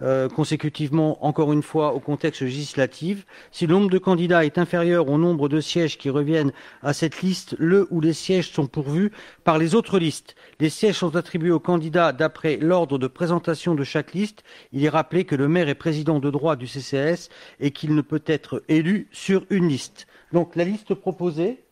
euh, 0.02 0.28
consécutivement, 0.28 1.24
encore 1.24 1.52
une 1.52 1.62
fois, 1.62 1.94
au 1.94 2.00
contexte 2.00 2.42
législatif. 2.42 3.26
Si 3.52 3.66
le 3.66 3.74
nombre 3.74 3.90
de 3.90 3.98
candidats 3.98 4.44
est 4.44 4.58
inférieur 4.58 5.08
au 5.08 5.18
nombre 5.18 5.48
de 5.48 5.60
sièges 5.60 5.98
qui 5.98 6.10
reviennent 6.10 6.52
à 6.82 6.92
cette 6.92 7.20
liste, 7.22 7.54
le 7.58 7.86
ou 7.90 8.00
les 8.00 8.12
sièges 8.12 8.50
sont 8.50 8.66
pourvus 8.66 9.12
par 9.44 9.58
les 9.58 9.74
autres 9.74 9.98
listes. 9.98 10.36
Les 10.58 10.70
sièges 10.70 10.96
sont 10.96 11.16
attribués 11.16 11.50
aux 11.50 11.60
candidats 11.60 12.12
d'après 12.12 12.56
l'ordre 12.56 12.98
de 12.98 13.06
présentation 13.06 13.74
de 13.74 13.84
chaque 13.84 14.14
liste. 14.14 14.42
Il 14.72 14.84
est 14.84 14.88
rappelé 14.88 15.24
que 15.24 15.34
le 15.34 15.48
maire 15.48 15.68
est 15.68 15.74
président 15.74 16.18
de 16.18 16.30
droit 16.30 16.56
du 16.56 16.66
CCS 16.66 17.28
et 17.60 17.70
qu'il 17.70 17.94
ne 17.94 18.02
peut 18.02 18.22
être 18.26 18.62
élu 18.68 19.08
sur 19.12 19.44
une 19.50 19.68
liste. 19.68 20.06
Donc 20.32 20.56
la 20.56 20.64
liste 20.64 20.94
proposée. 20.94 21.62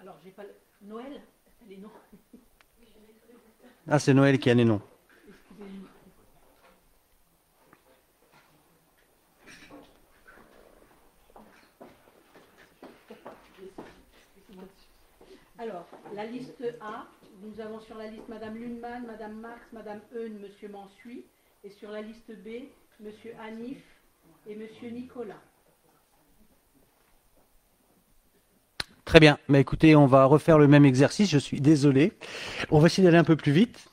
Alors, 0.00 0.16
j'ai 0.24 0.30
pas 0.30 0.44
Noël 0.86 1.22
Les 1.68 1.76
noms. 1.76 1.88
Ah, 3.88 3.98
c'est 3.98 4.14
Noël 4.14 4.38
qui 4.38 4.50
a 4.50 4.54
les 4.54 4.64
noms. 4.64 4.80
La 16.14 16.26
liste 16.26 16.62
A, 16.80 17.06
nous 17.42 17.60
avons 17.60 17.80
sur 17.80 17.96
la 17.96 18.08
liste 18.08 18.28
Madame 18.28 18.54
Lunemann, 18.56 19.04
Madame 19.06 19.40
Marx, 19.40 19.60
Madame 19.72 20.00
Eun, 20.14 20.38
Monsieur 20.40 20.68
Mansuy, 20.68 21.24
et 21.64 21.70
sur 21.70 21.90
la 21.90 22.02
liste 22.02 22.30
B, 22.44 22.68
Monsieur 23.00 23.32
Hanif 23.40 23.78
et 24.46 24.54
Monsieur 24.54 24.90
Nicolas. 24.90 25.40
Très 29.04 29.20
bien. 29.20 29.38
Mais 29.48 29.60
écoutez, 29.60 29.96
on 29.96 30.06
va 30.06 30.24
refaire 30.24 30.58
le 30.58 30.68
même 30.68 30.84
exercice. 30.84 31.28
Je 31.30 31.38
suis 31.38 31.60
désolé. 31.60 32.12
On 32.70 32.78
va 32.78 32.86
essayer 32.86 33.04
d'aller 33.04 33.18
un 33.18 33.24
peu 33.24 33.36
plus 33.36 33.52
vite. 33.52 33.88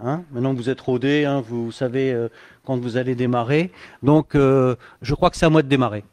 Hein 0.00 0.24
Maintenant 0.30 0.52
que 0.52 0.56
vous 0.58 0.68
êtes 0.70 0.80
rodé, 0.80 1.24
hein, 1.24 1.40
vous 1.40 1.70
savez 1.72 2.12
euh, 2.12 2.28
quand 2.64 2.76
vous 2.78 2.96
allez 2.96 3.14
démarrer. 3.14 3.70
Donc, 4.02 4.34
euh, 4.34 4.76
je 5.02 5.14
crois 5.14 5.30
que 5.30 5.36
c'est 5.36 5.46
à 5.46 5.50
moi 5.50 5.62
de 5.62 5.68
démarrer. 5.68 6.04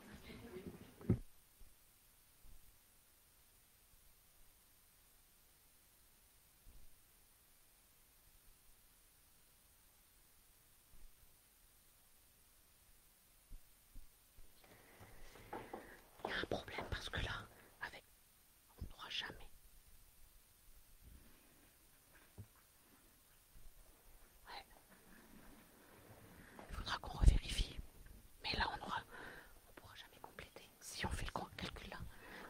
Il 16.26 16.30
y 16.30 16.34
a 16.34 16.38
un 16.42 16.46
problème 16.50 16.86
parce 16.90 17.10
que 17.10 17.20
là, 17.24 17.32
avec, 17.82 18.04
on 18.78 18.84
n'aura 18.92 19.10
jamais. 19.10 19.50
Ouais. 24.46 24.66
Il 26.70 26.76
faudra 26.76 26.98
qu'on 27.00 27.18
revérifie. 27.18 27.80
Mais 28.44 28.58
là, 28.58 28.66
on 28.78 28.86
aura, 28.86 29.02
on 29.70 29.74
pourra 29.82 29.96
jamais 29.96 30.20
compléter. 30.22 30.70
Si 30.80 31.06
on 31.06 31.10
fait 31.10 31.26
le 31.26 31.32
con- 31.32 31.48
calcul 31.58 31.90
là, 31.90 31.98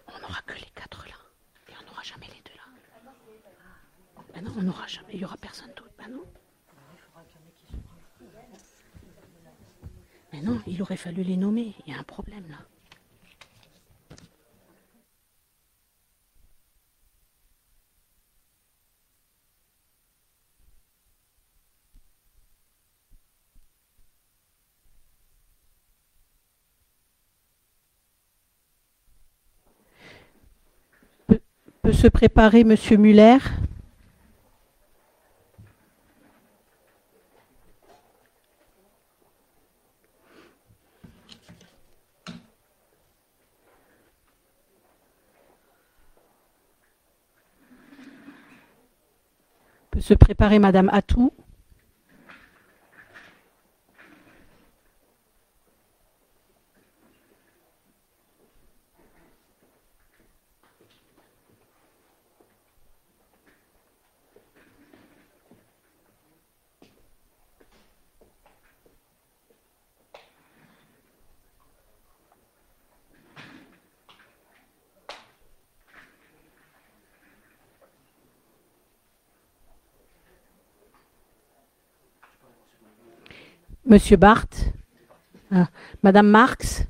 on 0.08 0.20
n'aura 0.20 0.42
que 0.44 0.54
les 0.56 0.70
quatre 0.76 1.06
là. 1.08 1.16
Et 1.70 1.74
on 1.82 1.86
n'aura 1.88 2.04
jamais 2.04 2.28
les 2.28 2.42
deux 2.46 2.56
là. 2.56 4.24
Ben 4.34 4.44
non, 4.44 4.54
on 4.58 4.64
n'aura 4.64 4.88
jamais. 4.88 5.14
Il 5.14 5.20
y 5.22 5.26
aura 5.26 5.38
personne 5.38 5.70
d'autre. 5.76 5.94
Ben 5.98 6.10
non. 6.12 6.24
Mais 10.34 10.42
non, 10.42 10.62
il 10.68 10.82
aurait 10.82 10.98
fallu 10.98 11.24
les 11.24 11.38
nommer. 11.38 11.74
Il 11.86 11.94
y 11.94 11.96
a 11.96 12.00
un 12.00 12.04
problème 12.04 12.48
là. 12.50 12.58
Peut, 31.28 31.42
peut 31.82 31.87
se 31.98 32.08
préparer 32.08 32.64
Monsieur 32.64 32.96
Muller? 32.98 33.40
Peut 49.90 50.02
se 50.02 50.14
préparer 50.14 50.60
Madame 50.60 50.90
Atou. 50.94 51.34
Monsieur 83.90 84.18
Barthes. 84.18 84.74
Ah, 85.50 85.68
Madame 86.04 86.28
Marx. 86.28 86.84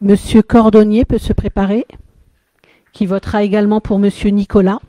Monsieur 0.00 0.42
Cordonnier 0.42 1.04
peut 1.04 1.18
se 1.18 1.32
préparer, 1.32 1.84
qui 2.92 3.04
votera 3.04 3.42
également 3.42 3.80
pour 3.80 3.98
Monsieur 3.98 4.30
Nicolas. 4.30 4.80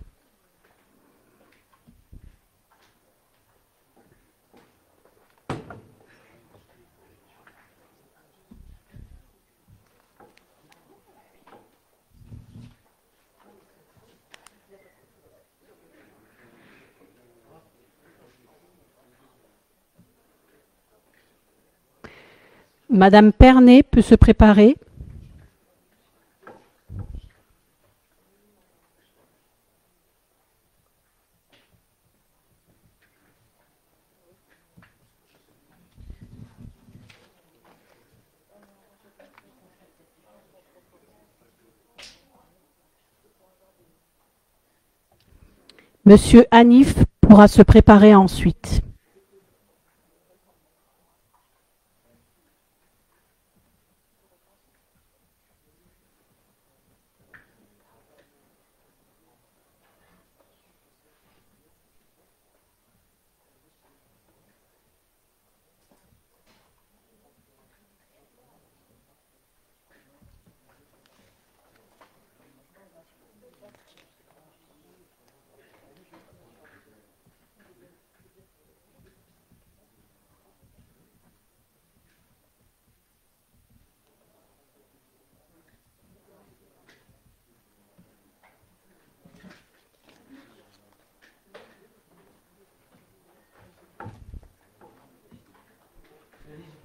Madame 22.89 23.31
Pernet 23.31 23.83
peut 23.83 24.01
se 24.01 24.15
préparer. 24.15 24.75
Monsieur 46.05 46.45
Hanif 46.49 46.95
pourra 47.21 47.47
se 47.47 47.61
préparer 47.61 48.15
ensuite. 48.15 48.81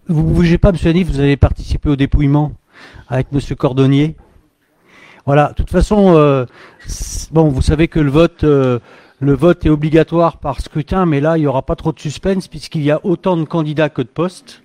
Vous 0.06 0.22
ne 0.22 0.34
bougez 0.34 0.58
pas, 0.58 0.70
Monsieur 0.70 0.90
Hanif, 0.90 1.08
vous 1.08 1.20
avez 1.20 1.38
participé 1.38 1.88
au 1.88 1.96
dépouillement 1.96 2.52
avec 3.08 3.32
Monsieur 3.32 3.54
Cordonnier. 3.54 4.16
Voilà, 5.24 5.48
de 5.48 5.54
toute 5.54 5.70
façon, 5.70 6.14
euh, 6.16 6.44
bon, 7.32 7.48
vous 7.48 7.62
savez 7.62 7.88
que 7.88 8.00
le 8.00 8.10
vote, 8.10 8.44
euh, 8.44 8.80
le 9.20 9.32
vote 9.32 9.64
est 9.64 9.70
obligatoire 9.70 10.36
par 10.36 10.60
scrutin, 10.60 11.06
mais 11.06 11.20
là, 11.20 11.38
il 11.38 11.40
n'y 11.40 11.46
aura 11.46 11.62
pas 11.62 11.74
trop 11.74 11.92
de 11.92 11.98
suspense 11.98 12.48
puisqu'il 12.48 12.82
y 12.82 12.90
a 12.90 13.00
autant 13.02 13.38
de 13.38 13.44
candidats 13.44 13.88
que 13.88 14.02
de 14.02 14.08
postes. 14.08 14.62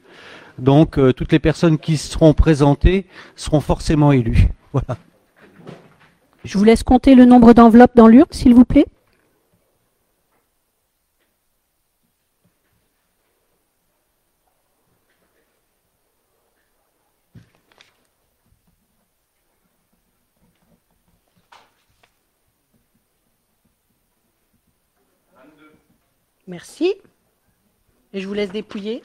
Donc, 0.58 1.00
euh, 1.00 1.14
toutes 1.14 1.32
les 1.32 1.40
personnes 1.40 1.78
qui 1.78 1.96
seront 1.96 2.34
présentées 2.34 3.06
seront 3.38 3.62
forcément 3.62 4.12
élues. 4.12 4.50
Voilà. 4.74 4.98
Je 6.44 6.58
vous 6.58 6.64
laisse 6.64 6.84
compter 6.84 7.16
le 7.16 7.26
nombre 7.26 7.54
d'enveloppes 7.54 7.96
dans 7.96 8.08
l'urne, 8.08 8.28
s'il 8.32 8.54
vous 8.54 8.66
plaît. 8.66 8.86
Merci. 26.50 26.96
Et 28.12 28.20
je 28.20 28.28
vous 28.28 28.34
laisse 28.34 28.52
dépouiller. 28.52 29.04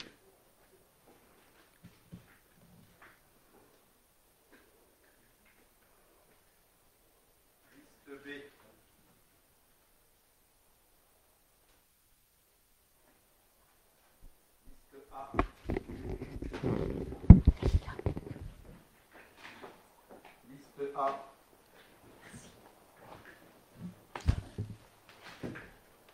A. 20.95 21.19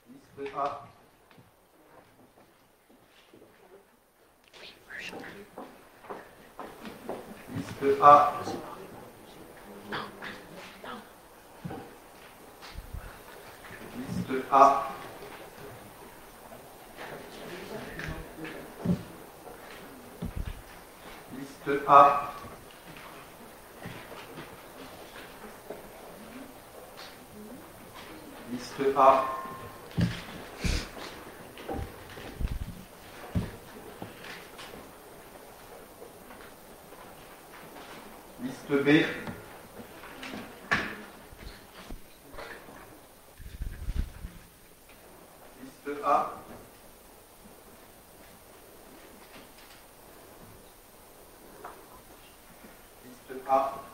Liste 0.09 0.55
A. 0.55 0.90
Liste 7.81 7.99
A. 7.99 8.33
Liste 13.97 14.45
A. 14.51 14.87
Liste 21.35 21.81
A. 21.87 22.33
Liste 28.51 28.93
A. 28.95 29.40
Liste 38.71 38.85
B. 38.85 39.05
Liste 45.61 46.03
A. 46.05 46.31
Liste 53.03 53.49
A. 53.49 53.90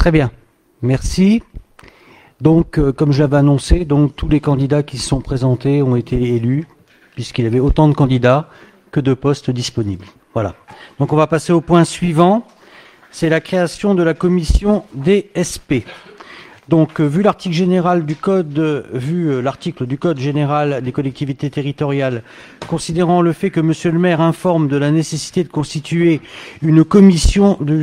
Très 0.00 0.12
bien. 0.12 0.30
Merci. 0.80 1.42
Donc, 2.40 2.78
euh, 2.78 2.90
comme 2.90 3.12
je 3.12 3.20
l'avais 3.20 3.36
annoncé, 3.36 3.84
donc 3.84 4.16
tous 4.16 4.28
les 4.28 4.40
candidats 4.40 4.82
qui 4.82 4.96
se 4.96 5.06
sont 5.06 5.20
présentés 5.20 5.82
ont 5.82 5.94
été 5.94 6.16
élus, 6.36 6.66
puisqu'il 7.14 7.44
y 7.44 7.46
avait 7.46 7.60
autant 7.60 7.86
de 7.86 7.92
candidats 7.92 8.48
que 8.92 9.00
de 9.00 9.12
postes 9.12 9.50
disponibles. 9.50 10.06
Voilà. 10.32 10.54
Donc, 10.98 11.12
on 11.12 11.16
va 11.16 11.26
passer 11.26 11.52
au 11.52 11.60
point 11.60 11.84
suivant. 11.84 12.46
C'est 13.10 13.28
la 13.28 13.42
création 13.42 13.94
de 13.94 14.02
la 14.02 14.14
commission 14.14 14.84
DSP. 14.94 15.84
Donc, 16.70 17.00
euh, 17.00 17.04
vu 17.04 17.22
l'article 17.22 17.56
général 17.56 18.06
du 18.06 18.14
code, 18.14 18.56
euh, 18.56 18.84
vu 18.92 19.26
euh, 19.26 19.40
l'article 19.40 19.86
du 19.86 19.98
code 19.98 20.20
général 20.20 20.82
des 20.82 20.92
collectivités 20.92 21.50
territoriales, 21.50 22.22
considérant 22.68 23.22
le 23.22 23.32
fait 23.32 23.50
que 23.50 23.58
Monsieur 23.58 23.90
le 23.90 23.98
maire 23.98 24.20
informe 24.20 24.68
de 24.68 24.76
la 24.76 24.92
nécessité 24.92 25.42
de 25.42 25.48
constituer 25.48 26.20
une 26.62 26.84
commission 26.84 27.58
de, 27.60 27.82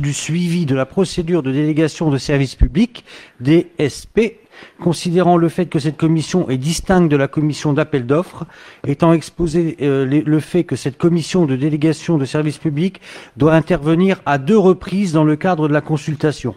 du 0.00 0.12
suivi 0.12 0.66
de 0.66 0.74
la 0.74 0.84
procédure 0.84 1.44
de 1.44 1.52
délégation 1.52 2.10
de 2.10 2.18
services 2.18 2.56
publics, 2.56 3.04
DSP, 3.38 4.40
considérant 4.80 5.36
le 5.36 5.48
fait 5.48 5.66
que 5.66 5.78
cette 5.78 5.96
commission 5.96 6.50
est 6.50 6.58
distincte 6.58 7.12
de 7.12 7.16
la 7.16 7.28
commission 7.28 7.72
d'appel 7.72 8.04
d'offres, 8.04 8.46
étant 8.84 9.12
exposé 9.12 9.76
le 9.78 10.40
fait 10.40 10.64
que 10.64 10.74
cette 10.74 10.98
commission 10.98 11.46
de 11.46 11.54
délégation 11.54 12.18
de 12.18 12.24
services 12.24 12.58
publics 12.58 13.00
doit 13.36 13.54
intervenir 13.54 14.20
à 14.26 14.38
deux 14.38 14.58
reprises 14.58 15.12
dans 15.12 15.22
le 15.22 15.36
cadre 15.36 15.68
de 15.68 15.72
la 15.72 15.80
consultation. 15.80 16.56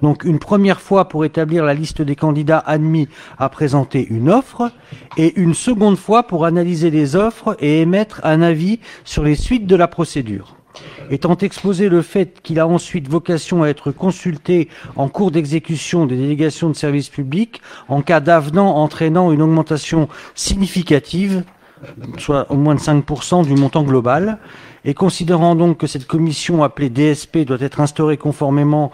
Donc 0.00 0.24
une 0.24 0.38
première 0.38 0.80
fois 0.80 1.08
pour 1.08 1.24
établir 1.24 1.64
la 1.64 1.74
liste 1.74 2.02
des 2.02 2.16
candidats 2.16 2.58
admis 2.58 3.08
à 3.38 3.48
présenter 3.48 4.06
une 4.08 4.30
offre 4.30 4.70
et 5.16 5.38
une 5.40 5.54
seconde 5.54 5.96
fois 5.96 6.24
pour 6.24 6.44
analyser 6.44 6.90
les 6.90 7.16
offres 7.16 7.56
et 7.60 7.80
émettre 7.80 8.20
un 8.24 8.42
avis 8.42 8.80
sur 9.04 9.22
les 9.22 9.34
suites 9.34 9.66
de 9.66 9.76
la 9.76 9.88
procédure. 9.88 10.56
Étant 11.10 11.36
exposé 11.36 11.88
le 11.88 12.00
fait 12.02 12.40
qu'il 12.42 12.58
a 12.58 12.66
ensuite 12.66 13.08
vocation 13.08 13.62
à 13.62 13.68
être 13.68 13.90
consulté 13.90 14.68
en 14.96 15.08
cours 15.08 15.30
d'exécution 15.30 16.06
des 16.06 16.16
délégations 16.16 16.70
de 16.70 16.74
services 16.74 17.10
publics 17.10 17.60
en 17.88 18.02
cas 18.02 18.20
d'avenant 18.20 18.76
entraînant 18.76 19.32
une 19.32 19.42
augmentation 19.42 20.08
significative, 20.34 21.44
soit 22.18 22.50
au 22.50 22.56
moins 22.56 22.74
de 22.74 22.80
5% 22.80 23.44
du 23.44 23.54
montant 23.54 23.82
global, 23.82 24.38
et 24.84 24.94
considérant 24.94 25.54
donc 25.54 25.78
que 25.78 25.86
cette 25.86 26.06
commission 26.06 26.62
appelée 26.62 26.90
DSP 26.90 27.38
doit 27.38 27.60
être 27.60 27.80
instaurée 27.80 28.16
conformément 28.16 28.90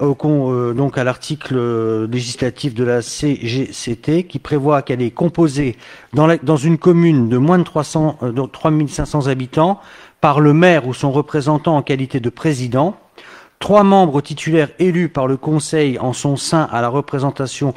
euh, 0.00 0.72
donc 0.72 0.98
à 0.98 1.04
l'article 1.04 1.54
euh, 1.56 2.06
législatif 2.06 2.74
de 2.74 2.84
la 2.84 3.02
CGCT 3.02 4.24
qui 4.24 4.38
prévoit 4.38 4.82
qu'elle 4.82 5.02
est 5.02 5.10
composée 5.10 5.76
dans, 6.12 6.56
une 6.56 6.78
commune 6.78 7.28
de 7.28 7.38
moins 7.38 7.58
de 7.58 7.64
300, 7.64 8.18
euh, 8.22 8.32
de 8.32 8.42
3500 8.42 9.26
habitants 9.26 9.80
par 10.20 10.40
le 10.40 10.52
maire 10.52 10.86
ou 10.86 10.94
son 10.94 11.10
représentant 11.10 11.76
en 11.76 11.82
qualité 11.82 12.20
de 12.20 12.30
président, 12.30 12.96
trois 13.62 13.84
membres 13.84 14.20
titulaires 14.20 14.70
élus 14.80 15.08
par 15.08 15.28
le 15.28 15.36
Conseil 15.36 15.98
en 15.98 16.12
son 16.12 16.36
sein 16.36 16.68
à 16.72 16.82
la 16.82 16.88
représentation 16.88 17.74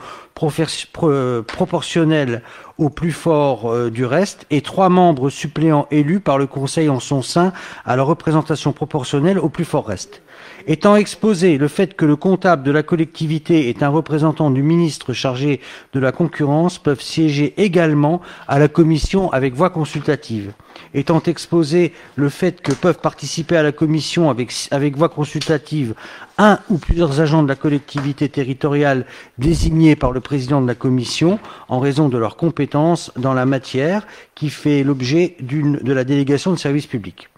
euh, 1.04 1.44
proportionnelle 1.44 2.42
au 2.78 2.90
plus 2.90 3.12
fort 3.12 3.72
euh, 3.72 3.90
du 3.90 4.06
reste, 4.06 4.46
et 4.50 4.62
trois 4.62 4.90
membres 4.90 5.30
suppléants 5.30 5.88
élus 5.92 6.20
par 6.20 6.38
le 6.38 6.48
Conseil 6.48 6.90
en 6.90 7.00
son 7.00 7.22
sein 7.22 7.54
à 7.86 7.96
la 7.96 8.04
représentation 8.04 8.74
proportionnelle 8.74 9.40
au 9.40 9.50
plus 9.50 9.66
fort 9.66 9.88
reste. 9.88 10.22
Étant 10.68 10.96
exposé 10.96 11.58
le 11.58 11.68
fait 11.68 11.96
que 11.96 12.06
le 12.06 12.16
comptable 12.16 12.64
de 12.64 12.72
la 12.72 12.82
collectivité 12.82 13.70
est 13.70 13.84
un 13.84 13.90
représentant 13.90 14.50
du 14.50 14.64
ministre 14.64 15.14
chargé 15.14 15.62
de 15.94 16.00
la 16.00 16.12
concurrence 16.12 16.80
peuvent 16.80 17.02
siéger 17.02 17.54
également 17.58 18.22
à 18.48 18.58
la 18.58 18.68
commission 18.68 19.32
avec 19.32 19.54
voix 19.54 19.70
consultative. 19.70 20.54
Étant 20.94 21.22
exposé 21.22 21.94
le 22.16 22.30
fait 22.30 22.62
que 22.62 22.72
peuvent 22.72 23.00
participer 23.00 23.58
à 23.58 23.64
la 23.64 23.72
commission 23.72 24.30
avec, 24.30 24.52
avec 24.72 24.98
voix 24.98 25.10
consultative 25.10 25.94
un 26.38 26.60
ou 26.70 26.78
plusieurs 26.78 27.22
agents 27.22 27.44
de 27.44 27.48
la 27.48 27.56
collectivité 27.56 28.30
territoriale 28.30 29.06
désignés 29.38 29.96
par 29.96 30.12
le 30.12 30.20
président 30.20 30.62
de 30.62 30.68
la 30.68 30.76
commission 30.76 31.40
en 31.70 31.80
raison 31.80 32.10
de 32.10 32.18
leurs 32.18 32.36
compétences 32.36 33.12
dans 33.16 33.34
la 33.34 33.46
matière 33.46 34.06
qui 34.36 34.50
fait 34.50 34.84
l'objet 34.84 35.38
de 35.40 35.94
la 35.94 36.04
délégation 36.04 36.52
de 36.52 36.58
service 36.58 36.88
public. 36.88 37.30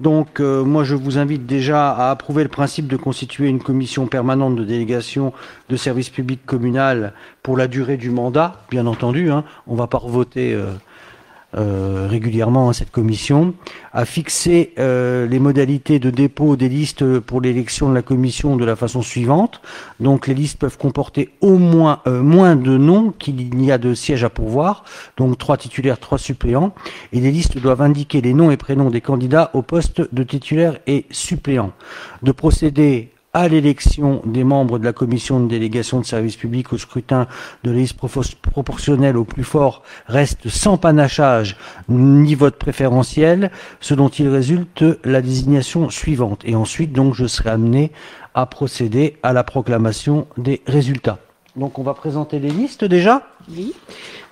Donc, 0.00 0.40
euh, 0.40 0.64
moi, 0.64 0.82
je 0.82 0.96
vous 0.96 1.18
invite 1.18 1.46
déjà 1.46 1.92
à 1.92 2.10
approuver 2.10 2.42
le 2.42 2.48
principe 2.48 2.88
de 2.88 2.96
constituer 2.96 3.48
une 3.48 3.62
commission 3.62 4.06
permanente 4.08 4.56
de 4.56 4.64
délégation 4.64 5.32
de 5.68 5.76
service 5.76 6.10
public 6.10 6.44
communal 6.44 7.12
pour 7.44 7.56
la 7.56 7.68
durée 7.68 7.96
du 7.96 8.10
mandat, 8.10 8.64
bien 8.70 8.86
entendu. 8.86 9.30
Hein, 9.30 9.44
on 9.68 9.76
va 9.76 9.86
pas 9.86 9.98
revoter 9.98 10.52
euh, 10.52 10.72
euh, 11.56 12.06
régulièrement 12.10 12.68
à 12.68 12.72
cette 12.72 12.90
commission, 12.90 13.54
à 13.92 14.04
fixer 14.04 14.72
euh, 14.78 15.26
les 15.26 15.38
modalités 15.38 15.98
de 15.98 16.10
dépôt 16.10 16.56
des 16.56 16.68
listes 16.68 17.20
pour 17.20 17.40
l'élection 17.40 17.88
de 17.88 17.94
la 17.94 18.02
commission 18.02 18.56
de 18.56 18.64
la 18.64 18.76
façon 18.76 19.02
suivante. 19.02 19.60
Donc, 20.00 20.26
les 20.26 20.34
listes 20.34 20.58
peuvent 20.58 20.78
comporter 20.78 21.30
au 21.40 21.58
moins 21.58 22.00
euh, 22.06 22.22
moins 22.22 22.56
de 22.56 22.76
noms 22.76 23.12
qu'il 23.12 23.56
n'y 23.56 23.70
a 23.70 23.78
de 23.78 23.94
sièges 23.94 24.24
à 24.24 24.30
pourvoir, 24.30 24.84
donc 25.16 25.38
trois 25.38 25.56
titulaires, 25.56 25.98
trois 25.98 26.18
suppléants 26.18 26.74
et 27.12 27.20
les 27.20 27.30
listes 27.30 27.58
doivent 27.58 27.82
indiquer 27.82 28.20
les 28.20 28.34
noms 28.34 28.50
et 28.50 28.56
prénoms 28.56 28.90
des 28.90 29.00
candidats 29.00 29.50
au 29.54 29.62
poste 29.62 30.02
de 30.12 30.22
titulaire 30.24 30.78
et 30.86 31.06
suppléant. 31.10 31.72
De 32.22 32.32
procéder 32.32 33.13
à 33.34 33.48
l'élection 33.48 34.22
des 34.24 34.44
membres 34.44 34.78
de 34.78 34.84
la 34.84 34.92
commission 34.92 35.40
de 35.40 35.48
délégation 35.48 36.00
de 36.00 36.06
service 36.06 36.36
public 36.36 36.72
au 36.72 36.78
scrutin 36.78 37.26
de 37.64 37.72
liste 37.72 37.96
proportionnelle 37.96 39.16
au 39.16 39.24
plus 39.24 39.44
fort 39.44 39.82
reste 40.06 40.48
sans 40.48 40.78
panachage 40.78 41.56
ni 41.88 42.36
vote 42.36 42.56
préférentiel, 42.56 43.50
ce 43.80 43.94
dont 43.94 44.08
il 44.08 44.28
résulte 44.28 44.84
la 45.04 45.20
désignation 45.20 45.90
suivante. 45.90 46.42
Et 46.44 46.54
ensuite, 46.54 46.92
donc, 46.92 47.14
je 47.14 47.26
serai 47.26 47.50
amené 47.50 47.90
à 48.34 48.46
procéder 48.46 49.16
à 49.22 49.32
la 49.32 49.42
proclamation 49.42 50.26
des 50.38 50.62
résultats. 50.66 51.18
Donc, 51.56 51.78
on 51.78 51.82
va 51.82 51.94
présenter 51.94 52.38
les 52.38 52.50
listes 52.50 52.84
déjà? 52.84 53.22
Oui. 53.48 53.74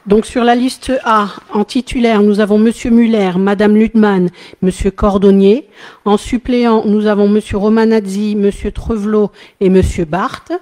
Donc 0.06 0.26
sur 0.26 0.42
la 0.42 0.54
liste 0.54 0.92
A, 1.04 1.28
en 1.52 1.64
titulaire, 1.64 2.22
nous 2.22 2.40
avons 2.40 2.58
Monsieur 2.58 2.90
Muller, 2.90 3.32
Madame 3.36 3.76
Ludman, 3.76 4.30
Monsieur 4.60 4.90
Cordonnier. 4.90 5.68
En 6.04 6.16
suppléant, 6.16 6.84
nous 6.84 7.06
avons 7.06 7.28
Monsieur 7.28 7.58
Romanazzi, 7.58 8.34
Monsieur 8.34 8.72
Trevelot 8.72 9.30
et 9.60 9.68
Monsieur 9.68 10.04
Barthes. 10.04 10.52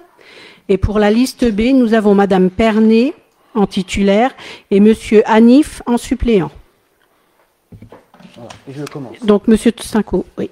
Et 0.69 0.77
pour 0.77 0.99
la 0.99 1.09
liste 1.09 1.51
B, 1.51 1.73
nous 1.73 1.93
avons 1.93 2.13
Madame 2.13 2.49
Pernet 2.49 3.13
en 3.55 3.65
titulaire 3.65 4.31
et 4.69 4.79
Monsieur 4.79 5.23
Anif 5.25 5.81
en 5.85 5.97
suppléant. 5.97 6.51
Voilà. 8.35 8.49
Et 8.69 8.73
je 8.73 8.83
commence. 8.85 9.17
Donc 9.23 9.47
Monsieur 9.47 9.71
Toustinco, 9.71 10.25
oui. 10.37 10.49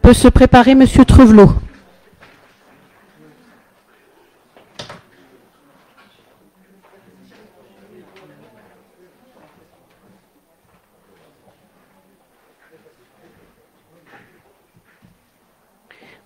Peut 0.00 0.14
se 0.14 0.28
préparer 0.28 0.74
Monsieur 0.74 1.04
Trevelot. 1.04 1.50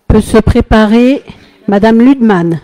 Peut 0.09 0.21
se 0.21 0.39
préparer 0.39 1.21
Madame 1.67 1.99
Ludman. 2.01 2.59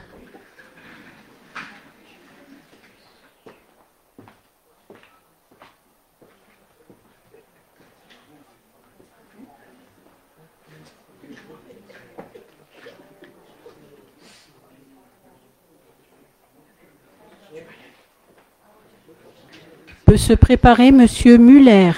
Peut 20.05 20.17
se 20.17 20.33
préparer 20.33 20.91
Monsieur 20.91 21.37
Muller. 21.37 21.91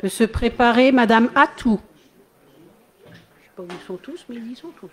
Peut 0.00 0.08
se 0.08 0.24
préparer 0.24 0.92
Madame 0.92 1.28
Atou. 1.34 1.78
Je 3.04 3.10
ne 3.10 3.14
sais 3.14 3.50
pas 3.54 3.62
où 3.62 3.66
ils 3.70 3.86
sont 3.86 3.96
tous, 3.98 4.24
mais 4.30 4.36
ils 4.36 4.52
y 4.52 4.56
sont 4.56 4.70
tous. 4.70 4.88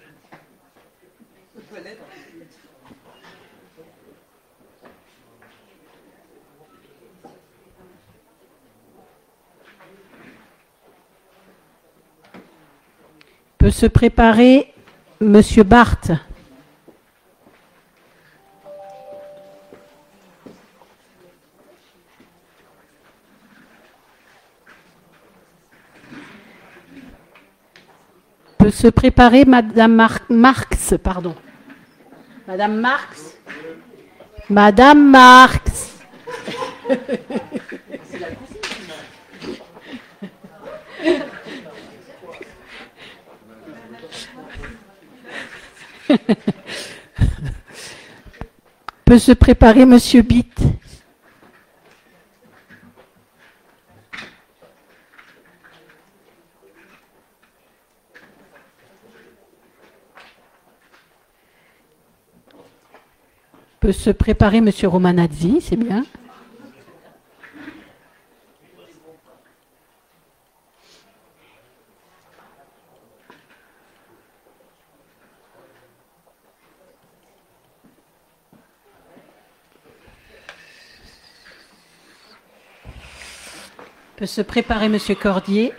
Peut 13.58 13.72
se 13.72 13.86
préparer 13.86 14.74
Monsieur 15.22 15.64
Barthes. 15.64 16.12
Peut 28.68 28.72
se 28.72 28.88
préparer 28.88 29.46
Madame 29.46 29.96
Mar- 29.96 30.20
Marx. 30.28 30.90
Marx, 30.90 31.02
pardon. 31.02 31.34
Madame 32.46 32.82
Marx. 32.82 33.38
Madame 34.50 35.10
Marx. 35.10 35.94
Peut 49.06 49.20
se 49.20 49.32
préparer 49.32 49.86
Monsieur 49.86 50.24
Bitt. 50.24 50.60
Peut 63.80 63.92
se 63.92 64.10
préparer 64.10 64.62
Monsieur 64.62 64.88
Romanazzi, 64.88 65.62
c'est 65.62 65.76
bien. 65.78 66.04
Peut 84.16 84.26
se 84.26 84.42
préparer 84.42 84.90
Monsieur 84.90 85.16
Cordier. 85.16 85.74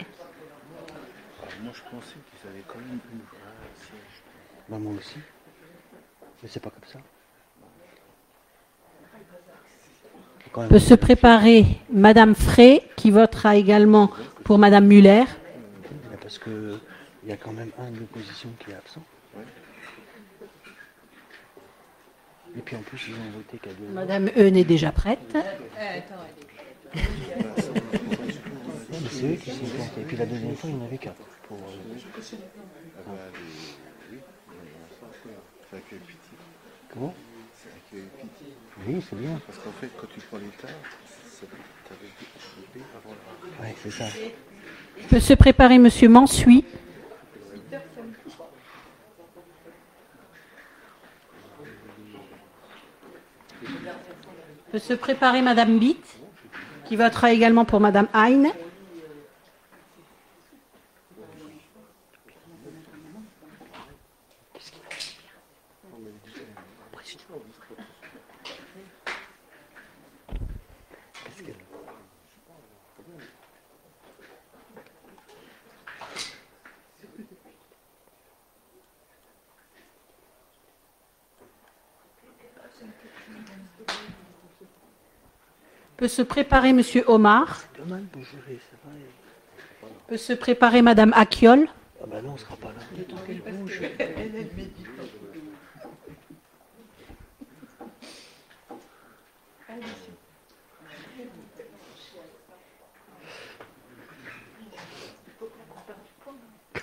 Moi, 1.62 1.72
je 1.74 1.82
pensais 1.90 2.14
qu'ils 2.30 2.48
avaient 2.48 2.62
quand 2.66 2.78
même 2.78 3.00
une. 3.12 3.20
Bah, 4.68 4.78
moi 4.78 4.92
aussi. 4.96 5.18
Mais 6.42 6.48
c'est 6.48 6.60
pas 6.60 6.70
comme 6.70 6.84
ça. 6.84 6.98
Faut 10.40 10.47
quand 10.47 10.47
même- 10.47 10.47
Peut 10.68 10.78
se 10.78 10.94
préparer 10.94 11.66
Madame 11.92 12.34
Frey, 12.34 12.82
qui 12.96 13.10
votera 13.10 13.56
également 13.56 14.10
pour 14.44 14.58
Madame 14.58 14.86
Muller. 14.86 15.24
Parce 16.20 16.38
que 16.38 16.78
il 17.24 17.30
y 17.30 17.32
a 17.32 17.36
quand 17.36 17.52
même 17.52 17.70
un 17.78 17.90
de 17.90 17.98
l'opposition 18.00 18.48
qui 18.58 18.70
est 18.70 18.74
absent. 18.74 19.02
Et 22.56 22.60
puis 22.60 22.76
en 22.76 22.80
plus, 22.80 23.08
ils 23.08 23.14
ont 23.14 23.30
voté 23.36 23.58
qu'à 23.58 23.70
deux. 23.70 23.92
Madame 23.92 24.30
Eun 24.36 24.56
est 24.56 24.64
déjà 24.64 24.90
prête. 24.90 25.36
C'est 29.10 29.26
eux 29.26 29.34
qui 29.36 29.50
sont 29.50 29.66
plantés. 29.66 30.00
Et 30.00 30.04
puis 30.04 30.16
la 30.16 30.26
deuxième 30.26 30.56
fois, 30.56 30.70
il 30.70 30.76
y 30.76 30.80
en 30.80 30.84
avait 30.84 30.98
quatre. 30.98 31.16
Pour, 31.46 31.58
euh, 31.58 31.60
Ah 32.96 33.10
bah. 35.72 35.78
Comment? 36.92 37.14
Oui, 38.86 39.04
c'est 39.08 39.16
bien. 39.16 39.40
Parce 39.46 39.58
qu'en 39.58 39.72
fait, 39.72 39.90
quand 40.00 40.06
tu 40.12 40.20
prends 40.20 40.38
l'état, 40.38 40.68
ça 40.68 41.46
t'avais 41.88 42.10
dit 42.74 42.80
avant 42.96 43.14
la. 43.14 43.64
Ouais, 43.64 43.74
c'est 43.82 43.90
ça. 43.90 44.04
Peut 45.08 45.20
se 45.20 45.34
préparer 45.34 45.78
Monsieur 45.78 46.08
Mansuy. 46.08 46.64
Peut 54.70 54.78
se 54.78 54.92
préparer 54.92 55.40
Madame 55.40 55.78
Bitt, 55.78 56.04
qui 56.84 56.96
votera 56.96 57.32
également 57.32 57.64
pour 57.64 57.80
Madame 57.80 58.06
Hein. 58.12 58.52
Peut 85.98 86.06
se 86.06 86.22
préparer 86.22 86.72
Monsieur 86.72 87.02
Omar. 87.08 87.64
Vrai. 87.76 87.98
Peut 90.06 90.16
se 90.16 90.32
préparer 90.32 90.80
Madame 90.80 91.12
Akiol. 91.16 91.66
Ah 92.00 92.04
bah 92.06 92.22
non, 92.22 92.34
on 92.34 92.36
sera 92.36 92.54
pas 92.54 92.68
là. 92.68 92.74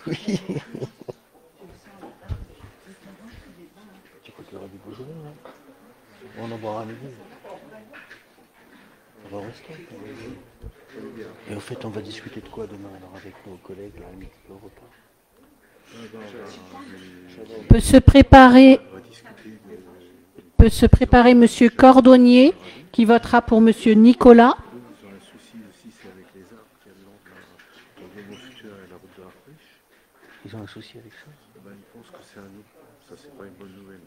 Oui. 0.08 0.18
Tu 4.24 4.32
crois 4.32 4.44
qu'il 4.44 4.54
y 4.56 4.58
aura 4.58 4.68
du 4.68 4.78
Beaujolais, 4.78 5.10
là 5.24 5.32
On 6.40 6.52
en 6.52 6.58
boira 6.58 6.82
à 6.82 6.86
midi. 6.86 7.08
On 9.26 9.38
va 9.38 9.46
resto. 9.46 9.74
Et 11.50 11.56
en 11.56 11.60
fait, 11.60 11.84
on 11.86 11.90
va 11.90 12.02
discuter 12.02 12.42
de 12.42 12.48
quoi 12.48 12.68
demain 12.68 12.90
alors 12.98 13.14
avec 13.16 13.34
nos 13.46 13.58
collègues 13.58 14.00
là, 14.00 14.06
repas? 14.50 14.82
Peut 17.70 17.80
se 17.80 17.98
préparer 17.98 18.80
peut 20.58 20.70
se 20.70 20.86
préparer 20.86 21.34
Monsieur 21.34 21.70
Cordonnier, 21.70 22.54
qui 22.92 23.06
votera 23.06 23.42
pour 23.42 23.62
Monsieur 23.62 23.94
Nicolas. 23.94 24.56
Ils 24.58 25.06
ont 25.06 25.12
un 25.14 25.20
souci 25.20 25.58
aussi, 25.70 25.92
c'est 25.92 26.08
avec 26.10 26.28
les 26.34 26.42
arbres 26.54 26.66
qu'il 26.82 26.92
y 26.92 26.96
a 26.96 26.98
le 26.98 27.04
long 27.06 27.18
de 27.22 27.30
la, 27.30 27.38
entre 28.06 28.18
le 28.18 28.36
futur 28.36 28.72
et 28.72 28.90
la 28.90 28.96
route 28.96 29.16
de 29.18 29.24
la 29.24 29.30
Friche. 29.30 29.70
Ils 30.46 30.56
ont 30.56 30.64
un 30.64 30.68
souci 30.68 30.98
avec 30.98 31.14
ça 31.14 31.28
Ben, 31.64 31.76
ils 31.76 31.84
pensent 31.92 32.10
que 32.10 32.24
c'est 32.24 32.40
un 32.40 32.50
nous. 32.50 32.64
Ça, 33.08 33.14
c'est 33.16 33.36
pas 33.38 33.46
une 33.46 33.54
bonne 33.60 33.76
nouvelle. 33.76 34.02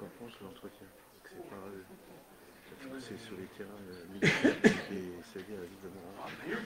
Qu'on 0.00 0.10
pense 0.18 0.32
de 0.40 0.44
l'entretien. 0.44 0.88
Que 1.22 1.30
c'est 1.30 1.48
pas 1.48 1.62
eux. 1.68 1.84
Parce 1.86 2.80
que 2.80 2.88
c'est 3.08 3.18
sur 3.18 3.36
les 3.36 3.46
terrains 3.56 3.70
euh, 3.90 4.06
militaires 4.12 4.60
qui 4.62 4.94
est 4.94 5.22
cédé 5.32 5.54
à 5.54 5.60
la 5.60 5.66
ville 5.66 5.82
de 5.82 5.88
Montréal. 5.88 6.62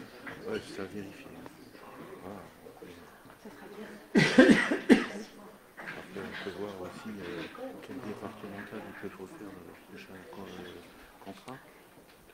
Ouais, 0.48 0.60
c'est 0.68 0.80
à 0.80 0.84
vérifier. 0.84 1.26
Voilà. 2.22 2.40
Après, 5.86 6.20
on 6.20 6.44
peut 6.44 6.54
voir 6.58 6.74
aussi 6.82 7.08
euh, 7.08 7.42
quel 7.86 7.96
départemental 7.96 8.80
ils 8.86 9.00
peuvent 9.00 9.20
refaire 9.20 9.48
le 9.48 9.52
prochain 9.88 10.14
euh, 10.14 11.24
contrat. 11.24 11.56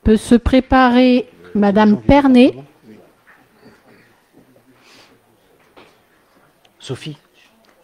Peut 0.03 0.17
se 0.17 0.35
préparer 0.35 1.29
Madame 1.55 2.01
Pernet. 2.01 2.55
Sophie, 6.79 7.17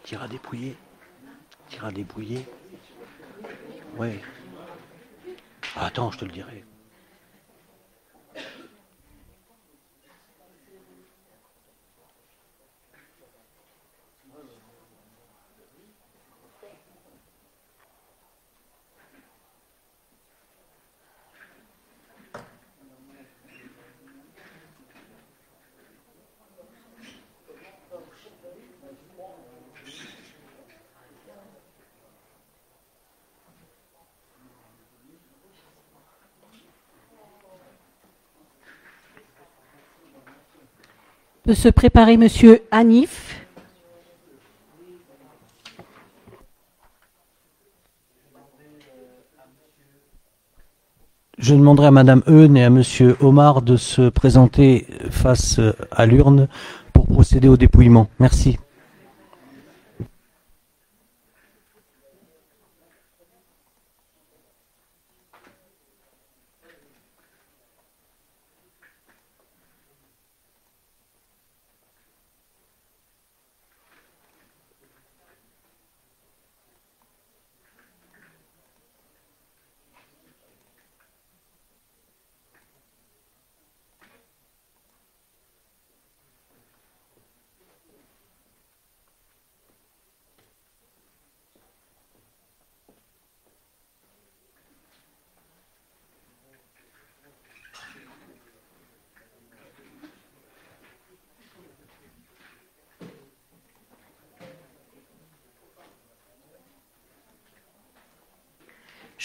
t'iras 0.02 0.28
dépouiller. 0.28 0.76
T'iras 1.70 1.92
dépouiller. 1.92 2.46
Ouais. 3.96 4.20
Ah, 5.74 5.86
attends, 5.86 6.10
je 6.12 6.18
te 6.18 6.24
le 6.24 6.32
dirai. 6.32 6.64
Peut 41.50 41.56
se 41.56 41.68
préparer 41.68 42.16
Monsieur 42.16 42.62
Hanif. 42.70 43.44
Je 51.38 51.56
demanderai 51.56 51.88
à 51.88 51.90
Madame 51.90 52.22
Eun 52.28 52.54
et 52.54 52.62
à 52.62 52.70
Monsieur 52.70 53.16
Omar 53.18 53.62
de 53.62 53.76
se 53.76 54.10
présenter 54.10 54.86
face 55.10 55.60
à 55.90 56.06
l'urne 56.06 56.46
pour 56.92 57.08
procéder 57.08 57.48
au 57.48 57.56
dépouillement. 57.56 58.06
Merci. 58.20 58.56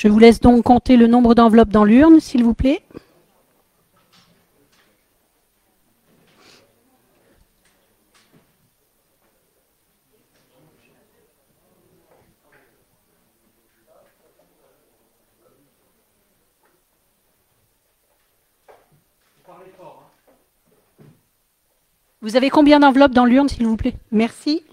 Je 0.06 0.11
vous 0.11 0.19
laisse 0.19 0.40
donc 0.40 0.64
compter 0.64 0.98
le 0.98 1.07
nombre 1.07 1.34
d'enveloppes 1.34 1.69
dans 1.69 1.84
l'urne, 1.84 2.19
s'il 2.19 2.44
vous 2.44 2.53
plaît. 2.53 2.84
Vous 22.22 22.36
avez 22.36 22.52
combien 22.52 22.80
d'enveloppes 22.80 23.11
dans 23.11 23.26
l'urne, 23.26 23.49
s'il 23.49 23.65
vous 23.65 23.76
plaît? 23.76 23.95
Merci. 24.11 24.64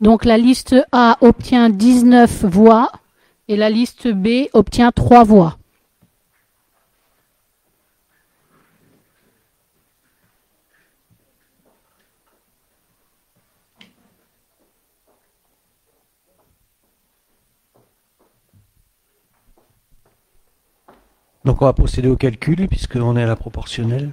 Donc 0.00 0.24
la 0.24 0.38
liste 0.38 0.76
A 0.92 1.18
obtient 1.20 1.70
19 1.70 2.44
voix 2.44 2.92
et 3.48 3.56
la 3.56 3.68
liste 3.68 4.06
B 4.08 4.46
obtient 4.52 4.92
3 4.92 5.24
voix. 5.24 5.58
Donc 21.44 21.62
on 21.62 21.64
va 21.64 21.72
procéder 21.72 22.08
au 22.08 22.16
calcul 22.16 22.68
puisqu'on 22.68 23.16
est 23.16 23.22
à 23.22 23.26
la 23.26 23.34
proportionnelle. 23.34 24.12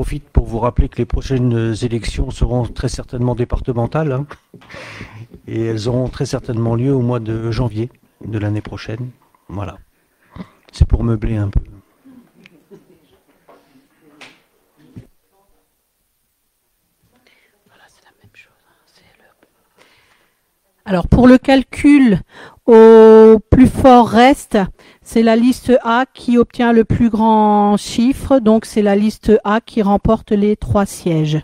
profite 0.00 0.30
pour 0.30 0.39
vous 0.50 0.58
rappeler 0.58 0.88
que 0.88 0.96
les 0.98 1.06
prochaines 1.06 1.74
élections 1.82 2.30
seront 2.30 2.64
très 2.64 2.88
certainement 2.88 3.34
départementales 3.34 4.12
hein. 4.12 4.26
et 5.46 5.64
elles 5.66 5.88
auront 5.88 6.08
très 6.08 6.26
certainement 6.26 6.74
lieu 6.74 6.92
au 6.92 7.00
mois 7.00 7.20
de 7.20 7.50
janvier 7.50 7.88
de 8.26 8.38
l'année 8.38 8.60
prochaine. 8.60 9.10
Voilà. 9.48 9.78
C'est 10.72 10.86
pour 10.86 11.04
meubler 11.04 11.36
un 11.36 11.48
peu. 11.48 11.60
Alors 20.90 21.06
pour 21.06 21.28
le 21.28 21.38
calcul 21.38 22.18
au 22.66 23.38
plus 23.48 23.68
fort 23.68 24.08
reste, 24.08 24.58
c'est 25.02 25.22
la 25.22 25.36
liste 25.36 25.72
A 25.84 26.04
qui 26.12 26.36
obtient 26.36 26.72
le 26.72 26.84
plus 26.84 27.10
grand 27.10 27.76
chiffre, 27.76 28.40
donc 28.40 28.64
c'est 28.64 28.82
la 28.82 28.96
liste 28.96 29.30
A 29.44 29.60
qui 29.60 29.82
remporte 29.82 30.32
les 30.32 30.56
trois 30.56 30.86
sièges. 30.86 31.42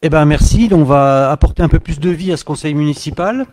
Eh 0.00 0.08
ben 0.08 0.24
merci. 0.24 0.70
On 0.72 0.84
va 0.84 1.30
apporter 1.30 1.62
un 1.62 1.68
peu 1.68 1.78
plus 1.78 2.00
de 2.00 2.08
vie 2.08 2.32
à 2.32 2.38
ce 2.38 2.44
conseil 2.46 2.72
municipal. 2.72 3.46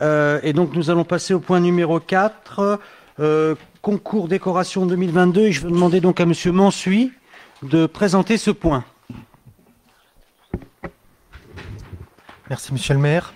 Euh, 0.00 0.38
et 0.44 0.52
donc 0.52 0.76
nous 0.76 0.90
allons 0.90 1.02
passer 1.02 1.34
au 1.34 1.40
point 1.40 1.58
numéro 1.58 1.98
4, 1.98 2.78
euh, 3.18 3.56
concours 3.82 4.28
décoration 4.28 4.86
2022. 4.86 5.40
Et 5.40 5.50
je 5.50 5.62
vais 5.62 5.72
demander 5.72 6.00
donc 6.00 6.20
à 6.20 6.24
Monsieur 6.24 6.52
Mansuy 6.52 7.10
de 7.64 7.86
présenter 7.86 8.36
ce 8.36 8.52
point. 8.52 8.84
Merci, 12.50 12.72
monsieur 12.72 12.94
le 12.94 13.00
maire. 13.00 13.32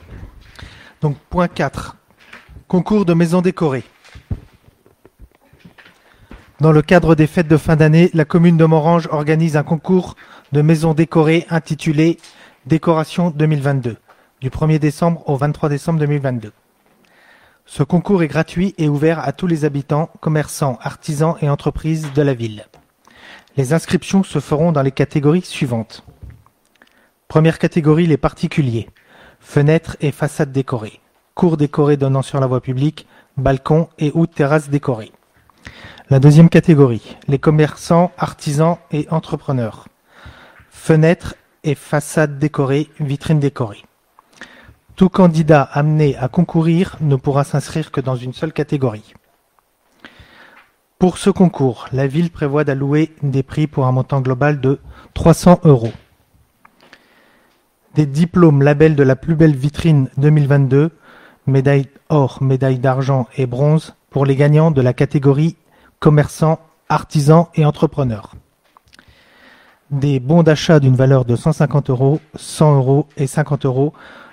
Donc, 1.00 1.16
point 1.30 1.46
4. 1.46 1.96
Concours 2.66 3.04
de 3.04 3.14
maisons 3.14 3.42
décorées. 3.42 3.84
Dans 6.58 6.72
le 6.72 6.82
cadre 6.82 7.14
des 7.14 7.28
fêtes 7.28 7.46
de 7.46 7.56
fin 7.56 7.76
d'année, 7.76 8.10
la 8.12 8.24
commune 8.24 8.56
de 8.56 8.64
Morange 8.64 9.06
organise 9.12 9.56
un 9.56 9.62
concours 9.62 10.16
de 10.50 10.62
maisons 10.62 10.94
décorées 10.94 11.46
intitulé 11.48 12.18
Décoration 12.66 13.30
2022, 13.30 13.98
du 14.40 14.50
1er 14.50 14.80
décembre 14.80 15.22
au 15.28 15.36
23 15.36 15.68
décembre 15.68 16.00
2022. 16.00 16.50
Ce 17.66 17.84
concours 17.84 18.24
est 18.24 18.28
gratuit 18.28 18.74
et 18.78 18.88
ouvert 18.88 19.20
à 19.20 19.30
tous 19.30 19.46
les 19.46 19.64
habitants, 19.64 20.10
commerçants, 20.20 20.76
artisans 20.82 21.36
et 21.40 21.48
entreprises 21.48 22.12
de 22.14 22.22
la 22.22 22.34
ville. 22.34 22.66
Les 23.56 23.74
inscriptions 23.74 24.24
se 24.24 24.40
feront 24.40 24.72
dans 24.72 24.82
les 24.82 24.90
catégories 24.90 25.42
suivantes. 25.42 26.04
Première 27.28 27.60
catégorie, 27.60 28.08
les 28.08 28.16
particuliers 28.16 28.88
fenêtres 29.44 29.96
et 30.00 30.10
façades 30.10 30.50
décorées, 30.50 31.00
cours 31.34 31.56
décorés 31.56 31.96
donnant 31.96 32.22
sur 32.22 32.40
la 32.40 32.48
voie 32.48 32.60
publique, 32.60 33.06
balcons 33.36 33.88
et 33.98 34.10
ou 34.14 34.26
terrasses 34.26 34.70
décorées. 34.70 35.12
La 36.10 36.18
deuxième 36.18 36.48
catégorie, 36.48 37.16
les 37.28 37.38
commerçants, 37.38 38.10
artisans 38.18 38.78
et 38.90 39.06
entrepreneurs. 39.10 39.86
Fenêtres 40.70 41.36
et 41.62 41.74
façade 41.74 42.38
décorée, 42.38 42.90
vitrine 42.98 43.38
décorée. 43.38 43.84
Tout 44.96 45.08
candidat 45.08 45.62
amené 45.62 46.16
à 46.16 46.28
concourir 46.28 46.96
ne 47.00 47.16
pourra 47.16 47.44
s'inscrire 47.44 47.92
que 47.92 48.00
dans 48.00 48.16
une 48.16 48.32
seule 48.32 48.52
catégorie. 48.52 49.14
Pour 50.98 51.18
ce 51.18 51.30
concours, 51.30 51.86
la 51.92 52.06
ville 52.06 52.30
prévoit 52.30 52.64
d'allouer 52.64 53.12
des 53.22 53.42
prix 53.42 53.66
pour 53.66 53.86
un 53.86 53.92
montant 53.92 54.20
global 54.20 54.60
de 54.60 54.80
300 55.12 55.60
euros. 55.64 55.92
Des 57.94 58.06
diplômes 58.06 58.62
labels 58.62 58.96
de 58.96 59.04
la 59.04 59.14
plus 59.14 59.36
belle 59.36 59.54
vitrine 59.54 60.08
2022, 60.16 60.90
médaille 61.46 61.88
or, 62.08 62.42
médaille 62.42 62.80
d'argent 62.80 63.28
et 63.36 63.46
bronze 63.46 63.94
pour 64.10 64.26
les 64.26 64.34
gagnants 64.34 64.72
de 64.72 64.82
la 64.82 64.92
catégorie 64.92 65.56
commerçants, 66.00 66.58
artisans 66.88 67.46
et 67.54 67.64
entrepreneurs. 67.64 68.34
Des 69.92 70.18
bons 70.18 70.42
d'achat 70.42 70.80
d'une 70.80 70.96
valeur 70.96 71.24
de 71.24 71.36
150 71.36 71.90
euros, 71.90 72.20
100 72.34 72.76
euros 72.76 73.06
et 73.16 73.28
50 73.28 73.64
euros 73.64 73.92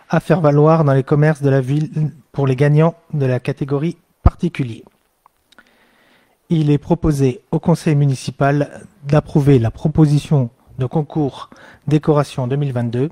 à 0.09 0.19
faire 0.19 0.41
valoir 0.41 0.83
dans 0.83 0.93
les 0.93 1.03
commerces 1.03 1.43
de 1.43 1.49
la 1.51 1.61
ville 1.61 2.11
pour 2.31 2.47
les 2.47 2.55
gagnants 2.55 2.95
de 3.13 3.27
la 3.27 3.39
catégorie 3.39 3.97
particulier. 4.23 4.83
Il 6.49 6.71
est 6.71 6.79
proposé 6.79 7.41
au 7.51 7.59
conseil 7.59 7.95
municipal 7.95 8.81
d'approuver 9.03 9.59
la 9.59 9.69
proposition 9.69 10.49
de 10.79 10.87
concours 10.87 11.51
décoration 11.87 12.47
2022, 12.47 13.11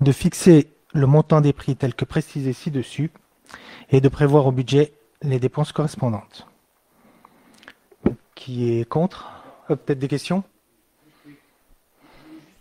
de 0.00 0.12
fixer 0.12 0.68
le 0.92 1.06
montant 1.06 1.40
des 1.40 1.52
prix 1.52 1.76
tel 1.76 1.94
que 1.94 2.04
précisé 2.04 2.52
ci-dessus 2.52 3.10
et 3.90 4.00
de 4.00 4.08
prévoir 4.08 4.46
au 4.46 4.52
budget 4.52 4.92
les 5.22 5.38
dépenses 5.38 5.72
correspondantes. 5.72 6.46
Qui 8.34 8.78
est 8.78 8.88
contre? 8.88 9.30
Euh, 9.70 9.76
Peut-être 9.76 9.98
des 9.98 10.08
questions? 10.08 10.44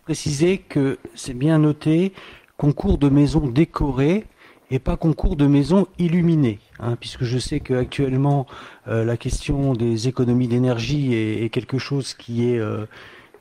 Préciser 0.04 0.58
que 0.58 0.98
c'est 1.16 1.34
bien 1.34 1.60
noté 1.60 2.14
concours 2.58 2.98
de 2.98 3.10
maisons 3.10 3.48
décorées 3.48 4.26
et 4.70 4.80
pas 4.80 4.98
concours 4.98 5.36
de 5.36 5.46
maisons 5.46 5.88
illuminées, 5.98 6.60
hein, 6.80 6.96
puisque 7.00 7.24
je 7.24 7.38
sais 7.38 7.60
qu'actuellement 7.60 8.48
euh, 8.88 9.06
la 9.06 9.18
question 9.18 9.74
des 9.74 10.08
économies 10.08 10.48
d'énergie 10.48 11.14
est, 11.14 11.50
quelque 11.50 11.78
chose 11.78 12.14
qui 12.14 12.46
est 12.46 12.60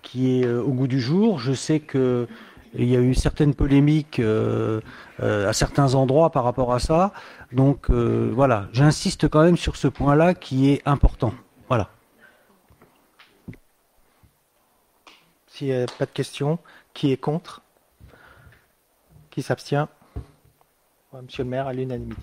qui 0.03 0.41
est 0.41 0.45
euh, 0.45 0.63
au 0.63 0.73
goût 0.73 0.89
du 0.89 1.01
jour. 1.01 1.39
Je 1.39 1.53
sais 1.53 1.81
que 1.81 2.27
il 2.75 2.89
y 2.89 2.97
a 2.97 3.01
eu 3.01 3.15
certaines 3.15 3.55
polémiques 3.55 4.19
euh, 4.19 4.81
euh, 5.21 5.49
à 5.49 5.53
certains 5.53 5.95
endroits 5.95 6.31
par 6.31 6.45
rapport 6.45 6.73
à 6.73 6.79
ça. 6.79 7.13
Donc 7.53 7.91
euh, 7.91 8.31
voilà, 8.35 8.69
j'insiste 8.73 9.29
quand 9.29 9.43
même 9.43 9.57
sur 9.57 9.77
ce 9.77 9.89
point-là 9.89 10.35
qui 10.35 10.71
est 10.71 10.83
important. 10.87 11.35
Voilà. 11.69 11.91
S'il 15.49 15.69
n'y 15.69 15.75
a 15.75 15.87
pas 15.87 16.07
de 16.07 16.11
questions, 16.11 16.59
qui 16.95 17.13
est 17.13 17.19
contre? 17.19 17.63
Qui 19.31 19.43
s'abstient? 19.43 19.87
Monsieur 21.23 21.45
le 21.45 21.51
maire, 21.51 21.67
à 21.67 21.75
l'unanimité. 21.75 22.23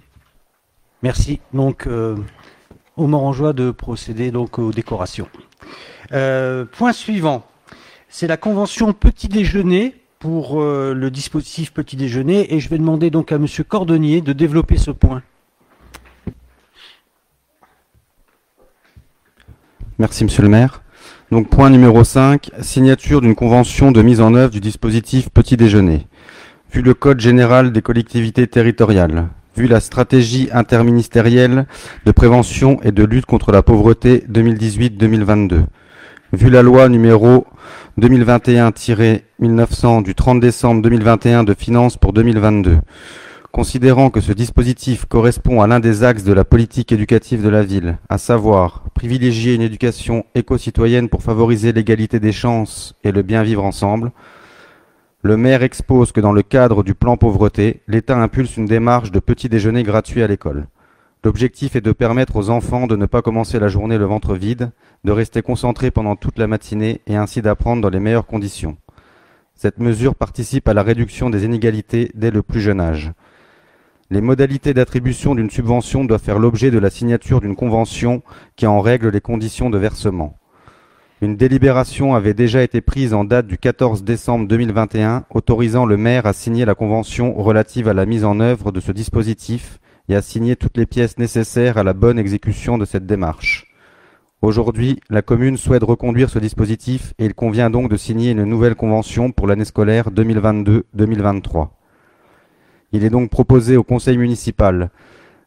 Merci. 1.04 1.40
Donc, 1.54 1.88
au 1.88 3.08
Morangeois 3.08 3.54
de 3.54 3.70
procéder 3.70 4.32
donc 4.32 4.58
aux 4.58 4.72
décorations. 4.72 5.30
Point 6.10 6.92
suivant, 6.92 7.46
c'est 8.10 8.26
la 8.26 8.38
convention 8.38 8.94
petit 8.94 9.28
déjeuner 9.28 9.96
pour 10.20 10.62
euh, 10.62 10.94
le 10.94 11.10
dispositif 11.10 11.72
petit 11.72 11.96
déjeuner 11.96 12.54
et 12.54 12.60
je 12.60 12.68
vais 12.68 12.78
demander 12.78 13.10
donc 13.10 13.32
à 13.32 13.38
Monsieur 13.38 13.64
Cordonnier 13.64 14.20
de 14.20 14.34
développer 14.34 14.78
ce 14.78 14.92
point. 14.92 15.24
Merci, 19.98 20.26
monsieur 20.26 20.44
le 20.44 20.50
maire. 20.50 20.82
Donc, 21.32 21.50
point 21.50 21.70
numéro 21.70 22.04
5, 22.04 22.52
signature 22.62 23.22
d'une 23.22 23.36
convention 23.36 23.92
de 23.92 24.02
mise 24.02 24.20
en 24.20 24.34
œuvre 24.34 24.52
du 24.52 24.60
dispositif 24.60 25.30
petit 25.30 25.58
déjeuner. 25.58 26.08
Vu 26.74 26.82
le 26.82 26.94
Code 26.94 27.20
général 27.20 27.72
des 27.72 27.82
collectivités 27.82 28.48
territoriales, 28.48 29.28
vu 29.56 29.68
la 29.68 29.80
stratégie 29.80 30.50
interministérielle 30.52 31.66
de 32.06 32.12
prévention 32.12 32.80
et 32.84 32.92
de 32.92 33.04
lutte 33.04 33.26
contre 33.26 33.52
la 33.52 33.62
pauvreté 33.62 34.26
2018-2022, 34.30 35.66
vu 36.34 36.50
la 36.50 36.62
loi 36.62 36.90
numéro 36.90 37.48
2021-1900 38.00 40.04
du 40.04 40.14
30 40.16 40.40
décembre 40.40 40.82
2021 40.82 41.44
de 41.44 41.54
finances 41.54 41.98
pour 41.98 42.14
2022, 42.14 42.78
Considérant 43.52 44.12
que 44.12 44.22
ce 44.22 44.32
dispositif 44.32 45.06
correspond 45.06 45.64
à 45.64 45.68
l'un 45.68 45.80
des 45.80 46.04
axes 46.04 46.24
de 46.24 46.34
la 46.34 46.46
politique 46.46 46.92
éducative 46.92 47.44
de 47.44 47.50
la 47.50 47.64
ville, 47.64 47.98
à 48.08 48.20
savoir 48.20 48.84
privilégier 48.94 49.56
une 49.56 49.64
éducation 49.64 50.24
éco-citoyenne 50.36 51.10
pour 51.10 51.24
favoriser 51.24 51.74
l'égalité 51.74 52.20
des 52.20 52.32
chances 52.32 52.94
et 53.04 53.12
le 53.12 53.24
bien 53.24 53.42
vivre 53.42 53.64
ensemble, 53.64 54.12
le 55.24 55.36
maire 55.36 55.64
expose 55.64 56.12
que 56.12 56.22
dans 56.22 56.32
le 56.32 56.44
cadre 56.44 56.84
du 56.84 56.94
plan 56.94 57.18
pauvreté, 57.18 57.82
l'État 57.88 58.22
impulse 58.22 58.56
une 58.56 58.68
démarche 58.68 59.12
de 59.12 59.20
petit 59.20 59.50
déjeuner 59.50 59.82
gratuit 59.82 60.22
à 60.22 60.28
l'école. 60.28 60.68
L'objectif 61.26 61.76
est 61.76 61.82
de 61.82 61.92
permettre 61.92 62.38
aux 62.38 62.50
enfants 62.50 62.88
de 62.88 62.96
ne 62.96 63.06
pas 63.06 63.22
commencer 63.22 63.60
la 63.60 63.68
journée 63.68 63.98
le 63.98 64.06
ventre 64.06 64.36
vide, 64.36 64.72
de 65.04 65.12
rester 65.12 65.42
concentrés 65.42 65.92
pendant 65.92 66.16
toute 66.16 66.40
la 66.40 66.48
matinée 66.48 67.02
et 67.08 67.18
ainsi 67.18 67.42
d'apprendre 67.42 67.82
dans 67.82 67.90
les 67.90 68.00
meilleures 68.00 68.26
conditions. 68.26 68.78
Cette 69.54 69.80
mesure 69.80 70.16
participe 70.16 70.70
à 70.70 70.74
la 70.74 70.82
réduction 70.82 71.30
des 71.30 71.44
inégalités 71.44 72.10
dès 72.16 72.32
le 72.32 72.42
plus 72.42 72.62
jeune 72.62 72.80
âge. 72.80 73.12
Les 74.10 74.22
modalités 74.22 74.74
d'attribution 74.74 75.36
d'une 75.36 75.50
subvention 75.50 76.06
doivent 76.06 76.24
faire 76.24 76.40
l'objet 76.40 76.72
de 76.72 76.80
la 76.80 76.90
signature 76.90 77.42
d'une 77.42 77.58
convention 77.58 78.24
qui 78.56 78.66
en 78.66 78.80
règle 78.80 79.10
les 79.10 79.20
conditions 79.20 79.70
de 79.70 79.78
versement. 79.78 80.38
Une 81.22 81.36
délibération 81.36 82.16
avait 82.16 82.34
déjà 82.34 82.64
été 82.64 82.80
prise 82.80 83.14
en 83.14 83.26
date 83.26 83.46
du 83.46 83.58
14 83.58 84.06
décembre 84.06 84.48
2021 84.48 85.26
autorisant 85.32 85.86
le 85.86 85.98
maire 85.98 86.26
à 86.26 86.32
signer 86.32 86.64
la 86.64 86.76
convention 86.76 87.34
relative 87.34 87.90
à 87.90 87.94
la 87.94 88.06
mise 88.06 88.24
en 88.24 88.40
œuvre 88.40 88.72
de 88.72 88.80
ce 88.80 88.94
dispositif 88.94 89.82
et 90.10 90.16
à 90.16 90.22
signer 90.22 90.56
toutes 90.56 90.76
les 90.76 90.88
pièces 90.88 91.20
nécessaires 91.20 91.78
à 91.78 91.84
la 91.84 91.94
bonne 91.94 92.20
exécution 92.20 92.78
de 92.78 92.86
cette 92.86 93.06
démarche. 93.06 93.68
Aujourd'hui, 94.42 95.00
la 95.10 95.22
commune 95.22 95.58
souhaite 95.58 95.84
reconduire 95.84 96.30
ce 96.30 96.40
dispositif 96.40 97.14
et 97.20 97.26
il 97.26 97.36
convient 97.36 97.70
donc 97.70 97.92
de 97.92 97.98
signer 97.98 98.32
une 98.32 98.46
nouvelle 98.46 98.76
convention 98.76 99.32
pour 99.32 99.48
l'année 99.48 99.66
scolaire 99.66 100.10
2022-2023. 100.12 101.70
Il 102.92 103.04
est 103.04 103.10
donc 103.10 103.30
proposé 103.30 103.78
au 103.78 103.84
conseil 103.84 104.18
municipal 104.18 104.90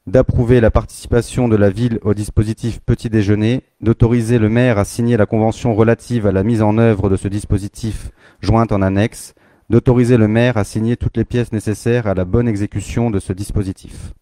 d'approuver 0.06 0.60
la 0.60 0.70
participation 0.70 1.48
de 1.48 1.56
la 1.56 1.70
ville 1.70 1.98
au 2.02 2.12
dispositif 2.12 2.80
petit 2.80 3.08
déjeuner, 3.08 3.62
d'autoriser 3.80 4.38
le 4.38 4.48
maire 4.48 4.78
à 4.78 4.84
signer 4.84 5.16
la 5.16 5.26
convention 5.26 5.74
relative 5.74 6.26
à 6.26 6.32
la 6.32 6.42
mise 6.42 6.62
en 6.62 6.76
œuvre 6.78 7.08
de 7.08 7.16
ce 7.16 7.28
dispositif 7.28 8.10
jointe 8.40 8.72
en 8.72 8.82
annexe, 8.82 9.34
d'autoriser 9.70 10.16
le 10.16 10.28
maire 10.28 10.56
à 10.56 10.64
signer 10.64 10.96
toutes 10.96 11.16
les 11.16 11.24
pièces 11.24 11.52
nécessaires 11.52 12.06
à 12.06 12.14
la 12.14 12.24
bonne 12.24 12.48
exécution 12.48 13.10
de 13.10 13.20
ce 13.20 13.32
dispositif. 13.32 14.12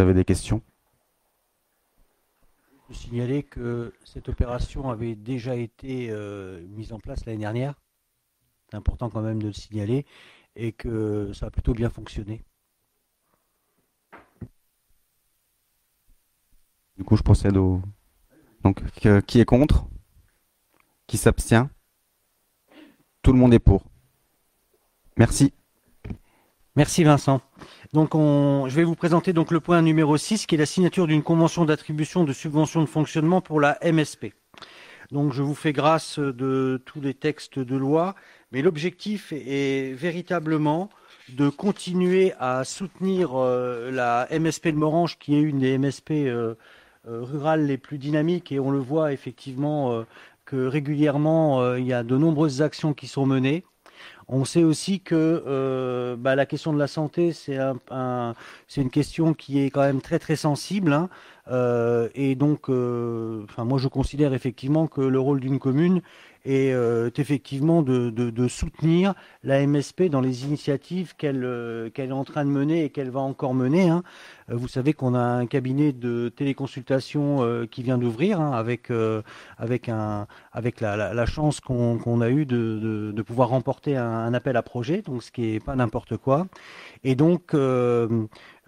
Vous 0.00 0.04
avez 0.04 0.14
des 0.14 0.24
questions? 0.24 0.62
Je 2.88 2.94
signaler 2.94 3.42
que 3.42 3.92
cette 4.02 4.30
opération 4.30 4.88
avait 4.88 5.14
déjà 5.14 5.56
été 5.56 6.08
euh, 6.10 6.66
mise 6.68 6.94
en 6.94 6.98
place 6.98 7.26
l'année 7.26 7.40
dernière. 7.40 7.74
C'est 8.70 8.78
important 8.78 9.10
quand 9.10 9.20
même 9.20 9.42
de 9.42 9.48
le 9.48 9.52
signaler 9.52 10.06
et 10.56 10.72
que 10.72 11.34
ça 11.34 11.48
a 11.48 11.50
plutôt 11.50 11.74
bien 11.74 11.90
fonctionné. 11.90 12.42
Du 16.96 17.04
coup, 17.04 17.16
je 17.16 17.22
procède 17.22 17.58
au. 17.58 17.82
Donc, 18.64 18.82
qui 19.26 19.38
est 19.38 19.44
contre? 19.44 19.84
Qui 21.06 21.18
s'abstient? 21.18 21.68
Tout 23.20 23.34
le 23.34 23.38
monde 23.38 23.52
est 23.52 23.58
pour. 23.58 23.84
Merci. 25.18 25.52
Merci 26.76 27.02
Vincent. 27.02 27.40
Donc 27.92 28.14
on, 28.14 28.68
je 28.68 28.76
vais 28.76 28.84
vous 28.84 28.94
présenter 28.94 29.32
donc 29.32 29.50
le 29.50 29.58
point 29.58 29.82
numéro 29.82 30.16
6 30.16 30.46
qui 30.46 30.54
est 30.54 30.58
la 30.58 30.66
signature 30.66 31.08
d'une 31.08 31.22
convention 31.22 31.64
d'attribution 31.64 32.22
de 32.22 32.32
subventions 32.32 32.80
de 32.80 32.86
fonctionnement 32.86 33.40
pour 33.40 33.60
la 33.60 33.76
MSP. 33.84 34.26
Donc 35.10 35.32
je 35.32 35.42
vous 35.42 35.56
fais 35.56 35.72
grâce 35.72 36.20
de 36.20 36.80
tous 36.86 37.00
les 37.00 37.14
textes 37.14 37.58
de 37.58 37.74
loi, 37.74 38.14
mais 38.52 38.62
l'objectif 38.62 39.32
est 39.32 39.92
véritablement 39.94 40.90
de 41.30 41.48
continuer 41.48 42.34
à 42.38 42.62
soutenir 42.62 43.32
euh, 43.34 43.90
la 43.90 44.28
MSP 44.30 44.68
de 44.68 44.76
Morange 44.76 45.18
qui 45.18 45.34
est 45.34 45.40
une 45.40 45.58
des 45.58 45.76
MSP 45.76 46.12
euh, 46.12 46.54
euh, 47.08 47.22
rurales 47.22 47.66
les 47.66 47.78
plus 47.78 47.98
dynamiques 47.98 48.52
et 48.52 48.60
on 48.60 48.70
le 48.70 48.78
voit 48.78 49.12
effectivement 49.12 50.04
que 50.44 50.66
régulièrement 50.66 51.74
il 51.74 51.86
y 51.86 51.92
a 51.92 52.04
de 52.04 52.16
nombreuses 52.16 52.62
actions 52.62 52.94
qui 52.94 53.08
sont 53.08 53.26
menées. 53.26 53.64
On 54.32 54.44
sait 54.44 54.62
aussi 54.62 55.00
que 55.00 55.42
euh, 55.46 56.14
bah, 56.16 56.36
la 56.36 56.46
question 56.46 56.72
de 56.72 56.78
la 56.78 56.86
santé, 56.86 57.32
c'est 57.32 57.56
un, 57.58 57.76
un- 57.90 58.34
c'est 58.68 58.80
une 58.80 58.90
question 58.90 59.34
qui 59.34 59.58
est 59.60 59.70
quand 59.70 59.80
même 59.80 60.00
très 60.00 60.18
très 60.20 60.36
sensible. 60.36 60.92
hein. 60.92 61.08
Euh, 61.48 62.08
et 62.14 62.36
donc, 62.36 62.68
euh, 62.70 63.44
moi, 63.58 63.78
je 63.78 63.88
considère 63.88 64.32
effectivement 64.32 64.86
que 64.86 65.00
le 65.00 65.18
rôle 65.18 65.40
d'une 65.40 65.58
commune 65.58 66.00
est 66.44 66.72
euh, 66.72 67.10
effectivement 67.16 67.82
de, 67.82 68.10
de- 68.10 68.30
de 68.30 68.48
soutenir 68.48 69.14
la 69.44 69.66
MSP 69.66 70.04
dans 70.04 70.20
les 70.20 70.44
initiatives 70.44 71.14
qu'elle 71.16 71.44
euh, 71.44 71.90
qu'elle 71.90 72.10
est 72.10 72.12
en 72.12 72.24
train 72.24 72.44
de 72.44 72.50
mener 72.50 72.84
et 72.84 72.90
qu'elle 72.90 73.10
va 73.10 73.20
encore 73.20 73.54
mener. 73.54 73.88
hein. 73.90 74.02
Euh, 74.50 74.56
Vous 74.56 74.68
savez 74.68 74.92
qu'on 74.92 75.14
a 75.14 75.20
un 75.20 75.46
cabinet 75.46 75.92
de 75.92 76.28
téléconsultation 76.28 77.42
euh, 77.42 77.66
qui 77.66 77.82
vient 77.82 77.98
d'ouvrir 77.98 78.40
hein, 78.40 78.52
avec 78.52 78.90
euh, 78.90 79.22
avec 79.58 79.88
un 79.88 80.26
avec 80.52 80.80
la, 80.80 80.96
la- 80.96 81.26
chance 81.26 81.60
qu'on 81.60 81.98
qu'on 81.98 82.20
a 82.20 82.30
eue 82.30 82.46
de, 82.46 82.78
de- 82.80 83.12
de 83.12 83.22
pouvoir 83.22 83.50
remporter 83.50 83.96
un, 83.96 84.04
un 84.10 84.34
appel 84.34 84.56
à 84.56 84.62
projet, 84.62 85.02
donc 85.02 85.22
ce 85.22 85.30
qui 85.30 85.54
est 85.54 85.60
pas 85.64 85.76
n'importe 85.76 86.16
quoi. 86.16 86.46
Et 87.04 87.14
donc 87.14 87.54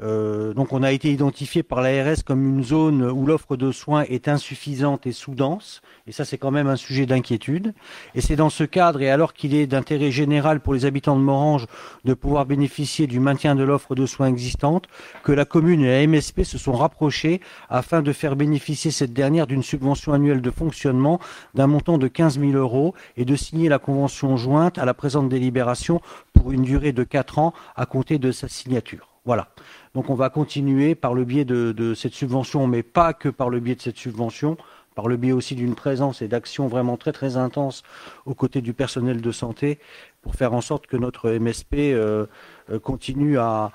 euh, 0.02 0.52
donc 0.52 0.72
on 0.72 0.82
a 0.82 0.90
été 0.90 1.12
identifié 1.12 1.62
par 1.62 1.80
l'ARS 1.80 2.24
comme 2.24 2.44
une 2.44 2.64
zone 2.64 3.02
où 3.02 3.24
l'offre 3.24 3.56
de 3.56 3.70
soins 3.70 4.02
est 4.08 4.28
insuffisante 4.28 5.06
et 5.06 5.12
sous-dense. 5.12 5.80
Et 6.06 6.12
ça, 6.12 6.24
c'est 6.24 6.38
quand 6.38 6.50
même 6.50 6.66
un 6.66 6.76
sujet 6.76 7.06
d'inquiétude. 7.06 7.72
Et 8.14 8.20
c'est 8.20 8.36
dans 8.36 8.50
ce 8.50 8.64
cadre, 8.64 9.00
et 9.02 9.10
alors 9.10 9.32
qu'il 9.32 9.54
est 9.54 9.66
d'intérêt 9.66 10.10
général 10.10 10.60
pour 10.60 10.74
les 10.74 10.84
habitants 10.84 11.16
de 11.16 11.22
Morange 11.22 11.66
de 12.04 12.14
pouvoir 12.14 12.46
bénéficier 12.46 13.06
du 13.06 13.20
maintien 13.20 13.54
de 13.54 13.62
l'offre 13.62 13.94
de 13.94 14.06
soins 14.06 14.26
existante, 14.26 14.86
que 15.22 15.32
la 15.32 15.44
commune 15.44 15.82
et 15.84 16.00
la 16.00 16.06
MSP 16.06 16.42
se 16.42 16.58
sont 16.58 16.72
rapprochés 16.72 17.40
afin 17.70 18.02
de 18.02 18.12
faire 18.12 18.34
bénéficier 18.36 18.90
cette 18.90 19.12
dernière 19.12 19.46
d'une 19.46 19.62
subvention 19.62 20.12
annuelle 20.12 20.42
de 20.42 20.50
fonctionnement 20.50 21.20
d'un 21.54 21.66
montant 21.66 21.98
de 21.98 22.08
15 22.08 22.40
000 22.40 22.52
euros 22.52 22.94
et 23.16 23.24
de 23.24 23.36
signer 23.36 23.68
la 23.68 23.78
convention 23.78 24.36
jointe 24.36 24.78
à 24.78 24.84
la 24.84 24.94
présente 24.94 25.28
délibération 25.28 26.00
pour 26.32 26.52
une 26.52 26.62
durée 26.62 26.92
de 26.92 27.04
4 27.04 27.38
ans 27.38 27.52
à 27.76 27.86
compter 27.86 28.18
de 28.18 28.32
sa 28.32 28.48
signature. 28.48 29.08
Voilà. 29.24 29.48
Donc 29.94 30.09
on 30.09 30.14
va 30.14 30.31
continuer 30.31 30.94
par 30.94 31.12
le 31.12 31.24
biais 31.24 31.44
de, 31.44 31.94
cette 31.94 32.14
subvention, 32.14 32.66
mais 32.66 32.82
pas 32.82 33.12
que 33.12 33.28
par 33.28 33.51
le 33.51 33.60
biais 33.60 33.74
de 33.74 33.82
cette 33.82 33.98
subvention, 33.98 34.56
par 34.94 35.06
le 35.06 35.16
biais 35.16 35.32
aussi 35.32 35.55
d'une 35.55 35.74
présence 35.74 36.23
et 36.23 36.28
d'actions 36.28 36.66
vraiment 36.66 36.97
très 36.97 37.12
très 37.12 37.36
intenses 37.36 37.82
aux 38.24 38.35
côtés 38.35 38.62
du 38.62 38.73
personnel 38.73 39.20
de 39.20 39.32
santé 39.32 39.78
pour 40.23 40.35
faire 40.35 40.55
en 40.55 40.60
sorte 40.60 40.86
que 40.86 40.97
notre 40.97 41.31
MSP 41.31 41.74
euh, 41.74 42.27
euh, 42.70 42.78
continue 42.78 43.39
à, 43.39 43.73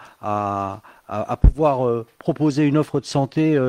pouvoir 1.42 1.86
euh, 1.86 2.06
proposer 2.18 2.66
une 2.66 2.78
offre 2.78 3.00
de 3.00 3.06
santé 3.06 3.60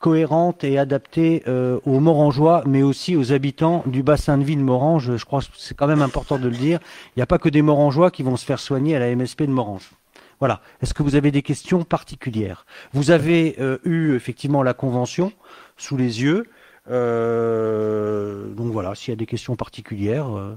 cohérente 0.00 0.64
et 0.64 0.78
adaptée 0.78 1.44
aux 1.46 2.00
Morangeois, 2.00 2.62
mais 2.66 2.82
aussi 2.82 3.16
aux 3.16 3.32
habitants 3.32 3.82
du 3.86 4.02
bassin 4.02 4.38
de 4.38 4.44
vie 4.44 4.56
de 4.56 4.62
Morange. 4.62 5.16
Je 5.16 5.24
crois 5.24 5.40
que 5.40 5.46
c'est 5.56 5.76
quand 5.76 5.86
même 5.86 6.02
important 6.02 6.38
de 6.38 6.48
le 6.48 6.56
dire. 6.56 6.80
Il 7.14 7.18
n'y 7.18 7.22
a 7.22 7.26
pas 7.26 7.38
que 7.38 7.48
des 7.48 7.62
Morangeois 7.62 8.10
qui 8.10 8.22
vont 8.22 8.36
se 8.36 8.44
faire 8.44 8.58
soigner 8.58 8.96
à 8.96 8.98
la 8.98 9.14
MSP 9.14 9.42
de 9.42 9.52
Morange. 9.52 9.90
Voilà. 10.38 10.60
Est-ce 10.82 10.94
que 10.94 11.02
vous 11.02 11.14
avez 11.14 11.30
des 11.30 11.42
questions 11.42 11.84
particulières? 11.84 12.66
Vous 12.92 13.10
avez 13.10 13.56
euh, 13.58 13.78
eu 13.84 14.14
effectivement 14.14 14.62
la 14.62 14.74
convention 14.74 15.32
sous 15.76 15.96
les 15.96 16.22
yeux. 16.22 16.46
Euh, 16.88 18.46
donc 18.54 18.72
voilà, 18.72 18.94
s'il 18.94 19.12
y 19.12 19.12
a 19.12 19.16
des 19.16 19.26
questions 19.26 19.56
particulières. 19.56 20.36
euh, 20.36 20.56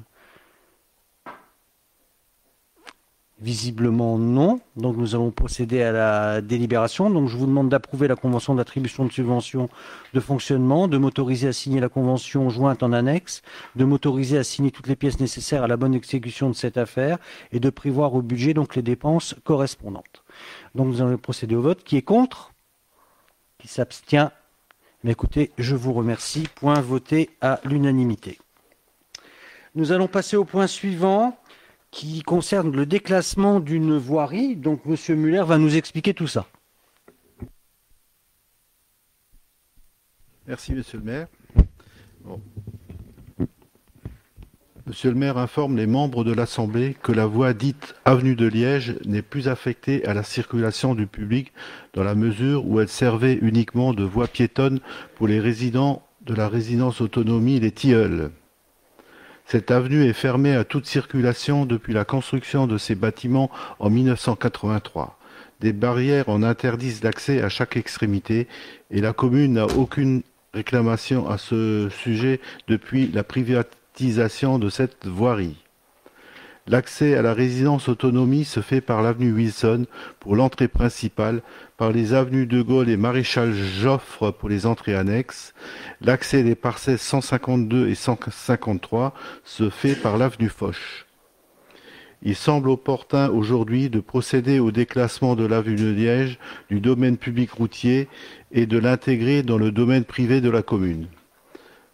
Visiblement 3.41 4.17
non. 4.17 4.59
Donc 4.75 4.97
nous 4.97 5.15
allons 5.15 5.31
procéder 5.31 5.81
à 5.81 5.93
la 5.93 6.41
délibération. 6.41 7.09
Donc 7.09 7.29
je 7.29 7.37
vous 7.37 7.45
demande 7.45 7.69
d'approuver 7.69 8.09
la 8.09 8.17
convention 8.17 8.53
d'attribution 8.53 9.05
de 9.05 9.11
subvention 9.11 9.69
de 10.13 10.19
fonctionnement, 10.19 10.89
de 10.89 10.97
m'autoriser 10.97 11.47
à 11.47 11.53
signer 11.53 11.79
la 11.79 11.87
convention 11.87 12.49
jointe 12.49 12.83
en 12.83 12.91
annexe, 12.91 13.41
de 13.77 13.85
m'autoriser 13.85 14.37
à 14.37 14.43
signer 14.43 14.71
toutes 14.71 14.87
les 14.87 14.97
pièces 14.97 15.21
nécessaires 15.21 15.63
à 15.63 15.67
la 15.67 15.77
bonne 15.77 15.93
exécution 15.93 16.49
de 16.49 16.55
cette 16.55 16.77
affaire 16.77 17.17
et 17.53 17.61
de 17.61 17.69
prévoir 17.69 18.13
au 18.13 18.21
budget 18.21 18.53
donc 18.53 18.75
les 18.75 18.81
dépenses 18.81 19.35
correspondantes. 19.45 20.23
Donc 20.75 20.87
nous 20.87 21.01
allons 21.01 21.17
procéder 21.17 21.55
au 21.55 21.61
vote. 21.61 21.83
Qui 21.85 21.95
est 21.95 22.01
contre? 22.01 22.51
Qui 23.57 23.69
s'abstient? 23.69 24.31
Mais 25.05 25.11
écoutez, 25.11 25.51
je 25.57 25.77
vous 25.77 25.93
remercie. 25.93 26.47
Point 26.55 26.81
voté 26.81 27.29
à 27.39 27.61
l'unanimité. 27.63 28.37
Nous 29.75 29.93
allons 29.93 30.07
passer 30.07 30.35
au 30.35 30.43
point 30.43 30.67
suivant 30.67 31.37
qui 31.91 32.21
concerne 32.21 32.75
le 32.75 32.85
déclassement 32.85 33.59
d'une 33.59 33.97
voirie. 33.97 34.55
Donc 34.55 34.85
Monsieur 34.85 35.15
Muller 35.15 35.43
va 35.45 35.57
nous 35.57 35.75
expliquer 35.75 36.13
tout 36.13 36.27
ça. 36.27 36.47
Merci, 40.47 40.73
monsieur 40.73 40.97
le 40.97 41.03
maire. 41.03 41.27
Bon. 42.21 42.41
Monsieur 44.87 45.11
le 45.11 45.15
maire 45.15 45.37
informe 45.37 45.77
les 45.77 45.85
membres 45.85 46.23
de 46.23 46.33
l'Assemblée 46.33 46.97
que 47.03 47.11
la 47.11 47.27
voie 47.27 47.53
dite 47.53 47.93
avenue 48.05 48.35
de 48.35 48.47
Liège 48.47 48.95
n'est 49.05 49.21
plus 49.21 49.47
affectée 49.47 50.03
à 50.05 50.15
la 50.15 50.23
circulation 50.23 50.95
du 50.95 51.05
public 51.05 51.53
dans 51.93 52.03
la 52.03 52.15
mesure 52.15 52.65
où 52.65 52.79
elle 52.79 52.89
servait 52.89 53.35
uniquement 53.35 53.93
de 53.93 54.03
voie 54.03 54.27
piétonne 54.27 54.79
pour 55.13 55.27
les 55.27 55.39
résidents 55.39 56.01
de 56.25 56.33
la 56.33 56.49
résidence 56.49 57.01
autonomie 57.01 57.59
Les 57.59 57.71
Tilleuls. 57.71 58.31
Cette 59.51 59.71
avenue 59.71 60.05
est 60.05 60.13
fermée 60.13 60.55
à 60.55 60.63
toute 60.63 60.85
circulation 60.85 61.65
depuis 61.65 61.91
la 61.91 62.05
construction 62.05 62.67
de 62.67 62.77
ces 62.77 62.93
bâtiments 62.93 63.49
en 63.79 63.89
1983. 63.89 65.17
Des 65.59 65.73
barrières 65.73 66.29
en 66.29 66.43
interdisent 66.43 67.03
l'accès 67.03 67.41
à 67.41 67.49
chaque 67.49 67.75
extrémité 67.75 68.47
et 68.91 69.01
la 69.01 69.11
commune 69.11 69.53
n'a 69.53 69.65
aucune 69.65 70.21
réclamation 70.53 71.27
à 71.27 71.39
ce 71.39 71.89
sujet 71.89 72.39
depuis 72.67 73.07
la 73.07 73.23
privatisation 73.23 74.59
de 74.59 74.69
cette 74.69 75.07
voirie. 75.07 75.57
L'accès 76.69 77.15
à 77.15 77.23
la 77.23 77.33
résidence 77.33 77.89
autonomie 77.89 78.45
se 78.45 78.59
fait 78.59 78.79
par 78.79 79.01
l'avenue 79.01 79.33
Wilson 79.33 79.87
pour 80.19 80.35
l'entrée 80.35 80.67
principale, 80.67 81.41
par 81.77 81.91
les 81.91 82.13
avenues 82.13 82.45
de 82.45 82.61
Gaulle 82.61 82.89
et 82.89 82.95
Maréchal 82.95 83.55
Joffre 83.55 84.29
pour 84.29 84.49
les 84.49 84.67
entrées 84.67 84.93
annexes. 84.93 85.55
L'accès 85.99 86.43
des 86.43 86.53
parcelles 86.53 86.99
152 86.99 87.87
et 87.87 87.95
153 87.95 89.15
se 89.43 89.71
fait 89.71 89.95
par 89.95 90.19
l'avenue 90.19 90.49
Foch. 90.49 91.07
Il 92.21 92.35
semble 92.35 92.69
opportun 92.69 93.29
aujourd'hui 93.29 93.89
de 93.89 93.99
procéder 93.99 94.59
au 94.59 94.69
déclassement 94.69 95.35
de 95.35 95.47
l'avenue 95.47 95.75
de 95.75 95.89
Liège 95.89 96.37
du 96.69 96.81
domaine 96.81 97.17
public 97.17 97.49
routier 97.49 98.07
et 98.51 98.67
de 98.67 98.77
l'intégrer 98.77 99.41
dans 99.41 99.57
le 99.57 99.71
domaine 99.71 100.03
privé 100.03 100.39
de 100.39 100.51
la 100.51 100.61
commune. 100.61 101.07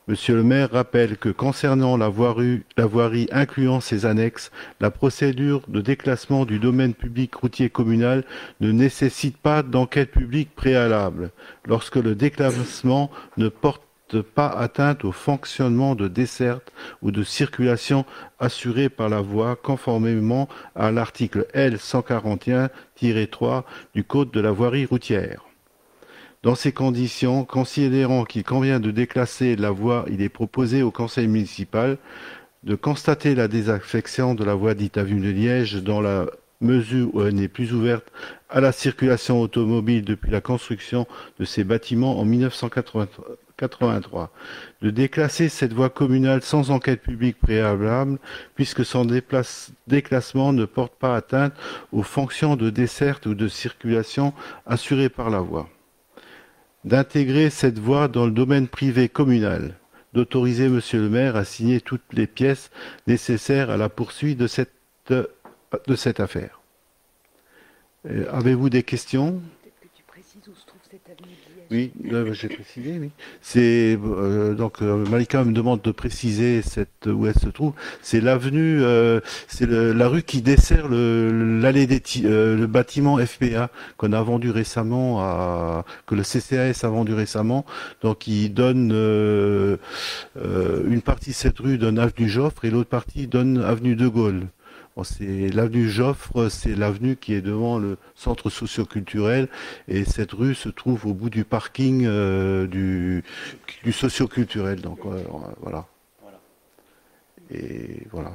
Monsieur 0.08 0.36
le 0.36 0.44
maire 0.44 0.70
rappelle 0.70 1.18
que 1.18 1.30
concernant 1.30 1.98
la 1.98 2.10
voirie, 2.10 3.28
incluant 3.32 3.80
ses 3.82 4.06
annexes, 4.06 4.52
la 4.80 4.92
procédure 4.92 5.64
de 5.68 5.82
déclassement 5.82 6.46
du 6.46 6.60
domaine 6.60 6.94
public 6.94 7.34
routier 7.34 7.72
communal 7.72 8.24
ne 8.60 8.72
nécessite 8.72 9.36
pas 9.36 9.64
d'enquête 9.64 10.12
publique 10.12 10.54
préalable 10.54 11.32
lorsque 11.66 11.96
le 11.96 12.14
déclassement 12.14 13.10
ne 13.38 13.50
porte 13.50 13.82
pas 14.22 14.50
atteinte 14.50 15.04
au 15.06 15.12
fonctionnement 15.12 15.96
de 15.96 16.08
desserte 16.08 16.72
ou 17.02 17.10
de 17.10 17.24
circulation 17.24 18.06
assurée 18.38 18.90
par 18.90 19.10
la 19.10 19.22
voie 19.22 19.56
conformément 19.56 20.48
à 20.76 20.92
l'article 20.92 21.48
L 21.54 21.78
141-3 21.78 23.64
du 23.96 24.04
Code 24.04 24.30
de 24.30 24.40
la 24.40 24.52
voirie 24.52 24.86
routière. 24.86 25.46
Dans 26.46 26.54
ces 26.54 26.72
conditions, 26.72 27.44
considérant 27.44 28.24
qu'il 28.24 28.44
convient 28.44 28.80
de 28.80 28.92
déclasser 28.92 29.56
la 29.56 29.72
voie, 29.72 30.06
il 30.12 30.22
est 30.22 30.30
proposé 30.30 30.84
au 30.84 30.92
conseil 30.92 31.28
municipal 31.28 31.98
de 32.62 32.76
constater 32.76 33.34
la 33.34 33.48
désaffection 33.48 34.36
de 34.36 34.44
la 34.44 34.54
voie 34.54 34.76
dite 34.76 34.98
avenue 34.98 35.22
de 35.22 35.32
Liège 35.32 35.82
dans 35.82 36.02
la 36.02 36.28
mesure 36.62 37.10
où 37.16 37.24
elle 37.24 37.34
n'est 37.34 37.48
plus 37.48 37.74
ouverte 37.74 38.12
à 38.52 38.62
la 38.62 38.72
circulation 38.72 39.42
automobile 39.42 40.06
depuis 40.06 40.30
la 40.30 40.40
construction 40.40 41.08
de 41.40 41.46
ces 41.46 41.64
bâtiments 41.64 42.20
en 42.20 42.26
1983. 42.26 44.32
De 44.84 44.92
déclasser 44.92 45.50
cette 45.50 45.74
voie 45.74 45.90
communale 45.90 46.44
sans 46.44 46.70
enquête 46.70 47.02
publique 47.02 47.40
préalable, 47.40 48.20
puisque 48.54 48.86
son 48.86 49.08
déclassement 49.88 50.54
ne 50.54 50.66
porte 50.66 50.94
pas 50.94 51.16
atteinte 51.16 51.54
aux 51.92 52.04
fonctions 52.04 52.56
de 52.56 52.70
desserte 52.70 53.26
ou 53.26 53.34
de 53.34 53.48
circulation 53.48 54.32
assurées 54.68 55.10
par 55.10 55.32
la 55.32 55.40
voie 55.40 55.68
d'intégrer 56.86 57.50
cette 57.50 57.80
voie 57.80 58.08
dans 58.08 58.26
le 58.26 58.32
domaine 58.32 58.68
privé 58.68 59.10
communal, 59.10 59.74
d'autoriser 60.14 60.70
Monsieur 60.70 61.02
le 61.02 61.10
maire 61.10 61.36
à 61.36 61.44
signer 61.44 61.82
toutes 61.82 62.14
les 62.14 62.28
pièces 62.28 62.70
nécessaires 63.08 63.72
à 63.72 63.78
la 63.78 63.90
poursuite 63.90 64.38
de 64.38 64.48
cette, 64.48 66.20
affaire. 66.20 66.62
Euh, 68.08 68.26
Avez-vous 68.32 68.70
des 68.70 68.84
questions? 68.84 69.42
Oui, 71.72 71.92
j'ai 72.34 72.48
précisé, 72.48 72.98
oui. 73.00 73.10
C'est 73.42 73.98
euh, 74.04 74.54
donc 74.54 74.82
euh, 74.82 75.04
Malika 75.10 75.44
me 75.44 75.52
demande 75.52 75.82
de 75.82 75.92
préciser 75.92 76.62
cette, 76.62 77.08
où 77.08 77.26
elle 77.26 77.34
se 77.34 77.50
trouve. 77.50 77.74
C'est 78.02 78.22
l'avenue, 78.22 78.82
euh, 78.84 79.20
c'est 79.48 79.68
la 79.68 80.08
rue 80.08 80.22
qui 80.22 80.42
dessert 80.44 80.88
le- 80.88 81.60
l'allée 81.60 81.88
des 81.88 82.02
euh, 82.24 82.56
le 82.56 82.68
bâtiment 82.68 83.18
FPA 83.18 83.72
qu'on 83.98 84.14
a 84.14 84.22
vendu 84.22 84.52
récemment 84.52 85.22
à 85.22 85.86
que 86.06 86.14
le 86.14 86.22
CCAS 86.24 86.82
a 86.86 86.90
vendu 86.90 87.14
récemment. 87.16 87.66
Donc 88.02 88.28
il 88.28 88.54
donne 88.54 88.92
euh, 88.94 89.78
une 90.36 91.02
partie 91.02 91.32
de 91.32 91.36
cette 91.36 91.60
rue 91.60 91.78
donne 91.78 91.98
avenue 92.00 92.30
Joffre 92.30 92.66
et 92.66 92.70
l'autre 92.70 92.90
partie 92.90 93.28
donne 93.28 93.58
avenue 93.58 93.96
de 93.96 94.08
Gaulle. 94.08 94.48
Bon, 94.96 95.04
c'est 95.04 95.50
l'avenue 95.50 95.90
Joffre, 95.90 96.48
c'est 96.50 96.74
l'avenue 96.74 97.18
qui 97.18 97.34
est 97.34 97.42
devant 97.42 97.80
le 97.80 97.98
centre 98.16 98.50
socioculturel 98.50 99.50
et 99.90 100.06
cette 100.06 100.32
rue 100.32 100.56
se 100.56 100.70
trouve 100.70 101.06
au 101.06 101.14
bout 101.14 101.30
du 101.30 101.44
parking 101.44 102.06
euh, 102.06 102.66
du, 102.66 103.26
du 103.84 103.92
socioculturel. 103.92 104.80
Donc 104.80 105.00
euh, 105.06 105.22
voilà. 105.62 105.86
Et 107.52 108.08
voilà. 108.12 108.32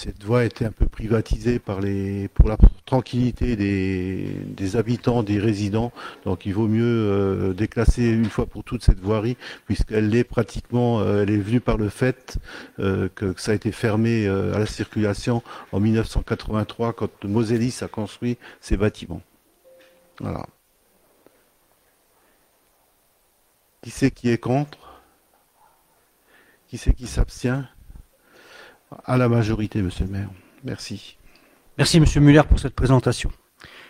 Cette 0.00 0.22
voie 0.22 0.42
a 0.42 0.44
été 0.44 0.64
un 0.64 0.70
peu 0.70 0.86
privatisée 0.86 1.58
par 1.58 1.80
les, 1.80 2.28
pour 2.28 2.48
la 2.48 2.56
tranquillité 2.86 3.56
des, 3.56 4.30
des 4.46 4.76
habitants, 4.76 5.24
des 5.24 5.40
résidents. 5.40 5.90
Donc 6.24 6.46
il 6.46 6.54
vaut 6.54 6.68
mieux 6.68 6.84
euh, 6.84 7.52
déclasser 7.52 8.04
une 8.04 8.30
fois 8.30 8.46
pour 8.46 8.62
toutes 8.62 8.84
cette 8.84 9.00
voirie, 9.00 9.36
puisqu'elle 9.66 10.14
est 10.14 10.22
pratiquement, 10.22 11.00
euh, 11.00 11.24
elle 11.24 11.30
est 11.30 11.38
venue 11.38 11.60
par 11.60 11.78
le 11.78 11.88
fait 11.88 12.38
euh, 12.78 13.08
que, 13.12 13.32
que 13.32 13.40
ça 13.40 13.50
a 13.50 13.54
été 13.56 13.72
fermé 13.72 14.28
euh, 14.28 14.54
à 14.54 14.60
la 14.60 14.66
circulation 14.66 15.42
en 15.72 15.80
1983 15.80 16.92
quand 16.92 17.24
Moselis 17.24 17.78
a 17.80 17.88
construit 17.88 18.38
ses 18.60 18.76
bâtiments. 18.76 19.22
Voilà. 20.20 20.46
Qui 23.82 23.90
c'est 23.90 24.12
qui 24.12 24.30
est 24.30 24.38
contre? 24.38 25.02
Qui 26.68 26.78
c'est 26.78 26.94
qui 26.94 27.08
s'abstient? 27.08 27.64
À 29.04 29.16
la 29.16 29.28
majorité, 29.28 29.82
monsieur 29.82 30.04
le 30.04 30.12
maire. 30.12 30.30
Merci. 30.64 31.16
Merci 31.76 32.00
Monsieur 32.00 32.20
Muller 32.20 32.42
pour 32.48 32.58
cette 32.58 32.74
présentation. 32.74 33.30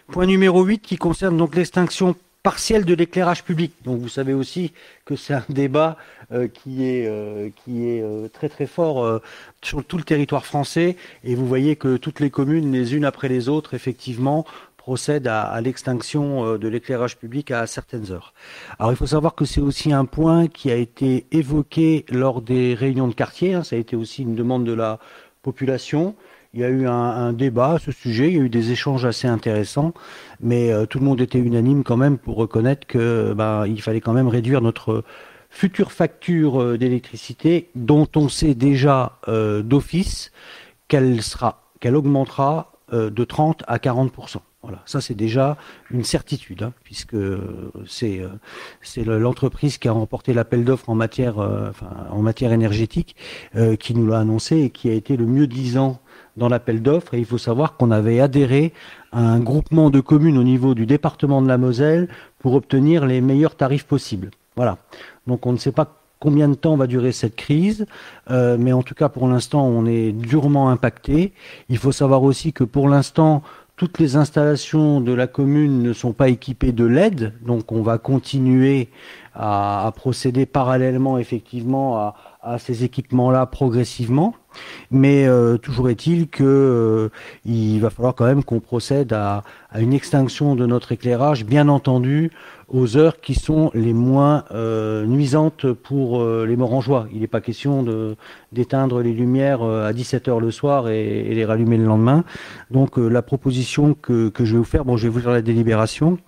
Point 0.09 0.27
numéro 0.27 0.63
8 0.63 0.81
qui 0.81 0.97
concerne 0.97 1.37
donc 1.37 1.55
l'extinction 1.55 2.17
partielle 2.43 2.85
de 2.85 2.95
l'éclairage 2.95 3.45
public. 3.45 3.73
Donc 3.85 4.01
vous 4.01 4.09
savez 4.09 4.33
aussi 4.33 4.73
que 5.05 5.17
c'est 5.17 5.35
un 5.35 5.45
débat 5.49 5.97
euh, 6.33 6.49
qui 6.49 6.85
est, 6.85 7.07
euh, 7.07 7.51
euh, 7.69 8.29
très 8.29 8.49
très 8.49 8.67
fort 8.67 9.21
sur 9.63 9.85
tout 9.85 9.97
le 9.97 10.03
territoire 10.03 10.47
français 10.47 10.97
et 11.25 11.35
vous 11.35 11.47
voyez 11.47 11.77
que 11.77 11.97
toutes 11.97 12.21
les 12.21 12.31
communes, 12.31 12.73
les 12.73 12.95
unes 12.95 13.05
après 13.05 13.29
les 13.29 13.49
autres, 13.49 13.75
effectivement, 13.75 14.45
procèdent 14.89 15.27
à, 15.27 15.61
l'extinction 15.61 16.47
euh, 16.47 16.57
de 16.57 16.67
l'éclairage 16.67 17.19
public 17.19 17.51
à 17.51 17.67
certaines 17.67 18.11
heures. 18.11 18.33
Alors 18.79 18.91
il 18.91 18.97
faut 18.97 19.07
savoir 19.07 19.35
que 19.35 19.45
c'est 19.45 19.61
aussi 19.61 19.93
un 19.93 20.07
point 20.07 20.47
qui 20.47 20.71
a 20.71 20.77
été 20.77 21.27
évoqué 21.31 22.07
lors 22.09 22.41
des 22.41 22.73
réunions 22.73 23.07
de 23.07 23.13
quartier, 23.13 23.53
hein. 23.53 23.63
ça 23.65 23.77
a 23.77 23.79
été 23.79 23.97
aussi 23.97 24.23
une 24.23 24.35
demande 24.35 24.65
de 24.65 24.73
la 24.73 24.99
population. 25.43 26.15
Il 26.55 26.61
y 26.61 26.65
a 26.65 26.71
eu 26.71 26.87
un, 26.87 27.35
débat 27.35 27.73
à 27.73 27.79
ce 27.79 27.93
sujet, 27.93 28.29
il 28.29 28.37
y 28.39 28.41
a 28.41 28.45
eu 28.45 28.49
des 28.49 28.71
échanges 28.71 29.05
assez 29.05 29.29
intéressants, 29.29 29.93
mais 30.41 30.73
euh, 30.73 30.87
tout 30.87 31.01
le 31.01 31.05
monde 31.05 31.21
était 31.21 31.39
unanime 31.39 31.85
quand 31.85 31.99
même 31.99 32.17
pour 32.17 32.37
reconnaître 32.37 32.87
que 32.87 33.35
ben, 33.35 33.67
il 33.67 33.83
fallait 33.83 34.01
quand 34.01 34.15
même 34.15 34.29
réduire 34.29 34.63
notre 34.63 35.05
future 35.51 35.93
facture 35.93 36.63
euh, 36.63 36.79
d'électricité, 36.79 37.69
dont 37.75 38.09
on 38.17 38.31
sait 38.31 38.55
déjà 38.55 39.19
d'office 39.65 40.33
qu'elle 40.89 41.21
sera, 41.21 41.61
qu'elle 41.79 41.95
augmentera 41.95 42.73
de 42.91 43.25
30 43.25 43.65
à 43.67 43.79
40 43.79 44.13
voilà, 44.63 44.83
ça 44.87 45.01
c'est 45.01 45.15
déjà 45.15 45.57
une 45.91 46.03
certitude, 46.03 46.65
hein, 46.65 46.73
puisque 46.83 47.15
euh, 47.15 47.71
c'est 47.87 48.19
euh, 48.21 48.29
c'est 48.83 49.05
le- 49.05 49.19
l'entreprise 49.21 49.79
qui 49.79 49.87
a 49.87 49.93
remporté 49.93 50.35
l'appel 50.35 50.65
d'offres 50.65 50.91
en 50.91 50.97
matière 50.97 51.39
euh, 51.39 51.71
enfin, 51.71 51.91
en 52.11 52.23
matière 52.23 52.53
énergétique 52.53 53.15
euh, 53.55 53.77
qui 53.77 53.95
nous 53.95 54.07
l'a 54.09 54.19
annoncé 54.19 54.57
et 54.59 54.71
qui 54.71 54.91
a 54.91 54.95
été 54.95 55.17
le 55.17 55.27
mieux 55.27 55.47
disant 55.47 56.01
dans 56.37 56.49
l'appel 56.49 56.83
d'offres. 56.83 57.15
Et 57.15 57.19
il 57.21 57.25
faut 57.25 57.39
savoir 57.39 57.77
qu'on 57.77 57.93
avait 57.93 58.19
adhéré 58.21 58.73
à 59.13 59.21
un 59.21 59.39
groupement 59.39 59.91
de 59.91 60.01
communes 60.01 60.37
au 60.39 60.43
niveau 60.45 60.75
du 60.75 60.87
département 60.87 61.41
de 61.41 61.47
la 61.49 61.57
Moselle 61.59 62.09
pour 62.41 62.55
obtenir 62.55 63.07
les 63.07 63.21
meilleurs 63.21 63.55
tarifs 63.57 63.87
possibles. 63.87 64.31
Voilà. 64.57 64.79
Donc 65.29 65.47
on 65.47 65.53
ne 65.53 65.57
sait 65.59 65.73
pas 65.73 65.95
combien 66.19 66.49
de 66.49 66.55
temps 66.57 66.77
va 66.77 66.89
durer 66.89 67.13
cette 67.13 67.37
crise, 67.37 67.87
euh, 68.33 68.57
mais 68.59 68.73
en 68.73 68.83
tout 68.83 68.95
cas 68.95 69.09
pour 69.09 69.29
l'instant 69.29 69.65
on 69.65 69.87
est 69.87 70.11
durement 70.11 70.69
impacté. 70.69 71.33
Il 71.69 71.79
faut 71.79 71.93
savoir 71.93 72.25
aussi 72.25 72.53
que 72.53 72.65
pour 72.65 72.89
l'instant 72.89 73.45
toutes 73.79 74.01
les 74.01 74.17
installations 74.17 75.01
de 75.01 75.13
la 75.13 75.29
commune 75.29 75.83
ne 75.83 75.93
sont 75.93 76.13
pas 76.13 76.29
équipées 76.29 76.73
de 76.73 76.85
LED, 76.85 77.33
donc 77.47 77.71
on 77.71 77.81
va 77.81 77.97
continuer 77.97 78.89
à, 79.35 79.93
procéder 79.95 80.47
parallèlement 80.47 81.17
effectivement 81.17 82.13
à, 82.43 82.59
ces 82.59 82.83
équipements-là 82.83 83.47
progressivement. 83.47 84.35
Mais 84.91 85.27
euh, 85.29 85.59
toujours 85.59 85.91
est-il 85.91 86.29
que 86.29 86.43
euh, 87.47 87.79
va 87.79 87.91
falloir 87.91 88.17
quand 88.17 88.25
même 88.25 88.43
qu'on 88.43 88.59
procède 88.59 89.13
à 89.13 89.45
une 89.77 89.93
extinction 89.93 90.57
de 90.57 90.67
notre 90.67 90.91
éclairage, 90.91 91.45
bien 91.45 91.69
entendu, 91.69 92.33
aux 92.69 92.97
heures 92.97 93.21
qui 93.21 93.35
sont 93.35 93.71
les 93.75 93.93
moins 93.93 94.45
euh, 94.51 95.07
nuisantes 95.07 95.73
pour 95.73 96.21
euh, 96.21 96.45
les 96.47 96.57
Morangeois. 96.57 97.09
Il 97.13 97.21
n'est 97.21 97.27
pas 97.27 97.41
question 97.41 97.85
d'éteindre 98.53 99.01
les 99.01 99.13
lumières 99.13 99.63
euh, 99.63 99.87
à 99.89 99.93
17 99.93 100.29
heures 100.29 100.41
le 100.41 100.51
soir 100.51 100.89
et, 100.89 101.01
et 101.01 101.35
les 101.35 101.45
rallumer 101.45 101.79
le 101.79 101.85
lendemain. 101.85 102.25
Donc 102.71 102.99
la 102.99 103.23
proposition 103.23 103.95
que, 103.95 104.29
que 104.29 104.45
je 104.45 104.53
vais 104.53 104.59
vous 104.59 104.65
faire, 104.65 104.85
bon, 104.85 104.97
je 104.97 105.05
vais 105.05 105.09
vous 105.09 105.21
faire 105.21 105.33
la 105.33 105.43
délibération. 105.43 106.19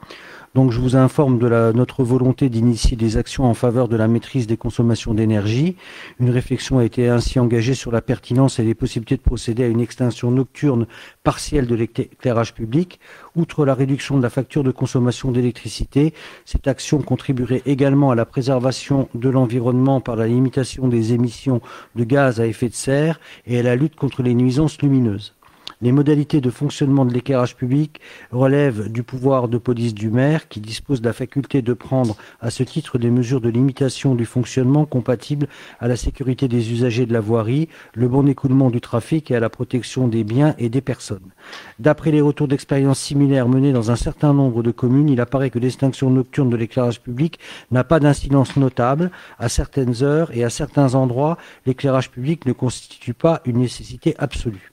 Donc 0.57 0.73
je 0.73 0.81
vous 0.81 0.97
informe 0.97 1.39
de 1.39 1.73
notre 1.73 2.03
volonté 2.03 2.49
d'initier 2.49 2.97
des 2.97 3.17
actions 3.17 3.45
en 3.45 3.55
faveur 3.55 3.87
de 3.87 3.95
la 3.95 4.09
maîtrise 4.09 4.49
des 4.49 4.57
consommations 4.57 5.15
d'énergie. 5.15 5.77
Une 6.19 6.31
réflexion 6.31 6.79
a 6.79 6.85
été 6.85 7.09
ainsi 7.09 7.39
engagée 7.39 7.75
sur 7.75 7.93
la 7.93 8.03
pertinence 8.03 8.59
et 8.59 8.65
les 8.65 8.75
possibilités 8.75 9.17
de 9.17 9.23
procéder 9.23 9.63
à 9.63 9.69
une 9.69 9.79
extinction 9.79 10.33
nocturne 10.33 10.89
partielle 11.23 11.69
de 11.69 11.77
l'éclairage 11.77 12.53
public. 12.53 12.99
Outre 13.37 13.65
la 13.65 13.75
réduction 13.75 14.19
de 14.19 14.25
la 14.25 14.31
facture 14.31 14.65
de 14.65 14.73
consommation 14.73 15.31
d'électricité, 15.31 16.15
cette 16.45 16.67
action 16.67 17.01
contribuerait 17.01 17.63
également 17.65 18.11
à 18.11 18.17
la 18.17 18.25
préservation 18.25 19.09
de 19.15 19.29
l'environnement 19.29 20.01
par 20.01 20.17
la 20.17 20.27
limitation 20.27 20.89
des 20.89 21.13
émissions 21.13 21.61
de 21.95 22.03
gaz 22.03 22.41
à 22.41 22.49
effet 22.49 22.69
de 22.69 22.75
serre 22.75 23.21
et 23.47 23.61
à 23.61 23.63
la 23.63 23.77
lutte 23.77 23.95
contre 23.95 24.25
les 24.25 24.35
nuisances 24.35 24.83
lumineuses. 24.83 25.37
Les 25.83 25.93
modalités 25.93 26.43
de 26.43 26.51
fonctionnement 26.51 27.07
de 27.07 27.15
l'éclairage 27.15 27.57
public 27.57 28.03
relèvent 28.33 28.93
du 28.93 29.03
pouvoir 29.03 29.49
de 29.49 29.57
police 29.57 29.95
du 29.95 30.11
maire 30.11 30.47
qui 30.49 30.61
dispose 30.61 31.01
de 31.01 31.07
la 31.07 31.15
faculté 31.15 31.63
de 31.63 31.73
prendre 31.73 32.17
à 32.39 32.51
ce 32.51 32.63
titre 32.63 32.99
des 32.99 33.09
mesures 33.09 33.41
de 33.41 33.49
limitation 33.49 34.15
du 34.15 34.27
fonctionnement 34.27 34.85
compatibles 34.85 35.49
à 35.79 35.89
la 35.89 35.97
sécurité 35.97 36.49
des 36.49 36.71
usagers 36.71 37.07
de 37.07 37.15
la 37.15 37.21
voirie, 37.21 37.71
le 37.95 38.09
bon 38.09 38.29
écoulement 38.29 38.69
du 38.69 38.83
trafic 38.83 39.31
et 39.31 39.37
à 39.37 39.41
la 39.41 39.49
protection 39.49 40.07
des 40.07 40.23
biens 40.23 40.55
et 40.59 40.69
des 40.69 40.83
personnes. 40.83 41.31
D'après 41.79 42.11
les 42.11 42.21
retours 42.21 42.49
d'expérience 42.49 43.01
similaires 43.01 43.49
menés 43.49 43.73
dans 43.73 43.91
un 43.91 43.97
certain 43.97 44.35
nombre 44.35 44.63
de 44.63 44.73
communes, 44.73 45.09
il 45.09 45.21
apparaît 45.23 45.49
que 45.49 45.59
l'extinction 45.59 46.11
nocturne 46.11 46.51
de 46.51 46.57
l'éclairage 46.57 47.01
public 47.01 47.39
n'a 47.71 47.85
pas 47.85 48.01
d'incidence 48.01 48.59
notable. 48.59 49.11
À 49.39 49.49
certaines 49.49 50.03
heures 50.03 50.31
et 50.37 50.45
à 50.45 50.51
certains 50.51 50.95
endroits, 50.95 51.39
l'éclairage 51.65 52.11
public 52.11 52.45
ne 52.45 52.53
constitue 52.53 53.15
pas 53.15 53.41
une 53.47 53.61
nécessité 53.61 54.15
absolue. 54.19 54.73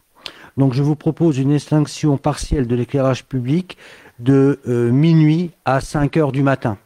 Donc 0.58 0.74
je 0.74 0.82
vous 0.82 0.96
propose 0.96 1.38
une 1.38 1.52
extinction 1.52 2.18
partielle 2.18 2.68
de 2.68 2.76
l'éclairage 2.76 3.26
public 3.26 3.78
de 4.20 4.60
euh, 4.68 4.92
minuit 4.92 5.52
à 5.66 5.82
5 5.82 6.18
heures 6.18 6.32
du 6.32 6.42
matin. 6.42 6.78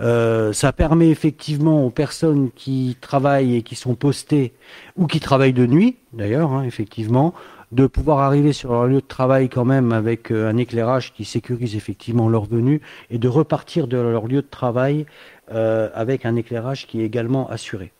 Euh, 0.00 0.52
ça 0.52 0.72
permet 0.72 1.08
effectivement 1.08 1.84
aux 1.84 1.90
personnes 1.90 2.50
qui 2.50 2.96
travaillent 3.00 3.56
et 3.56 3.62
qui 3.62 3.76
sont 3.76 3.94
postées 3.94 4.52
ou 4.96 5.06
qui 5.06 5.20
travaillent 5.20 5.52
de 5.52 5.66
nuit, 5.66 5.96
d'ailleurs, 6.12 6.52
hein, 6.52 6.64
effectivement, 6.64 7.32
de 7.70 7.86
pouvoir 7.86 8.18
arriver 8.18 8.52
sur 8.52 8.72
leur 8.72 8.86
lieu 8.86 9.00
de 9.00 9.06
travail 9.06 9.48
quand 9.48 9.64
même 9.64 9.92
avec 9.92 10.30
euh, 10.30 10.48
un 10.48 10.56
éclairage 10.56 11.12
qui 11.12 11.24
sécurise 11.24 11.76
effectivement 11.76 12.28
leur 12.28 12.44
venue 12.44 12.80
et 13.10 13.18
de 13.18 13.28
repartir 13.28 13.86
de 13.86 13.96
leur 13.96 14.26
lieu 14.26 14.42
de 14.42 14.48
travail 14.48 15.06
euh, 15.52 15.88
avec 15.94 16.26
un 16.26 16.36
éclairage 16.36 16.86
qui 16.86 17.00
est 17.00 17.04
également 17.04 17.48
assuré. 17.48 17.92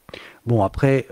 Bon, 0.47 0.62
après, 0.62 1.07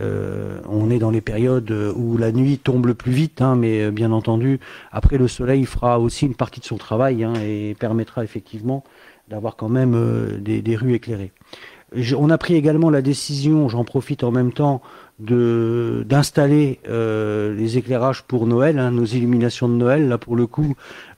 euh, 0.00 0.60
on 0.68 0.90
est 0.90 0.98
dans 0.98 1.10
les 1.10 1.20
périodes 1.20 1.70
où 1.94 2.16
la 2.16 2.32
nuit 2.32 2.58
tombe 2.58 2.86
le 2.86 2.94
plus 2.94 3.12
vite, 3.12 3.40
hein, 3.40 3.54
mais 3.54 3.82
euh, 3.82 3.90
bien 3.90 4.10
entendu, 4.12 4.58
après 4.90 5.18
le 5.18 5.28
soleil 5.28 5.64
fera 5.66 6.00
aussi 6.00 6.26
une 6.26 6.34
partie 6.34 6.60
de 6.60 6.64
son 6.64 6.76
travail 6.76 7.22
hein, 7.22 7.34
et 7.42 7.76
permettra 7.78 8.24
effectivement 8.24 8.82
d'avoir 9.28 9.56
quand 9.56 9.68
même 9.68 9.94
euh, 9.94 10.38
des, 10.38 10.76
rues 10.76 10.94
éclairées. 10.94 11.32
On 12.18 12.28
a 12.30 12.38
pris 12.38 12.54
également 12.56 12.90
la 12.90 13.02
décision, 13.02 13.68
j'en 13.68 13.84
profite 13.84 14.24
en 14.24 14.32
même 14.32 14.52
temps, 14.52 14.82
de 15.20 16.04
d'installer 16.08 16.80
euh, 16.88 17.54
les 17.54 17.78
éclairages 17.78 18.22
pour 18.22 18.46
Noël, 18.46 18.78
hein, 18.78 18.90
nos 18.90 19.04
illuminations 19.04 19.68
de 19.68 19.74
Noël. 19.74 20.08
Là, 20.08 20.18
pour 20.18 20.34
le 20.34 20.46
coup, 20.46 20.74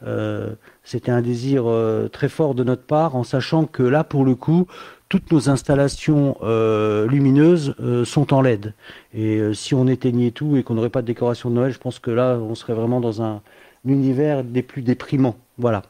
euh, 0.06 0.54
c'était 0.84 1.10
un 1.10 1.22
désir 1.22 1.64
euh, 1.66 2.08
très 2.08 2.28
fort 2.28 2.54
de 2.54 2.62
notre 2.62 2.82
part, 2.82 3.16
en 3.16 3.24
sachant 3.24 3.64
que 3.64 3.82
là, 3.82 4.04
pour 4.04 4.24
le 4.24 4.34
coup, 4.34 4.66
toutes 5.08 5.30
nos 5.30 5.48
installations 5.48 6.36
euh, 6.42 7.06
lumineuses 7.06 7.74
euh, 7.80 8.04
sont 8.04 8.34
en 8.34 8.42
LED. 8.42 8.74
Et 9.14 9.36
euh, 9.36 9.54
si 9.54 9.74
on 9.74 9.86
éteignait 9.86 10.32
tout 10.32 10.56
et 10.56 10.62
qu'on 10.62 10.74
n'aurait 10.74 10.90
pas 10.90 11.02
de 11.02 11.06
décoration 11.06 11.50
de 11.50 11.54
Noël, 11.54 11.72
je 11.72 11.78
pense 11.78 11.98
que 11.98 12.10
là, 12.10 12.36
on 12.36 12.54
serait 12.54 12.74
vraiment 12.74 13.00
dans 13.00 13.22
un 13.22 13.42
univers 13.84 14.42
des 14.42 14.62
plus 14.62 14.82
déprimants. 14.82 15.36
Voilà. 15.58 15.82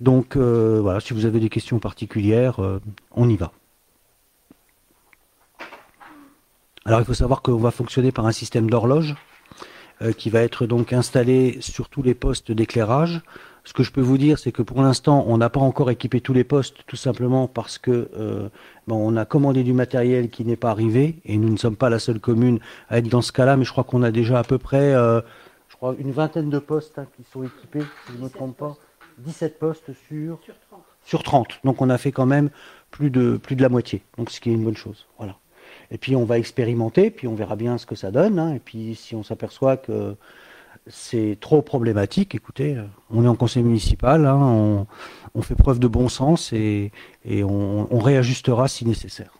Donc 0.00 0.36
voilà, 0.36 1.00
si 1.00 1.14
vous 1.14 1.24
avez 1.24 1.40
des 1.40 1.48
questions 1.48 1.78
particulières, 1.78 2.58
on 3.12 3.28
y 3.28 3.36
va. 3.36 3.52
Alors 6.84 7.00
il 7.00 7.04
faut 7.04 7.14
savoir 7.14 7.42
qu'on 7.42 7.56
va 7.56 7.70
fonctionner 7.70 8.12
par 8.12 8.26
un 8.26 8.32
système 8.32 8.68
d'horloge 8.68 9.14
qui 10.16 10.30
va 10.30 10.42
être 10.42 10.66
donc 10.66 10.92
installé 10.92 11.58
sur 11.60 11.88
tous 11.88 12.02
les 12.02 12.14
postes 12.14 12.52
d'éclairage. 12.52 13.22
Ce 13.68 13.74
que 13.74 13.82
je 13.82 13.92
peux 13.92 14.00
vous 14.00 14.16
dire, 14.16 14.38
c'est 14.38 14.50
que 14.50 14.62
pour 14.62 14.80
l'instant, 14.80 15.26
on 15.28 15.36
n'a 15.36 15.50
pas 15.50 15.60
encore 15.60 15.90
équipé 15.90 16.22
tous 16.22 16.32
les 16.32 16.42
postes, 16.42 16.76
tout 16.86 16.96
simplement 16.96 17.46
parce 17.48 17.76
que 17.76 18.08
euh, 18.16 18.48
bon, 18.86 18.96
on 18.96 19.14
a 19.14 19.26
commandé 19.26 19.62
du 19.62 19.74
matériel 19.74 20.30
qui 20.30 20.46
n'est 20.46 20.56
pas 20.56 20.70
arrivé, 20.70 21.16
et 21.26 21.36
nous 21.36 21.50
ne 21.50 21.58
sommes 21.58 21.76
pas 21.76 21.90
la 21.90 21.98
seule 21.98 22.18
commune 22.18 22.60
à 22.88 22.96
être 22.96 23.08
dans 23.10 23.20
ce 23.20 23.30
cas-là, 23.30 23.58
mais 23.58 23.66
je 23.66 23.70
crois 23.70 23.84
qu'on 23.84 24.02
a 24.02 24.10
déjà 24.10 24.38
à 24.38 24.42
peu 24.42 24.56
près, 24.56 24.94
euh, 24.94 25.20
je 25.68 25.76
crois, 25.76 25.94
une 25.98 26.12
vingtaine 26.12 26.48
de 26.48 26.58
postes 26.58 26.98
hein, 26.98 27.06
qui 27.14 27.24
sont 27.30 27.42
équipés, 27.42 27.82
si 28.06 28.12
je 28.14 28.18
ne 28.18 28.24
me 28.24 28.30
trompe 28.30 28.56
pas, 28.56 28.74
17 29.18 29.58
postes 29.58 29.90
sur 30.08 30.38
sur 31.04 31.22
30. 31.22 31.60
Donc 31.62 31.82
on 31.82 31.90
a 31.90 31.98
fait 31.98 32.10
quand 32.10 32.24
même 32.24 32.48
plus 32.90 33.10
de 33.10 33.36
plus 33.36 33.54
de 33.54 33.60
la 33.60 33.68
moitié. 33.68 34.00
Donc 34.16 34.30
ce 34.30 34.40
qui 34.40 34.48
est 34.48 34.54
une 34.54 34.64
bonne 34.64 34.78
chose. 34.78 35.06
Voilà. 35.18 35.36
Et 35.90 35.98
puis 35.98 36.16
on 36.16 36.24
va 36.24 36.38
expérimenter, 36.38 37.10
puis 37.10 37.28
on 37.28 37.34
verra 37.34 37.54
bien 37.54 37.76
ce 37.76 37.84
que 37.84 37.96
ça 37.96 38.10
donne. 38.10 38.38
hein. 38.38 38.54
Et 38.54 38.60
puis 38.60 38.94
si 38.94 39.14
on 39.14 39.22
s'aperçoit 39.22 39.76
que 39.76 40.16
c'est 40.90 41.36
trop 41.40 41.62
problématique, 41.62 42.34
écoutez, 42.34 42.76
euh, 42.76 42.84
on 43.10 43.24
est 43.24 43.28
en 43.28 43.36
conseil 43.36 43.62
municipal, 43.62 44.26
hein, 44.26 44.86
on, 45.34 45.42
fait 45.42 45.54
preuve 45.54 45.78
de 45.78 45.86
bon 45.86 46.08
sens 46.08 46.52
et, 46.52 46.92
on, 47.24 47.98
réajustera 47.98 48.68
si 48.68 48.84
nécessaire. 48.84 49.32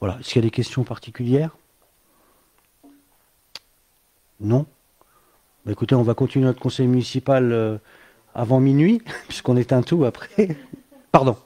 Voilà. 0.00 0.18
Est-ce 0.18 0.30
qu'il 0.30 0.42
y 0.42 0.44
a 0.44 0.48
des 0.48 0.50
questions 0.50 0.84
particulières? 0.84 1.56
Non? 4.40 4.66
Bah, 5.64 5.72
Écoutez, 5.72 5.94
on 5.94 6.02
va 6.02 6.14
continuer 6.14 6.46
notre 6.46 6.60
conseil 6.60 6.86
municipal 6.86 7.52
euh, 7.52 7.78
avant 8.34 8.60
minuit, 8.60 9.02
puisqu'on 9.28 9.56
éteint 9.56 9.82
tout 9.82 10.04
après. 10.04 10.56
Pardon. 11.12 11.36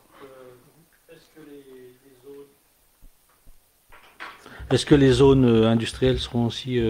Est-ce 4.71 4.87
que 4.87 4.95
les 4.95 5.13
zones 5.13 5.45
euh, 5.45 5.69
industrielles 5.69 6.19
seront 6.19 6.47
aussi. 6.47 6.81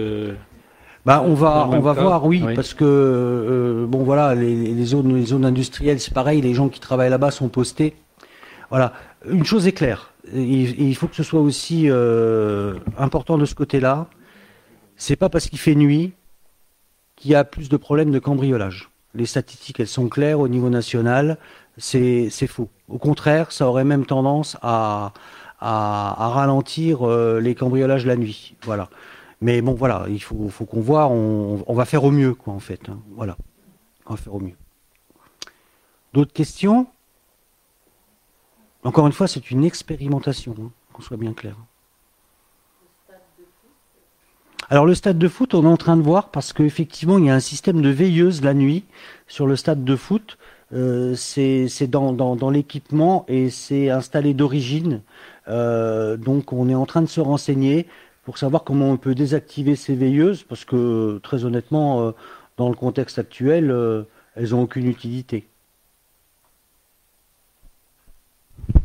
Bah, 1.07 1.23
on 1.25 1.33
va, 1.33 1.67
on 1.71 1.79
va 1.79 1.95
cas 1.95 2.01
voir, 2.01 2.25
oui, 2.25 2.43
Oui. 2.45 2.53
parce 2.53 2.73
que 2.73 2.83
euh, 2.85 3.85
bon 3.87 4.03
voilà, 4.03 4.35
les, 4.35 4.53
les 4.79 4.85
zones, 4.85 5.15
les 5.15 5.25
zones 5.25 5.45
industrielles, 5.45 6.01
c'est 6.01 6.13
pareil, 6.13 6.41
les 6.41 6.53
gens 6.53 6.67
qui 6.67 6.81
travaillent 6.81 7.09
là-bas 7.09 7.31
sont 7.31 7.47
postés. 7.47 7.95
Voilà, 8.69 8.91
une 9.29 9.45
chose 9.45 9.65
est 9.67 9.71
claire, 9.71 10.11
il 10.33 10.93
faut 10.95 11.07
que 11.07 11.15
ce 11.15 11.23
soit 11.23 11.39
aussi 11.39 11.85
euh, 11.89 12.73
important 12.97 13.37
de 13.37 13.45
ce 13.45 13.55
côté-là. 13.55 14.07
C'est 14.97 15.15
pas 15.15 15.29
parce 15.29 15.47
qu'il 15.47 15.59
fait 15.59 15.75
nuit 15.75 16.11
qu'il 17.15 17.31
y 17.31 17.35
a 17.35 17.45
plus 17.45 17.69
de 17.69 17.77
problèmes 17.77 18.11
de 18.11 18.19
cambriolage. 18.19 18.89
Les 19.15 19.25
statistiques, 19.25 19.79
elles 19.79 19.87
sont 19.87 20.09
claires 20.09 20.41
au 20.41 20.49
niveau 20.49 20.69
national, 20.69 21.37
c'est 21.77 22.27
c'est 22.29 22.47
faux. 22.47 22.69
Au 22.89 22.97
contraire, 22.97 23.53
ça 23.53 23.67
aurait 23.69 23.85
même 23.85 24.05
tendance 24.05 24.57
à, 24.61 25.13
à, 25.61 26.25
à 26.25 26.27
ralentir 26.29 27.07
euh, 27.07 27.39
les 27.39 27.55
cambriolages 27.55 28.05
la 28.05 28.17
nuit. 28.17 28.55
Voilà. 28.65 28.89
Mais 29.41 29.61
bon, 29.61 29.73
voilà, 29.73 30.05
il 30.09 30.21
faut, 30.21 30.49
qu'on 30.65 30.81
voit, 30.81 31.07
on, 31.07 31.73
va 31.73 31.85
faire 31.85 32.03
au 32.03 32.11
mieux, 32.11 32.33
quoi, 32.33 32.53
en 32.53 32.59
fait. 32.59 32.89
hein. 32.89 32.99
Voilà. 33.15 33.37
On 34.07 34.13
va 34.13 34.17
faire 34.17 34.33
au 34.33 34.39
mieux. 34.39 34.55
D'autres 36.13 36.33
questions? 36.33 36.87
Encore 38.83 39.05
une 39.05 39.13
fois, 39.13 39.27
c'est 39.27 39.51
une 39.51 39.63
expérimentation, 39.63 40.55
hein, 40.59 40.71
qu'on 40.93 41.01
soit 41.01 41.17
bien 41.17 41.33
clair. 41.33 41.55
Alors 44.69 44.85
le 44.85 44.95
stade 44.95 45.17
de 45.17 45.27
foot, 45.29 45.53
on 45.53 45.63
est 45.63 45.67
en 45.67 45.77
train 45.77 45.95
de 45.95 46.01
voir 46.01 46.29
parce 46.29 46.51
qu'effectivement, 46.51 47.17
il 47.17 47.25
y 47.25 47.29
a 47.29 47.35
un 47.35 47.39
système 47.39 47.81
de 47.81 47.89
veilleuse 47.89 48.41
la 48.43 48.53
nuit 48.53 48.83
sur 49.27 49.47
le 49.47 49.55
stade 49.55 49.85
de 49.85 49.95
foot. 49.95 50.37
Euh, 50.73 51.15
c'est 51.15 51.87
dans 51.87 52.49
l'équipement 52.49 53.23
et 53.29 53.49
c'est 53.49 53.89
installé 53.89 54.33
d'origine. 54.33 55.03
Euh, 55.47 56.17
donc 56.17 56.51
on 56.51 56.67
est 56.67 56.75
en 56.75 56.85
train 56.85 57.01
de 57.01 57.07
se 57.07 57.21
renseigner 57.21 57.87
pour 58.27 58.37
savoir 58.37 58.65
comment 58.65 58.91
on 58.91 58.97
peut 58.97 59.15
désactiver 59.15 59.77
ces 59.77 59.95
veilleuses 59.95 60.43
parce 60.43 60.65
que 60.65 61.17
très 61.23 61.45
honnêtement, 61.45 62.01
euh, 62.01 62.11
dans 62.57 62.67
le 62.67 62.75
contexte 62.75 63.19
actuel, 63.19 63.71
euh, 63.71 64.03
elles 64.35 64.53
ont 64.53 64.63
aucune 64.63 64.85
utilité. 64.85 65.47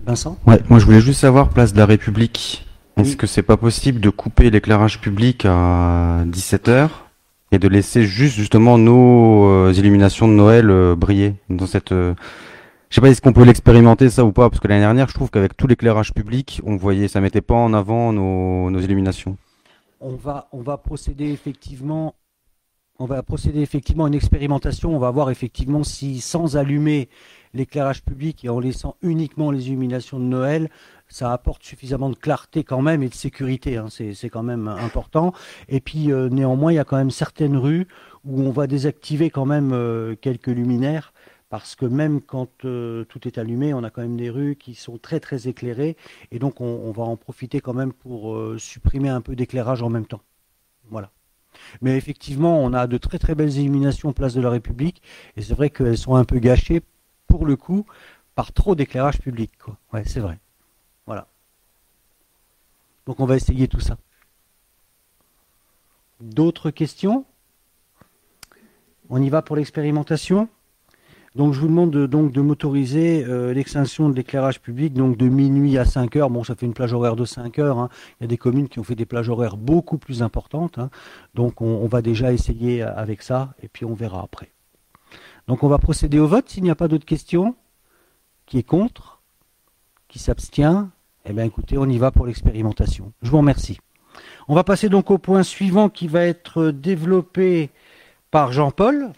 Vincent? 0.07 0.39
Ouais, 0.47 0.61
moi 0.69 0.79
je 0.79 0.85
voulais 0.85 1.01
juste 1.01 1.19
savoir, 1.19 1.49
place 1.49 1.73
de 1.73 1.79
la 1.79 1.87
République, 1.87 2.65
est-ce 2.97 3.17
que 3.17 3.27
c'est 3.27 3.43
pas 3.43 3.57
possible 3.57 3.99
de 3.99 4.11
couper 4.11 4.49
l'éclairage 4.49 5.01
public 5.01 5.45
à 5.45 6.23
17h 6.29 6.91
et 7.51 7.59
de 7.59 7.67
laisser 7.67 8.05
juste 8.05 8.37
justement 8.37 8.79
nos 8.79 9.49
euh, 9.51 9.73
illuminations 9.73 10.29
de 10.29 10.35
Noël 10.35 10.71
euh, 10.71 10.95
briller 10.95 11.35
dans 11.51 11.67
cette... 11.67 11.91
euh, 11.91 12.15
Je 12.93 12.97
sais 12.97 13.01
pas, 13.01 13.09
est-ce 13.09 13.23
qu'on 13.23 13.33
peut 13.33 13.45
l'expérimenter 13.45 14.11
ça 14.11 14.23
ou 14.23 14.33
pas 14.33 14.51
Parce 14.51 14.61
que 14.61 14.69
l'année 14.69 14.83
dernière, 14.83 15.09
je 15.09 15.15
trouve 15.15 15.31
qu'avec 15.31 15.57
tout 15.57 15.67
l'éclairage 15.67 16.13
public, 16.13 16.61
on 16.67 16.77
voyait, 16.77 17.09
ça 17.09 17.23
mettait 17.23 17.41
pas 17.41 17.55
en 17.55 17.73
avant 17.73 18.13
nos, 18.13 18.69
nos 18.69 18.81
illuminations. 18.81 19.39
on 19.99 20.15
va, 20.15 20.49
on 20.53 20.61
va 20.61 20.77
procéder 20.77 21.33
effectivement, 21.33 22.15
on 22.99 23.07
va 23.07 23.23
procéder 23.23 23.63
effectivement 23.63 24.05
à 24.05 24.09
une 24.09 24.15
expérimentation. 24.15 24.95
On 24.95 24.99
va 24.99 25.11
voir 25.11 25.31
effectivement 25.31 25.85
si, 25.85 26.21
sans 26.21 26.59
allumer 26.59 27.09
l'éclairage 27.55 28.05
public 28.05 28.45
et 28.45 28.51
en 28.51 28.61
laissant 28.61 28.97
uniquement 29.01 29.51
les 29.51 29.69
illuminations 29.69 30.19
de 30.19 30.25
Noël, 30.25 30.69
ça 31.09 31.33
apporte 31.33 31.63
suffisamment 31.63 32.11
de 32.11 32.15
clarté 32.15 32.63
quand 32.63 32.83
même 32.83 33.03
et 33.03 33.09
de 33.09 33.15
sécurité. 33.15 33.79
hein. 33.79 33.87
C'est, 33.89 34.13
c'est 34.13 34.29
quand 34.29 34.43
même 34.43 34.69
important. 34.69 35.33
Et 35.71 35.81
puis 35.81 36.13
euh, 36.13 36.29
néanmoins, 36.29 36.73
il 36.73 36.77
y 36.77 36.79
a 36.79 36.85
quand 36.85 36.99
même 36.99 37.11
certaines 37.11 37.57
rues 37.57 37.87
où 38.27 38.43
on 38.43 38.51
va 38.51 38.67
désactiver 38.67 39.31
quand 39.31 39.47
même 39.47 39.73
euh, 39.73 40.15
quelques 40.21 40.49
luminaires. 40.49 41.15
Parce 41.53 41.77
que 41.77 41.85
même 41.85 42.23
quand 42.23 42.65
euh, 42.65 43.05
tout 43.05 43.29
est 43.29 43.37
allumé, 43.37 43.75
on 43.75 43.85
a 43.85 43.91
quand 43.91 44.01
même 44.01 44.17
des 44.17 44.31
rues 44.31 44.57
qui 44.57 44.75
sont 44.75 44.97
très 44.97 45.21
très 45.21 45.49
éclairées 45.49 45.99
et 46.31 46.39
donc 46.39 46.63
on, 46.63 46.91
va 46.93 47.03
en 47.03 47.19
profiter 47.19 47.61
quand 47.61 47.75
même 47.75 47.93
pour 47.93 48.35
euh, 48.35 48.57
supprimer 48.59 49.11
un 49.11 49.21
peu 49.21 49.37
d'éclairage 49.37 49.83
en 49.83 49.91
même 49.91 50.07
temps. 50.07 50.23
Voilà. 50.89 51.11
Mais 51.83 51.99
effectivement, 51.99 52.59
on 52.59 52.73
a 52.73 52.87
de 52.87 52.97
très 52.97 53.19
très 53.19 53.35
belles 53.35 53.55
illuminations 53.55 54.15
place 54.15 54.33
de 54.33 54.41
la 54.41 54.49
République 54.49 55.03
et 55.37 55.43
c'est 55.43 55.53
vrai 55.53 55.69
qu'elles 55.69 55.99
sont 55.99 56.15
un 56.15 56.25
peu 56.25 56.39
gâchées 56.39 56.81
pour 57.27 57.45
le 57.45 57.57
coup 57.57 57.85
par 58.35 58.55
trop 58.55 58.75
d'éclairage 58.75 59.21
public. 59.21 59.53
Ouais, 59.93 60.05
c'est 60.07 60.21
vrai. 60.21 60.39
Voilà. 61.05 61.29
Donc 63.05 63.21
on 63.21 63.27
va 63.27 63.37
essayer 63.37 63.69
tout 63.69 63.81
ça. 63.81 63.99
D'autres 66.19 66.71
questions? 66.71 67.27
On 69.11 69.21
y 69.21 69.29
va 69.29 69.43
pour 69.43 69.57
l'expérimentation? 69.57 70.49
Donc 71.35 71.55
je 71.55 71.61
vous 71.61 71.67
demande 71.69 71.91
de, 71.91 72.07
donc 72.07 72.33
de 72.33 72.41
m'autoriser 72.43 73.25
euh, 73.25 73.55
l'extinction 73.55 74.09
de 74.11 74.15
l'éclairage 74.15 74.61
public 74.61 74.93
donc 74.93 75.17
de 75.17 75.29
minuit 75.29 75.79
à 75.79 75.85
5 75.85 76.17
heures. 76.17 76.29
Bon, 76.31 76.45
ça 76.45 76.55
fait 76.55 76.67
une 76.67 76.75
plage 76.75 76.93
horaire 76.93 77.17
de 77.17 77.25
5 77.25 77.59
heures. 77.59 77.79
hein. 77.79 77.89
Il 78.21 78.25
y 78.25 78.27
a 78.27 78.29
des 78.29 78.37
communes 78.37 78.69
qui 78.69 78.79
ont 78.79 78.85
fait 78.85 78.95
des 78.95 79.07
plages 79.07 79.29
horaires 79.31 79.57
beaucoup 79.57 79.97
plus 79.99 80.23
importantes. 80.23 80.79
hein. 80.79 80.91
Donc 81.35 81.63
on, 81.63 81.67
on 81.83 81.87
va 81.87 82.03
déjà 82.03 82.33
essayer 82.33 82.83
avec 82.83 83.23
ça 83.23 83.55
et 83.63 83.69
puis 83.69 83.85
on 83.87 83.95
verra 83.95 84.23
après. 84.23 84.51
Donc 85.49 85.63
on 85.63 85.69
va 85.69 85.79
procéder 85.79 86.19
au 86.19 86.27
vote 86.27 86.49
s'il 86.49 86.63
n'y 86.65 86.71
a 86.71 86.75
pas 86.75 86.89
d'autres 86.89 87.07
questions. 87.07 87.55
Qui 88.47 88.59
est 88.59 88.63
contre 88.63 89.23
Qui 90.09 90.19
s'abstient 90.19 90.91
Eh 91.25 91.33
bien 91.33 91.45
écoutez, 91.45 91.79
on 91.79 91.87
y 91.87 91.97
va 91.97 92.11
pour 92.11 92.27
l'expérimentation. 92.27 93.13
Je 93.23 93.31
vous 93.31 93.39
remercie. 93.39 93.79
On 94.49 94.55
va 94.55 94.65
passer 94.65 94.91
donc 94.91 95.11
au 95.11 95.17
point 95.17 95.43
suivant 95.43 95.89
qui 95.89 96.09
va 96.09 96.25
être 96.27 96.71
développé 96.71 97.71
par 98.31 98.53
Jean-Paul 98.53 99.13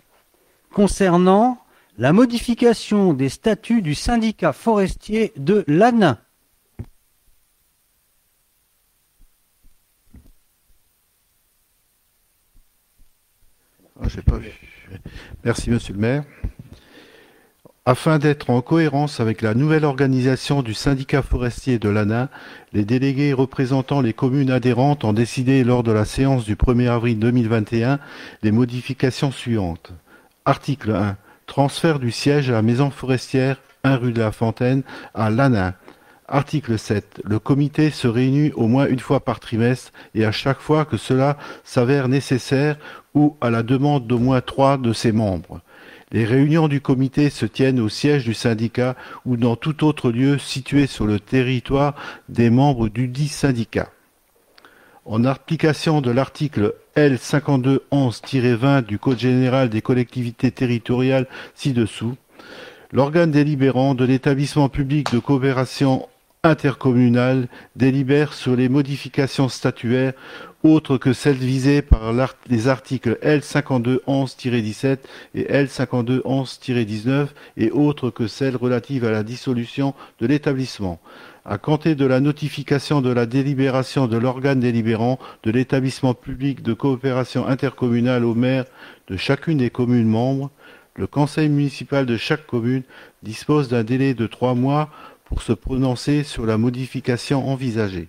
concernant 0.72 1.58
la 1.96 2.12
modification 2.12 3.12
des 3.12 3.28
statuts 3.28 3.82
du 3.82 3.94
syndicat 3.94 4.52
forestier 4.52 5.32
de 5.36 5.64
l'ANA. 5.66 6.20
Ah, 14.00 14.08
pas 14.26 14.38
vu. 14.38 14.50
Merci, 15.44 15.70
monsieur 15.70 15.94
le 15.94 16.00
maire. 16.00 16.24
Afin 17.86 18.18
d'être 18.18 18.48
en 18.48 18.62
cohérence 18.62 19.20
avec 19.20 19.42
la 19.42 19.54
nouvelle 19.54 19.84
organisation 19.84 20.62
du 20.62 20.72
syndicat 20.72 21.22
forestier 21.22 21.78
de 21.78 21.90
l'ANA, 21.90 22.30
les 22.72 22.84
délégués 22.84 23.34
représentant 23.34 24.00
les 24.00 24.14
communes 24.14 24.50
adhérentes 24.50 25.04
ont 25.04 25.12
décidé 25.12 25.64
lors 25.64 25.82
de 25.82 25.92
la 25.92 26.06
séance 26.06 26.44
du 26.44 26.56
1er 26.56 26.88
avril 26.88 27.18
2021 27.18 28.00
les 28.42 28.52
modifications 28.52 29.30
suivantes. 29.30 29.92
Article 30.46 30.92
1. 30.92 31.16
Transfert 31.46 31.98
du 31.98 32.10
siège 32.10 32.48
à 32.48 32.54
la 32.54 32.62
maison 32.62 32.90
forestière 32.90 33.58
1 33.84 33.96
rue 33.96 34.12
de 34.12 34.20
la 34.20 34.32
Fontaine 34.32 34.82
à 35.12 35.30
l'ANA. 35.30 35.74
Article 36.26 36.78
7. 36.78 37.20
Le 37.24 37.38
comité 37.38 37.90
se 37.90 38.08
réunit 38.08 38.50
au 38.52 38.66
moins 38.66 38.86
une 38.86 38.98
fois 38.98 39.20
par 39.20 39.40
trimestre 39.40 39.92
et 40.14 40.24
à 40.24 40.32
chaque 40.32 40.60
fois 40.60 40.86
que 40.86 40.96
cela 40.96 41.36
s'avère 41.62 42.08
nécessaire 42.08 42.76
ou 43.14 43.36
à 43.42 43.50
la 43.50 43.62
demande 43.62 44.06
d'au 44.06 44.18
moins 44.18 44.40
trois 44.40 44.78
de 44.78 44.94
ses 44.94 45.12
membres. 45.12 45.60
Les 46.12 46.24
réunions 46.24 46.66
du 46.66 46.80
comité 46.80 47.28
se 47.28 47.44
tiennent 47.44 47.80
au 47.80 47.90
siège 47.90 48.24
du 48.24 48.34
syndicat 48.34 48.96
ou 49.26 49.36
dans 49.36 49.56
tout 49.56 49.84
autre 49.84 50.10
lieu 50.10 50.38
situé 50.38 50.86
sur 50.86 51.06
le 51.06 51.20
territoire 51.20 51.94
des 52.30 52.48
membres 52.48 52.88
du 52.88 53.06
dit 53.06 53.28
syndicat. 53.28 53.90
En 55.04 55.24
application 55.24 56.00
de 56.00 56.10
l'article 56.10 56.74
L 56.96 57.16
5211-20 57.16 58.82
du 58.82 58.98
Code 58.98 59.18
général 59.18 59.68
des 59.68 59.82
collectivités 59.82 60.52
territoriales 60.52 61.26
ci-dessous, 61.54 62.14
l'organe 62.92 63.32
délibérant 63.32 63.94
de 63.94 64.04
l'établissement 64.04 64.68
public 64.68 65.12
de 65.12 65.18
coopération 65.18 66.08
intercommunale 66.44 67.48
délibère 67.74 68.32
sur 68.32 68.54
les 68.54 68.68
modifications 68.68 69.48
statuaires 69.48 70.12
autres 70.62 70.96
que 70.96 71.12
celles 71.12 71.36
visées 71.36 71.82
par 71.82 72.12
les 72.48 72.68
articles 72.68 73.18
L 73.22 73.40
5211-17 73.40 74.98
et 75.34 75.46
L 75.50 75.66
5211-19 75.66 77.26
et 77.56 77.70
autres 77.70 78.10
que 78.10 78.26
celles 78.26 78.56
relatives 78.56 79.04
à 79.04 79.10
la 79.10 79.22
dissolution 79.22 79.94
de 80.20 80.26
l'établissement. 80.26 81.00
À 81.46 81.58
compter 81.58 81.94
de 81.94 82.06
la 82.06 82.20
notification 82.20 83.02
de 83.02 83.10
la 83.10 83.26
délibération 83.26 84.06
de 84.06 84.16
l'organe 84.16 84.60
délibérant 84.60 85.18
de 85.42 85.50
l'établissement 85.50 86.14
public 86.14 86.62
de 86.62 86.72
coopération 86.72 87.46
intercommunale 87.46 88.24
au 88.24 88.34
maire 88.34 88.64
de 89.08 89.18
chacune 89.18 89.58
des 89.58 89.68
communes 89.68 90.08
membres, 90.08 90.50
le 90.94 91.06
conseil 91.06 91.50
municipal 91.50 92.06
de 92.06 92.16
chaque 92.16 92.46
commune 92.46 92.82
dispose 93.22 93.68
d'un 93.68 93.84
délai 93.84 94.14
de 94.14 94.26
trois 94.26 94.54
mois 94.54 94.88
pour 95.26 95.42
se 95.42 95.52
prononcer 95.52 96.22
sur 96.22 96.46
la 96.46 96.56
modification 96.56 97.46
envisagée. 97.46 98.08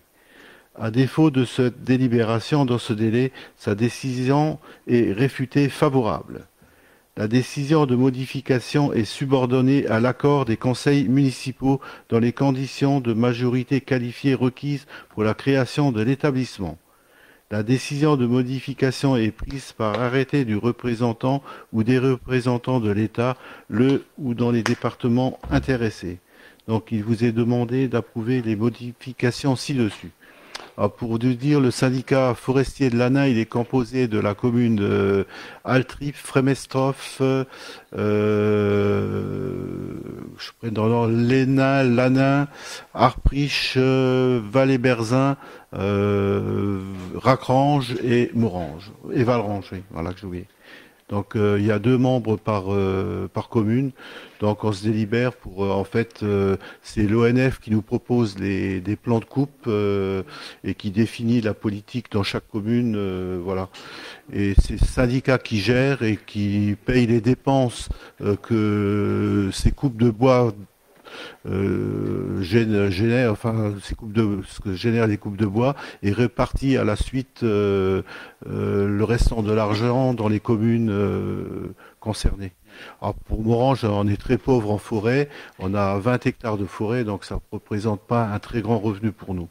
À 0.80 0.90
défaut 0.90 1.30
de 1.30 1.44
cette 1.44 1.84
délibération 1.84 2.64
dans 2.64 2.80
ce 2.80 2.94
délai, 2.94 3.34
sa 3.58 3.76
décision 3.76 4.60
est 4.88 5.12
réfutée 5.12 5.68
favorable. 5.68 6.48
La 7.18 7.30
décision 7.30 7.86
de 7.86 7.96
modification 7.96 8.92
est 8.92 9.06
subordonnée 9.06 9.88
à 9.88 10.02
l'accord 10.02 10.44
des 10.44 10.58
conseils 10.58 11.08
municipaux 11.08 11.80
dans 12.10 12.20
les 12.20 12.34
conditions 12.34 13.00
de 13.00 13.14
majorité 13.14 13.80
qualifiée 13.80 14.34
requises 14.34 14.86
pour 15.12 15.24
la 15.24 15.34
création 15.34 15.94
de 15.94 16.02
l'établissement. 16.02 16.78
La 17.52 17.64
décision 17.64 18.18
de 18.18 18.26
modification 18.26 19.16
est 19.16 19.32
prise 19.32 19.72
par 19.72 19.98
arrêté 19.98 20.44
du 20.44 20.58
représentant 20.58 21.42
ou 21.72 21.84
des 21.84 22.00
représentants 22.00 22.82
de 22.82 22.92
l'État, 22.92 23.38
le 23.70 24.04
ou 24.18 24.34
dans 24.34 24.52
les 24.52 24.64
départements 24.64 25.40
intéressés. 25.50 26.20
Donc 26.68 26.92
il 26.92 27.02
vous 27.02 27.24
est 27.24 27.32
demandé 27.32 27.88
d'approuver 27.88 28.42
les 28.42 28.58
modifications 28.58 29.56
ci-dessus. 29.56 30.12
Alors, 30.78 30.92
pour 30.92 31.12
vous 31.12 31.18
dire, 31.18 31.62
le 31.62 31.72
syndicat 31.72 32.34
forestier 32.34 32.90
de 32.90 32.98
l'Anna, 32.98 33.30
il 33.30 33.38
est 33.38 33.46
composé 33.46 34.10
de 34.10 34.20
la 34.20 34.34
commune 34.34 34.76
de 34.76 35.26
Altrip, 35.64 36.16
Frémestroff, 36.16 37.22
euh, 37.22 37.46
je 40.38 40.52
prends 40.60 40.72
dans 40.74 40.88
l'ordre 40.88 41.14
l'Ena, 41.14 41.84
l'Anna, 41.84 42.48
Arprich, 42.94 43.76
euh, 43.78 44.42
Valais-Berzin, 44.52 45.38
euh, 45.74 46.82
Racrange 47.16 47.96
et 48.04 48.32
Morange. 48.34 48.92
Et 49.14 49.24
Valrange, 49.24 49.70
oui, 49.72 49.82
voilà 49.92 50.12
que 50.12 50.20
j'ai 50.20 50.28
oublié. 50.28 50.48
Donc 51.10 51.36
euh, 51.36 51.58
il 51.60 51.66
y 51.66 51.72
a 51.72 51.78
deux 51.78 52.00
membres 52.00 52.36
par 52.36 52.74
euh, 52.74 53.30
par 53.32 53.50
commune. 53.50 53.92
Donc 54.40 54.64
on 54.64 54.72
se 54.72 54.84
délibère 54.84 55.34
pour 55.34 55.64
euh, 55.64 55.70
en 55.70 55.84
fait 55.84 56.26
c'est 56.82 57.04
l'ONF 57.04 57.60
qui 57.60 57.70
nous 57.72 57.84
propose 57.84 58.40
les 58.40 58.82
des 58.82 58.96
plans 58.96 59.20
de 59.20 59.26
coupe 59.26 59.70
et 60.64 60.74
qui 60.74 60.92
définit 60.92 61.42
la 61.42 61.54
politique 61.54 62.12
dans 62.12 62.24
chaque 62.24 62.48
commune 62.48 63.40
voilà. 63.40 63.70
Et 64.34 64.56
c'est 64.58 64.80
le 64.82 64.86
syndicat 64.86 65.38
qui 65.38 65.60
gère 65.60 66.02
et 66.02 66.18
qui 66.18 66.76
paye 66.86 67.06
les 67.06 67.22
dépenses 67.22 67.90
que 68.42 69.50
ces 69.54 69.72
coupes 69.72 69.98
de 69.98 70.10
bois 70.10 70.54
euh, 71.46 72.42
génère, 72.42 73.32
enfin, 73.32 73.74
coupes 73.98 74.14
de, 74.14 74.42
ce 74.48 74.60
que 74.60 75.06
les 75.08 75.18
coupes 75.18 75.38
de 75.38 75.46
bois 75.46 75.76
et 76.04 76.12
répartit 76.12 76.78
à 76.78 76.84
la 76.84 76.96
suite 76.96 77.44
euh, 77.44 78.02
euh, 78.48 78.88
le 78.88 79.04
restant 79.04 79.42
de 79.44 79.52
l'argent 79.52 80.14
dans 80.14 80.28
les 80.28 80.40
communes 80.40 80.94
concernées. 82.00 82.54
Alors 83.02 83.16
pour 83.16 83.42
Morange, 83.42 83.86
on 83.86 84.08
est 84.08 84.20
très 84.20 84.38
pauvre 84.38 84.72
en 84.72 84.78
forêt, 84.78 85.30
on 85.60 85.74
a 85.74 85.98
20 85.98 86.26
hectares 86.26 86.58
de 86.58 86.66
forêt, 86.66 87.04
donc 87.04 87.24
ça 87.24 87.36
ne 87.36 87.40
représente 87.52 88.02
pas 88.02 88.26
un 88.26 88.40
très 88.40 88.62
grand 88.62 88.80
revenu 88.80 89.12
pour 89.12 89.34
nous. 89.34 89.48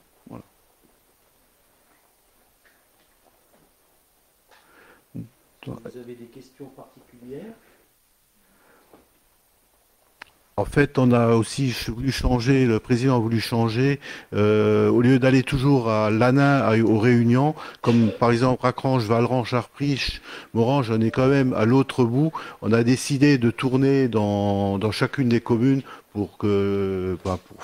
Vous 5.66 5.98
avez 5.98 6.14
des 6.14 6.26
questions 6.26 6.66
particulières? 6.66 7.54
En 10.56 10.64
fait, 10.64 10.98
on 10.98 11.10
a 11.10 11.30
aussi 11.34 11.74
voulu 11.88 12.12
changer, 12.12 12.64
le 12.64 12.78
président 12.78 13.16
a 13.16 13.18
voulu 13.18 13.40
changer, 13.40 13.98
euh, 14.34 14.88
au 14.88 15.00
lieu 15.02 15.18
d'aller 15.18 15.42
toujours 15.42 15.90
à 15.90 16.10
l'ANA, 16.10 16.64
à- 16.64 16.78
aux 16.78 16.98
réunions, 17.00 17.56
comme 17.80 18.10
par 18.20 18.30
exemple 18.30 18.62
Racrange, 18.62 19.02
Valrange, 19.04 19.52
Arprich, 19.52 20.22
Morange, 20.52 20.92
on 20.92 21.00
est 21.00 21.10
quand 21.10 21.26
même 21.26 21.52
à 21.54 21.64
l'autre 21.64 22.04
bout. 22.04 22.30
On 22.62 22.72
a 22.72 22.84
décidé 22.84 23.36
de 23.36 23.50
tourner 23.50 24.06
dans, 24.06 24.78
dans 24.78 24.92
chacune 24.92 25.28
des 25.28 25.40
communes 25.40 25.82
pour 26.12 26.38
que, 26.38 27.18
bah, 27.24 27.36
pour, 27.48 27.56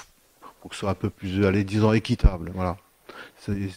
pour 0.61 0.71
que 0.71 0.75
ce 0.75 0.81
soit 0.81 0.91
un 0.91 0.95
peu 0.95 1.11
plus, 1.11 1.47
allez, 1.47 1.63
disons, 1.63 1.93
équitable. 1.93 2.51
Voilà. 2.55 2.77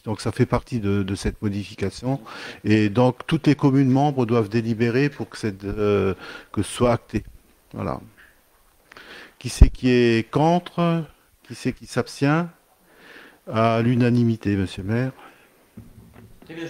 Donc 0.06 0.22
ça 0.22 0.32
fait 0.32 0.46
partie 0.48 0.80
de, 0.80 1.04
de 1.04 1.16
cette 1.16 1.42
modification. 1.42 2.20
Et 2.64 2.90
donc 2.90 3.26
toutes 3.28 3.46
les 3.48 3.56
communes 3.56 3.90
membres 3.92 4.26
doivent 4.26 4.50
délibérer 4.50 5.10
pour 5.10 5.30
que, 5.30 5.38
cette, 5.38 5.64
euh, 5.66 6.16
que 6.52 6.64
ce 6.64 6.72
soit 6.72 6.94
acté. 6.94 7.24
Voilà. 7.74 8.00
Qui 9.44 9.50
c'est 9.50 9.70
qui 9.70 9.90
est 9.90 10.32
contre? 10.32 11.04
Qui 11.44 11.54
c'est 11.54 11.74
qui 11.74 11.86
s'abstient? 11.86 12.48
À 13.52 13.82
l'unanimité, 13.82 14.56
monsieur 14.56 14.84
le 14.84 14.94
maire. 14.94 15.12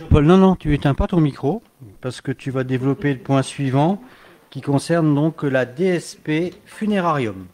Paul, 0.09 0.25
non, 0.25 0.37
non, 0.37 0.55
tu 0.55 0.73
éteins 0.73 0.95
pas 0.95 1.05
ton 1.05 1.21
micro 1.21 1.61
parce 2.01 2.19
que 2.19 2.31
tu 2.31 2.49
vas 2.49 2.63
développer 2.63 3.13
le 3.13 3.19
point 3.19 3.43
suivant 3.43 4.01
qui 4.49 4.61
concerne 4.61 5.13
donc 5.13 5.43
la 5.43 5.67
DSP 5.67 6.55
funérarium. 6.65 7.45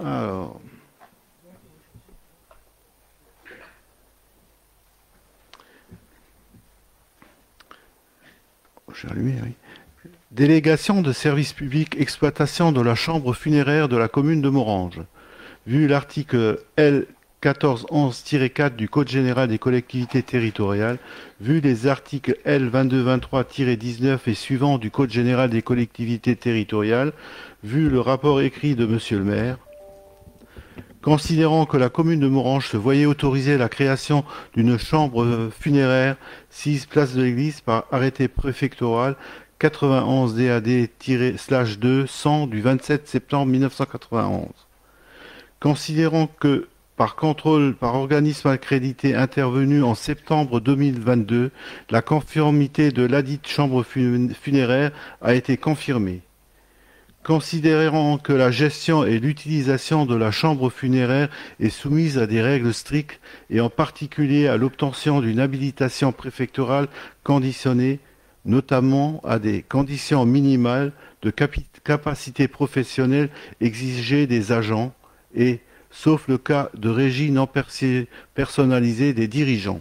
Alors. 0.00 0.60
J'ai 8.96 9.08
allumé, 9.10 9.36
oui. 9.44 9.54
Délégation 10.30 11.02
de 11.02 11.12
service 11.12 11.52
public 11.52 11.96
exploitation 11.98 12.70
de 12.70 12.80
la 12.80 12.94
chambre 12.94 13.34
funéraire 13.34 13.88
de 13.88 13.96
la 13.96 14.06
commune 14.06 14.40
de 14.40 14.48
Morange. 14.48 15.00
Vu 15.66 15.88
l'article 15.88 16.60
L 16.76 17.06
1411-4 17.42 18.76
du 18.76 18.88
Code 18.88 19.08
général 19.08 19.48
des 19.48 19.58
collectivités 19.58 20.22
territoriales, 20.22 20.98
vu 21.40 21.60
les 21.60 21.88
articles 21.88 22.36
L 22.44 22.70
2223-19 22.70 24.18
et 24.28 24.34
suivants 24.34 24.78
du 24.78 24.92
Code 24.92 25.10
général 25.10 25.50
des 25.50 25.62
collectivités 25.62 26.36
territoriales, 26.36 27.12
vu 27.64 27.90
le 27.90 27.98
rapport 27.98 28.40
écrit 28.40 28.76
de 28.76 28.86
monsieur 28.86 29.18
le 29.18 29.24
maire, 29.24 29.58
Considérant 31.02 31.64
que 31.64 31.78
la 31.78 31.88
commune 31.88 32.20
de 32.20 32.28
Morange 32.28 32.68
se 32.68 32.76
voyait 32.76 33.06
autoriser 33.06 33.56
la 33.56 33.70
création 33.70 34.22
d'une 34.54 34.78
chambre 34.78 35.48
funéraire 35.58 36.16
6 36.50 36.84
place 36.84 37.14
de 37.14 37.22
l'église 37.22 37.62
par 37.62 37.86
arrêté 37.90 38.28
préfectoral 38.28 39.16
91 39.60 40.34
DAD-2 40.36 42.06
100 42.06 42.46
du 42.46 42.62
27 42.62 43.06
septembre 43.06 43.52
1991. 43.52 44.46
Considérant 45.60 46.28
que 46.40 46.66
par 46.96 47.14
contrôle 47.14 47.74
par 47.74 47.94
organisme 47.94 48.48
accrédité 48.48 49.14
intervenu 49.14 49.82
en 49.82 49.94
septembre 49.94 50.60
2022, 50.60 51.50
la 51.90 52.00
conformité 52.00 52.90
de 52.90 53.02
ladite 53.04 53.46
chambre 53.46 53.82
fun- 53.82 54.28
funéraire 54.32 54.92
a 55.20 55.34
été 55.34 55.58
confirmée. 55.58 56.22
Considérant 57.22 58.16
que 58.16 58.32
la 58.32 58.50
gestion 58.50 59.04
et 59.04 59.18
l'utilisation 59.18 60.06
de 60.06 60.14
la 60.16 60.30
chambre 60.30 60.70
funéraire 60.70 61.28
est 61.60 61.68
soumise 61.68 62.16
à 62.16 62.26
des 62.26 62.40
règles 62.40 62.72
strictes 62.72 63.20
et 63.50 63.60
en 63.60 63.68
particulier 63.68 64.48
à 64.48 64.56
l'obtention 64.56 65.20
d'une 65.20 65.38
habilitation 65.38 66.12
préfectorale 66.12 66.88
conditionnée, 67.24 68.00
notamment 68.44 69.20
à 69.24 69.38
des 69.38 69.62
conditions 69.62 70.24
minimales 70.24 70.92
de 71.22 71.30
capacité 71.84 72.48
professionnelle 72.48 73.28
exigées 73.60 74.26
des 74.26 74.52
agents 74.52 74.94
et, 75.34 75.60
sauf 75.90 76.28
le 76.28 76.38
cas 76.38 76.70
de 76.74 76.88
régie 76.88 77.30
non 77.30 77.48
personnalisée 78.34 79.12
des 79.12 79.28
dirigeants. 79.28 79.80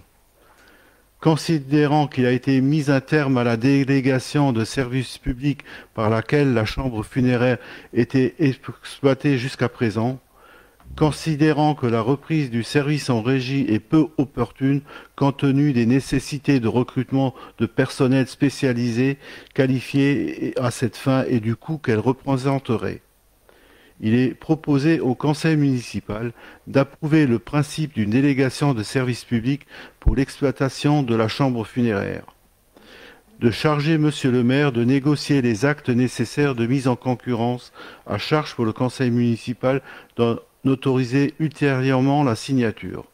Considérant 1.22 2.07
qu'il 2.07 2.26
a 2.26 2.31
été 2.31 2.61
mis 2.61 2.90
un 2.90 3.02
terme 3.02 3.38
à 3.38 3.44
la 3.44 3.57
délégation 3.57 4.53
de 4.53 4.64
services 4.64 5.18
publics 5.18 5.65
par 5.94 6.10
laquelle 6.10 6.53
la 6.53 6.64
chambre 6.64 7.03
funéraire 7.03 7.57
était 7.94 8.36
exploitée 8.40 9.38
jusqu'à 9.38 9.68
présent, 9.68 10.19
considérant 10.95 11.76
que 11.76 11.88
la 11.88 12.02
reprise 12.02 12.49
du 12.49 12.64
service 12.64 13.10
en 13.10 13.22
régie 13.22 13.66
est 13.70 13.80
peu 13.80 14.07
opportune 14.18 14.82
compte 15.16 15.38
tenu 15.38 15.74
des 15.74 15.86
nécessités 15.86 16.60
de 16.60 16.68
recrutement 16.68 17.34
de 17.57 17.66
personnel 17.66 18.28
spécialisé 18.28 19.18
qualifié 19.53 20.53
à 20.60 20.72
cette 20.72 20.98
fin 20.98 21.24
et 21.28 21.40
du 21.40 21.56
coût 21.56 21.78
qu'elle 21.78 21.99
représenterait. 21.99 23.02
Il 24.02 24.14
est 24.14 24.34
proposé 24.34 24.99
au 24.99 25.14
conseil 25.14 25.57
municipal 25.57 26.32
d'approuver 26.68 27.28
le 27.28 27.40
principe 27.40 27.94
d'une 27.94 28.11
délégation 28.11 28.74
de 28.74 28.84
service 28.84 29.26
public 29.26 29.68
pour 29.99 30.16
l'exploitation 30.16 31.03
de 31.03 31.16
la 31.16 31.28
chambre 31.28 31.66
funéraire, 31.66 32.24
de 33.40 33.52
charger 33.52 33.98
monsieur 33.98 34.32
le 34.32 34.44
maire 34.44 34.72
de 34.72 34.84
négocier 34.86 35.41
les 35.41 35.66
actes 35.66 35.90
nécessaires 35.90 36.56
de 36.56 36.66
mise 36.66 36.88
en 36.88 36.95
concurrence 36.95 37.74
à 38.06 38.18
charge 38.18 38.56
pour 38.56 38.66
le 38.66 38.74
conseil 38.74 39.11
municipal 39.11 39.82
d'en 40.16 40.38
autoriser 40.65 41.34
ultérieurement 41.40 42.23
la 42.23 42.36
signature. 42.36 43.06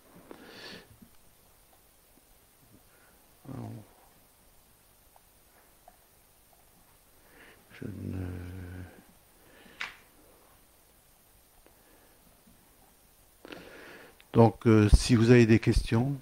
Je 7.81 7.85
ne... 7.85 8.25
Donc, 14.33 14.67
euh, 14.67 14.89
si 14.93 15.15
vous 15.15 15.31
avez 15.31 15.45
des 15.45 15.59
questions. 15.59 16.13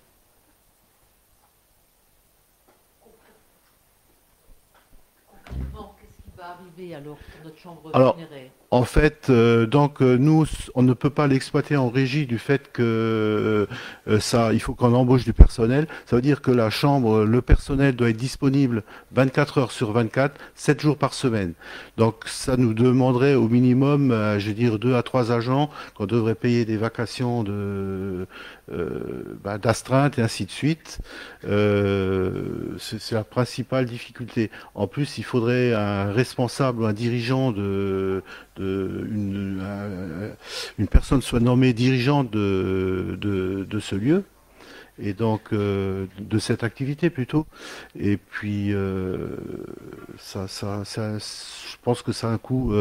Qu'est-ce 5.42 6.22
qui 6.22 6.38
va 6.38 6.52
arriver 6.52 6.94
alors 6.94 7.18
pour 7.18 7.44
notre 7.44 7.58
chambre 7.58 7.90
Alors, 7.94 8.14
funéraire? 8.16 8.52
En 8.74 8.86
fait, 8.86 9.28
euh, 9.30 9.68
donc 9.68 10.02
euh, 10.02 10.18
nous, 10.18 10.48
on 10.74 10.82
ne 10.82 10.94
peut 10.94 11.12
pas 11.12 11.28
l'exploiter 11.28 11.78
en 11.78 11.90
régie 11.90 12.26
du 12.26 12.40
fait 12.40 12.72
que 12.72 13.68
euh, 14.08 14.20
ça, 14.20 14.52
il 14.52 14.60
faut 14.60 14.74
qu'on 14.74 14.96
embauche 14.96 15.26
du 15.26 15.32
personnel. 15.32 15.86
Ça 16.08 16.16
veut 16.16 16.24
dire 16.24 16.42
que 16.42 16.50
la 16.50 16.72
chambre, 16.72 17.24
le 17.24 17.42
personnel 17.44 17.96
doit 17.96 18.10
être 18.10 18.18
disponible 18.18 18.82
24 19.12 19.58
heures 19.60 19.72
sur 19.72 19.92
24, 19.92 20.42
7 20.56 20.82
jours 20.82 20.98
par 20.98 21.14
semaine. 21.14 21.54
Donc 21.98 22.24
ça 22.26 22.58
nous 22.58 22.74
demanderait 22.74 23.36
au 23.36 23.48
minimum, 23.48 24.10
euh, 24.10 24.40
je 24.40 24.48
veux 24.48 24.56
dire, 24.56 24.80
deux 24.80 24.96
à 24.96 25.04
trois 25.04 25.32
agents 25.32 25.70
qu'on 25.94 26.08
devrait 26.08 26.34
payer 26.34 26.66
des 26.66 26.78
vacations 26.78 27.44
de 27.44 28.26
euh, 28.72 29.24
bah, 29.44 29.58
d'astreinte 29.58 30.18
et 30.18 30.22
ainsi 30.22 30.46
de 30.46 30.52
suite. 30.52 31.00
Euh, 31.46 32.76
c'est 32.80 33.12
la 33.12 33.24
principale 33.24 33.86
difficulté. 33.86 34.50
En 34.76 34.88
plus, 34.88 35.18
il 35.18 35.24
faudrait 35.24 35.74
un 35.74 36.12
responsable 36.12 36.82
ou 36.82 36.86
un 36.86 36.94
dirigeant 36.94 37.52
de, 37.52 38.24
une, 38.60 39.62
un- 39.62 40.36
une 40.80 40.88
personne 40.88 41.22
soit 41.22 41.40
nommée 41.40 41.74
dirigeante 41.74 42.32
de, 42.32 43.18
de, 43.20 43.80
ce 43.80 43.96
lieu 43.96 44.24
et 45.00 45.14
donc 45.14 45.42
euh, 45.54 46.06
de 46.20 46.38
cette 46.40 46.64
activité 46.64 47.10
plutôt. 47.10 47.46
Et 48.00 48.18
puis 48.18 48.74
ça, 50.18 50.48
ça, 50.48 50.84
ça, 50.86 51.18
je 51.18 51.76
pense 51.82 52.02
que 52.02 52.12
c'est 52.12 52.28
un 52.28 52.38
coût 52.38 52.74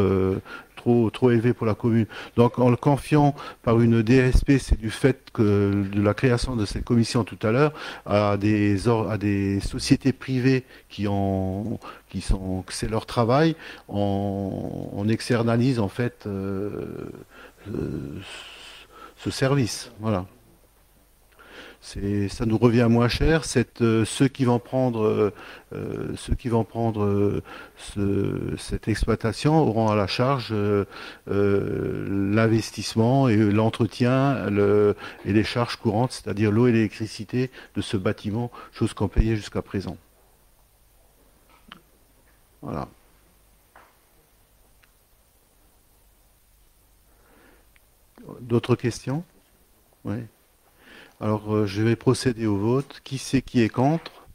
trop 1.11 1.31
élevé 1.31 1.53
pour 1.53 1.65
la 1.65 1.75
commune. 1.75 2.05
Donc 2.35 2.59
en 2.59 2.69
le 2.69 2.75
confiant 2.75 3.35
par 3.63 3.79
une 3.79 4.01
DSP, 4.01 4.57
c'est 4.59 4.79
du 4.79 4.89
fait 4.89 5.31
que 5.33 5.85
de 5.91 6.01
la 6.01 6.13
création 6.13 6.55
de 6.55 6.65
cette 6.65 6.83
commission 6.83 7.23
tout 7.23 7.39
à 7.41 7.51
l'heure 7.51 7.73
à 8.05 8.37
des 8.37 8.87
à 8.87 9.17
des 9.17 9.59
sociétés 9.59 10.13
privées 10.13 10.63
qui 10.89 11.07
ont 11.07 11.79
qui 12.09 12.21
sont 12.21 12.63
c'est 12.69 12.89
leur 12.89 13.05
travail, 13.05 13.55
on, 13.87 14.89
on 14.93 15.07
externalise 15.07 15.79
en 15.79 15.89
fait 15.89 16.25
euh, 16.25 17.11
euh, 17.69 18.19
ce 19.17 19.29
service. 19.29 19.91
Voilà. 19.99 20.25
Ça 21.83 22.45
nous 22.45 22.57
revient 22.57 22.87
moins 22.89 23.09
cher. 23.09 23.43
C'est 23.43 23.81
euh, 23.81 24.05
ceux 24.05 24.29
qui 24.29 24.45
vont 24.45 24.57
prendre, 24.59 25.03
euh, 25.03 25.33
euh, 25.73 26.15
ceux 26.15 26.33
qui 26.33 26.47
vont 26.47 26.63
prendre 26.63 27.41
ce- 27.75 28.55
cette 28.57 28.87
exploitation 28.87 29.59
auront 29.59 29.89
à 29.89 29.95
la 29.95 30.07
charge 30.07 30.53
l'investissement 31.27 33.27
et 33.27 33.35
l'entretien 33.35 34.49
le- 34.49 34.95
et 35.25 35.33
les 35.33 35.43
charges 35.43 35.75
courantes, 35.75 36.13
c'est-à-dire 36.13 36.51
l'eau 36.51 36.67
et 36.67 36.71
l'électricité 36.71 37.51
de 37.75 37.81
ce 37.81 37.97
bâtiment, 37.97 38.49
chose 38.71 38.93
qu'on 38.93 39.09
payait 39.09 39.35
jusqu'à 39.35 39.61
présent. 39.61 39.97
Voilà. 42.61 42.87
D'autres 48.41 48.75
questions? 48.75 49.23
Oui. 50.05 50.17
Alors, 51.23 51.55
euh, 51.55 51.65
je 51.65 51.81
vais 51.81 51.95
procéder 51.95 52.47
au 52.47 52.57
vote. 52.57 52.99
Qui 53.05 53.17
c'est 53.17 53.41
qui 53.41 53.61
est 53.61 53.69
contre? 53.69 54.27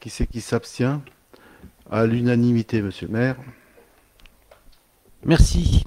Qui 0.00 0.10
c'est 0.10 0.26
qui 0.26 0.40
s'abstient? 0.40 1.00
À 1.88 2.04
l'unanimité, 2.04 2.82
monsieur 2.82 3.06
le 3.06 3.12
maire. 3.12 3.36
Merci. 5.24 5.84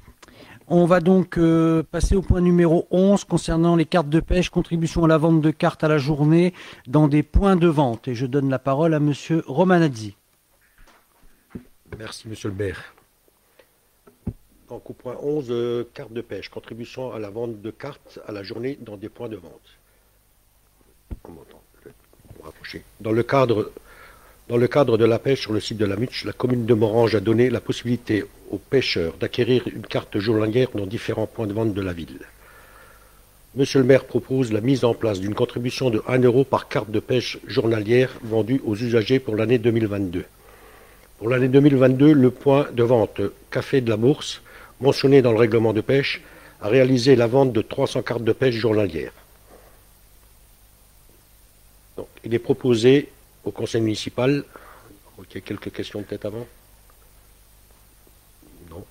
On 0.68 0.86
va 0.86 1.02
donc 1.02 1.38
euh, 1.38 1.84
passer 1.84 2.16
au 2.16 2.22
point 2.22 2.40
numéro 2.40 2.88
11 2.90 3.26
concernant 3.26 3.76
les 3.76 3.84
cartes 3.84 4.08
de 4.08 4.22
pêche, 4.22 4.50
contribution 4.50 5.04
à 5.04 5.10
la 5.10 5.18
vente 5.18 5.42
de 5.42 5.52
cartes 5.52 5.84
à 5.84 5.90
la 5.90 5.98
journée 5.98 6.54
dans 6.88 7.10
des 7.10 7.22
points 7.22 7.58
de 7.58 7.68
vente. 7.68 8.08
Et 8.08 8.16
je 8.16 8.26
donne 8.26 8.50
la 8.50 8.60
parole 8.60 8.94
à 8.94 9.02
monsieur 9.02 9.44
Romanazzi. 9.46 10.16
Merci, 11.98 12.30
monsieur 12.30 12.48
le 12.48 12.56
maire. 12.56 12.96
Donc, 14.70 14.90
au 14.90 14.94
point 14.94 15.18
11, 15.22 15.48
euh, 15.50 15.84
carte 15.94 16.14
de 16.14 16.22
pêche, 16.22 16.48
contribution 16.48 17.12
à 17.12 17.20
la 17.20 17.30
vente 17.30 17.62
de 17.62 17.72
cartes 17.72 18.20
à 18.26 18.32
la 18.32 18.42
journée 18.42 18.80
dans 18.80 18.96
des 18.96 19.10
points 19.10 19.28
de 19.28 19.36
vente. 19.36 19.60
On 19.60 19.60
m'entend, 19.60 19.60
je 19.60 19.60
vais 19.60 19.60
me 19.60 21.03
rapprocher. 21.03 21.03
Dans 23.00 23.12
le 23.12 23.24
cadre, 24.68 24.98
de 24.98 25.06
la 25.06 25.20
pêche 25.20 25.42
sur 25.42 25.54
le 25.54 25.60
site 25.60 25.78
de 25.78 25.86
la 25.86 25.96
Muche, 25.96 26.26
la 26.26 26.34
commune 26.34 26.66
de 26.66 26.74
Morange 26.74 27.16
a 27.16 27.20
donné 27.20 27.50
la 27.50 27.60
possibilité 27.60 28.24
aux 28.50 28.58
pêcheurs 28.58 29.14
d'acquérir 29.20 29.68
une 29.68 29.86
carte 29.86 30.20
journalière 30.20 30.70
dans 30.74 30.86
différents 30.86 31.28
points 31.28 31.48
de 31.48 31.54
vente 31.54 31.74
de 31.74 31.82
la 31.82 31.94
ville. 31.94 32.20
Monsieur 33.56 33.80
le 33.80 33.86
maire 33.86 34.06
propose 34.06 34.52
la 34.52 34.62
mise 34.62 34.84
en 34.84 34.94
place 34.94 35.20
d'une 35.20 35.36
contribution 35.36 35.90
de 35.90 36.02
1 36.08 36.20
euro 36.20 36.44
par 36.44 36.70
carte 36.70 36.90
de 36.90 37.00
pêche 37.00 37.38
journalière 37.46 38.10
vendue 38.24 38.62
aux 38.66 38.76
usagers 38.76 39.20
pour 39.20 39.36
l'année 39.36 39.60
2022. 39.60 40.26
Pour 41.20 41.30
l'année 41.30 41.50
2022, 41.50 42.14
le 42.14 42.32
point 42.32 42.68
de 42.72 42.84
vente 42.84 43.22
Café 43.52 43.82
de 43.82 43.90
la 43.90 43.98
Bourse, 43.98 44.42
mentionné 44.82 45.22
dans 45.22 45.32
le 45.32 45.38
règlement 45.38 45.74
de 45.74 45.82
pêche, 45.82 46.22
a 46.62 46.68
réalisé 46.68 47.16
la 47.16 47.28
vente 47.28 47.54
de 47.54 47.62
300 47.62 48.02
cartes 48.02 48.24
de 48.24 48.34
pêche 48.34 48.56
journalières. 48.56 49.14
Donc, 51.96 52.08
il 52.24 52.34
est 52.34 52.40
proposé 52.40 53.10
au 53.44 53.52
conseil 53.52 53.82
municipal. 53.82 54.44
Ok, 55.18 55.42
quelques 55.44 55.72
questions 55.72 56.02
peut-être 56.04 56.26
avant 56.26 56.48
Non. 58.70 58.86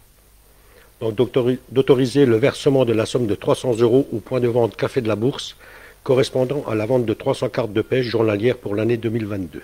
Donc 1.00 1.14
d'autori- 1.14 1.58
d'autoriser 1.70 2.26
le 2.26 2.36
versement 2.36 2.84
de 2.84 2.92
la 2.92 3.06
somme 3.06 3.26
de 3.26 3.34
300 3.34 3.76
euros 3.78 4.08
au 4.12 4.20
point 4.20 4.40
de 4.40 4.48
vente 4.48 4.76
Café 4.76 5.00
de 5.00 5.08
la 5.08 5.16
Bourse, 5.16 5.56
correspondant 6.04 6.64
à 6.68 6.74
la 6.74 6.86
vente 6.86 7.06
de 7.06 7.14
300 7.14 7.48
cartes 7.48 7.72
de 7.72 7.82
pêche 7.82 8.06
journalières 8.06 8.58
pour 8.58 8.74
l'année 8.74 8.96
2022. 8.96 9.62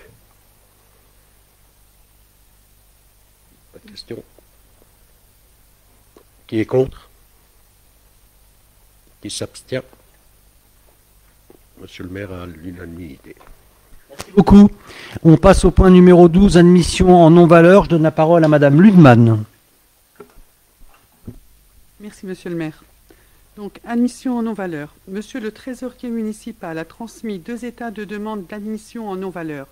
Pas 3.73 3.79
de 3.85 3.91
question. 3.91 4.23
Qui 6.47 6.59
est 6.59 6.65
contre? 6.65 7.07
Qui 9.21 9.29
s'abstient? 9.29 9.83
Monsieur 11.79 12.03
le 12.03 12.09
maire 12.09 12.31
à 12.33 12.45
l'unanimité. 12.45 13.35
Merci 14.19 14.31
beaucoup. 14.35 14.69
On 15.23 15.37
passe 15.37 15.63
au 15.63 15.71
point 15.71 15.89
numéro 15.89 16.27
12, 16.27 16.57
admission 16.57 17.15
en 17.15 17.29
non-valeur. 17.29 17.85
Je 17.85 17.89
donne 17.89 18.03
la 18.03 18.11
parole 18.11 18.43
à 18.43 18.49
madame 18.49 18.81
Ludman. 18.81 19.43
Merci, 22.01 22.25
monsieur 22.25 22.49
le 22.49 22.57
maire. 22.57 22.83
Donc, 23.55 23.79
admission 23.85 24.37
en 24.37 24.43
non-valeur. 24.43 24.93
Monsieur 25.07 25.39
le 25.39 25.51
trésorier 25.51 26.09
municipal 26.09 26.77
a 26.77 26.85
transmis 26.85 27.39
deux 27.39 27.63
états 27.63 27.91
de 27.91 28.03
demande 28.03 28.45
d'admission 28.45 29.09
en 29.09 29.15
non-valeur. 29.15 29.67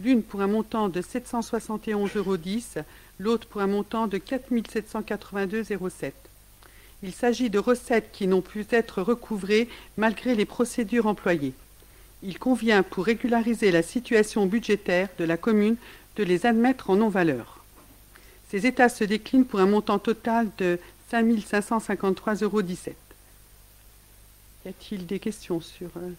L'une 0.00 0.22
pour 0.22 0.42
un 0.42 0.48
montant 0.48 0.88
de 0.88 1.00
771,10 1.00 2.18
euros, 2.18 2.36
l'autre 3.20 3.46
pour 3.46 3.60
un 3.60 3.66
montant 3.66 4.08
de 4.08 4.18
4 4.18 4.52
782,07 4.52 5.74
euros. 5.74 5.88
Il 7.02 7.12
s'agit 7.12 7.50
de 7.50 7.58
recettes 7.58 8.10
qui 8.12 8.26
n'ont 8.26 8.42
pu 8.42 8.66
être 8.70 9.00
recouvrées 9.00 9.68
malgré 9.96 10.34
les 10.34 10.44
procédures 10.44 11.06
employées. 11.06 11.54
Il 12.22 12.38
convient, 12.38 12.82
pour 12.82 13.04
régulariser 13.04 13.70
la 13.70 13.82
situation 13.82 14.46
budgétaire 14.46 15.08
de 15.18 15.24
la 15.24 15.36
commune, 15.36 15.76
de 16.16 16.24
les 16.24 16.46
admettre 16.46 16.90
en 16.90 16.96
non-valeur. 16.96 17.62
Ces 18.50 18.66
états 18.66 18.88
se 18.88 19.04
déclinent 19.04 19.44
pour 19.44 19.60
un 19.60 19.66
montant 19.66 19.98
total 19.98 20.48
de 20.58 20.78
5 21.10 21.26
553,17 21.26 22.44
euros. 22.44 22.62
Y 22.62 24.68
a-t-il 24.68 25.06
des 25.06 25.18
questions 25.18 25.60
sur... 25.60 25.88
euh, 25.98 26.10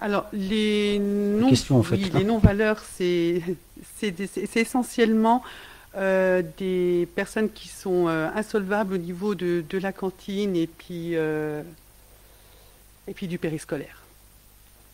Alors, 0.00 0.26
les 0.32 0.98
non, 0.98 1.48
Question, 1.48 1.78
en 1.78 1.82
fait. 1.82 1.96
oui, 1.96 2.10
les 2.14 2.24
non-valeurs, 2.24 2.80
c'est 2.96 3.42
c'est 3.96 4.56
essentiellement 4.56 5.42
euh, 5.96 6.42
des 6.58 7.08
personnes 7.14 7.50
qui 7.50 7.68
sont 7.68 8.08
euh, 8.08 8.28
insolvables 8.34 8.94
au 8.94 8.98
niveau 8.98 9.34
de, 9.34 9.64
de 9.68 9.78
la 9.78 9.92
cantine 9.92 10.56
et 10.56 10.66
puis, 10.66 11.14
et 13.08 13.14
puis 13.14 13.26
du 13.26 13.38
périscolaire. 13.38 14.02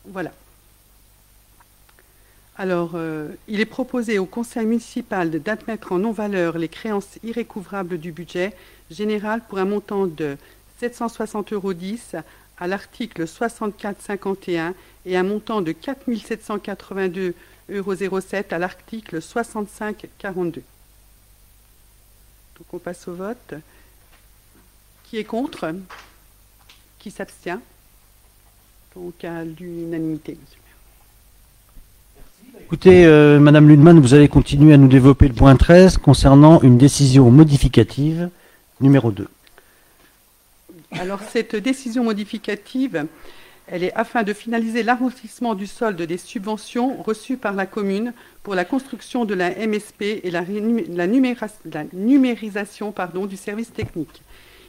Voilà. 0.07 0.33
Alors, 2.57 2.93
euh, 2.95 3.31
il 3.49 3.61
est 3.61 3.67
proposé 3.67 4.19
au 4.19 4.27
conseil 4.27 4.65
municipal 4.65 5.31
d'admettre 5.31 5.91
en 5.91 5.99
non-valeur 5.99 6.57
les 6.57 6.69
créances 6.69 7.19
irrécouvrables 7.25 7.99
du 7.99 8.13
budget 8.13 8.55
général 8.91 9.43
pour 9.49 9.59
un 9.59 9.65
montant 9.65 10.07
de 10.07 10.37
760,10 10.81 11.55
euros 11.55 11.73
à 12.59 12.69
l'article 12.69 13.27
6451 13.27 14.75
et 15.07 15.17
un 15.17 15.25
montant 15.25 15.63
de 15.63 15.73
4 15.73 16.09
782,07 16.09 17.35
euros 17.71 17.91
à 18.51 18.59
l'article 18.59 19.21
6542. 19.21 20.63
Donc 22.57 22.67
on 22.73 22.79
passe 22.79 23.09
au 23.09 23.15
vote. 23.15 23.55
Qui 25.03 25.19
est 25.19 25.25
contre? 25.25 25.75
Qui 27.01 27.11
s'abstient? 27.11 27.61
Donc 28.97 29.25
à 29.25 29.45
l'unanimité. 29.45 30.37
monsieur. 30.41 30.61
Écoutez, 32.63 33.05
euh, 33.05 33.41
madame 33.41 33.69
Ludman, 33.69 34.01
vous 34.01 34.15
allez 34.15 34.29
continuer 34.29 34.73
à 34.75 34.77
nous 34.77 34.89
développer 34.89 35.29
le 35.29 35.35
point 35.35 35.57
13 35.57 35.99
concernant 35.99 36.61
une 36.63 36.79
décision 36.79 37.31
modificative 37.31 38.31
numéro 38.81 39.11
2. 39.11 39.29
Alors 40.93 41.21
cette 41.21 41.57
décision 41.57 42.05
modificative 42.05 43.07
Elle 43.67 43.83
est 43.83 43.93
afin 43.95 44.23
de 44.23 44.33
finaliser 44.33 44.83
l'amortissement 44.83 45.55
du 45.55 45.67
solde 45.67 46.01
des 46.03 46.19
subventions 46.19 47.03
reçues 47.03 47.37
par 47.37 47.55
la 47.55 47.67
commune 47.67 48.13
pour 48.43 48.55
la 48.55 48.65
construction 48.65 49.25
de 49.25 49.35
la 49.35 49.51
MSP 49.51 50.03
et 50.23 50.31
la, 50.31 50.43
la, 50.43 51.07
la 51.07 51.85
numérisation 51.93 52.93
pardon, 52.93 53.27
du 53.27 53.37
service 53.37 53.73
technique. 53.73 54.23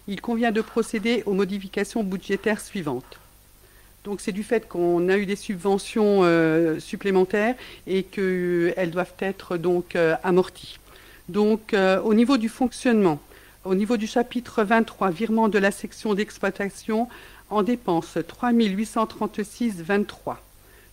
Il 0.07 0.21
convient 0.21 0.51
de 0.51 0.61
procéder 0.61 1.23
aux 1.25 1.33
modifications 1.33 2.03
budgétaires 2.03 2.61
suivantes. 2.61 3.19
Donc 4.05 4.21
c'est 4.21 4.31
du 4.31 4.43
fait 4.43 4.69
qu'on 4.69 5.09
a 5.09 5.17
eu 5.17 5.25
des 5.25 5.35
subventions 5.35 6.21
euh, 6.23 6.79
supplémentaires 6.79 7.55
et 7.87 8.03
qu'elles 8.03 8.91
doivent 8.91 9.15
être 9.19 9.57
donc 9.57 9.95
euh, 9.95 10.15
amorties. 10.23 10.77
Donc 11.27 11.73
euh, 11.73 11.99
au 12.01 12.13
niveau 12.13 12.37
du 12.37 12.47
fonctionnement, 12.47 13.19
au 13.63 13.73
niveau 13.73 13.97
du 13.97 14.05
chapitre 14.05 14.63
23, 14.63 15.09
virement 15.09 15.49
de 15.49 15.57
la 15.57 15.71
section 15.71 16.13
d'exploitation 16.13 17.09
en 17.49 17.63
dépenses 17.63 18.17
3836,23. 18.17 20.35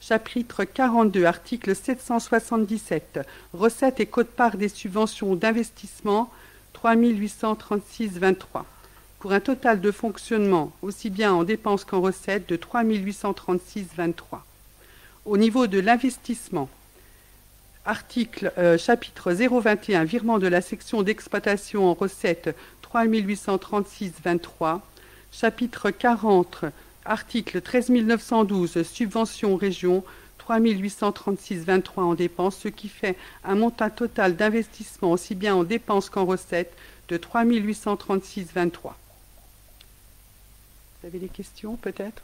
Chapitre 0.00 0.64
42, 0.64 1.26
article 1.26 1.76
777, 1.76 3.20
recettes 3.52 4.00
et 4.00 4.06
code-part 4.06 4.56
des 4.56 4.70
subventions 4.70 5.34
d'investissement 5.34 6.30
3836,23 6.74 8.64
pour 9.22 9.32
un 9.32 9.38
total 9.38 9.80
de 9.80 9.92
fonctionnement 9.92 10.72
aussi 10.82 11.08
bien 11.08 11.32
en 11.32 11.44
dépenses 11.44 11.84
qu'en 11.84 12.00
recettes 12.00 12.48
de 12.48 12.56
3 12.56 12.82
836,23. 12.82 14.40
Au 15.26 15.36
niveau 15.36 15.68
de 15.68 15.78
l'investissement, 15.78 16.68
article 17.84 18.52
euh, 18.58 18.76
chapitre 18.76 19.32
021 19.32 20.02
virement 20.02 20.40
de 20.40 20.48
la 20.48 20.60
section 20.60 21.04
d'exploitation 21.04 21.88
en 21.88 21.94
recettes 21.94 22.52
3 22.82 23.04
836,23. 23.06 24.80
Chapitre 25.30 25.92
40 25.92 26.64
article 27.04 27.60
13 27.60 27.90
912 27.90 28.82
subvention 28.82 29.54
région 29.54 30.02
3 30.38 30.58
836,23 30.58 32.00
en 32.00 32.14
dépenses, 32.14 32.56
ce 32.56 32.66
qui 32.66 32.88
fait 32.88 33.16
un 33.44 33.54
montant 33.54 33.88
total 33.88 34.34
d'investissement 34.34 35.12
aussi 35.12 35.36
bien 35.36 35.54
en 35.54 35.62
dépenses 35.62 36.10
qu'en 36.10 36.24
recettes 36.24 36.74
de 37.08 37.16
3 37.16 37.44
836,23. 37.44 38.94
Vous 41.02 41.08
avez 41.08 41.18
des 41.18 41.28
questions 41.28 41.74
peut-être? 41.74 42.22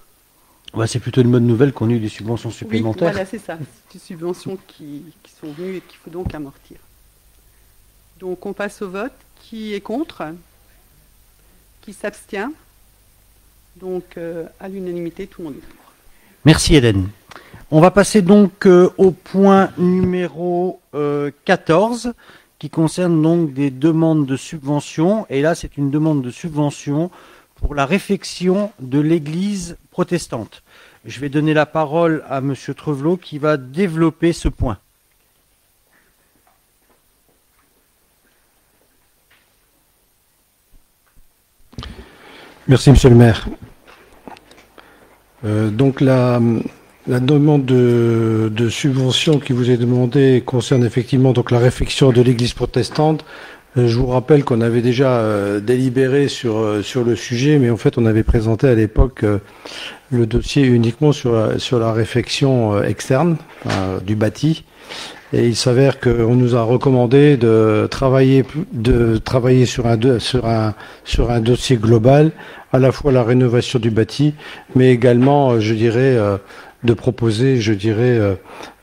C'est 0.86 1.00
plutôt 1.00 1.22
une 1.22 1.32
bonne 1.32 1.46
nouvelle 1.46 1.72
qu'on 1.72 1.90
ait 1.90 1.94
eu 1.94 1.98
des 1.98 2.09
subventions 2.09 2.50
supplémentaires. 2.50 3.09
Oui, 3.09 3.12
voilà, 3.12 3.26
c'est 3.26 3.38
ça. 3.38 3.59
C'est 3.59 3.98
des 3.98 4.05
subventions 4.05 4.56
qui, 4.68 5.02
sont 5.40 5.50
venues 5.52 5.76
et 5.76 5.80
qu'il 5.80 5.98
faut 5.98 6.10
donc 6.10 6.32
amortir. 6.34 6.76
Donc 8.20 8.46
on 8.46 8.52
passe 8.52 8.82
au 8.82 8.90
vote. 8.90 9.12
Qui 9.40 9.74
est 9.74 9.80
contre? 9.80 10.22
Qui 11.80 11.92
s'abstient? 11.92 12.52
Donc 13.76 14.16
euh, 14.16 14.44
à 14.60 14.68
l'unanimité, 14.68 15.26
tout 15.26 15.42
le 15.42 15.48
monde 15.48 15.56
est 15.56 15.66
pour. 15.66 15.92
Merci 16.44 16.76
Eden. 16.76 17.09
On 17.70 17.80
va 17.80 17.90
passer 17.90 18.22
donc 18.22 18.66
euh, 18.66 18.90
au 18.96 19.10
point 19.10 19.70
numéro 19.78 20.80
14 21.44 22.06
euh, 22.06 22.12
qui 22.59 22.70
concerne 22.70 23.20
donc 23.22 23.52
des 23.55 23.70
demandes 23.70 24.26
de 24.26 24.36
subvention. 24.36 25.26
Et 25.30 25.40
là, 25.40 25.55
c'est 25.55 25.76
une 25.76 25.90
demande 25.90 26.22
de 26.22 26.30
subvention 26.30 27.10
pour 27.60 27.74
la 27.74 27.86
réflexion 27.86 28.72
de 28.80 28.98
l'Église 29.01 29.76
protestante. 29.90 30.62
Je 31.05 31.20
vais 31.20 31.28
donner 31.28 31.55
la 31.55 31.66
parole 31.66 32.24
à 32.28 32.39
M. 32.39 32.55
Trevelot 32.76 33.16
qui 33.16 33.39
va 33.39 33.56
développer 33.56 34.32
ce 34.32 34.48
point. 34.48 34.78
Merci, 42.66 42.90
Monsieur 42.90 43.09
le 43.09 43.14
maire. 43.14 43.48
Euh, 45.44 45.70
donc 45.70 46.01
la, 46.02 46.40
demande 47.06 47.64
de, 47.64 48.68
subvention 48.68 49.39
qui 49.39 49.55
vous 49.55 49.70
est 49.70 49.78
demandée 49.78 50.43
concerne 50.44 50.85
effectivement 50.85 51.32
donc 51.32 51.51
la 51.51 51.59
réflexion 51.59 52.12
de 52.12 52.20
l'Église 52.20 52.52
protestante 52.52 53.24
je 53.86 53.98
vous 53.98 54.06
rappelle 54.06 54.44
qu'on 54.44 54.60
avait 54.60 54.80
déjà 54.80 55.18
euh, 55.18 55.60
délibéré 55.60 56.28
sur, 56.28 56.59
euh, 56.59 56.82
sur 56.82 57.05
le 57.05 57.14
sujet, 57.14 57.59
mais 57.59 57.70
en 57.70 57.76
fait 57.76 57.98
on 57.98 58.06
avait 58.06 58.22
présenté 58.22 58.66
à 58.66 58.74
l'époque 58.74 59.24
le 60.10 60.26
dossier 60.26 60.64
uniquement 60.64 61.12
sur 61.12 61.32
la, 61.32 61.59
sur 61.59 61.78
la 61.78 61.92
réflexion 61.92 62.82
externe 62.82 63.36
du 64.05 64.16
bâti. 64.16 64.64
Et 65.34 65.46
il 65.46 65.56
s'avère 65.56 66.00
qu'on 66.00 66.34
nous 66.34 66.56
a 66.56 66.62
recommandé 66.62 67.36
de 67.36 67.86
travailler, 67.90 68.44
de 68.72 69.18
travailler 69.18 69.66
sur, 69.66 69.86
un, 69.86 69.98
sur, 70.18 70.46
un, 70.46 70.74
sur 71.05 71.30
un 71.30 71.40
dossier 71.40 71.76
global, 71.76 72.32
à 72.72 72.78
la 72.78 72.90
fois 72.92 73.12
la 73.12 73.22
rénovation 73.22 73.78
du 73.78 73.90
bâti, 73.90 74.32
mais 74.74 74.90
également, 74.90 75.60
je 75.60 75.74
dirais, 75.74 76.16
de 76.82 76.94
proposer, 76.94 77.60
je 77.60 77.74
dirais, 77.74 78.18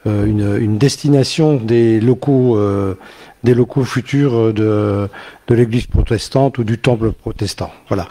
une, 0.05 0.57
une 0.59 0.77
destination 0.77 1.55
des 1.55 1.99
locaux 1.99 2.59
des 3.45 3.53
locaux 3.53 3.85
futurs 3.85 4.35
euh, 4.35 4.51
de, 4.51 5.07
de 5.47 5.55
l'église 5.55 5.85
protestante 5.85 6.57
ou 6.57 6.65
du 6.65 6.77
temple 6.77 7.13
protestant. 7.13 7.71
Voilà. 7.87 8.07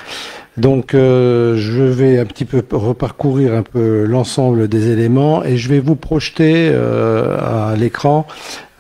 Donc 0.56 0.94
euh, 0.94 1.56
je 1.56 1.82
vais 1.82 2.18
un 2.18 2.24
petit 2.24 2.46
peu 2.46 2.62
reparcourir 2.70 3.52
un 3.52 3.62
peu 3.62 4.04
l'ensemble 4.04 4.68
des 4.68 4.90
éléments 4.90 5.44
et 5.44 5.58
je 5.58 5.68
vais 5.68 5.80
vous 5.80 5.96
projeter 5.96 6.70
euh, 6.72 7.36
à 7.72 7.76
l'écran 7.76 8.26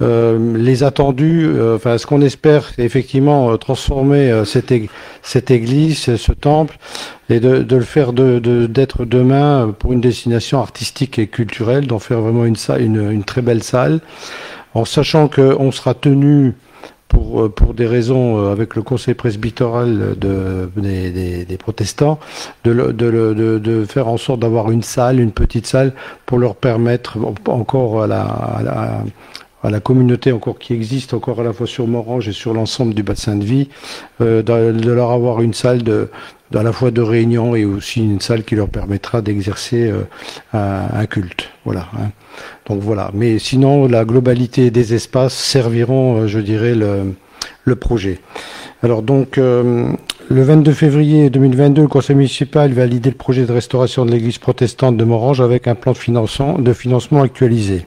les 0.00 0.82
attendus, 0.82 1.48
enfin 1.74 1.96
ce 1.96 2.06
qu'on 2.06 2.20
espère 2.20 2.72
effectivement 2.76 3.56
transformer 3.56 4.42
cette, 4.44 4.74
cette, 5.22 5.50
église, 5.50 6.16
ce 6.16 6.32
temple, 6.32 6.76
et 7.30 7.40
de, 7.40 7.64
le 7.74 7.80
faire 7.80 8.12
d'être 8.12 9.06
demain 9.06 9.74
pour 9.78 9.94
une 9.94 10.02
destination 10.02 10.58
artistique 10.60 11.18
et 11.18 11.26
culturelle, 11.26 11.86
d'en 11.86 12.00
faire 12.00 12.20
vraiment 12.20 12.44
une, 12.44 12.56
salle, 12.56 12.82
une, 12.82 13.12
une 13.12 13.24
très 13.24 13.40
belle 13.40 13.62
salle 13.62 14.00
en 14.74 14.84
sachant 14.84 15.28
qu'on 15.28 15.70
sera 15.72 15.94
tenu 15.94 16.54
pour, 17.08 17.42
euh, 17.42 17.48
pour 17.48 17.74
des 17.74 17.86
raisons 17.86 18.38
euh, 18.38 18.52
avec 18.52 18.74
le 18.74 18.82
conseil 18.82 19.14
presbytéral 19.14 20.16
de, 20.18 20.68
des, 20.76 21.56
protestants, 21.58 22.18
de, 22.64 22.72
de, 22.92 23.58
de, 23.58 23.84
faire 23.84 24.08
en 24.08 24.16
sorte 24.16 24.40
d'avoir 24.40 24.70
une 24.70 24.82
salle, 24.82 25.20
une 25.20 25.32
petite 25.32 25.66
salle, 25.66 25.92
pour 26.26 26.38
leur 26.38 26.56
permettre 26.56 27.18
encore 27.46 28.02
à 28.02 28.06
la, 28.06 29.04
communauté 29.80 30.32
encore 30.32 30.58
qui 30.58 30.72
existe 30.72 31.14
encore 31.14 31.40
à 31.40 31.44
la 31.44 31.52
fois 31.52 31.66
sur 31.66 31.86
Morange 31.86 32.28
et 32.28 32.32
sur 32.32 32.54
l'ensemble 32.54 32.94
du 32.94 33.02
bassin 33.02 33.36
de 33.36 33.44
vie, 33.44 33.68
euh, 34.20 34.42
de, 34.42 34.90
leur 34.90 35.10
avoir 35.10 35.40
une 35.40 35.54
salle 35.54 35.82
de, 35.82 36.08
à 36.54 36.62
la 36.62 36.72
fois 36.72 36.90
de 36.90 37.00
réunion 37.00 37.56
et 37.56 37.64
aussi 37.64 38.02
une 38.02 38.20
salle 38.20 38.44
qui 38.44 38.54
leur 38.54 38.68
permettra 38.68 39.22
d'exercer 39.22 39.92
un, 40.52 41.06
culte. 41.06 41.50
Voilà. 41.64 41.88
Hein. 41.98 42.10
Donc 42.66 42.80
voilà. 42.80 43.10
Mais 43.14 43.38
sinon, 43.38 43.86
la 43.86 44.04
globalité 44.04 44.70
des 44.70 44.94
espaces 44.94 45.34
serviront, 45.34 46.22
euh, 46.22 46.26
je 46.26 46.38
dirais, 46.38 46.74
le, 46.74 47.14
le 47.64 47.76
projet. 47.76 48.20
Alors 48.82 49.02
donc, 49.02 49.38
euh, 49.38 49.92
le 50.30 50.42
22 50.42 50.72
février 50.72 51.28
2022, 51.28 51.82
le 51.82 51.88
conseil 51.88 52.16
municipal 52.16 52.72
validé 52.72 53.10
le 53.10 53.16
projet 53.16 53.44
de 53.44 53.52
restauration 53.52 54.06
de 54.06 54.10
l'église 54.10 54.38
protestante 54.38 54.96
de 54.96 55.04
Morange 55.04 55.42
avec 55.42 55.68
un 55.68 55.74
plan 55.74 55.92
de 55.92 56.72
financement, 56.72 57.22
actualisé. 57.22 57.84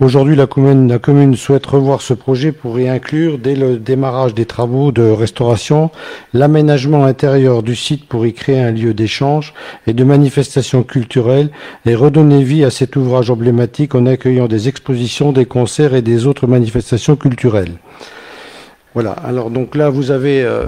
Aujourd'hui, 0.00 0.34
la 0.34 0.48
commune, 0.48 1.36
souhaite 1.36 1.66
revoir 1.66 2.02
ce 2.02 2.12
projet 2.12 2.50
pour 2.50 2.80
y 2.80 2.88
inclure, 2.88 3.38
dès 3.38 3.54
le 3.54 3.78
démarrage 3.78 4.34
des 4.34 4.46
travaux 4.46 4.90
de 4.90 5.02
restauration, 5.02 5.90
l'aménagement 6.34 7.04
intérieur 7.04 7.62
du 7.62 7.76
site 7.76 8.08
pour 8.08 8.26
y 8.26 8.32
créer 8.32 8.60
un 8.60 8.72
lieu 8.72 8.92
d'échange 8.92 9.54
et 9.86 9.92
de 9.92 10.02
manifestation 10.02 10.82
culturelle 10.82 11.50
et 11.86 11.94
redonner 11.94 12.42
vie 12.42 12.64
à 12.64 12.70
cet 12.70 12.96
ouvrage 12.96 13.30
emblématique 13.30 13.94
en 13.94 14.06
accueillant 14.06 14.48
des 14.48 14.68
expositions, 14.68 15.30
des 15.30 15.46
concerts 15.46 15.94
et 15.94 16.02
des 16.02 16.26
autres 16.26 16.48
manifestations 16.48 17.14
culturelles. 17.14 17.78
Voilà, 18.94 19.12
alors 19.12 19.50
donc 19.50 19.76
là 19.76 19.88
vous 19.88 20.10
avez, 20.10 20.42
euh, 20.42 20.66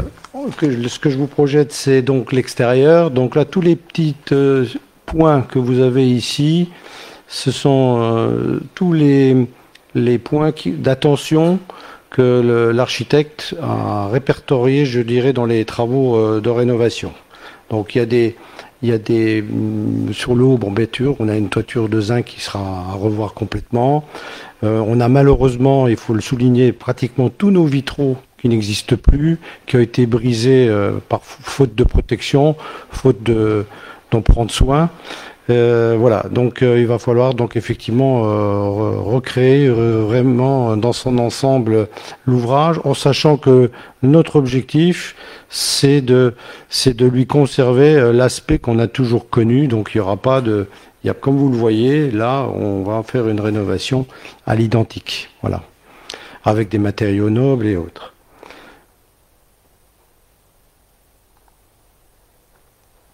ce 0.49 0.99
que 1.01 1.11
je 1.11 1.19
vous 1.19 1.27
projette 1.27 1.73
c'est 1.73 2.03
donc 2.03 2.33
l'extérieur. 2.33 3.11
Donc 3.11 3.35
là 3.35 3.45
tous 3.45 3.61
les 3.61 3.75
petits 3.75 4.15
euh, 4.31 4.65
points 5.07 5.43
que 5.43 5.59
vous 5.59 5.81
avez 5.81 6.09
ici, 6.09 6.69
ce 7.27 7.51
sont 7.51 7.99
euh, 8.01 8.61
tous 8.75 8.93
les, 8.93 9.49
points 10.19 10.53
d'attention 10.67 11.59
que 12.11 12.71
l'architecte 12.73 13.57
a 13.61 14.09
répertoriés, 14.09 14.85
je 14.85 15.01
dirais, 15.01 15.33
dans 15.33 15.47
les 15.47 15.65
travaux 15.65 16.41
de 16.41 16.51
rénovation. 16.51 17.13
Donc 17.71 17.95
il 17.95 17.99
y 17.99 18.01
a 18.03 18.07
des, 18.07 18.37
il 18.83 18.89
y 18.89 18.93
a 18.93 18.99
des 18.99 19.43
mm, 19.43 20.13
sur 20.13 20.35
le 20.35 20.45
haut, 20.45 20.59
bon, 20.59 20.75
on 21.19 21.29
a 21.29 21.37
une 21.37 21.49
toiture 21.49 21.89
de 21.89 22.01
zinc 22.01 22.27
qui 22.27 22.41
sera 22.41 22.61
à 22.91 22.95
revoir 22.95 23.35
complètement. 23.35 24.05
Euh, 24.65 24.83
on 24.87 25.01
a 25.01 25.09
malheureusement, 25.09 25.89
il 25.89 25.97
faut 25.97 26.15
le 26.15 26.21
souligner, 26.21 26.73
pratiquement 26.73 27.31
tous 27.31 27.51
nos 27.51 27.65
vitraux 27.65 28.17
qui 28.39 28.49
n'existent 28.49 28.97
plus, 28.97 29.39
qui 29.67 29.77
ont 29.77 29.81
été 29.81 30.07
brisés 30.07 30.67
euh, 30.69 30.93
par 31.09 31.21
faute 31.23 31.75
de 31.75 31.85
protection, 31.85 32.57
faute 32.91 33.23
de 33.23 33.67
d'en 34.11 34.21
prendre 34.21 34.51
soin. 34.51 34.91
Euh, 35.51 35.97
voilà, 35.99 36.27
donc 36.31 36.59
il 36.61 36.87
va 36.87 36.99
falloir 36.99 37.35
donc 37.35 37.57
effectivement 37.57 38.21
recréer 39.03 39.69
vraiment 39.69 40.77
dans 40.77 40.93
son 40.93 41.19
ensemble 41.19 41.89
l'ouvrage, 42.27 42.79
en 42.85 42.93
sachant 42.93 43.39
que 43.39 43.71
notre 44.03 44.37
objectif 44.37 45.17
c'est 45.49 46.03
de 46.03 46.35
c'est 46.69 46.95
de 46.95 47.07
lui 47.07 47.27
conserver 47.27 48.13
l'aspect 48.13 48.59
qu'on 48.59 48.79
a 48.79 48.87
toujours 48.87 49.31
connu. 49.31 49.67
Donc 49.67 49.93
il 49.95 49.99
y 49.99 50.01
aura 50.01 50.19
pas 50.19 50.43
de, 50.43 50.69
il 51.03 51.07
y 51.07 51.11
a 51.11 51.15
comme 51.15 51.37
vous 51.37 51.51
le 51.51 51.57
voyez 51.57 52.11
là, 52.11 52.47
on 52.55 52.83
va 52.83 53.03
faire 53.03 53.29
une 53.29 53.41
rénovation 53.41 54.07
à 54.47 54.55
l'identique, 54.55 55.31
voilà, 55.43 55.63
avec 56.45 56.69
des 56.69 56.79
matériaux 56.79 57.31
nobles 57.31 57.67
et 57.67 57.77
autres. 57.77 58.13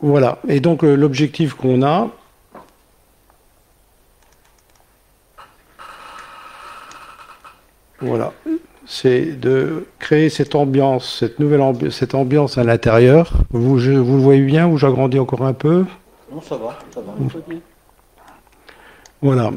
Voilà. 0.00 0.38
Et 0.46 0.60
donc 0.60 0.82
l'objectif 0.82 1.54
qu'on 1.54 1.82
a, 1.82 2.08
Voilà. 8.00 8.32
C'est 8.86 9.38
de 9.38 9.86
créer 9.98 10.30
cette 10.30 10.54
ambiance, 10.54 11.18
cette 11.18 11.40
nouvelle 11.40 11.60
ambiance, 11.60 11.94
cette 11.94 12.14
ambiance 12.14 12.56
à 12.56 12.64
l'intérieur. 12.64 13.32
Vous, 13.50 13.74
vous 13.74 13.78
le 13.78 14.22
voyez 14.22 14.42
bien 14.42 14.66
ou 14.68 14.78
j'agrandis 14.78 15.18
encore 15.18 15.42
un 15.42 15.52
peu? 15.52 15.84
Non, 16.32 16.40
ça 16.40 16.56
va, 16.56 16.78
ça 16.94 17.00
va. 17.00 17.12
Voilà. 19.22 19.50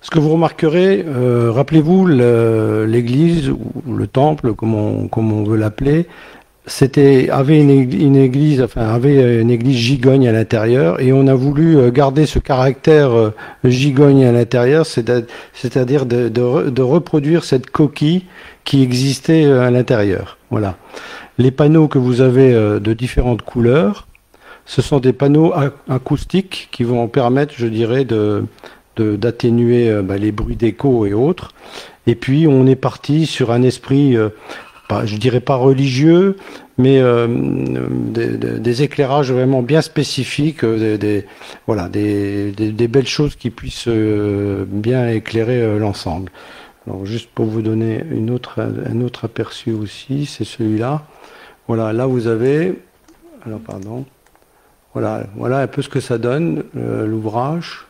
Ce 0.00 0.10
que 0.10 0.18
vous 0.18 0.30
remarquerez, 0.30 1.04
euh, 1.06 1.50
rappelez-vous 1.50 2.06
l'église 2.06 3.50
ou 3.50 3.94
le 3.94 4.06
temple, 4.06 4.54
comme 4.54 4.74
on 4.74 5.44
veut 5.44 5.56
l'appeler, 5.56 6.06
c'était 6.66 7.28
avait 7.30 7.60
une 7.60 8.16
église, 8.16 8.62
enfin 8.62 8.88
avait 8.88 9.40
une 9.40 9.50
église 9.50 9.76
gigogne 9.76 10.26
à 10.26 10.32
l'intérieur, 10.32 11.00
et 11.00 11.12
on 11.12 11.26
a 11.26 11.34
voulu 11.34 11.76
euh, 11.76 11.90
garder 11.90 12.24
ce 12.24 12.38
caractère 12.38 13.10
euh, 13.12 13.34
gigogne 13.64 14.24
à 14.24 14.32
l'intérieur, 14.32 14.86
c'est-à-dire 14.86 16.06
de, 16.06 16.80
reproduire 16.80 17.44
cette 17.44 17.70
coquille 17.70 18.24
qui 18.64 18.82
existait 18.82 19.44
euh, 19.44 19.66
à 19.66 19.70
l'intérieur. 19.70 20.38
Voilà. 20.50 20.76
Les 21.36 21.50
panneaux 21.50 21.88
que 21.88 21.98
vous 21.98 22.20
avez 22.20 22.52
de 22.54 22.92
différentes 22.92 23.42
couleurs, 23.42 24.06
ce 24.66 24.82
sont 24.82 25.00
des 25.00 25.12
panneaux 25.12 25.52
acoustiques 25.88 26.68
qui 26.72 26.84
vont 26.84 27.06
permettre, 27.08 27.54
je 27.56 27.66
dirais, 27.66 28.06
d'atténuer 28.96 30.02
bah, 30.02 30.16
les 30.16 30.32
bruits 30.32 30.56
d'écho 30.56 31.06
et 31.06 31.12
autres. 31.12 31.50
Et 32.06 32.14
puis 32.14 32.46
on 32.46 32.66
est 32.66 32.76
parti 32.76 33.26
sur 33.26 33.50
un 33.50 33.62
esprit 33.62 34.16
pas, 34.88 35.06
je 35.06 35.16
dirais 35.16 35.40
pas 35.40 35.56
religieux, 35.56 36.36
mais 36.76 36.98
euh, 37.00 37.26
des, 37.28 38.82
éclairages 38.82 39.32
vraiment 39.32 39.62
bien 39.62 39.80
spécifiques, 39.80 40.64
euh, 40.64 40.96
des, 40.96 41.26
voilà, 41.66 41.88
des, 41.88 42.52
belles 42.88 43.06
choses 43.06 43.36
qui 43.36 43.50
puissent 43.50 43.88
euh, 43.88 44.64
bien 44.66 45.08
éclairer 45.08 45.78
l'ensemble. 45.78 46.30
Alors 46.86 47.06
juste 47.06 47.30
pour 47.34 47.46
vous 47.46 47.62
donner 47.62 48.02
un 48.12 48.28
autre 49.00 49.24
aperçu 49.24 49.72
aussi, 49.72 50.26
c'est 50.26 50.44
celui-là. 50.44 51.02
Voilà, 51.66 51.92
là 51.94 52.06
vous 52.06 52.26
avez, 52.26 52.78
alors 53.46 53.60
pardon, 53.60 54.04
voilà, 54.94 55.58
un 55.58 55.66
peu 55.66 55.82
ce 55.82 55.88
que 55.88 56.00
ça 56.00 56.18
donne 56.18 56.64
l'ouvrage. 56.74 57.86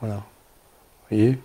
Voilà, 0.00 0.16
vous 0.16 1.16
voyez? 1.16 1.38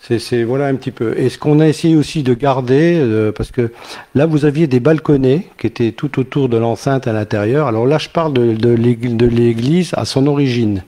C'est 0.00 0.44
voilà 0.44 0.66
un 0.66 0.76
petit 0.76 0.92
peu. 0.92 1.18
Et 1.18 1.28
ce 1.28 1.38
qu'on 1.38 1.60
a 1.60 1.66
essayé 1.66 1.96
aussi 1.96 2.22
de 2.22 2.32
garder, 2.32 2.98
euh, 2.98 3.32
parce 3.32 3.50
que 3.50 3.72
là 4.14 4.26
vous 4.26 4.44
aviez 4.44 4.66
des 4.66 4.80
balconnets 4.80 5.48
qui 5.58 5.66
étaient 5.66 5.92
tout 5.92 6.18
autour 6.18 6.48
de 6.48 6.56
l'enceinte 6.56 7.06
à 7.06 7.12
l'intérieur. 7.12 7.66
Alors 7.66 7.86
là 7.86 7.98
je 7.98 8.08
parle 8.08 8.32
de, 8.32 9.26
l'église 9.26 9.90
à 9.94 10.04
son 10.04 10.26
origine. 10.26 10.82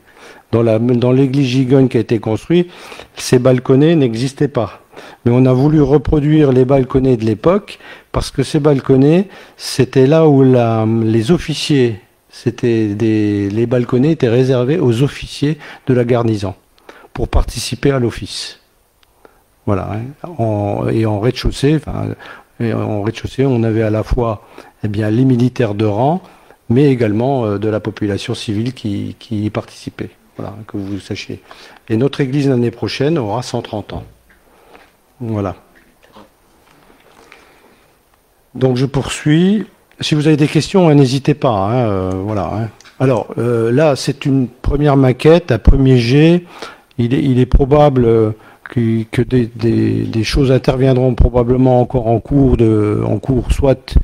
Dans 0.52 1.12
l'église 1.12 1.46
gigogne 1.46 1.88
qui 1.88 1.96
a 1.96 2.00
été 2.00 2.18
construite, 2.18 2.70
ces 3.16 3.38
balconnets 3.38 3.94
n'existaient 3.94 4.48
pas. 4.48 4.80
Mais 5.24 5.32
on 5.32 5.44
a 5.44 5.52
voulu 5.52 5.82
reproduire 5.82 6.52
les 6.52 6.64
balconnets 6.64 7.16
de 7.16 7.24
l'époque 7.24 7.78
parce 8.12 8.30
que 8.30 8.42
ces 8.42 8.60
balconnets, 8.60 9.28
c'était 9.56 10.06
là 10.06 10.26
où 10.26 10.42
les 10.42 11.30
officiers, 11.30 12.00
c'était 12.28 12.94
des, 12.94 13.50
les 13.50 13.66
balconnets 13.66 14.12
étaient 14.12 14.28
réservés 14.28 14.78
aux 14.78 15.02
officiers 15.02 15.58
de 15.86 15.94
la 15.94 16.04
garnison 16.04 16.54
pour 17.12 17.28
participer 17.28 17.90
à 17.90 17.98
l'office. 17.98 18.60
Voilà. 19.66 19.90
Hein. 20.24 20.88
et 20.90 21.06
en 21.06 21.20
rez-de-chaussée, 21.20 21.80
en 21.86 23.02
rez-de-chaussée, 23.02 23.46
on 23.46 23.62
avait 23.62 23.82
à 23.82 23.90
la 23.90 24.02
fois 24.02 24.46
eh 24.82 24.88
les 24.88 25.24
militaires 25.24 25.74
de 25.74 25.84
rang, 25.84 26.22
mais 26.68 26.86
également 26.86 27.44
euh, 27.44 27.58
de 27.58 27.68
la 27.68 27.80
population 27.80 28.34
civile 28.34 28.72
qui, 28.72 29.16
qui 29.18 29.44
y 29.44 29.50
participait. 29.50 30.10
Voilà, 30.36 30.54
que 30.66 30.76
vous 30.76 30.98
sachiez. 30.98 31.42
Et 31.88 31.96
notre 31.96 32.20
église 32.20 32.48
l'année 32.48 32.70
prochaine 32.70 33.18
aura 33.18 33.42
130 33.42 33.92
ans. 33.92 34.04
Voilà. 35.20 35.56
Donc 38.54 38.76
je 38.76 38.86
poursuis. 38.86 39.66
Si 40.00 40.14
vous 40.14 40.26
avez 40.26 40.36
des 40.36 40.48
questions, 40.48 40.88
hein, 40.88 40.94
n'hésitez 40.94 41.34
pas. 41.34 41.50
Hein, 41.50 41.88
euh, 41.88 42.10
voilà. 42.14 42.68
Alors 42.98 43.28
euh, 43.38 43.70
là, 43.70 43.96
c'est 43.96 44.24
une 44.24 44.48
première 44.48 44.96
maquette, 44.96 45.52
un 45.52 45.58
premier 45.58 45.98
jet. 45.98 46.44
Il 46.98 47.38
est, 47.38 47.46
probable 47.46 48.34
que, 48.64 49.22
des, 49.22 50.24
choses 50.24 50.52
interviendront 50.52 51.14
probablement 51.14 51.80
encore 51.80 52.08
en 52.08 52.20
cours 52.20 52.58
soit 53.50 53.96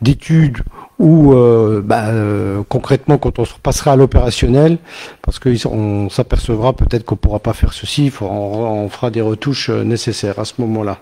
d'études 0.00 0.58
ou 0.98 1.32
euh, 1.32 1.82
bah, 1.84 2.06
euh, 2.08 2.62
concrètement 2.68 3.18
quand 3.18 3.38
on 3.38 3.44
se 3.44 3.54
passera 3.54 3.92
à 3.92 3.96
l'opérationnel, 3.96 4.78
parce 5.22 5.38
qu'on 5.38 6.08
s'apercevra 6.08 6.72
peut-être 6.72 7.04
qu'on 7.04 7.16
ne 7.16 7.20
pourra 7.20 7.40
pas 7.40 7.52
faire 7.52 7.72
ceci, 7.72 8.12
on, 8.20 8.88
fera 8.88 9.10
des 9.10 9.20
retouches 9.20 9.70
euh, 9.70 9.82
nécessaires 9.82 10.38
à 10.38 10.44
ce 10.44 10.54
moment-là. 10.58 10.98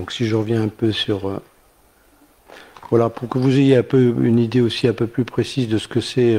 Donc 0.00 0.12
si 0.12 0.26
je 0.26 0.34
reviens 0.34 0.62
un 0.62 0.68
peu 0.68 0.92
sur... 0.92 1.40
voilà, 2.88 3.10
pour 3.10 3.28
que 3.28 3.38
vous 3.38 3.58
ayez 3.58 3.76
un 3.76 3.82
peu 3.82 4.14
une 4.22 4.38
idée 4.38 4.62
aussi 4.62 4.88
un 4.88 4.94
peu 4.94 5.06
plus 5.06 5.26
précise 5.26 5.68
de 5.68 5.76
ce 5.76 5.88
que 5.88 6.00
c'est 6.00 6.38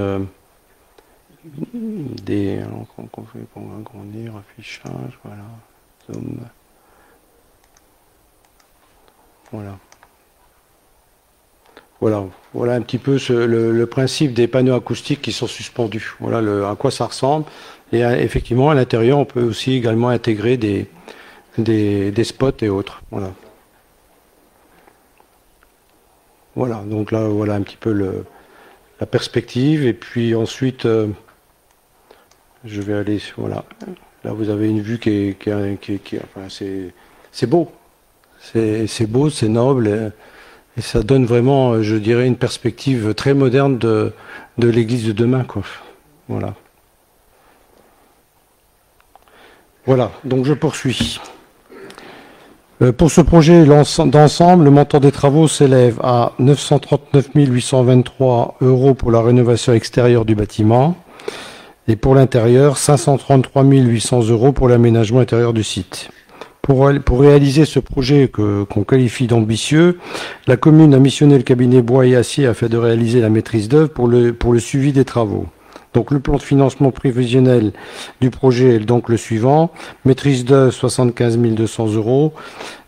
des 2.23 2.59
qu'on 2.85 3.23
fait 3.23 3.39
pour 3.53 3.63
agrandir, 3.79 4.33
affichage, 4.35 5.19
voilà, 5.23 5.43
zoom. 6.11 6.39
Voilà. 9.51 9.77
Voilà, 11.99 12.23
voilà 12.55 12.73
un 12.73 12.81
petit 12.81 12.97
peu 12.97 13.19
le, 13.29 13.85
principe 13.85 14.33
des 14.33 14.47
panneaux 14.47 14.73
acoustiques 14.73 15.21
qui 15.21 15.31
sont 15.31 15.45
suspendus. 15.45 16.15
Voilà 16.19 16.69
à 16.69 16.75
quoi 16.75 16.89
ça 16.89 17.05
ressemble. 17.05 17.45
Et 17.93 18.03
euh, 18.03 18.17
effectivement, 18.17 18.71
à 18.71 18.73
l'intérieur, 18.73 19.19
on 19.19 19.25
peut 19.25 19.43
aussi 19.43 19.73
également 19.73 20.09
intégrer 20.09 20.57
des, 20.57 20.87
des, 21.59 22.11
des 22.11 22.23
spots 22.23 22.57
et 22.61 22.69
autres. 22.69 23.03
Voilà. 23.11 23.31
Voilà, 26.55 26.83
donc 26.85 27.11
là, 27.11 27.27
voilà 27.27 27.55
un 27.55 27.61
petit 27.61 27.77
peu 27.77 27.93
la 28.99 29.05
perspective. 29.05 29.85
Et 29.85 29.93
puis 29.93 30.35
ensuite, 30.35 30.85
euh, 30.85 31.07
je 32.65 32.81
vais 32.81 32.93
aller. 32.93 33.19
Voilà. 33.37 33.63
Là, 34.23 34.33
vous 34.33 34.49
avez 34.49 34.69
une 34.69 34.81
vue 34.81 34.99
qui 34.99 35.09
est. 35.09 35.79
Qui 35.79 36.19
c'est 37.31 37.47
beau. 37.47 37.71
C'est 38.41 39.07
beau, 39.07 39.29
c'est 39.29 39.49
noble. 39.49 40.13
Et, 40.77 40.81
ça 40.81 41.03
donne 41.03 41.25
vraiment, 41.25 41.81
je 41.81 41.95
dirais, 41.95 42.25
une 42.25 42.37
perspective 42.37 43.13
très 43.13 43.33
moderne 43.33 43.77
de, 43.77 44.13
l'église 44.57 45.05
de 45.05 45.11
demain. 45.11 45.45
Voilà. 46.27 46.55
Voilà, 49.85 50.11
donc 50.23 50.45
je 50.45 50.53
poursuis. 50.53 51.19
Euh, 52.81 52.91
pour 52.91 53.11
ce 53.11 53.21
projet 53.21 53.65
d'ensemble, 53.65 54.63
le 54.63 54.71
montant 54.71 54.99
des 54.99 55.11
travaux 55.11 55.47
s'élève 55.47 55.99
à 56.03 56.33
939 56.39 57.29
823 57.35 58.55
euros 58.61 58.95
pour 58.95 59.11
la 59.11 59.21
rénovation 59.21 59.73
extérieure 59.73 60.25
du 60.25 60.33
bâtiment, 60.33 60.95
et 61.87 61.95
pour 61.95 62.15
l'intérieur, 62.15 62.77
533 62.77 63.63
800 63.63 64.29
euros 64.29 64.51
pour 64.51 64.67
l'aménagement 64.67 65.19
intérieur 65.19 65.53
du 65.53 65.63
site. 65.63 66.09
Pour, 66.61 66.87
réaliser 67.19 67.65
ce 67.65 67.79
projet 67.79 68.29
qu'on 68.29 68.83
qualifie 68.83 69.27
d'ambitieux, 69.27 69.99
la 70.47 70.57
commune 70.57 70.93
a 70.93 70.99
missionné 70.99 71.37
le 71.37 71.43
cabinet 71.43 71.81
Bois 71.81 72.05
et 72.05 72.15
Acier 72.15 72.47
afin 72.47 72.67
de 72.67 72.77
réaliser 72.77 73.19
la 73.19 73.29
maîtrise 73.29 73.67
d'œuvre 73.67 73.89
pour 73.89 74.07
le, 74.07 74.31
pour 74.31 74.53
le 74.53 74.59
suivi 74.59 74.93
des 74.93 75.03
travaux. 75.03 75.47
Donc 75.93 76.11
le 76.11 76.19
plan 76.19 76.37
de 76.37 76.41
financement 76.41 76.91
prévisionnel 76.91 77.73
du 78.21 78.29
projet 78.29 78.75
est 78.75 78.79
donc 78.79 79.09
le 79.09 79.17
suivant. 79.17 79.71
Maîtrise 80.05 80.45
d'œuvre 80.45 80.71
75 80.71 81.37
200 81.37 81.93
euros. 81.93 82.33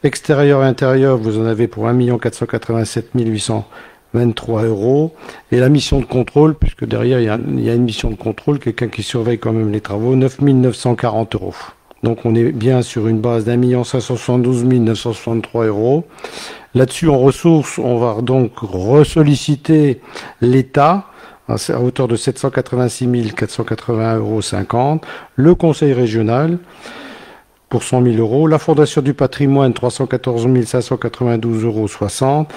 Extérieur 0.04 0.64
et 0.64 0.68
intérieur, 0.68 1.18
vous 1.18 1.40
en 1.40 1.46
avez 1.46 1.68
pour 1.68 1.88
1 1.88 2.18
487 2.18 3.10
800 3.16 3.68
23 4.14 4.64
euros. 4.64 5.14
Et 5.52 5.60
la 5.60 5.70
mission 5.70 6.00
de 6.00 6.06
contrôle, 6.06 6.56
puisque 6.56 6.86
derrière 6.86 7.20
il 7.20 7.26
y 7.26 7.70
a, 7.70 7.74
une 7.74 7.84
mission 7.84 8.10
de 8.10 8.16
contrôle, 8.16 8.60
quelqu'un 8.60 8.88
qui 8.88 9.04
surveille 9.04 9.40
quand 9.40 9.54
même 9.54 9.72
les 9.72 9.82
travaux, 9.82 10.16
9 10.16 10.42
940 10.42 11.36
euros. 11.36 11.56
Donc 12.04 12.20
on 12.26 12.36
est 12.36 12.52
bien 12.52 12.82
sur 12.82 13.08
une 13.08 13.20
base 13.20 13.46
d'un 13.46 13.58
million 13.58 13.84
572 13.84 14.66
963 14.66 15.66
euros, 15.66 16.06
Là-dessus, 16.76 17.08
en 17.08 17.20
ressources, 17.20 17.78
on 17.78 18.00
va 18.00 18.22
donc 18.24 18.54
ressolliciter 18.58 20.02
l'État 20.42 21.06
à 21.48 21.82
hauteur 21.82 22.08
de 22.08 22.16
786 22.16 23.08
481,50 23.08 24.18
euros, 24.18 25.00
le 25.36 25.56
Conseil 25.56 25.94
régional 25.94 26.58
pour 27.74 27.82
100 27.82 28.04
000 28.04 28.18
euros, 28.18 28.46
la 28.46 28.60
Fondation 28.60 29.02
du 29.02 29.16
patrimoine 29.16 29.74
314 29.74 30.46
592,60 30.48 31.66
euros, 31.66 32.48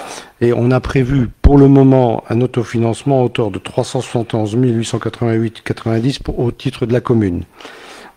et 0.41 0.53
on 0.53 0.69
a 0.69 0.79
prévu 0.79 1.27
pour 1.41 1.57
le 1.57 1.67
moment 1.67 2.23
un 2.29 2.39
autofinancement 2.41 3.21
à 3.21 3.23
hauteur 3.23 3.49
de 3.49 3.57
371 3.57 4.55
888,90 4.55 6.19
au 6.37 6.51
titre 6.51 6.85
de 6.85 6.93
la 6.93 7.01
commune. 7.01 7.45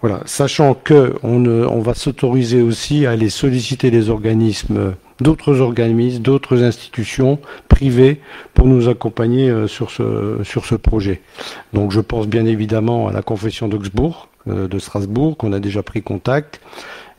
Voilà, 0.02 0.20
sachant 0.26 0.74
que 0.74 1.14
on, 1.22 1.46
on 1.46 1.80
va 1.80 1.94
s'autoriser 1.94 2.60
aussi 2.60 3.06
à 3.06 3.12
aller 3.12 3.30
solliciter 3.30 3.90
les 3.90 4.10
organismes, 4.10 4.94
d'autres 5.20 5.60
organismes, 5.60 6.22
d'autres 6.22 6.62
institutions 6.62 7.38
privées 7.68 8.20
pour 8.54 8.66
nous 8.66 8.88
accompagner 8.88 9.50
euh, 9.50 9.66
sur 9.66 9.90
ce, 9.90 10.74
projet. 10.76 11.20
Donc 11.72 11.92
je 11.92 12.00
pense 12.00 12.26
bien 12.26 12.46
évidemment 12.46 13.08
à 13.08 13.12
la 13.12 13.22
confession 13.22 13.68
d'Augsbourg, 13.68 14.28
euh, 14.48 14.68
de 14.68 14.78
Strasbourg, 14.78 15.36
qu'on 15.36 15.52
a 15.52 15.60
déjà 15.60 15.82
pris 15.82 16.02
contact. 16.02 16.60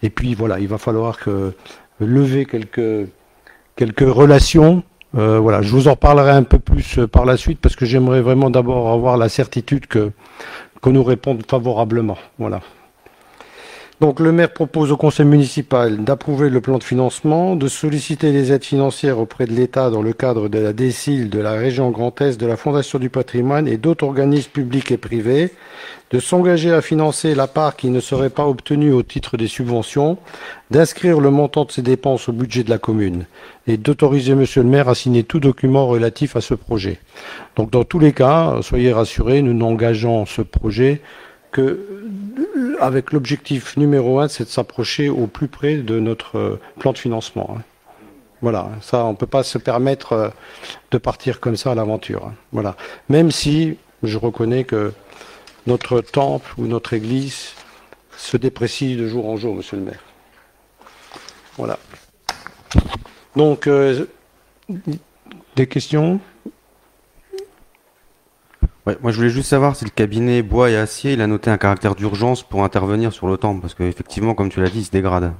Et 0.04 0.10
puis 0.10 0.34
voilà, 0.34 0.60
il 0.60 0.68
va 0.68 0.78
falloir 0.78 1.20
que 1.20 1.54
lever 2.00 2.46
quelques, 2.46 3.08
quelques 3.76 4.00
relations. 4.00 4.84
Euh, 5.18 5.40
voilà, 5.40 5.62
je 5.62 5.72
vous 5.72 5.88
en 5.88 5.96
parlerai 5.96 6.32
un 6.32 6.44
peu 6.44 6.58
plus 6.58 7.00
par 7.12 7.26
la 7.26 7.38
suite 7.38 7.60
parce 7.60 7.76
que 7.76 7.86
j'aimerais 7.86 8.22
vraiment 8.22 8.50
d'abord 8.50 8.92
avoir 8.92 9.18
la 9.18 9.30
certitude 9.30 9.86
qu'on 9.88 10.92
nous 10.92 11.04
réponde 11.04 11.44
favorablement. 11.48 12.18
Voilà. 12.40 12.62
Donc 14.02 14.20
le 14.20 14.32
maire 14.32 14.52
propose 14.52 14.92
au 14.92 14.98
conseil 14.98 15.28
municipal 15.28 16.04
d'approuver 16.04 16.50
le 16.50 16.60
plan 16.60 16.80
de 16.80 16.84
financement, 16.84 17.56
de 17.56 17.68
solliciter 17.68 18.32
les 18.32 18.52
aides 18.52 18.64
financières 18.64 19.20
auprès 19.20 19.46
de 19.46 19.52
l'État 19.52 19.92
dans 19.92 20.02
le 20.02 20.12
cadre 20.12 20.50
de 20.50 20.58
la 20.58 20.74
DECIL 20.74 21.30
de 21.30 21.38
la 21.38 21.52
région 21.52 21.92
Grand 21.92 22.20
Est, 22.20 22.42
de 22.42 22.48
la 22.48 22.58
Fondation 22.58 22.98
du 22.98 23.12
patrimoine 23.12 23.68
et 23.68 23.78
d'autres 23.78 24.04
organismes 24.04 24.50
publics 24.50 24.90
et 24.90 24.98
privés, 24.98 25.52
de 26.10 26.20
s'engager 26.20 26.74
à 26.74 26.82
financer 26.82 27.36
la 27.36 27.46
part 27.46 27.76
qui 27.76 27.92
ne 27.92 28.00
serait 28.00 28.32
pas 28.32 28.48
obtenue 28.48 28.92
au 28.92 29.04
titre 29.04 29.38
des 29.38 29.46
subventions, 29.46 30.18
d'inscrire 30.72 31.20
le 31.20 31.30
montant 31.30 31.66
de 31.66 31.72
ces 31.72 31.84
dépenses 31.84 32.28
au 32.28 32.32
budget 32.32 32.64
de 32.64 32.72
la 32.72 32.80
commune 32.80 33.26
et 33.68 33.78
d'autoriser 33.78 34.34
monsieur 34.34 34.64
le 34.64 34.70
maire 34.70 34.90
à 34.90 34.96
signer 34.96 35.26
tout 35.26 35.40
document 35.40 35.86
relatif 35.86 36.36
à 36.36 36.42
ce 36.42 36.56
projet. 36.56 36.98
Donc 37.56 37.70
dans 37.70 37.84
tous 37.84 38.00
les 38.00 38.14
cas, 38.14 38.56
soyez 38.64 38.94
rassurés, 38.94 39.44
nous 39.44 39.54
n'engageons 39.54 40.26
ce 40.26 40.42
projet 40.42 41.02
que 41.52 41.86
avec 42.82 43.14
l'objectif 43.14 43.78
numéro 43.78 44.20
un, 44.20 44.28
c'est 44.28 44.44
de 44.44 44.50
s'approcher 44.50 45.08
au 45.08 45.28
plus 45.28 45.48
près 45.48 45.78
de 45.78 46.00
notre 46.00 46.38
euh, 46.38 46.60
plan 46.80 46.92
de 46.92 46.98
financement. 46.98 47.56
Hein. 47.58 47.62
Voilà, 48.42 48.70
ça, 48.82 49.06
on 49.06 49.12
ne 49.12 49.16
peut 49.16 49.28
pas 49.28 49.44
se 49.44 49.60
permettre 49.60 50.14
euh, 50.14 50.30
de 50.90 50.98
partir 50.98 51.40
comme 51.40 51.56
ça 51.56 51.72
à 51.72 51.76
l'aventure. 51.76 52.26
Hein. 52.26 52.34
Voilà, 52.52 52.76
même 53.08 53.30
si 53.30 53.78
je 54.02 54.18
reconnais 54.18 54.64
que 54.64 54.94
notre 55.68 56.02
temple 56.02 56.52
ou 56.58 56.66
notre 56.66 56.94
église 56.94 57.54
se 58.18 58.36
déprécie 58.36 58.96
de 58.96 59.08
jour 59.08 59.30
en 59.30 59.38
jour, 59.38 59.56
Monsieur 59.56 59.78
le 59.78 59.84
Maire. 59.84 60.04
Voilà. 61.58 61.78
Donc, 63.36 63.68
euh, 63.68 64.06
des 65.56 65.68
questions? 65.68 66.20
Moi 68.86 69.12
je 69.12 69.18
voulais 69.18 69.30
juste 69.30 69.50
savoir 69.50 69.76
si 69.76 69.86
le 69.86 69.92
cabinet 69.92 70.42
bois 70.42 70.70
et 70.70 70.78
acier, 70.78 71.14
il 71.14 71.22
a 71.22 71.28
noté 71.28 71.50
un 71.50 71.58
caractère 71.58 71.96
d'urgence 71.96 72.44
pour 72.44 72.64
intervenir 72.64 73.14
sur 73.14 73.28
le 73.28 73.38
temple, 73.38 73.62
parce 73.62 73.76
qu'effectivement, 73.76 74.34
comme 74.34 74.50
tu 74.50 74.62
l'as 74.62 74.70
dit, 74.70 74.80
il 74.80 74.86
se 74.86 74.92
dégrade. 74.92 75.34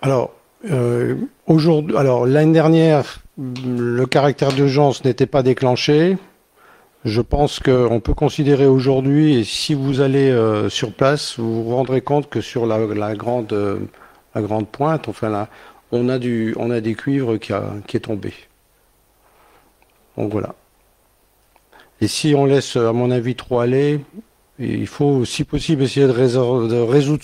Alors, 0.00 0.32
euh, 0.70 1.14
aujourd'hui, 1.46 1.96
alors 1.96 2.26
l'année 2.26 2.52
dernière, 2.52 3.20
le 3.38 4.04
caractère 4.06 4.52
d'urgence 4.52 5.04
n'était 5.04 5.26
pas 5.26 5.42
déclenché. 5.42 6.18
Je 7.04 7.20
pense 7.20 7.60
qu'on 7.60 8.00
peut 8.00 8.14
considérer 8.14 8.66
aujourd'hui, 8.66 9.38
et 9.38 9.44
si 9.44 9.74
vous 9.74 10.00
allez 10.00 10.28
euh, 10.30 10.68
sur 10.68 10.92
place, 10.92 11.38
vous 11.38 11.62
vous 11.62 11.76
rendrez 11.76 12.00
compte 12.00 12.28
que 12.28 12.40
sur 12.40 12.66
la, 12.66 13.14
grande, 13.14 13.52
euh, 13.52 13.78
la 14.34 14.42
grande 14.42 14.66
pointe, 14.66 15.08
enfin 15.08 15.28
là, 15.28 15.48
on 15.92 16.08
a 16.08 16.18
du, 16.18 16.56
on 16.58 16.70
a 16.72 16.80
des 16.80 16.94
cuivres 16.94 17.36
qui, 17.38 17.52
a, 17.52 17.74
qui 17.86 17.96
est 17.96 18.00
tombé. 18.00 18.34
Donc 20.16 20.32
voilà. 20.32 20.54
Et 22.00 22.08
si 22.08 22.34
on 22.34 22.44
laisse, 22.44 22.76
à 22.76 22.92
mon 22.92 23.10
avis, 23.10 23.34
trop 23.34 23.60
aller, 23.60 24.00
il 24.58 24.86
faut, 24.86 25.24
si 25.24 25.44
possible, 25.44 25.82
essayer 25.82 26.06
de, 26.06 26.12
résoudre, 26.12 27.22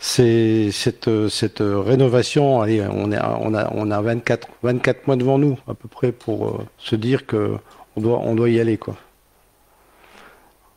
cette, 0.00 1.28
cette, 1.28 1.60
rénovation. 1.60 2.60
Allez, 2.60 2.84
on, 2.90 3.12
a, 3.12 3.70
on 3.72 3.90
a 3.90 4.00
24, 4.00 4.48
24 4.62 5.06
mois 5.06 5.16
devant 5.16 5.38
nous, 5.38 5.58
à 5.68 5.74
peu 5.74 5.88
près, 5.88 6.12
pour 6.12 6.48
euh, 6.48 6.66
se 6.78 6.96
dire 6.96 7.26
qu'on 7.26 7.60
doit, 7.96 8.18
on 8.18 8.34
doit 8.34 8.50
y 8.50 8.60
aller. 8.60 8.78
Quoi. 8.78 8.96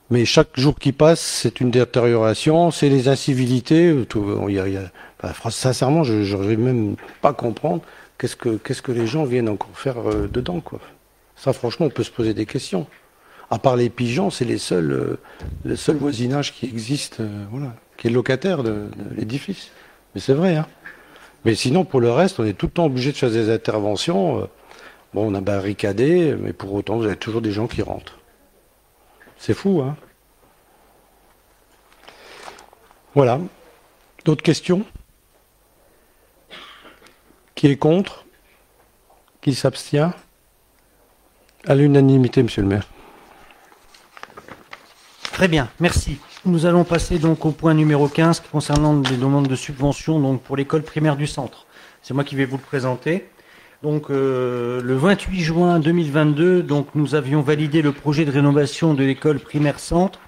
Mais 0.09 0.25
chaque 0.25 0.57
jour 0.57 0.75
qui 0.75 0.91
passe, 0.91 1.19
c'est 1.19 1.59
une 1.59 1.69
détérioration, 1.71 2.71
c'est 2.71 2.89
les 2.89 3.07
incivilités. 3.07 3.93
Sincèrement, 5.49 6.03
je 6.03 6.35
n'arrive 6.35 6.59
même 6.59 6.95
pas 7.21 7.33
comprendre 7.33 7.81
qu'est-ce 8.17 8.35
que, 8.35 8.57
qu'est-ce 8.57 8.81
que 8.81 8.91
les 8.91 9.05
gens 9.05 9.25
viennent 9.25 9.49
encore 9.49 9.77
faire 9.77 9.97
euh, 10.09 10.29
dedans. 10.31 10.61
Quoi. 10.61 10.79
Ça, 11.37 11.53
franchement, 11.53 11.85
on 11.85 11.89
peut 11.89 12.03
se 12.03 12.11
poser 12.11 12.33
des 12.33 12.47
questions. 12.47 12.87
À 13.49 13.59
part 13.59 13.77
les 13.77 13.89
pigeons, 13.89 14.29
c'est 14.29 14.43
les 14.43 14.57
seuls, 14.57 14.91
euh, 14.91 15.19
le 15.63 15.75
seul 15.75 15.95
voisinage 15.95 16.53
qui 16.53 16.65
existe, 16.65 17.21
euh, 17.21 17.45
voilà, 17.51 17.75
qui 17.95 18.07
est 18.07 18.09
locataire 18.09 18.63
de, 18.63 18.89
l'édifice. 19.15 19.71
Mais 20.13 20.19
c'est 20.19 20.33
vrai, 20.33 20.55
hein. 20.57 20.67
Mais 21.45 21.55
sinon, 21.55 21.85
pour 21.85 22.01
le 22.01 22.11
reste, 22.11 22.39
on 22.39 22.45
est 22.45 22.53
tout 22.53 22.65
le 22.65 22.71
temps 22.71 22.85
obligé 22.85 23.11
de 23.11 23.17
faire 23.17 23.29
des 23.29 23.53
interventions. 23.53 24.41
Euh, 24.41 24.45
bon, 25.13 25.31
on 25.31 25.35
a 25.35 25.39
barricadé, 25.39 26.35
mais 26.37 26.51
pour 26.51 26.73
autant, 26.73 26.97
vous 26.97 27.05
avez 27.05 27.15
toujours 27.15 27.41
des 27.41 27.51
gens 27.51 27.67
qui 27.67 27.83
rentrent. 27.83 28.19
C'est 29.37 29.53
fou, 29.53 29.81
hein. 29.81 29.95
Voilà. 33.13 33.39
D'autres 34.25 34.43
questions? 34.43 34.83
Qui 37.55 37.67
est 37.67 37.77
contre? 37.77 38.25
Qui 39.41 39.53
s'abstient? 39.53 40.11
À 41.67 41.75
l'unanimité, 41.75 42.41
monsieur 42.41 42.61
le 42.61 42.69
maire. 42.69 42.87
Très 45.33 45.47
bien, 45.47 45.69
merci. 45.79 46.17
Nous 46.45 46.65
allons 46.65 46.83
passer 46.83 47.19
donc 47.19 47.45
au 47.45 47.51
point 47.51 47.73
numéro 47.73 48.07
15 48.07 48.41
concernant 48.51 48.99
les 49.01 49.17
demandes 49.17 49.47
de 49.47 49.55
subvention 49.55 50.19
donc 50.19 50.41
pour 50.41 50.57
l'école 50.57 50.81
primaire 50.81 51.15
du 51.15 51.27
centre. 51.27 51.67
C'est 52.01 52.13
moi 52.13 52.23
qui 52.23 52.35
vais 52.35 52.45
vous 52.45 52.57
le 52.57 52.63
présenter. 52.63 53.29
Donc 53.83 54.09
euh, 54.09 54.81
le 54.81 54.95
28 54.95 55.39
juin 55.41 55.79
2022, 55.79 56.63
donc 56.63 56.87
nous 56.95 57.13
avions 57.13 57.41
validé 57.41 57.83
le 57.83 57.91
projet 57.91 58.25
de 58.25 58.31
rénovation 58.31 58.95
de 58.95 59.03
l'école 59.03 59.39
primaire 59.39 59.79
centre 59.79 60.19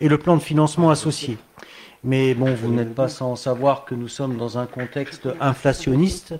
et 0.00 0.08
le 0.08 0.16
plan 0.16 0.36
de 0.36 0.42
financement 0.42 0.88
associé. 0.88 1.36
Mais 2.02 2.32
bon, 2.32 2.54
vous 2.54 2.72
n'êtes 2.72 2.94
pas 2.94 3.08
sans 3.08 3.36
savoir 3.36 3.84
que 3.84 3.94
nous 3.94 4.08
sommes 4.08 4.38
dans 4.38 4.56
un 4.56 4.64
contexte 4.64 5.28
inflationniste 5.38 6.34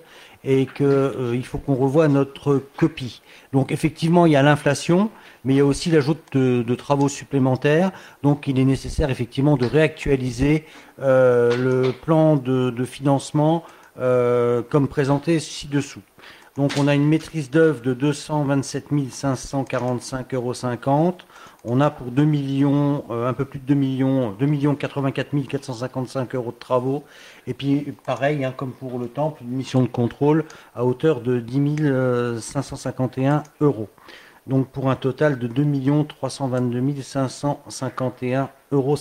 et 0.45 0.67
qu'il 0.67 0.87
euh, 0.87 1.43
faut 1.43 1.59
qu'on 1.59 1.75
revoie 1.75 2.09
notre 2.09 2.63
copie. 2.77 3.23
Donc 3.53 3.73
effectivement, 3.73 4.27
il 4.27 4.33
y 4.33 4.37
a 4.37 4.43
l'inflation, 4.43 5.11
mais 5.45 5.55
il 5.55 5.57
y 5.59 5.61
a 5.61 5.65
aussi 5.65 5.91
l'ajout 5.91 6.17
de, 6.33 6.75
travaux 6.75 7.09
supplémentaires. 7.09 7.93
Donc 8.23 8.47
il 8.47 8.59
est 8.59 8.65
nécessaire 8.65 9.11
effectivement 9.11 9.57
de 9.57 9.67
réactualiser 9.67 10.65
euh, 11.01 11.57
le 11.57 11.93
plan 11.93 12.37
de, 12.37 12.85
financement 12.85 13.65
euh, 13.99 14.63
comme 14.63 14.89
présenté 14.89 15.41
ci-dessous. 15.41 16.01
Donc 16.57 16.73
on 16.79 16.89
a 16.89 16.95
une 16.95 17.07
maîtrise 17.07 17.51
d'œuvre 17.51 17.81
de 17.81 17.95
227 17.95 18.91
545,50 18.91 20.35
euros. 20.35 20.53
On 21.65 21.81
a 21.81 21.91
pour 21.91 22.09
2 22.09 22.25
millions, 22.25 23.05
un 23.11 23.33
peu 23.35 23.45
plus 23.45 23.61
de 23.61 23.67
2 23.67 23.75
millions, 23.75 24.33
2 24.33 24.47
millions 24.47 24.75
84 24.75 25.31
455 25.49 26.35
euros 26.35 26.51
de 26.51 26.59
travaux. 26.59 27.05
Et 27.51 27.55
puis 27.55 27.93
pareil, 28.07 28.45
hein, 28.45 28.55
comme 28.57 28.71
pour 28.71 29.01
le 29.01 29.09
temple, 29.09 29.43
une 29.43 29.57
mission 29.57 29.83
de 29.83 29.89
contrôle 29.89 30.45
à 30.77 30.85
hauteur 30.85 31.21
de 31.21 31.41
10 31.41 32.41
551 32.41 33.43
euros. 33.61 33.89
Donc 34.47 34.69
pour 34.69 34.89
un 34.89 34.95
total 34.95 35.37
de 35.37 35.49
2 35.49 36.05
322 36.07 36.81
551,50 37.03 38.49
euros. 38.71 38.97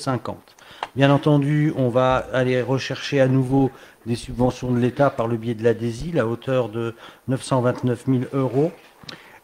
Bien 0.96 1.12
entendu, 1.12 1.72
on 1.78 1.90
va 1.90 2.16
aller 2.34 2.60
rechercher 2.64 3.22
à 3.22 3.28
nouveau 3.28 3.70
des 4.08 4.16
subventions 4.16 4.72
de 4.72 4.80
l'État 4.80 5.12
par 5.12 5.28
le 5.28 5.38
biais 5.38 5.54
de 5.54 5.64
la 5.64 5.76
à 6.20 6.26
hauteur 6.26 6.70
de 6.70 6.96
929 7.28 8.06
000 8.08 8.20
euros. 8.34 8.72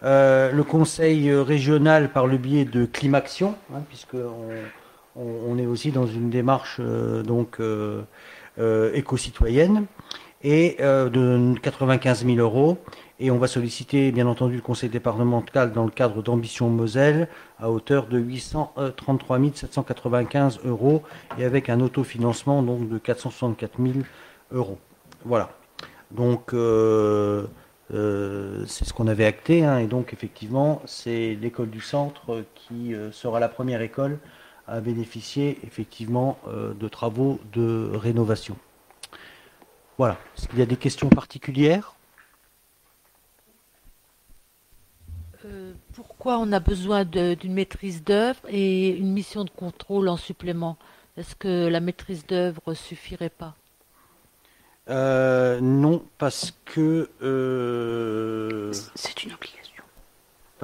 Euh, 0.01 0.51
le 0.51 0.63
conseil 0.63 1.31
régional 1.31 2.11
par 2.11 2.25
le 2.25 2.37
biais 2.37 2.65
de 2.65 2.85
Climaction, 2.85 3.53
hein, 3.71 3.81
est 5.57 5.65
aussi 5.65 5.91
dans 5.91 6.07
une 6.07 6.29
démarche 6.29 6.77
euh, 6.79 7.23
donc 7.23 7.59
euh, 7.59 8.01
éco-citoyenne, 8.57 9.85
et 10.43 10.77
de 10.79 11.59
95 11.59 12.25
000 12.25 12.37
euros. 12.37 12.77
Et 13.19 13.31
on 13.31 13.37
va 13.37 13.47
solliciter 13.47 14.11
bien 14.11 14.27
entendu 14.27 14.55
le 14.55 14.61
conseil 14.61 14.89
départemental 14.89 15.71
dans 15.71 15.85
le 15.85 15.91
cadre 15.91 16.21
d'Ambition 16.21 16.69
Moselle 16.69 17.29
à 17.59 17.71
hauteur 17.71 18.07
de 18.07 18.19
833 18.19 19.39
795 19.53 20.59
euros 20.65 21.01
et 21.37 21.45
avec 21.45 21.69
un 21.69 21.79
autofinancement 21.79 22.61
donc 22.61 22.89
de 22.89 22.97
464 22.97 23.81
000 23.81 23.93
euros. 24.51 24.77
Voilà. 25.23 25.49
Donc, 26.11 26.53
euh, 26.53 27.45
euh, 27.93 28.63
c'est 28.67 28.85
ce 28.85 28.93
qu'on 28.93 29.07
avait 29.07 29.25
acté. 29.25 29.65
hein, 29.65 29.79
et 29.79 29.87
donc, 29.87 30.13
effectivement, 30.13 30.81
c'est 30.85 31.37
l'école 31.41 31.69
du 31.69 31.81
centre 31.81 32.43
qui 32.53 32.93
euh, 32.93 33.11
sera 33.11 33.39
la 33.39 33.49
première 33.49 33.81
école 33.81 34.19
à 34.67 34.81
bénéficier, 34.81 35.59
effectivement, 35.63 36.37
euh, 36.47 36.73
de 36.73 36.87
travaux 36.87 37.39
de 37.53 37.91
rénovation. 37.93 38.57
Voilà. 39.97 40.17
Est-ce 40.37 40.47
qu'il 40.47 40.59
y 40.59 40.61
a 40.61 40.65
des 40.65 40.77
questions 40.77 41.09
particulières? 41.09 41.95
Euh, 45.45 45.73
pourquoi 45.93 46.39
on 46.39 46.51
a 46.51 46.59
besoin 46.59 47.05
d'une 47.05 47.53
maîtrise 47.53 48.03
d'œuvre 48.03 48.39
et 48.47 48.89
une 48.89 49.11
mission 49.11 49.43
de 49.43 49.51
contrôle 49.51 50.09
en 50.09 50.17
supplément? 50.17 50.77
Est-ce 51.17 51.35
que 51.35 51.67
la 51.67 51.79
maîtrise 51.79 52.25
d'œuvre 52.25 52.73
suffirait 52.73 53.29
pas? 53.29 53.55
Euh, 54.89 55.59
non, 55.61 56.03
parce 56.17 56.53
que 56.65 57.09
euh, 57.21 58.71
C'est 58.95 59.23
une 59.23 59.33
obligation. 59.33 59.64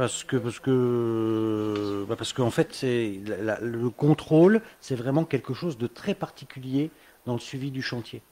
Parce 0.02 0.24
que 0.24 0.36
parce 0.38 0.60
que 0.60 2.06
bah, 2.10 2.16
parce 2.16 2.34
qu'en 2.34 2.50
fait 2.50 2.70
c'est 2.74 3.22
la- 3.28 3.38
la- 3.38 3.60
le 3.62 3.90
contrôle 3.92 4.62
c'est 4.80 4.96
vraiment 4.96 5.26
quelque 5.26 5.54
chose 5.54 5.78
de 5.78 5.86
très 5.86 6.16
particulier 6.16 6.90
dans 7.28 7.34
le 7.34 7.40
suivi 7.40 7.70
du 7.70 7.84
chantier 7.84 8.24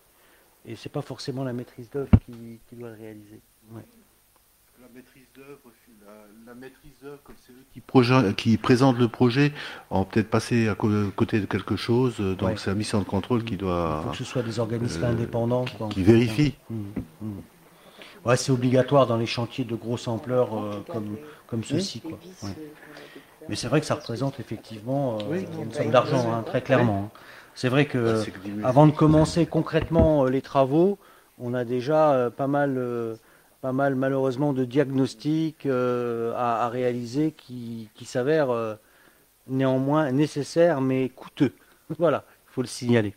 et 0.66 0.76
c'est 0.76 0.90
pas 0.90 1.04
forcément 1.04 1.44
la 1.44 1.54
maîtrise 1.54 1.88
d'œuvre 1.92 2.10
qui, 2.26 2.60
qui 2.68 2.76
doit 2.76 2.90
le 2.90 2.96
réaliser. 2.96 3.40
Ouais. 3.72 3.84
La 4.82 4.88
maîtrise 4.96 5.28
d'œuvre, 5.36 5.60
la, 6.08 6.14
la 6.48 6.56
maîtrise 6.56 6.94
d'œuvre, 7.04 7.20
comme 7.24 7.36
c'est 7.46 7.52
eux 7.54 7.66
qui, 7.72 7.82
projet- 7.82 8.34
qui 8.36 8.58
présentent 8.58 8.98
le 8.98 9.08
projet, 9.08 9.54
ont 9.92 10.06
peut-être 10.06 10.30
passé 10.30 10.68
à 10.70 10.76
côté 10.76 11.40
de 11.40 11.46
quelque 11.46 11.76
chose, 11.76 12.16
euh, 12.20 12.34
donc 12.34 12.50
Ouais. 12.50 12.58
c'est 12.58 12.72
la 12.72 12.76
mission 12.76 12.98
de 13.00 13.04
contrôle 13.06 13.44
qui 13.44 13.58
doit. 13.58 14.00
Il 14.02 14.06
faut 14.06 14.12
que 14.12 14.18
ce 14.18 14.24
soit 14.24 14.42
des 14.42 14.58
organismes 14.60 15.04
euh, 15.04 15.12
indépendants 15.12 15.66
quoi, 15.78 15.90
qui 15.90 16.02
vérifient. 16.02 16.56
Mmh, 16.72 16.76
mmh. 17.22 17.28
Ouais, 18.26 18.36
c'est 18.36 18.52
obligatoire 18.52 19.06
dans 19.08 19.18
les 19.18 19.26
chantiers 19.28 19.64
de 19.66 19.76
grosse 19.76 20.08
ampleur 20.10 20.58
euh, 20.58 20.82
comme 20.92 21.16
comme 21.50 21.64
ceci 21.64 22.00
quoi. 22.02 22.18
Ouais. 22.44 22.50
Mais 23.48 23.56
c'est 23.56 23.68
vrai 23.68 23.80
que 23.80 23.86
ça 23.88 23.96
représente 23.96 24.40
effectivement 24.40 25.18
euh, 25.32 25.42
une 25.62 25.72
somme 25.74 25.90
d'argent, 25.90 26.32
hein, 26.32 26.44
très 26.46 26.62
clairement. 26.62 27.10
hein. 27.14 27.20
C'est 27.56 27.70
vrai 27.70 27.86
que 27.86 28.24
diminuer. 28.44 28.64
avant 28.64 28.86
de 28.88 28.92
commencer 28.92 29.46
concrètement 29.46 30.26
euh, 30.26 30.30
les 30.30 30.42
travaux, 30.42 30.98
on 31.40 31.54
a 31.54 31.66
déjà 31.66 32.12
euh, 32.14 32.30
pas 32.30 32.48
mal, 32.48 32.76
euh, 32.78 33.16
pas 33.62 33.72
mal 33.74 33.96
malheureusement 33.96 34.54
de 34.54 34.66
diagnostics 34.66 35.66
euh, 35.66 36.34
à, 36.36 36.66
à 36.66 36.70
réaliser 36.70 37.32
qui, 37.32 37.90
qui 37.96 38.06
s'avèrent 38.06 38.52
euh, 38.52 38.76
néanmoins 39.48 40.12
nécessaires 40.12 40.80
mais 40.82 41.10
coûteux. 41.10 41.54
Voilà, 41.98 42.24
il 42.48 42.54
faut 42.54 42.62
le 42.62 42.68
signaler. 42.68 43.16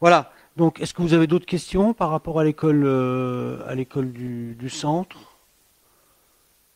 Voilà. 0.00 0.30
Donc, 0.56 0.80
est-ce 0.80 0.92
que 0.94 1.00
vous 1.02 1.14
avez 1.14 1.26
d'autres 1.26 1.46
questions 1.46 1.94
par 1.94 2.10
rapport 2.10 2.38
à 2.38 2.44
l'école, 2.44 2.82
euh, 2.84 3.58
à 3.66 3.74
l'école 3.74 4.12
du, 4.12 4.54
du 4.54 4.68
centre? 4.70 5.31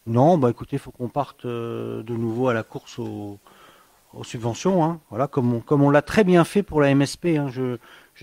Non, 0.06 0.38
bah 0.38 0.50
écoutez, 0.50 0.76
il 0.76 0.78
faut 0.78 0.92
qu'on 0.92 1.08
parte 1.08 1.44
euh, 1.46 2.02
de 2.04 2.14
nouveau 2.14 2.48
à 2.48 2.54
la 2.54 2.62
course 2.62 2.98
aux, 3.00 3.38
subventions. 4.22 4.84
hein. 4.84 5.00
Voilà, 5.10 5.26
comme 5.26 5.60
on, 5.68 5.90
l'a 5.90 6.00
très 6.02 6.22
bien 6.22 6.44
fait 6.44 6.62
pour 6.62 6.80
la 6.80 6.94
MSP. 6.94 7.26
hein. 7.38 7.48
Je, 7.48 7.76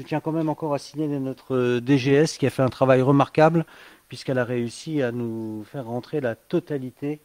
tiens 0.04 0.22
quand 0.22 0.32
même 0.32 0.50
encore 0.50 0.74
à 0.74 0.80
signaler 0.80 1.20
notre 1.20 1.56
euh, 1.56 1.82
DGS 1.82 2.38
qui 2.38 2.48
a 2.48 2.50
fait 2.50 2.64
un 2.64 2.70
travail 2.70 3.02
remarquable 3.02 3.66
puisqu'elle 4.08 4.40
a 4.40 4.46
réussi 4.46 5.02
à 5.02 5.12
nous 5.12 5.64
faire 5.66 5.86
rentrer 5.86 6.22
la 6.22 6.36
totalité 6.36 7.20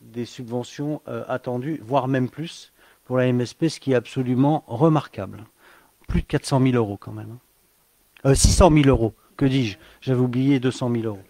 des 0.00 0.24
subventions 0.24 1.00
euh, 1.08 1.24
attendues, 1.28 1.80
voire 1.82 2.06
même 2.06 2.28
plus 2.28 2.72
pour 3.04 3.16
la 3.16 3.32
MSP, 3.32 3.68
ce 3.68 3.80
qui 3.80 3.92
est 3.92 3.96
absolument 3.96 4.64
remarquable. 4.66 5.44
Plus 6.06 6.20
de 6.20 6.26
400 6.26 6.60
000 6.60 6.74
euros 6.74 6.98
quand 6.98 7.12
même. 7.12 7.38
hein. 8.24 8.30
Euh, 8.30 8.34
600 8.34 8.70
000 8.72 8.88
euros, 8.88 9.14
que 9.36 9.46
dis-je? 9.46 9.78
J'avais 10.00 10.20
oublié 10.20 10.60
200 10.60 10.90
000 10.92 11.04
euros. 11.06 11.22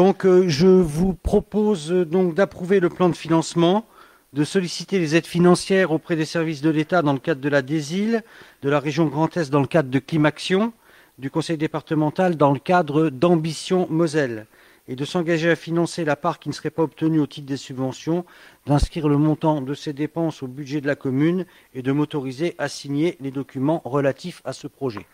Donc 0.00 0.24
euh, 0.24 0.48
je 0.48 0.66
vous 0.66 1.12
propose 1.12 1.92
euh, 1.92 2.06
donc 2.06 2.32
d'approuver 2.32 2.80
le 2.80 2.88
plan 2.88 3.10
de 3.10 3.14
financement, 3.14 3.84
de 4.32 4.44
solliciter 4.44 4.98
les 4.98 5.14
aides 5.14 5.26
financières 5.26 5.92
auprès 5.92 6.16
des 6.16 6.24
services 6.24 6.62
de 6.62 6.70
l'État 6.70 7.02
dans 7.02 7.12
le 7.12 7.18
cadre 7.18 7.42
de 7.42 7.48
la 7.50 7.60
DESIL, 7.60 8.24
de 8.62 8.70
la 8.70 8.80
région 8.80 9.04
Grand 9.04 9.36
Est 9.36 9.50
dans 9.50 9.60
le 9.60 9.66
cadre 9.66 9.90
de 9.90 9.98
Climaction, 9.98 10.72
du 11.18 11.30
Conseil 11.30 11.58
départemental 11.58 12.38
dans 12.38 12.50
le 12.50 12.58
cadre 12.58 13.10
d'Ambition 13.10 13.88
Moselle, 13.90 14.46
et 14.88 14.96
de 14.96 15.04
s'engager 15.04 15.50
à 15.50 15.54
financer 15.54 16.06
la 16.06 16.16
part 16.16 16.38
qui 16.38 16.48
ne 16.48 16.54
serait 16.54 16.70
pas 16.70 16.84
obtenue 16.84 17.20
au 17.20 17.26
titre 17.26 17.46
des 17.46 17.58
subventions, 17.58 18.24
d'inscrire 18.64 19.06
le 19.06 19.18
montant 19.18 19.60
de 19.60 19.74
ces 19.74 19.92
dépenses 19.92 20.42
au 20.42 20.46
budget 20.46 20.80
de 20.80 20.86
la 20.86 20.96
commune 20.96 21.44
et 21.74 21.82
de 21.82 21.92
m'autoriser 21.92 22.54
à 22.56 22.70
signer 22.70 23.18
les 23.20 23.30
documents 23.30 23.82
relatifs 23.84 24.40
à 24.46 24.54
ce 24.54 24.66
projet. 24.66 25.04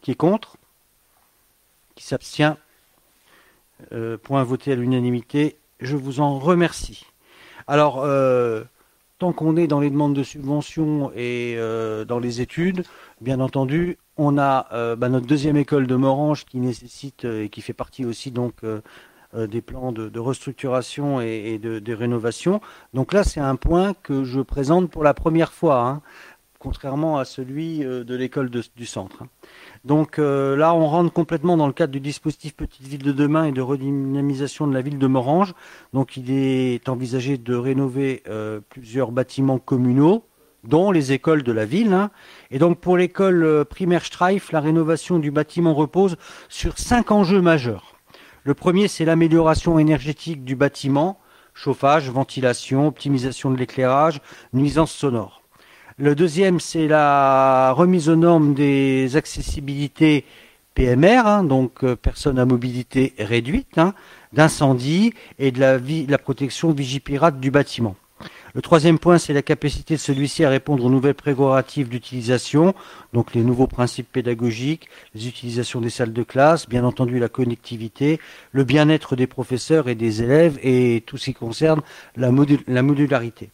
Qui 0.00 0.12
est 0.12 0.14
contre? 0.14 0.56
Qui 1.96 2.04
s'abstient? 2.06 2.56
Euh, 3.92 4.16
point 4.16 4.42
voté 4.44 4.72
à 4.72 4.76
l'unanimité. 4.76 5.58
Je 5.80 5.96
vous 5.96 6.20
en 6.20 6.38
remercie. 6.38 7.06
Alors, 7.66 8.02
euh, 8.02 8.62
tant 9.18 9.32
qu'on 9.32 9.56
est 9.56 9.66
dans 9.66 9.80
les 9.80 9.90
demandes 9.90 10.14
de 10.14 10.22
subventions 10.22 11.10
et 11.14 11.54
euh, 11.56 12.04
dans 12.04 12.18
les 12.18 12.40
études, 12.40 12.84
bien 13.20 13.40
entendu, 13.40 13.98
on 14.16 14.38
a 14.38 14.94
bah, 14.94 15.08
notre 15.08 15.26
deuxième 15.26 15.56
école 15.56 15.88
de 15.88 15.96
Morange 15.96 16.44
qui 16.44 16.58
nécessite 16.58 17.24
et 17.24 17.48
qui 17.48 17.62
fait 17.62 17.72
partie 17.72 18.04
aussi 18.04 18.30
donc 18.30 18.54
des 19.34 19.60
plans 19.60 19.90
de, 19.90 20.18
restructuration 20.20 21.20
et, 21.20 21.58
de 21.58 21.92
rénovation. 21.92 22.60
Donc 22.92 23.12
là, 23.12 23.24
c'est 23.24 23.40
un 23.40 23.56
point 23.56 23.92
que 24.04 24.22
je 24.22 24.40
présente 24.40 24.88
pour 24.88 25.02
la 25.02 25.14
première 25.14 25.52
fois, 25.52 25.80
hein, 25.80 26.02
contrairement 26.64 27.18
à 27.18 27.26
celui 27.26 27.84
euh, 27.84 28.04
de 28.04 28.16
l'école 28.16 28.48
du 28.50 28.86
centre. 28.86 29.22
hein. 29.22 29.28
Donc 29.84 30.18
euh, 30.18 30.56
là, 30.56 30.74
on 30.74 30.86
rentre 30.86 31.12
complètement 31.12 31.58
dans 31.58 31.66
le 31.66 31.74
cadre 31.74 31.92
du 31.92 32.00
dispositif 32.00 32.56
Petite 32.56 32.86
Ville 32.86 33.02
de 33.02 33.12
demain 33.12 33.44
et 33.44 33.52
de 33.52 33.60
redynamisation 33.60 34.66
de 34.66 34.72
la 34.72 34.80
ville 34.80 34.98
de 34.98 35.06
Morange. 35.06 35.52
Donc 35.92 36.16
il 36.16 36.30
est 36.30 36.88
envisagé 36.88 37.36
de 37.36 37.54
rénover 37.54 38.22
euh, 38.28 38.60
plusieurs 38.70 39.12
bâtiments 39.12 39.58
communaux, 39.58 40.24
dont 40.64 40.90
les 40.90 41.12
écoles 41.12 41.42
de 41.42 41.52
la 41.52 41.66
ville. 41.66 41.92
hein. 41.92 42.10
Et 42.50 42.58
donc 42.58 42.80
pour 42.80 42.96
l'école 42.96 43.66
primaire 43.66 44.06
Streif, 44.06 44.50
la 44.50 44.60
rénovation 44.60 45.18
du 45.18 45.30
bâtiment 45.30 45.74
repose 45.74 46.16
sur 46.48 46.78
cinq 46.78 47.10
enjeux 47.10 47.42
majeurs. 47.42 47.94
Le 48.42 48.54
premier, 48.54 48.88
c'est 48.88 49.04
l'amélioration 49.04 49.78
énergétique 49.78 50.44
du 50.44 50.56
bâtiment, 50.56 51.20
chauffage, 51.52 52.10
ventilation, 52.10 52.86
optimisation 52.86 53.50
de 53.50 53.58
l'éclairage, 53.58 54.22
nuisances 54.54 54.92
sonores. 54.92 55.43
Le 55.96 56.14
deuxième, 56.16 56.58
c'est 56.58 56.88
la 56.88 57.72
remise 57.72 58.08
aux 58.08 58.16
normes 58.16 58.54
des 58.54 59.16
accessibilités 59.16 60.24
PMR, 60.74 61.22
hein, 61.24 61.44
donc 61.44 61.84
euh, 61.84 61.94
personnes 61.94 62.38
à 62.40 62.44
mobilité 62.44 63.14
réduite, 63.18 63.78
hein, 63.78 63.94
d'incendie 64.32 65.14
et 65.38 65.52
de 65.52 65.60
la, 65.60 65.78
vi- 65.78 66.04
de 66.06 66.10
la 66.10 66.18
protection 66.18 66.72
vigipirate 66.72 67.38
du 67.38 67.52
bâtiment. 67.52 67.94
Le 68.54 68.62
troisième 68.62 68.98
point, 68.98 69.18
c'est 69.18 69.32
la 69.32 69.42
capacité 69.42 69.94
de 69.94 70.00
celui-ci 70.00 70.44
à 70.44 70.50
répondre 70.50 70.84
aux 70.84 70.90
nouvelles 70.90 71.14
prérogatives 71.14 71.88
d'utilisation, 71.88 72.74
donc 73.12 73.32
les 73.34 73.42
nouveaux 73.42 73.68
principes 73.68 74.10
pédagogiques, 74.10 74.88
les 75.14 75.28
utilisations 75.28 75.80
des 75.80 75.90
salles 75.90 76.12
de 76.12 76.22
classe, 76.24 76.68
bien 76.68 76.84
entendu 76.84 77.20
la 77.20 77.28
connectivité, 77.28 78.18
le 78.50 78.64
bien-être 78.64 79.14
des 79.14 79.28
professeurs 79.28 79.88
et 79.88 79.94
des 79.94 80.22
élèves 80.22 80.58
et 80.62 81.04
tout 81.06 81.18
ce 81.18 81.26
qui 81.26 81.34
concerne 81.34 81.82
la 82.16 82.32
modularité. 82.32 83.50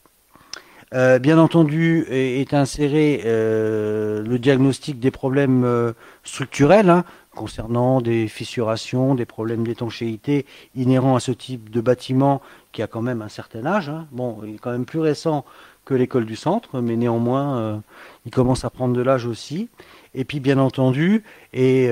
Euh, 0.93 1.21
bien 1.21 1.39
entendu, 1.39 2.05
est, 2.11 2.53
inséré 2.53 3.23
euh, 3.25 4.23
le 4.23 4.39
diagnostic 4.41 4.99
des 4.99 5.13
problèmes 5.13 5.63
euh, 5.63 5.93
structurels 6.25 6.91
hein, 6.91 7.05
concernant 7.37 8.01
des 8.01 8.27
fissurations, 8.27 9.15
des 9.15 9.25
problèmes 9.25 9.65
d'étanchéité 9.65 10.47
inhérents 10.75 11.15
à 11.15 11.21
ce 11.21 11.31
type 11.31 11.71
de 11.71 11.81
bâtiment 11.81 12.43
qui 12.73 12.83
a 12.83 12.89
quand 12.89 13.03
même 13.03 13.23
un 13.23 13.29
certain 13.29 13.67
âge. 13.67 13.89
hein. 13.89 14.09
Bon, 14.11 14.41
il 14.45 14.57
est 14.57 14.59
quand 14.59 14.73
même 14.73 14.85
plus 14.85 14.99
récent 14.99 15.45
que 15.85 15.95
l'école 15.95 16.27
du 16.27 16.35
centre, 16.35 16.81
mais 16.81 16.97
néanmoins, 16.97 17.83
il 18.25 18.31
commence 18.31 18.65
à 18.65 18.71
prendre 18.71 18.95
de 18.95 19.03
l'âge 19.03 19.27
aussi. 19.27 19.69
Et 20.15 20.25
puis, 20.25 20.39
bien 20.39 20.59
entendu, 20.59 21.25
et, 21.53 21.89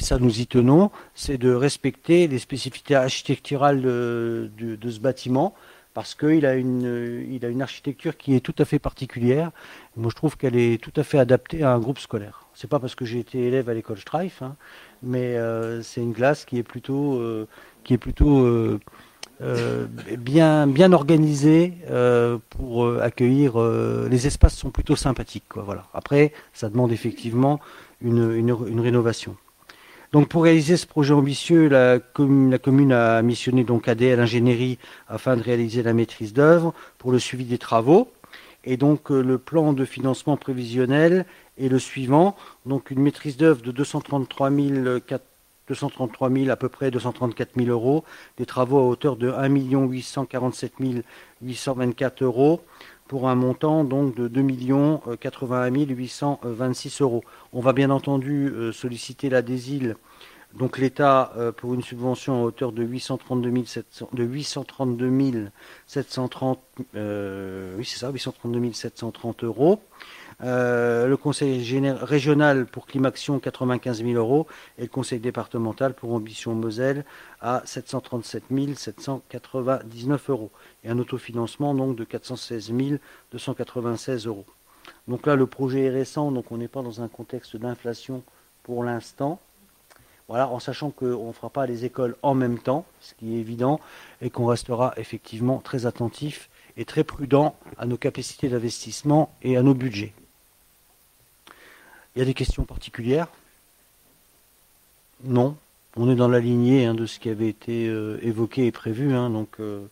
ça 0.00 0.18
nous 0.18 0.40
y 0.40 0.46
tenons, 0.46 0.90
c'est 1.14 1.36
de 1.36 1.52
respecter 1.52 2.28
les 2.28 2.38
spécificités 2.38 2.94
architecturales 2.94 3.82
de 3.82 4.90
ce 4.90 5.00
bâtiment, 5.00 5.54
parce 6.00 6.14
qu'il 6.14 6.46
a 6.46 6.54
une, 6.54 7.26
il 7.30 7.44
a 7.44 7.50
une 7.50 7.60
architecture 7.60 8.16
qui 8.16 8.34
est 8.34 8.40
tout 8.40 8.54
à 8.56 8.64
fait 8.64 8.78
particulière. 8.78 9.50
Moi, 9.98 10.08
je 10.08 10.16
trouve 10.16 10.38
qu'elle 10.38 10.56
est 10.56 10.82
tout 10.82 10.94
à 10.96 11.02
fait 11.02 11.18
adaptée 11.18 11.62
à 11.62 11.74
un 11.74 11.78
groupe 11.78 11.98
scolaire. 11.98 12.46
C'est 12.54 12.70
pas 12.70 12.78
parce 12.78 12.94
que 12.94 13.04
j'ai 13.04 13.18
été 13.18 13.38
élève 13.38 13.68
à 13.68 13.74
l'école 13.74 13.98
Streif, 13.98 14.40
hein, 14.40 14.56
mais 15.02 15.36
euh, 15.36 15.82
c'est 15.82 16.00
une 16.00 16.14
classe 16.14 16.46
qui 16.46 16.56
est 16.56 16.62
plutôt, 16.62 17.20
euh, 17.20 17.46
qui 17.84 17.92
est 17.92 17.98
plutôt 17.98 18.46
euh, 18.46 18.78
bien, 20.16 20.66
bien 20.66 20.90
organisée 20.94 21.74
pour 22.48 22.88
accueillir. 23.02 23.58
les 23.60 24.26
espaces 24.26 24.54
sont 24.54 24.70
plutôt 24.70 24.96
sympathiques, 24.96 25.50
quoi. 25.50 25.64
Voilà. 25.64 25.84
Après, 25.92 26.32
ça 26.54 26.70
demande 26.70 26.92
effectivement 26.92 27.60
une, 28.00 28.32
une, 28.32 28.56
une 28.68 28.80
rénovation. 28.80 29.36
Donc 30.12 30.28
pour 30.28 30.42
réaliser 30.42 30.76
ce 30.76 30.86
projet 30.86 31.14
ambitieux, 31.14 31.68
la 31.68 32.00
commune, 32.00 32.50
la 32.50 32.58
commune 32.58 32.92
a 32.92 33.22
missionné 33.22 33.62
donc 33.62 33.86
ADL 33.86 34.18
Ingénierie 34.18 34.78
afin 35.08 35.36
de 35.36 35.42
réaliser 35.42 35.84
la 35.84 35.92
maîtrise 35.92 36.32
d'œuvre 36.32 36.74
pour 36.98 37.12
le 37.12 37.20
suivi 37.20 37.44
des 37.44 37.58
travaux. 37.58 38.10
Et 38.64 38.76
donc 38.76 39.12
euh, 39.12 39.22
le 39.22 39.38
plan 39.38 39.72
de 39.72 39.84
financement 39.84 40.36
prévisionnel 40.36 41.26
est 41.58 41.68
le 41.68 41.78
suivant. 41.78 42.36
Donc 42.66 42.90
une 42.90 43.00
maîtrise 43.00 43.36
d'œuvre 43.36 43.62
de 43.62 43.70
233 43.70 44.50
000, 44.50 44.98
233 45.68 46.30
000, 46.30 46.50
à 46.50 46.56
peu 46.56 46.68
près 46.68 46.90
234 46.90 47.50
000 47.56 47.68
euros, 47.68 48.02
des 48.36 48.46
travaux 48.46 48.80
à 48.80 48.82
hauteur 48.82 49.14
de 49.14 49.30
1 49.30 49.48
847 49.48 50.72
824 51.40 52.22
euros 52.24 52.62
pour 53.10 53.28
un 53.28 53.34
montant 53.34 53.82
donc 53.82 54.14
de 54.14 54.28
2 54.28 54.44
81 55.18 55.72
826 55.84 57.00
euros. 57.00 57.24
On 57.52 57.58
va 57.58 57.72
bien 57.72 57.90
entendu 57.90 58.48
euh, 58.48 58.70
solliciter 58.70 59.28
la 59.28 59.42
DESIL, 59.42 59.96
donc 60.54 60.78
l'État, 60.78 61.32
euh, 61.36 61.50
pour 61.50 61.74
une 61.74 61.82
subvention 61.82 62.40
à 62.40 62.44
hauteur 62.44 62.70
de 62.70 62.84
832 62.84 63.64
700, 63.64 64.10
de 64.12 64.22
832 64.22 65.50
730, 65.88 66.60
euh, 66.94 67.74
oui 67.76 67.84
c'est 67.84 67.98
ça, 67.98 68.12
832 68.12 68.72
730 68.72 69.42
euros. 69.42 69.80
Euh, 70.42 71.06
le 71.06 71.16
conseil 71.18 71.60
régional 72.00 72.64
pour 72.64 72.86
Climaction 72.86 73.38
95 73.38 74.02
000 74.02 74.12
euros 74.12 74.46
et 74.78 74.82
le 74.82 74.88
conseil 74.88 75.20
départemental 75.20 75.92
pour 75.92 76.14
Ambition 76.14 76.54
Moselle 76.54 77.04
à 77.42 77.60
737 77.66 78.44
799 78.74 80.30
euros 80.30 80.50
et 80.82 80.88
un 80.88 80.98
autofinancement 80.98 81.74
donc 81.74 81.94
de 81.96 82.04
416 82.04 82.72
296 83.32 84.26
euros. 84.26 84.46
Donc 85.08 85.26
là 85.26 85.36
le 85.36 85.46
projet 85.46 85.84
est 85.84 85.90
récent 85.90 86.32
donc 86.32 86.50
on 86.50 86.56
n'est 86.56 86.68
pas 86.68 86.82
dans 86.82 87.02
un 87.02 87.08
contexte 87.08 87.56
d'inflation 87.56 88.22
pour 88.62 88.82
l'instant. 88.82 89.40
Voilà, 90.28 90.48
en 90.48 90.60
sachant 90.60 90.90
qu'on 90.90 91.26
ne 91.26 91.32
fera 91.32 91.50
pas 91.50 91.66
les 91.66 91.84
écoles 91.84 92.14
en 92.22 92.34
même 92.34 92.60
temps, 92.60 92.86
ce 93.00 93.14
qui 93.14 93.34
est 93.34 93.40
évident, 93.40 93.80
et 94.22 94.30
qu'on 94.30 94.46
restera 94.46 94.94
effectivement 94.96 95.58
très 95.58 95.86
attentif 95.86 96.48
et 96.76 96.84
très 96.84 97.02
prudent 97.02 97.56
à 97.78 97.84
nos 97.84 97.96
capacités 97.96 98.48
d'investissement 98.48 99.34
et 99.42 99.56
à 99.56 99.62
nos 99.62 99.74
budgets. 99.74 100.14
Il 102.14 102.18
y 102.18 102.22
a 102.22 102.24
des 102.24 102.34
questions 102.34 102.64
particulières 102.64 103.28
Non. 105.24 105.56
On 105.96 106.10
est 106.10 106.14
dans 106.14 106.28
la 106.28 106.40
lignée 106.40 106.86
hein, 106.86 106.94
de 106.94 107.06
ce 107.06 107.18
qui 107.18 107.28
avait 107.28 107.48
été 107.48 107.88
euh, 107.88 108.18
évoqué 108.22 108.66
et 108.66 108.72
prévu. 108.72 109.12
Hein, 109.12 109.30
donc, 109.30 109.48
euh, 109.60 109.86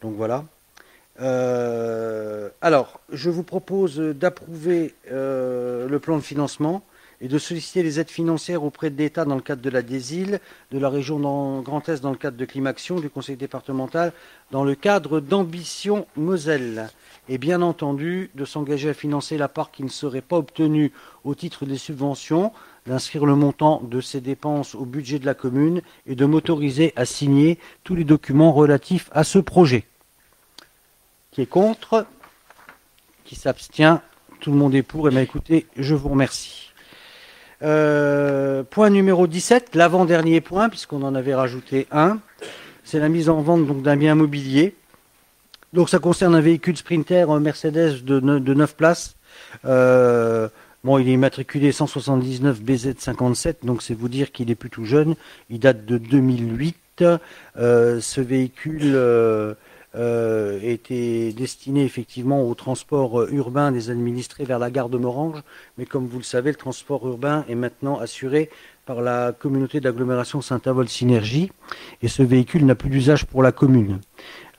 donc 0.00 0.14
voilà. 0.16 0.44
Euh, 1.20 2.48
alors, 2.60 3.00
je 3.12 3.30
vous 3.30 3.42
propose 3.42 3.98
d'approuver 3.98 4.94
le 5.10 5.98
plan 5.98 6.16
de 6.16 6.22
financement 6.22 6.84
et 7.20 7.28
de 7.28 7.38
solliciter 7.38 7.82
les 7.82 7.98
aides 7.98 8.10
financières 8.10 8.62
auprès 8.62 8.90
de 8.90 8.96
l'État 8.96 9.24
dans 9.24 9.34
le 9.34 9.40
cadre 9.40 9.62
de 9.62 9.70
la 9.70 9.82
DESIL, 9.82 10.40
de 10.70 10.78
la 10.78 10.88
région 10.88 11.18
Grand 11.62 11.88
Est 11.88 12.02
dans 12.02 12.10
le 12.10 12.16
cadre 12.16 12.36
de 12.36 12.44
Climaction, 12.44 13.00
du 13.00 13.10
Conseil 13.10 13.36
départemental 13.36 14.12
dans 14.50 14.64
le 14.64 14.74
cadre 14.74 15.20
d'Ambition 15.20 16.06
Moselle 16.16 16.90
et 17.28 17.38
bien 17.38 17.60
entendu 17.60 18.30
de 18.34 18.44
s'engager 18.44 18.90
à 18.90 18.94
financer 18.94 19.36
la 19.36 19.48
part 19.48 19.70
qui 19.70 19.82
ne 19.82 19.88
serait 19.88 20.22
pas 20.22 20.36
obtenue 20.36 20.92
au 21.24 21.34
titre 21.34 21.66
des 21.66 21.76
subventions, 21.76 22.52
d'inscrire 22.86 23.26
le 23.26 23.34
montant 23.34 23.82
de 23.82 24.00
ces 24.00 24.20
dépenses 24.20 24.74
au 24.74 24.86
budget 24.86 25.18
de 25.18 25.26
la 25.26 25.34
commune 25.34 25.82
et 26.06 26.14
de 26.14 26.24
m'autoriser 26.24 26.92
à 26.96 27.04
signer 27.04 27.58
tous 27.84 27.94
les 27.94 28.04
documents 28.04 28.52
relatifs 28.52 29.10
à 29.12 29.24
ce 29.24 29.38
projet. 29.38 29.86
Qui 31.30 31.42
est 31.42 31.46
contre? 31.46 32.06
Qui 33.24 33.36
s'abstient? 33.36 34.00
Tout 34.40 34.52
le 34.52 34.56
monde 34.56 34.74
est 34.74 34.82
pour. 34.82 35.08
Eh 35.08 35.10
bien 35.10 35.20
écoutez, 35.20 35.66
je 35.76 35.94
vous 35.94 36.08
remercie. 36.08 36.67
Euh, 37.62 38.62
point 38.62 38.90
numéro 38.90 39.26
17, 39.26 39.74
l'avant-dernier 39.74 40.40
point, 40.40 40.68
puisqu'on 40.68 41.02
en 41.02 41.14
avait 41.14 41.34
rajouté 41.34 41.86
un, 41.90 42.18
c'est 42.84 43.00
la 43.00 43.08
mise 43.08 43.28
en 43.28 43.40
vente 43.40 43.82
d'un 43.82 43.96
bien 43.96 44.12
immobilier 44.12 44.74
donc 45.72 45.90
ça 45.90 45.98
concerne 45.98 46.34
un 46.34 46.40
véhicule 46.40 46.76
Sprinter 46.76 47.26
Mercedes 47.40 48.02
de, 48.02 48.20
9 48.20 48.74
places. 48.74 49.16
Euh, 49.64 50.48
bon, 50.82 50.98
il 50.98 51.08
est 51.08 51.12
immatriculé 51.12 51.72
179 51.72 52.60
BZ57, 52.62 53.56
donc 53.64 53.82
c'est 53.82 53.94
vous 53.94 54.08
dire 54.08 54.32
qu'il 54.32 54.50
est 54.50 54.54
plus 54.54 54.70
tout 54.70 54.84
jeune. 54.84 55.14
Il 55.50 55.60
date 55.60 55.84
de 55.84 55.98
2008. 55.98 56.76
Euh, 57.56 58.00
ce 58.00 58.20
véhicule 58.20 58.96
euh, 59.98 60.60
était 60.62 61.32
destiné 61.32 61.84
effectivement 61.84 62.48
au 62.48 62.54
transport 62.54 63.28
urbain 63.30 63.72
des 63.72 63.90
administrés 63.90 64.44
vers 64.44 64.58
la 64.58 64.70
gare 64.70 64.88
de 64.88 64.98
Morange, 64.98 65.42
mais 65.76 65.86
comme 65.86 66.06
vous 66.06 66.18
le 66.18 66.24
savez, 66.24 66.50
le 66.50 66.56
transport 66.56 67.06
urbain 67.06 67.44
est 67.48 67.54
maintenant 67.54 67.98
assuré 67.98 68.50
par 68.86 69.02
la 69.02 69.32
communauté 69.32 69.80
d'agglomération 69.80 70.40
Saint-Avold 70.40 70.88
Synergie, 70.88 71.52
et 72.00 72.08
ce 72.08 72.22
véhicule 72.22 72.64
n'a 72.64 72.74
plus 72.74 72.90
d'usage 72.90 73.26
pour 73.26 73.42
la 73.42 73.52
commune. 73.52 74.00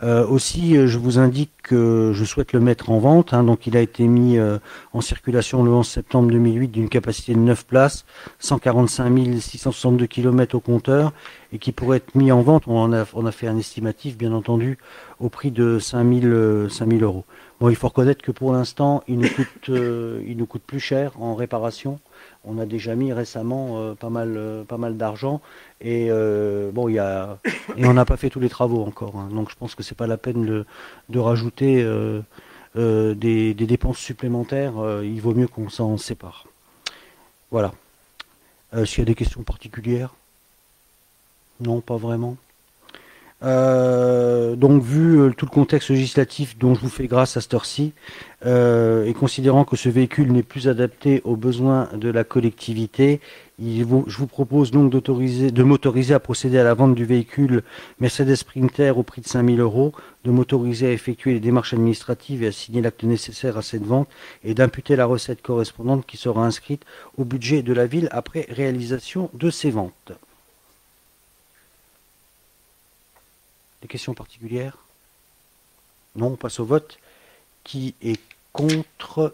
Euh, 0.02 0.26
aussi, 0.26 0.78
euh, 0.78 0.88
je 0.88 0.98
vous 0.98 1.20
indique 1.20 1.52
que 1.62 2.12
je 2.14 2.24
souhaite 2.24 2.54
le 2.54 2.60
mettre 2.60 2.90
en 2.90 3.00
vente. 3.00 3.34
Hein. 3.34 3.44
donc, 3.44 3.68
il 3.68 3.76
a 3.76 3.82
été 3.82 4.08
mis 4.08 4.38
euh, 4.38 4.58
en 4.94 5.02
circulation 5.02 5.62
le 5.64 5.72
11 5.72 5.86
septembre 5.86 6.32
2008 6.32 6.70
d'une 6.70 6.90
capacité 6.90 7.34
de 7.34 7.40
9 7.40 7.66
places, 7.66 8.06
145 8.40 9.42
662 9.42 10.08
km 10.08 10.56
au 10.56 10.60
compteur, 10.62 11.12
et 11.52 11.60
qui 11.60 11.74
pourrait 11.74 11.98
être 11.98 12.16
mis 12.16 12.32
en 12.32 12.42
vente. 12.42 12.64
On, 12.68 12.94
a, 12.94 13.06
on 13.14 13.26
a 13.26 13.32
fait 13.32 13.48
un 13.48 13.58
estimatif, 13.58 14.18
bien 14.18 14.32
entendu, 14.32 14.78
au 15.20 15.28
prix 15.28 15.52
de 15.52 15.80
5 15.80 16.22
000, 16.22 16.70
5 16.70 16.90
000 16.90 17.02
euros. 17.04 17.26
Bon, 17.60 17.70
il 17.70 17.76
faut 17.76 17.90
reconnaître 17.90 18.22
que 18.22 18.32
pour 18.32 18.54
l'instant, 18.54 19.04
il 19.10 19.20
il 19.68 20.38
nous 20.38 20.46
coûte 20.46 20.62
plus 20.66 20.80
cher 20.80 21.12
en 21.20 21.36
réparation 21.36 22.00
on 22.46 22.58
a 22.58 22.66
déjà 22.66 22.96
mis 22.96 23.14
récemment 23.14 23.80
euh, 23.80 23.94
pas 23.96 24.10
mal, 24.10 24.36
euh, 24.38 24.64
pas 24.64 24.78
mal 24.78 24.98
d'argent 24.98 25.42
et 25.82 26.08
euh, 26.10 26.72
bon, 26.72 26.88
il 26.88 26.96
y 26.96 27.00
a, 27.00 27.38
et 27.78 27.86
on 27.86 27.94
n'a 27.94 28.06
pas 28.06 28.18
fait 28.18 28.30
tous 28.30 28.40
les 28.40 28.50
travaux 28.50 28.84
encore. 28.84 29.16
Hein. 29.18 29.30
donc 29.32 29.50
je 29.50 29.56
pense 29.56 29.76
que 29.76 29.84
c'est 29.84 29.96
pas 29.96 30.08
la 30.08 30.18
peine 30.18 30.66
de, 31.10 31.20
rajouter 31.20 31.84
des, 32.76 33.54
dépenses 33.54 34.00
supplémentaires. 34.00 34.74
il 35.04 35.22
vaut 35.22 35.34
mieux 35.34 35.48
qu'on 35.48 35.70
s'en 35.70 35.98
sépare. 35.98 36.46
Voilà. 37.52 37.74
S'il 38.86 39.00
y 39.00 39.02
a 39.02 39.06
des 39.06 39.16
questions 39.16 39.42
particulières, 39.42 40.14
non, 41.60 41.82
pas 41.82 41.98
vraiment. 41.98 42.38
Euh, 43.42 44.58
donc 44.58 44.84
vu 44.84 45.18
euh, 45.18 45.30
tout 45.32 45.46
le 45.46 45.52
contexte 45.52 45.90
législatif 45.90 46.58
dont 46.58 46.76
je 46.76 46.82
vous 46.82 46.90
fais 46.90 47.08
grâce 47.08 47.38
à 47.38 47.42
cette 47.42 47.54
heure-ci, 47.54 47.94
euh, 48.46 49.06
et 49.06 49.14
considérant 49.14 49.64
que 49.64 49.78
ce 49.78 49.88
véhicule 49.88 50.32
n'est 50.34 50.44
plus 50.44 50.68
adapté 50.68 51.22
aux 51.24 51.38
besoins 51.38 51.88
de 51.94 52.10
la 52.10 52.26
collectivité, 52.26 53.22
je 53.62 53.84
vous 53.84 54.28
propose 54.28 54.72
donc 54.72 54.90
d'autoriser, 54.90 55.52
de 55.52 55.64
m'autoriser 55.64 56.14
à 56.14 56.20
procéder 56.20 56.58
à 56.58 56.64
la 56.64 56.74
vente 56.74 56.96
du 56.96 57.06
véhicule 57.06 57.64
Mercedes 58.00 58.36
Sprinter 58.36 58.98
au 58.98 59.04
prix 59.04 59.22
de 59.22 59.28
5000 59.28 59.60
euros, 59.60 59.94
de 60.26 60.32
m'autoriser 60.32 60.88
à 60.88 60.92
effectuer 60.92 61.34
les 61.34 61.40
démarches 61.40 61.74
administratives 61.74 62.44
et 62.44 62.48
à 62.48 62.52
signer 62.52 62.82
l'acte 62.82 63.04
nécessaire 63.04 63.58
à 63.58 63.62
cette 63.62 63.86
vente, 63.86 64.10
et 64.44 64.54
d'imputer 64.54 64.96
la 64.96 65.06
recette 65.06 65.42
correspondante 65.42 66.06
qui 66.06 66.18
sera 66.18 66.46
inscrite 66.46 66.84
au 67.18 67.26
budget 67.26 67.62
de 67.62 67.74
la 67.74 67.86
ville 67.86 68.10
après 68.12 68.48
réalisation 68.50 69.30
de 69.34 69.50
ces 69.50 69.72
ventes. 69.72 70.14
Des 73.82 73.88
questions 73.88 74.14
particulières? 74.14 74.78
Non, 76.16 76.28
on 76.28 76.36
passe 76.36 76.60
au 76.60 76.66
vote. 76.66 77.00
Qui 77.64 77.96
est 78.02 78.20
contre? 78.52 79.34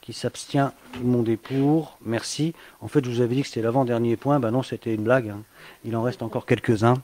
Qui 0.00 0.12
s'abstient? 0.12 0.70
Tout 0.92 1.00
le 1.00 1.06
monde 1.06 1.28
est 1.28 1.36
pour. 1.36 1.98
Merci. 2.04 2.54
En 2.80 2.88
fait, 2.88 3.04
je 3.04 3.10
vous 3.10 3.20
avais 3.20 3.34
dit 3.34 3.42
que 3.42 3.48
c'était 3.48 3.62
l'avant-dernier 3.62 4.16
point. 4.16 4.38
Ben 4.38 4.50
non, 4.50 4.62
c'était 4.62 4.94
une 4.94 5.02
blague. 5.02 5.30
Hein. 5.30 5.42
Il 5.84 5.96
en 5.96 6.02
reste 6.02 6.22
encore 6.22 6.46
quelques-uns. 6.46 7.02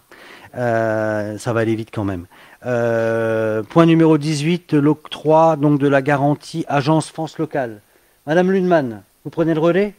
Euh, 0.55 1.37
ça 1.39 1.53
va 1.53 1.61
aller 1.61 1.75
vite 1.75 1.91
quand 1.93 2.05
même. 2.05 2.27
Euh, 2.65 3.63
point 3.65 3.87
numéro 3.87 4.19
18, 4.19 4.75
l'octroi 4.75 5.57
donc 5.57 5.81
de 5.81 5.89
la 5.89 6.01
garantie 6.01 6.65
Agence 6.69 7.11
France 7.11 7.39
Locale. 7.39 7.81
Madame 8.27 8.53
Lunemann, 8.53 9.03
vous 9.25 9.31
prenez 9.31 9.53
le 9.53 9.61
relais? 9.61 9.95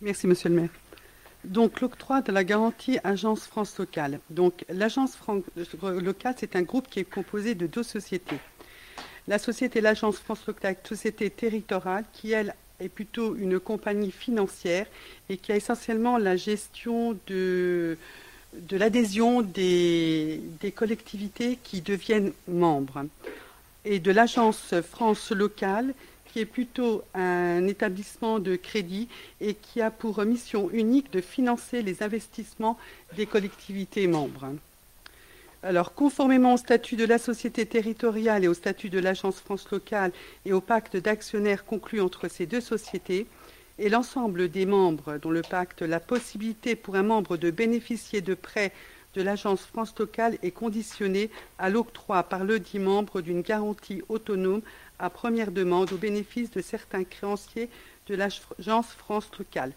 Merci, 0.00 0.26
monsieur 0.26 0.48
le 0.48 0.56
maire. 0.56 0.70
Donc, 1.44 1.80
l'octroi 1.80 2.22
de 2.22 2.32
la 2.32 2.42
garantie 2.42 2.98
Agence 3.04 3.46
France 3.46 3.78
Locale. 3.78 4.20
Donc, 4.30 4.64
l'Agence 4.68 5.14
France 5.14 5.42
Locale, 5.82 6.34
c'est 6.38 6.56
un 6.56 6.62
groupe 6.62 6.88
qui 6.88 7.00
est 7.00 7.04
composé 7.04 7.54
de 7.54 7.66
deux 7.66 7.82
sociétés. 7.82 8.38
La 9.28 9.38
société 9.38 9.80
l'Agence 9.80 10.18
France 10.18 10.46
Locale, 10.46 10.76
société 10.84 11.30
territoriale, 11.30 12.04
qui, 12.12 12.32
elle, 12.32 12.54
est 12.80 12.88
plutôt 12.88 13.36
une 13.36 13.60
compagnie 13.60 14.10
financière 14.10 14.86
et 15.28 15.36
qui 15.36 15.52
a 15.52 15.56
essentiellement 15.56 16.18
la 16.18 16.36
gestion 16.36 17.16
de, 17.26 17.96
de 18.54 18.76
l'adhésion 18.76 19.42
des, 19.42 20.40
des 20.60 20.72
collectivités 20.72 21.58
qui 21.62 21.80
deviennent 21.80 22.32
membres. 22.48 23.04
Et 23.84 23.98
de 23.98 24.10
l'Agence 24.10 24.74
France 24.80 25.30
Locale, 25.30 25.94
qui 26.34 26.40
est 26.40 26.46
plutôt 26.46 27.04
un 27.14 27.64
établissement 27.68 28.40
de 28.40 28.56
crédit 28.56 29.06
et 29.40 29.54
qui 29.54 29.80
a 29.80 29.92
pour 29.92 30.24
mission 30.24 30.68
unique 30.72 31.12
de 31.12 31.20
financer 31.20 31.80
les 31.80 32.02
investissements 32.02 32.76
des 33.16 33.24
collectivités 33.24 34.08
membres. 34.08 34.48
Alors, 35.62 35.94
conformément 35.94 36.54
au 36.54 36.56
statut 36.56 36.96
de 36.96 37.04
la 37.04 37.18
société 37.18 37.66
territoriale 37.66 38.42
et 38.42 38.48
au 38.48 38.54
statut 38.54 38.90
de 38.90 38.98
l'Agence 38.98 39.38
France 39.38 39.70
locale 39.70 40.10
et 40.44 40.52
au 40.52 40.60
pacte 40.60 40.96
d'actionnaires 40.96 41.64
conclu 41.64 42.00
entre 42.00 42.26
ces 42.26 42.46
deux 42.46 42.60
sociétés, 42.60 43.28
et 43.78 43.88
l'ensemble 43.88 44.48
des 44.48 44.66
membres 44.66 45.18
dont 45.18 45.30
le 45.30 45.42
pacte 45.42 45.82
la 45.82 46.00
possibilité 46.00 46.74
pour 46.74 46.96
un 46.96 47.04
membre 47.04 47.36
de 47.36 47.52
bénéficier 47.52 48.22
de 48.22 48.34
prêts 48.34 48.72
de 49.14 49.22
l'agence 49.22 49.64
France 49.64 49.94
locale 49.98 50.38
est 50.42 50.50
conditionné 50.50 51.30
à 51.58 51.70
l'octroi 51.70 52.24
par 52.24 52.44
le 52.44 52.58
dit 52.58 52.80
membre 52.80 53.20
d'une 53.20 53.42
garantie 53.42 54.02
autonome 54.08 54.62
à 54.98 55.10
première 55.10 55.50
demande 55.50 55.92
au 55.92 55.96
bénéfice 55.96 56.50
de 56.50 56.60
certains 56.60 57.04
créanciers 57.04 57.68
de 58.08 58.14
l'agence 58.14 58.88
France 58.88 59.28
locale. 59.38 59.72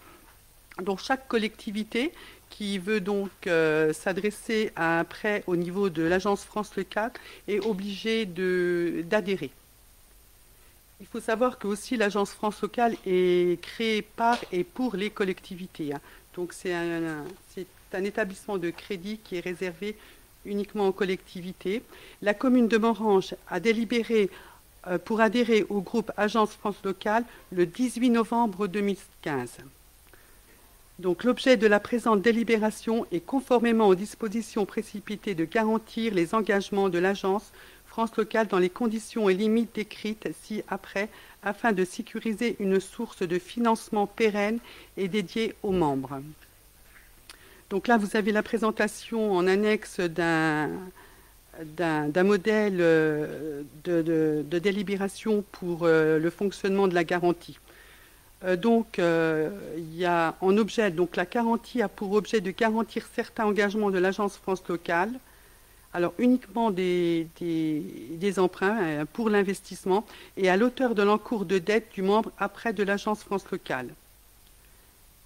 Donc 0.82 1.00
chaque 1.00 1.26
collectivité 1.28 2.12
qui 2.50 2.78
veut 2.78 3.00
donc 3.00 3.30
euh, 3.46 3.92
s'adresser 3.92 4.72
à 4.76 5.00
un 5.00 5.04
prêt 5.04 5.42
au 5.46 5.56
niveau 5.56 5.90
de 5.90 6.02
l'agence 6.02 6.44
France 6.44 6.76
locale 6.76 7.12
est 7.46 7.60
obligée 7.60 8.26
d'adhérer. 8.26 9.50
Il 11.00 11.06
faut 11.06 11.20
savoir 11.20 11.58
que 11.58 11.66
aussi 11.66 11.96
l'agence 11.96 12.32
France 12.32 12.60
locale 12.62 12.96
est 13.06 13.60
créée 13.60 14.02
par 14.02 14.38
et 14.50 14.64
pour 14.64 14.96
les 14.96 15.10
collectivités. 15.10 15.92
hein. 15.92 16.00
Donc 16.34 16.52
c'est 16.52 16.72
un, 16.74 17.24
un 17.92 18.04
établissement 18.04 18.58
de 18.58 18.70
crédit 18.70 19.18
qui 19.18 19.36
est 19.36 19.40
réservé 19.40 19.96
uniquement 20.44 20.88
aux 20.88 20.92
collectivités. 20.92 21.82
La 22.22 22.34
commune 22.34 22.68
de 22.68 22.78
Morange 22.78 23.34
a 23.48 23.60
délibéré 23.60 24.30
pour 25.04 25.20
adhérer 25.20 25.66
au 25.68 25.80
groupe 25.80 26.10
Agence 26.16 26.52
France 26.52 26.82
locale 26.84 27.24
le 27.52 27.66
18 27.66 28.10
novembre 28.10 28.66
2015. 28.66 29.58
Donc 30.98 31.22
l'objet 31.22 31.56
de 31.56 31.66
la 31.66 31.78
présente 31.78 32.22
délibération 32.22 33.06
est 33.12 33.20
conformément 33.20 33.86
aux 33.86 33.94
dispositions 33.94 34.66
précipitées 34.66 35.36
de 35.36 35.44
garantir 35.44 36.12
les 36.12 36.34
engagements 36.34 36.88
de 36.88 36.98
l'agence 36.98 37.52
France 37.86 38.16
locale 38.16 38.48
dans 38.48 38.58
les 38.58 38.70
conditions 38.70 39.28
et 39.28 39.34
limites 39.34 39.74
décrites 39.74 40.28
ci-après 40.42 41.08
afin 41.42 41.72
de 41.72 41.84
sécuriser 41.84 42.56
une 42.58 42.80
source 42.80 43.22
de 43.22 43.38
financement 43.38 44.06
pérenne 44.06 44.58
et 44.96 45.08
dédiée 45.08 45.54
aux 45.62 45.72
membres. 45.72 46.20
Donc 47.70 47.86
là, 47.86 47.96
vous 47.96 48.16
avez 48.16 48.32
la 48.32 48.42
présentation 48.42 49.32
en 49.32 49.46
annexe 49.46 50.00
d'un 50.00 50.70
d'un 51.64 52.22
modèle 52.24 52.78
euh, 52.80 53.62
de, 53.84 54.44
délibération 54.58 55.44
pour 55.52 55.84
euh, 55.84 56.18
le 56.18 56.30
fonctionnement 56.30 56.88
de 56.88 56.94
la 56.94 57.04
garantie. 57.04 57.58
Euh, 58.44 58.56
donc, 58.56 58.98
il 58.98 59.96
y 59.96 60.04
a 60.04 60.36
en 60.40 60.56
objet, 60.56 60.90
donc 60.90 61.16
la 61.16 61.24
garantie 61.26 61.82
a 61.82 61.88
pour 61.88 62.12
objet 62.12 62.40
de 62.40 62.50
garantir 62.52 63.06
certains 63.14 63.44
engagements 63.46 63.90
de 63.90 63.98
l'Agence 63.98 64.36
France 64.36 64.62
locale, 64.68 65.10
alors 65.92 66.14
uniquement 66.18 66.70
des, 66.70 67.26
des- 67.40 67.82
des 68.12 68.38
emprunts 68.38 69.04
pour 69.12 69.30
l'investissement 69.30 70.04
et 70.36 70.48
à 70.50 70.56
l'auteur 70.56 70.94
de 70.94 71.02
l'encours 71.02 71.44
de 71.46 71.58
dette 71.58 71.88
du 71.94 72.02
membre 72.02 72.30
après 72.38 72.72
de 72.72 72.82
l'Agence 72.84 73.22
France 73.24 73.50
locale. 73.50 73.88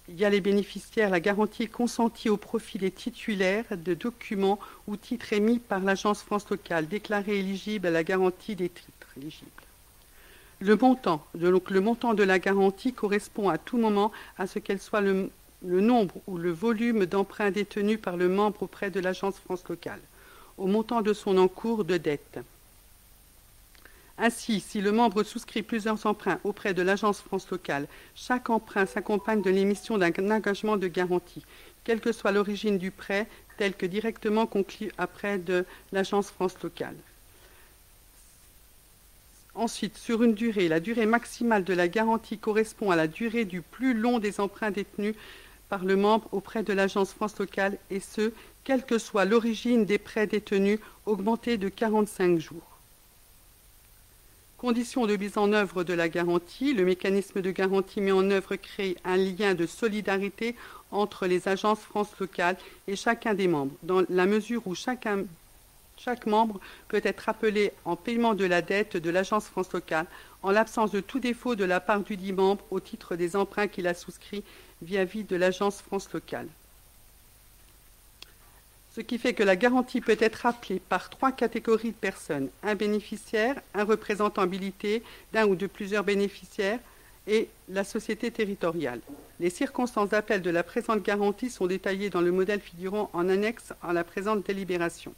Il 0.09 0.19
y 0.19 0.25
a 0.25 0.29
les 0.29 0.41
bénéficiaires, 0.41 1.09
la 1.09 1.21
garantie 1.21 1.63
est 1.63 1.67
consentie 1.67 2.29
au 2.29 2.35
profit 2.35 2.77
des 2.77 2.91
titulaires 2.91 3.65
de 3.71 3.93
documents 3.93 4.59
ou 4.87 4.97
titres 4.97 5.31
émis 5.31 5.59
par 5.59 5.79
l'Agence 5.79 6.21
France 6.21 6.49
locale, 6.49 6.87
déclarés 6.87 7.39
éligibles 7.39 7.87
à 7.87 7.91
la 7.91 8.03
garantie 8.03 8.55
des 8.55 8.67
titres 8.67 9.07
éligibles. 9.15 9.49
Le 10.59 10.75
montant, 10.75 11.23
de 12.13 12.23
la 12.23 12.39
garantie 12.39 12.93
correspond 12.93 13.49
à 13.49 13.57
tout 13.57 13.77
moment 13.77 14.11
à 14.37 14.45
ce 14.45 14.59
qu'elle 14.59 14.79
soit 14.79 15.01
le, 15.01 15.29
le 15.65 15.81
nombre 15.81 16.15
ou 16.27 16.37
le 16.37 16.51
volume 16.51 17.05
d'emprunts 17.05 17.51
détenus 17.51 17.99
par 17.99 18.17
le 18.17 18.27
membre 18.27 18.63
auprès 18.63 18.89
de 18.89 18.99
l'Agence 18.99 19.39
France 19.39 19.63
locale, 19.69 20.01
au 20.57 20.67
montant 20.67 21.01
de 21.01 21.13
son 21.13 21.37
encours 21.37 21.85
de 21.85 21.97
dette. 21.97 22.39
Ainsi, 24.17 24.59
si 24.59 24.79
le 24.79 24.91
membre 24.91 25.23
souscrit 25.23 25.63
plusieurs 25.63 26.05
emprunts 26.05 26.39
auprès 26.43 26.73
de 26.73 26.83
l'Agence 26.83 27.21
France 27.21 27.49
locale, 27.49 27.87
chaque 28.15 28.49
emprunt 28.49 28.85
s'accompagne 28.85 29.41
de 29.41 29.49
l'émission 29.49 29.97
d'un 29.97 30.11
engagement 30.29 30.77
de 30.77 30.87
garantie, 30.87 31.43
quelle 31.83 31.99
que 31.99 32.11
soit 32.11 32.31
l'origine 32.31 32.77
du 32.77 32.91
prêt, 32.91 33.27
tel 33.57 33.73
que 33.73 33.85
directement 33.85 34.45
conclu 34.45 34.91
après 34.97 35.39
de 35.39 35.65
l'Agence 35.91 36.29
France 36.29 36.55
locale. 36.61 36.95
Ensuite, 39.55 39.97
sur 39.97 40.23
une 40.23 40.33
durée, 40.33 40.67
la 40.67 40.79
durée 40.79 41.05
maximale 41.05 41.63
de 41.63 41.73
la 41.73 41.87
garantie 41.87 42.39
correspond 42.39 42.91
à 42.91 42.95
la 42.95 43.07
durée 43.07 43.45
du 43.45 43.61
plus 43.61 43.93
long 43.93 44.19
des 44.19 44.39
emprunts 44.39 44.71
détenus 44.71 45.15
par 45.69 45.85
le 45.85 45.95
membre 45.95 46.27
auprès 46.31 46.63
de 46.63 46.73
l'Agence 46.73 47.13
France 47.13 47.37
locale, 47.39 47.77
et 47.89 47.99
ce, 47.99 48.31
quelle 48.63 48.85
que 48.85 48.99
soit 48.99 49.25
l'origine 49.25 49.85
des 49.85 49.97
prêts 49.97 50.27
détenus, 50.27 50.79
augmentés 51.05 51.57
de 51.57 51.69
45 51.69 52.39
jours. 52.39 52.72
Condition 54.63 55.05
de 55.07 55.17
mise 55.17 55.37
en 55.37 55.51
œuvre 55.51 55.83
de 55.83 55.93
la 55.93 56.07
garantie. 56.07 56.73
Le 56.73 56.85
mécanisme 56.85 57.41
de 57.41 57.51
garantie 57.51 57.99
mis 57.99 58.13
en 58.13 58.31
œuvre 58.31 58.55
crée 58.55 58.95
un 59.03 59.17
lien 59.17 59.55
de 59.55 59.65
solidarité 59.65 60.55
entre 60.89 61.27
les 61.27 61.49
agences 61.49 61.81
France 61.81 62.17
locale 62.17 62.55
et 62.87 62.95
chacun 62.95 63.33
des 63.33 63.49
membres, 63.49 63.75
dans 63.83 64.05
la 64.09 64.25
mesure 64.25 64.65
où 64.65 64.73
chaque 64.73 65.05
membre 66.25 66.61
peut 66.87 67.01
être 67.03 67.27
appelé 67.27 67.73
en 67.83 67.97
paiement 67.97 68.35
de 68.35 68.45
la 68.45 68.61
dette 68.61 68.95
de 68.95 69.09
l'agence 69.09 69.47
France 69.47 69.73
locale 69.73 70.05
en 70.43 70.51
l'absence 70.51 70.91
de 70.91 71.01
tout 71.01 71.19
défaut 71.19 71.55
de 71.55 71.65
la 71.65 71.81
part 71.81 71.99
du 71.99 72.15
dit 72.15 72.31
membre 72.31 72.63
au 72.71 72.79
titre 72.79 73.17
des 73.17 73.35
emprunts 73.35 73.67
qu'il 73.67 73.85
a 73.85 73.93
souscrits 73.93 74.45
vis-à-vis 74.81 75.25
de 75.25 75.35
l'agence 75.35 75.81
France 75.81 76.07
locale. 76.13 76.47
Ce 78.95 79.01
qui 79.01 79.17
fait 79.17 79.33
que 79.33 79.41
la 79.41 79.55
garantie 79.55 80.01
peut 80.01 80.17
être 80.19 80.45
appelée 80.45 80.79
par 80.79 81.09
trois 81.09 81.31
catégories 81.31 81.91
de 81.91 81.95
personnes. 81.95 82.49
Un 82.61 82.75
bénéficiaire, 82.75 83.59
un 83.73 83.85
représentant 83.85 84.43
habilité 84.43 85.01
d'un 85.31 85.47
ou 85.47 85.55
de 85.55 85.65
plusieurs 85.65 86.03
bénéficiaires 86.03 86.79
et 87.25 87.49
la 87.69 87.83
société 87.83 88.29
territoriale. 88.29 88.99
Les 89.39 89.49
circonstances 89.49 90.09
d'appel 90.09 90.43
de 90.43 90.49
la 90.51 90.61
présente 90.61 91.01
garantie 91.01 91.49
sont 91.49 91.65
détaillées 91.65 92.11
dans 92.11 92.21
le 92.21 92.31
modèle 92.31 92.59
figurant 92.59 93.09
en 93.13 93.29
annexe 93.29 93.73
à 93.81 93.93
la 93.93 94.03
présente 94.03 94.45
délibération. 94.45 95.15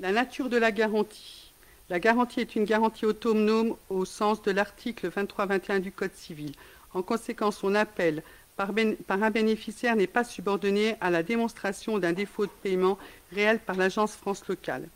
La 0.00 0.10
nature 0.10 0.48
de 0.48 0.56
la 0.56 0.72
garantie. 0.72 1.52
La 1.88 2.00
garantie 2.00 2.40
est 2.40 2.56
une 2.56 2.64
garantie 2.64 3.06
autonome 3.06 3.76
au 3.90 4.04
sens 4.04 4.42
de 4.42 4.50
l'article 4.50 5.08
23-21 5.08 5.78
du 5.78 5.92
Code 5.92 6.14
civil. 6.14 6.52
En 6.94 7.02
conséquence, 7.02 7.58
son 7.58 7.74
appel 7.76 8.22
par, 8.58 9.22
un 9.22 9.30
bénéficiaire 9.30 9.94
n'est 9.94 10.08
pas 10.08 10.24
subordonné 10.24 10.96
à 11.00 11.10
la 11.10 11.22
démonstration 11.22 11.98
d'un 11.98 12.12
défaut 12.12 12.46
de 12.46 12.50
paiement 12.62 12.98
réel 13.32 13.60
par 13.60 13.76
l'agence 13.76 14.16
France 14.16 14.46
locale. 14.48 14.88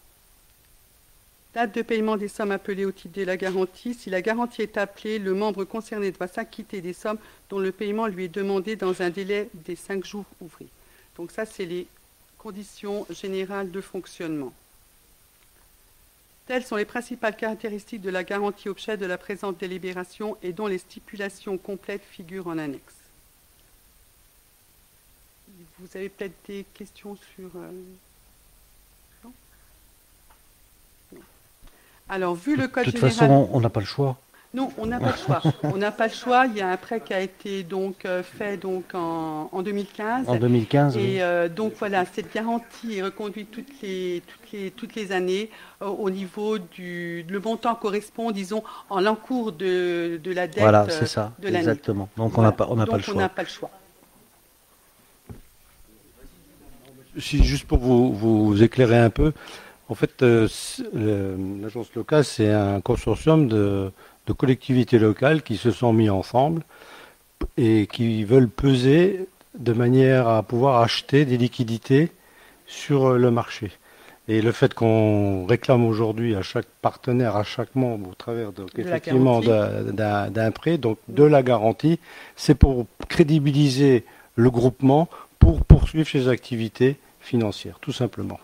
Date 1.54 1.74
de 1.74 1.82
paiement 1.82 2.16
des 2.16 2.28
sommes 2.28 2.50
appelées 2.50 2.86
au 2.86 2.92
titre 2.92 3.14
de 3.14 3.24
la 3.24 3.36
garantie. 3.36 3.94
Si 3.94 4.10
la 4.10 4.20
garantie 4.20 4.62
est 4.62 4.76
appelée, 4.78 5.20
le 5.20 5.34
membre 5.34 5.64
concerné 5.64 6.10
doit 6.10 6.26
s'acquitter 6.26 6.80
des 6.80 6.92
sommes 6.92 7.18
dont 7.50 7.60
le 7.60 7.70
paiement 7.70 8.08
lui 8.08 8.24
est 8.24 8.34
demandé 8.34 8.74
dans 8.74 9.00
un 9.00 9.10
délai 9.10 9.48
des 9.54 9.76
cinq 9.76 10.04
jours 10.04 10.24
ouvrés. 10.40 10.68
Donc 11.16 11.30
ça, 11.30 11.46
c'est 11.46 11.66
les 11.66 11.86
conditions 12.38 13.06
générales 13.10 13.70
de 13.70 13.80
fonctionnement. 13.80 14.52
Telles 16.46 16.64
sont 16.64 16.76
les 16.76 16.84
principales 16.84 17.36
caractéristiques 17.36 18.02
de 18.02 18.10
la 18.10 18.24
garantie 18.24 18.68
objet 18.68 18.96
de 18.96 19.06
la 19.06 19.18
présente 19.18 19.58
délibération 19.58 20.36
et 20.42 20.52
dont 20.52 20.66
les 20.66 20.78
stipulations 20.78 21.58
complètes 21.58 22.02
figurent 22.10 22.48
en 22.48 22.58
annexe. 22.58 23.01
Vous 25.82 25.96
avez 25.96 26.08
peut-être 26.08 26.34
des 26.46 26.64
questions 26.74 27.16
sur... 27.34 27.46
euh, 27.56 27.70
non 29.24 29.32
Non. 31.12 31.20
Alors, 32.08 32.34
vu 32.36 32.54
le 32.56 32.62
De 32.62 32.66
Code 32.68 32.84
toute 32.84 32.94
général... 32.96 33.12
façon, 33.12 33.48
on 33.52 33.60
n'a 33.60 33.68
pas 33.70 33.80
le 33.80 33.86
choix. 33.86 34.16
Non, 34.54 34.70
on 34.76 34.84
n'a 34.84 35.00
pas 35.00 35.12
le 35.12 35.16
choix. 35.16 35.40
On 35.62 35.78
n'a 35.78 35.90
pas 35.90 36.08
le 36.08 36.12
choix. 36.12 36.44
Il 36.44 36.58
y 36.58 36.60
a 36.60 36.68
un 36.68 36.76
prêt 36.76 37.00
qui 37.00 37.14
a 37.14 37.20
été 37.20 37.62
donc 37.62 38.04
euh, 38.04 38.22
fait 38.22 38.58
donc 38.58 38.94
en, 38.94 39.48
en 39.50 39.62
2015. 39.62 40.28
En 40.28 40.36
2015, 40.36 40.94
Et 40.94 41.00
oui. 41.00 41.20
euh, 41.22 41.48
donc 41.48 41.72
voilà, 41.78 42.04
cette 42.04 42.30
garantie 42.34 42.98
est 42.98 43.02
reconduite 43.02 43.50
toutes 43.50 43.80
les 43.80 44.22
toutes 44.26 44.52
les 44.52 44.70
toutes 44.70 44.94
les 44.94 45.10
années 45.12 45.48
euh, 45.80 45.86
au 45.86 46.10
niveau 46.10 46.58
du 46.58 47.24
le 47.30 47.40
montant 47.40 47.74
correspond, 47.74 48.30
disons, 48.30 48.62
en 48.90 49.00
l'encours 49.00 49.52
de, 49.52 50.20
de 50.22 50.32
la 50.32 50.46
dette. 50.46 50.58
Voilà, 50.60 50.86
c'est 50.90 51.06
ça, 51.06 51.32
de 51.38 51.48
exactement. 51.48 52.10
Donc 52.18 52.36
on 52.36 52.42
n'a 52.42 52.52
pas, 52.52 52.66
on 52.68 52.76
n'a 52.76 52.84
pas 52.84 52.98
le 52.98 53.02
on 53.08 53.12
choix. 53.12 53.22
n'a 53.22 53.30
pas 53.30 53.44
le 53.44 53.48
choix. 53.48 53.70
Si, 57.18 57.44
juste 57.44 57.66
pour 57.66 57.78
vous, 57.78 58.12
vous 58.12 58.62
éclairer 58.62 58.98
un 58.98 59.10
peu, 59.10 59.32
en 59.88 59.94
fait, 59.94 60.22
euh, 60.22 60.48
le- 60.94 61.36
l'agence 61.62 61.94
locale, 61.94 62.24
c'est 62.24 62.50
un 62.50 62.80
consortium 62.80 63.48
de, 63.48 63.90
de 64.26 64.32
collectivités 64.32 64.98
locales 64.98 65.42
qui 65.42 65.56
se 65.56 65.70
sont 65.70 65.92
mis 65.92 66.08
ensemble 66.08 66.62
et 67.58 67.86
qui 67.90 68.24
veulent 68.24 68.48
peser 68.48 69.26
de 69.58 69.72
manière 69.72 70.28
à 70.28 70.42
pouvoir 70.42 70.80
acheter 70.80 71.24
des 71.26 71.36
liquidités 71.36 72.10
sur 72.66 73.06
euh, 73.10 73.18
le 73.18 73.30
marché. 73.30 73.70
Et 74.28 74.40
le 74.40 74.52
fait 74.52 74.72
qu'on 74.72 75.44
réclame 75.46 75.84
aujourd'hui 75.84 76.34
à 76.36 76.42
chaque 76.42 76.68
partenaire, 76.80 77.36
à 77.36 77.42
chaque 77.42 77.74
membre, 77.74 78.10
au 78.10 78.14
travers 78.14 78.52
donc, 78.52 78.72
De 78.74 78.80
effectivement 78.80 79.40
d'un 79.40 80.50
prêt, 80.52 80.78
donc 80.78 80.96
de 81.08 81.24
la 81.24 81.42
garantie, 81.42 81.98
c'est 82.36 82.54
pour 82.54 82.86
crédibiliser 83.08 84.04
le 84.36 84.48
groupement 84.50 85.08
pour 85.42 85.64
poursuivre 85.64 86.08
ses 86.08 86.28
activités 86.28 86.96
financières, 87.20 87.80
tout 87.80 87.90
simplement. 87.92 88.38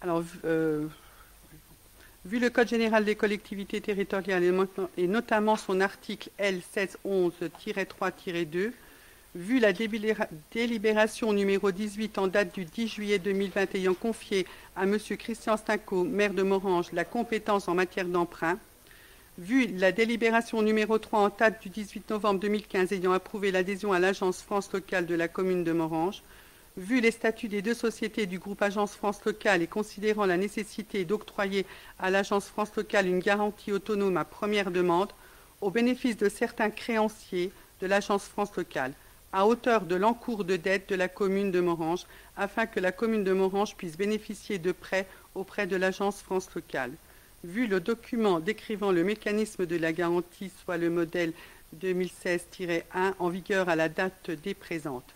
Alors, 0.00 0.22
vu- 0.22 0.40
euh, 0.44 0.88
le 2.28 2.50
Code 2.50 2.66
général 2.68 3.04
des 3.04 3.14
collectivités 3.14 3.80
territoriales 3.80 4.42
et, 4.96 5.06
notamment 5.06 5.54
son 5.54 5.80
article 5.80 6.30
L 6.38 6.60
1611-3-2, 6.76 8.72
Vu 9.34 9.60
la 9.60 9.72
délibéra- 9.74 10.26
délibération 10.52 11.32
numéro 11.34 11.70
18 11.70 12.16
en 12.18 12.26
date 12.26 12.52
du 12.54 12.64
10 12.64 12.88
juillet 12.88 13.18
2020 13.20 13.72
ayant 13.76 13.92
confié 13.94 14.46
à 14.74 14.82
M. 14.84 14.98
Christian 15.16 15.56
Stinco, 15.58 16.02
maire 16.02 16.32
de 16.32 16.42
Morange, 16.42 16.86
la 16.92 17.04
compétence 17.04 17.68
en 17.68 17.74
matière 17.74 18.06
d'emprunt, 18.06 18.58
vu 19.38 19.68
la 19.68 19.92
délibération 19.92 20.62
numéro 20.62 20.98
3 20.98 21.20
en 21.20 21.28
date 21.28 21.62
du 21.62 21.68
18 21.68 22.10
novembre 22.10 22.40
2015 22.40 22.92
ayant 22.92 23.12
approuvé 23.12 23.52
l'adhésion 23.52 23.92
à 23.92 24.00
l'Agence 24.00 24.42
France 24.42 24.72
locale 24.72 25.06
de 25.06 25.14
la 25.14 25.28
commune 25.28 25.62
de 25.62 25.70
Morange, 25.70 26.24
vu 26.76 27.00
les 27.00 27.12
statuts 27.12 27.46
des 27.46 27.62
deux 27.62 27.74
sociétés 27.74 28.26
du 28.26 28.40
groupe 28.40 28.62
Agence 28.62 28.96
France 28.96 29.24
locale 29.24 29.62
et 29.62 29.68
considérant 29.68 30.26
la 30.26 30.36
nécessité 30.36 31.04
d'octroyer 31.04 31.66
à 32.00 32.10
l'Agence 32.10 32.46
France 32.46 32.74
locale 32.76 33.06
une 33.06 33.20
garantie 33.20 33.70
autonome 33.70 34.16
à 34.16 34.24
première 34.24 34.72
demande 34.72 35.12
au 35.60 35.70
bénéfice 35.70 36.16
de 36.16 36.28
certains 36.28 36.70
créanciers 36.70 37.52
de 37.80 37.86
l'Agence 37.86 38.24
France 38.24 38.56
locale, 38.56 38.92
à 39.32 39.46
hauteur 39.46 39.82
de 39.82 39.94
l'encours 39.94 40.44
de 40.44 40.56
dette 40.56 40.88
de 40.88 40.96
la 40.96 41.06
commune 41.06 41.52
de 41.52 41.60
Morange, 41.60 42.06
afin 42.36 42.66
que 42.66 42.80
la 42.80 42.90
commune 42.90 43.22
de 43.22 43.32
Morange 43.32 43.76
puisse 43.76 43.96
bénéficier 43.96 44.58
de 44.58 44.72
prêts 44.72 45.06
auprès 45.36 45.68
de 45.68 45.76
l'Agence 45.76 46.22
France 46.22 46.52
locale. 46.56 46.90
Vu 47.44 47.68
le 47.68 47.78
document 47.78 48.40
décrivant 48.40 48.90
le 48.90 49.04
mécanisme 49.04 49.64
de 49.64 49.76
la 49.76 49.92
garantie, 49.92 50.50
soit 50.64 50.76
le 50.76 50.90
modèle 50.90 51.32
2016-1 51.80 52.82
en 53.18 53.28
vigueur 53.28 53.68
à 53.68 53.76
la 53.76 53.88
date 53.88 54.30
des 54.30 54.54
présentes. 54.54 55.14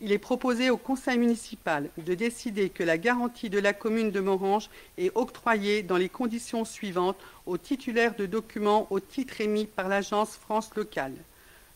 Il 0.00 0.12
est 0.12 0.18
proposé 0.18 0.70
au 0.70 0.76
conseil 0.76 1.18
municipal 1.18 1.88
de 1.98 2.14
décider 2.14 2.68
que 2.68 2.84
la 2.84 2.98
garantie 2.98 3.50
de 3.50 3.58
la 3.58 3.72
commune 3.72 4.10
de 4.10 4.20
Morange 4.20 4.68
est 4.98 5.10
octroyée 5.16 5.82
dans 5.82 5.96
les 5.96 6.08
conditions 6.08 6.64
suivantes 6.64 7.16
aux 7.46 7.58
titulaires 7.58 8.14
de 8.14 8.26
documents 8.26 8.86
au 8.90 9.00
titre 9.00 9.40
émis 9.40 9.66
par 9.66 9.88
l'agence 9.88 10.36
France 10.36 10.70
locale. 10.76 11.14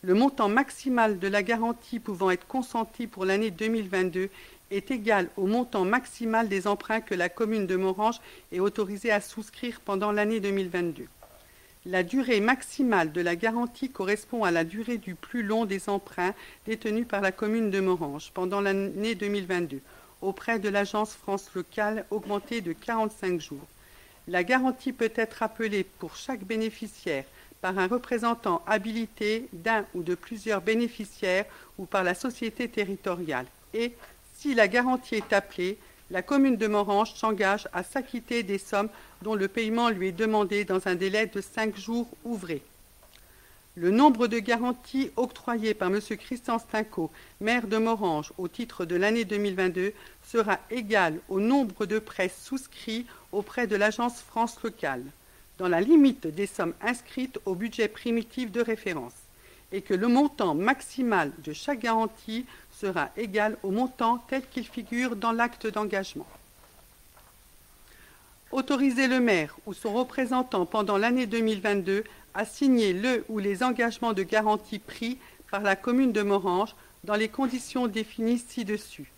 Le 0.02 0.14
montant 0.14 0.48
maximal 0.48 1.18
de 1.18 1.26
la 1.26 1.42
garantie 1.42 1.98
pouvant 1.98 2.30
être 2.30 2.46
consenti 2.46 3.08
pour 3.08 3.24
l'année 3.24 3.50
2022 3.50 4.28
est 4.70 4.90
égal 4.90 5.28
au 5.36 5.46
montant 5.46 5.84
maximal 5.84 6.48
des 6.48 6.66
emprunts 6.66 7.00
que 7.00 7.14
la 7.14 7.28
commune 7.28 7.66
de 7.66 7.76
Morange 7.76 8.20
est 8.52 8.60
autorisée 8.60 9.10
à 9.10 9.20
souscrire 9.20 9.80
pendant 9.80 10.12
l'année 10.12 10.40
2022. 10.40 11.06
La 11.86 12.02
durée 12.02 12.40
maximale 12.40 13.12
de 13.12 13.20
la 13.20 13.36
garantie 13.36 13.88
correspond 13.88 14.44
à 14.44 14.50
la 14.50 14.64
durée 14.64 14.98
du 14.98 15.14
plus 15.14 15.42
long 15.42 15.64
des 15.64 15.88
emprunts 15.88 16.34
détenus 16.66 17.06
par 17.08 17.20
la 17.20 17.32
commune 17.32 17.70
de 17.70 17.80
Morange 17.80 18.30
pendant 18.34 18.60
l'année 18.60 19.14
2022 19.14 19.80
auprès 20.20 20.58
de 20.58 20.68
l'agence 20.68 21.14
France 21.14 21.50
locale 21.54 22.04
augmentée 22.10 22.60
de 22.60 22.72
45 22.72 23.40
jours. 23.40 23.66
La 24.26 24.44
garantie 24.44 24.92
peut 24.92 25.12
être 25.14 25.42
appelée 25.42 25.84
pour 25.84 26.16
chaque 26.16 26.44
bénéficiaire 26.44 27.24
par 27.60 27.78
un 27.78 27.86
représentant 27.86 28.62
habilité 28.66 29.48
d'un 29.52 29.84
ou 29.94 30.02
de 30.02 30.14
plusieurs 30.14 30.60
bénéficiaires 30.60 31.46
ou 31.78 31.86
par 31.86 32.04
la 32.04 32.14
société 32.14 32.68
territoriale. 32.68 33.46
Et, 33.74 33.94
si 34.38 34.54
la 34.54 34.68
garantie 34.68 35.16
est 35.16 35.32
appelée, 35.32 35.78
la 36.10 36.22
commune 36.22 36.56
de 36.56 36.68
Morange 36.68 37.12
s'engage 37.14 37.68
à 37.72 37.82
s'acquitter 37.82 38.44
des 38.44 38.58
sommes 38.58 38.88
dont 39.22 39.34
le 39.34 39.48
paiement 39.48 39.90
lui 39.90 40.08
est 40.08 40.12
demandé 40.12 40.64
dans 40.64 40.86
un 40.86 40.94
délai 40.94 41.26
de 41.26 41.40
cinq 41.40 41.76
jours 41.76 42.06
ouvrés. 42.24 42.62
Le 43.74 43.90
nombre 43.90 44.28
de 44.28 44.38
garanties 44.38 45.10
octroyées 45.16 45.74
par 45.74 45.88
M. 45.88 46.00
Christian 46.00 46.58
Stinco, 46.60 47.10
maire 47.40 47.66
de 47.66 47.78
Morange, 47.78 48.32
au 48.38 48.46
titre 48.46 48.84
de 48.84 48.94
l'année 48.94 49.24
2022 49.24 49.92
sera 50.24 50.58
égal 50.70 51.18
au 51.28 51.40
nombre 51.40 51.84
de 51.84 51.98
prêts 51.98 52.30
souscrits 52.30 53.06
auprès 53.32 53.66
de 53.66 53.76
l'agence 53.76 54.20
France 54.20 54.62
locale, 54.62 55.04
dans 55.58 55.68
la 55.68 55.80
limite 55.80 56.28
des 56.28 56.46
sommes 56.46 56.74
inscrites 56.80 57.40
au 57.44 57.56
budget 57.56 57.88
primitif 57.88 58.52
de 58.52 58.60
référence, 58.60 59.14
et 59.72 59.82
que 59.82 59.94
le 59.94 60.08
montant 60.08 60.54
maximal 60.54 61.32
de 61.44 61.52
chaque 61.52 61.80
garantie 61.80 62.46
sera 62.72 63.10
égal 63.16 63.56
au 63.62 63.70
montant 63.70 64.18
tel 64.28 64.42
qu'il 64.46 64.66
figure 64.66 65.16
dans 65.16 65.32
l'acte 65.32 65.66
d'engagement. 65.66 66.26
Autoriser 68.50 69.08
le 69.08 69.20
maire 69.20 69.56
ou 69.66 69.74
son 69.74 69.92
représentant 69.92 70.64
pendant 70.64 70.96
l'année 70.96 71.26
2022 71.26 72.04
à 72.34 72.44
signer 72.44 72.92
le 72.92 73.24
ou 73.28 73.38
les 73.38 73.62
engagements 73.62 74.14
de 74.14 74.22
garantie 74.22 74.78
pris 74.78 75.18
par 75.50 75.62
la 75.62 75.76
commune 75.76 76.12
de 76.12 76.22
Morange 76.22 76.74
dans 77.04 77.14
les 77.14 77.28
conditions 77.28 77.86
définies 77.86 78.38
ci-dessus, 78.38 79.10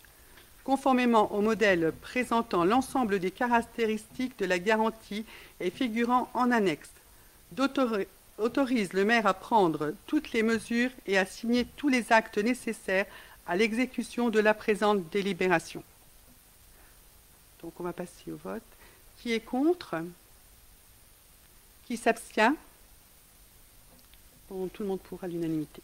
conformément 0.63 1.31
au 1.33 1.41
modèle 1.41 1.93
présentant 2.01 2.65
l'ensemble 2.65 3.19
des 3.19 3.31
caractéristiques 3.31 4.37
de 4.39 4.45
la 4.45 4.59
garantie 4.59 5.25
et 5.59 5.69
figurant 5.69 6.29
en 6.33 6.51
annexe, 6.51 6.91
autorise 8.37 8.93
le 8.93 9.05
maire 9.05 9.27
à 9.27 9.33
prendre 9.33 9.93
toutes 10.07 10.31
les 10.31 10.43
mesures 10.43 10.91
et 11.05 11.17
à 11.17 11.25
signer 11.25 11.65
tous 11.77 11.89
les 11.89 12.11
actes 12.11 12.37
nécessaires 12.37 13.05
à 13.47 13.55
l'exécution 13.55 14.29
de 14.29 14.39
la 14.39 14.53
présente 14.53 15.09
délibération. 15.11 15.83
Donc 17.61 17.73
on 17.79 17.83
va 17.83 17.93
passer 17.93 18.31
au 18.31 18.39
vote. 18.43 18.61
Qui 19.21 19.33
est 19.33 19.39
contre? 19.39 19.95
Qui 21.85 21.97
s'abstient? 21.97 22.55
Tout 24.49 24.83
le 24.83 24.87
monde 24.87 24.99
pour 24.99 25.23
à 25.23 25.27
l'unanimité. 25.27 25.81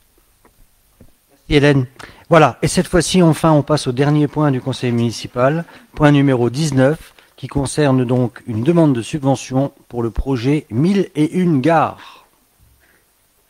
Hélène. 1.49 1.87
Voilà, 2.29 2.57
et 2.61 2.67
cette 2.67 2.87
fois-ci, 2.87 3.21
enfin, 3.21 3.51
on 3.51 3.63
passe 3.63 3.87
au 3.87 3.93
dernier 3.93 4.27
point 4.27 4.51
du 4.51 4.59
conseil 4.59 4.91
municipal, 4.91 5.63
point 5.93 6.11
numéro 6.11 6.49
19, 6.49 7.13
qui 7.37 7.47
concerne 7.47 8.03
donc 8.03 8.43
une 8.47 8.63
demande 8.63 8.93
de 8.93 9.01
subvention 9.01 9.71
pour 9.87 10.03
le 10.03 10.11
projet 10.11 10.65
1001 10.69 11.59
gares. 11.59 12.26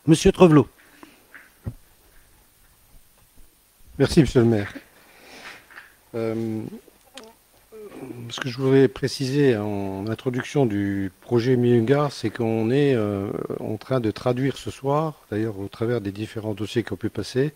Monsieur 0.08 0.32
Trevelot. 0.32 0.69
Merci, 4.00 4.22
monsieur 4.22 4.40
le 4.40 4.45
maire. 4.45 4.74
Euh, 6.16 6.61
ce 8.30 8.40
que 8.40 8.48
je 8.48 8.58
voudrais 8.58 8.88
préciser 8.88 9.58
en 9.58 10.08
introduction 10.08 10.66
du 10.66 11.11
projet 11.19 11.58
Milungar, 11.58 12.14
c'est 12.14 12.30
qu'on 12.30 12.72
est 12.72 12.95
euh, 12.95 13.27
en 13.60 13.76
train 13.76 14.00
de 14.00 14.10
traduire 14.10 14.56
ce 14.56 14.72
soir, 14.72 15.26
d'ailleurs 15.30 15.60
au 15.60 15.68
travers 15.68 16.00
des 16.00 16.14
différents 16.14 16.53
dossiers 16.53 16.84
qui 16.84 16.94
ont 16.94 16.98
pu 16.98 17.10
passer, 17.10 17.53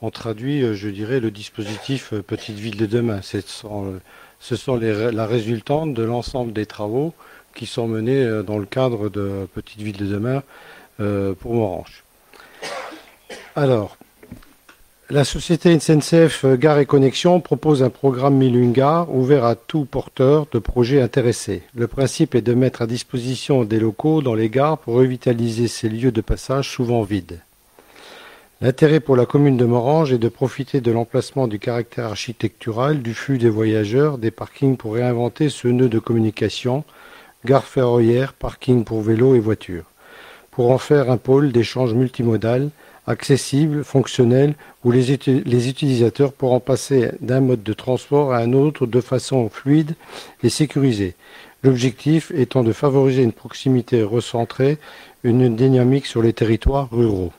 on 0.00 0.12
traduit, 0.12 0.62
euh, 0.62 0.74
je 0.74 0.90
dirais, 0.90 1.18
le 1.18 1.32
dispositif 1.32 2.14
Petite 2.28 2.60
Ville 2.60 2.76
de 2.76 2.86
demain. 2.86 3.22
Ce 3.22 3.40
sont, 3.40 4.80
la 4.80 5.26
résultante 5.26 5.94
de 5.94 6.04
l'ensemble 6.04 6.52
des 6.52 6.66
travaux 6.66 7.12
qui 7.56 7.66
sont 7.66 7.88
menés 7.88 8.44
dans 8.46 8.58
le 8.58 8.66
cadre 8.66 9.08
de 9.08 9.48
Petite 9.52 9.80
Ville 9.80 9.96
de 9.96 10.06
demain 10.06 10.44
euh, 11.00 11.34
pour 11.34 11.54
Morange. 11.54 12.04
Alors, 13.56 13.96
la 15.10 15.24
société 15.24 15.78
SNCF 15.80 16.44
euh, 16.44 16.56
Gare 16.56 16.80
et 16.80 16.86
Connexion 16.86 17.40
propose 17.40 17.82
un 17.82 17.88
programme 17.88 18.34
Milunga 18.34 19.06
ouvert 19.10 19.44
à 19.44 19.54
tout 19.54 19.86
porteur 19.86 20.46
de 20.52 20.58
projets 20.58 21.00
intéressés. 21.00 21.62
Le 21.74 21.86
principe 21.86 22.34
est 22.34 22.42
de 22.42 22.52
mettre 22.52 22.82
à 22.82 22.86
disposition 22.86 23.64
des 23.64 23.80
locaux 23.80 24.20
dans 24.20 24.34
les 24.34 24.50
gares 24.50 24.76
pour 24.76 24.94
revitaliser 24.94 25.66
ces 25.66 25.88
lieux 25.88 26.12
de 26.12 26.20
passage 26.20 26.68
souvent 26.68 27.02
vides. 27.02 27.40
L'intérêt 28.60 29.00
pour 29.00 29.16
la 29.16 29.24
commune 29.24 29.56
de 29.56 29.64
Morange 29.64 30.12
est 30.12 30.18
de 30.18 30.28
profiter 30.28 30.80
de 30.80 30.90
l'emplacement 30.90 31.46
du 31.46 31.58
caractère 31.58 32.06
architectural, 32.06 33.00
du 33.00 33.14
flux 33.14 33.38
des 33.38 33.48
voyageurs, 33.48 34.18
des 34.18 34.30
parkings 34.32 34.76
pour 34.76 34.94
réinventer 34.94 35.48
ce 35.48 35.68
nœud 35.68 35.88
de 35.88 36.00
communication, 36.00 36.84
gare 37.44 37.64
ferroviaire, 37.64 38.34
parking 38.34 38.84
pour 38.84 39.00
vélos 39.00 39.36
et 39.36 39.40
voitures, 39.40 39.84
pour 40.58 40.72
en 40.72 40.78
faire 40.78 41.08
un 41.08 41.18
pôle 41.18 41.52
d'échange 41.52 41.94
multimodal 41.94 42.70
accessible, 43.06 43.84
fonctionnel, 43.84 44.56
où 44.82 44.90
les, 44.90 45.12
uti- 45.12 45.44
les 45.44 45.68
utilisateurs 45.68 46.32
pourront 46.32 46.58
passer 46.58 47.12
d'un 47.20 47.38
mode 47.38 47.62
de 47.62 47.72
transport 47.72 48.32
à 48.32 48.38
un 48.38 48.52
autre 48.52 48.84
de 48.84 49.00
façon 49.00 49.48
fluide 49.50 49.94
et 50.42 50.48
sécurisée. 50.48 51.14
L'objectif 51.62 52.32
étant 52.34 52.64
de 52.64 52.72
favoriser 52.72 53.22
une 53.22 53.30
proximité 53.30 54.02
recentrée, 54.02 54.78
une 55.22 55.54
dynamique 55.54 56.06
sur 56.06 56.22
les 56.22 56.32
territoires 56.32 56.88
ruraux. 56.90 57.32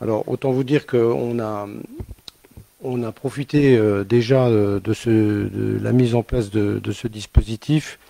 Alors, 0.00 0.28
autant 0.28 0.50
vous 0.50 0.64
dire 0.64 0.86
qu'on 0.86 1.38
a, 1.38 1.68
profité 3.12 3.76
euh, 3.76 4.02
déjà 4.02 4.48
euh, 4.48 4.80
de, 4.80 5.78
la 5.80 5.92
mise 5.92 6.16
en 6.16 6.24
place 6.24 6.50
de 6.50 6.92
ce 6.92 7.06
dispositif 7.06 8.00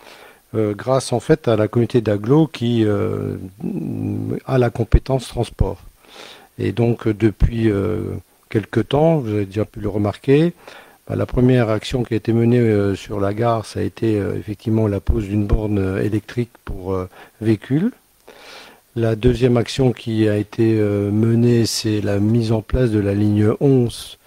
euh, 0.54 0.74
grâce 0.74 1.12
en 1.12 1.20
fait 1.20 1.48
à 1.48 1.56
la 1.56 1.68
communauté 1.68 2.00
d'Aglo 2.00 2.46
qui 2.46 2.84
euh, 2.84 3.36
a 4.46 4.58
la 4.58 4.70
compétence 4.70 5.28
transport. 5.28 5.78
Et 6.58 6.72
donc, 6.72 7.06
euh, 7.06 7.14
depuis 7.14 7.70
euh, 7.70 8.02
quelque 8.50 8.80
temps, 8.80 9.16
vous 9.16 9.30
avez 9.30 9.46
déjà 9.46 9.64
pu 9.64 9.80
le 9.80 9.88
remarquer, 9.88 10.52
bah, 11.08 11.16
la 11.16 11.26
première 11.26 11.70
action 11.70 12.04
qui 12.04 12.14
a 12.14 12.16
été 12.16 12.32
menée 12.32 12.94
sur 12.94 13.20
la 13.20 13.34
gare, 13.34 13.66
ça 13.66 13.80
a 13.80 13.82
été 13.82 14.14
effectivement 14.38 14.86
la 14.86 15.00
pose 15.00 15.24
d'une 15.24 15.46
borne 15.46 15.98
électrique 16.02 16.50
pour 16.64 16.96
véhicules. 17.40 17.90
La 18.96 19.16
deuxième 19.16 19.56
action 19.56 19.92
qui 19.92 20.28
a 20.28 20.36
été 20.36 20.72
menée, 20.72 21.66
c'est 21.66 22.00
la 22.00 22.20
mise 22.20 22.52
en 22.52 22.62
place 22.62 22.90
de 22.90 23.00
la 23.00 23.12
ligne 23.12 23.50
11, 23.60 24.18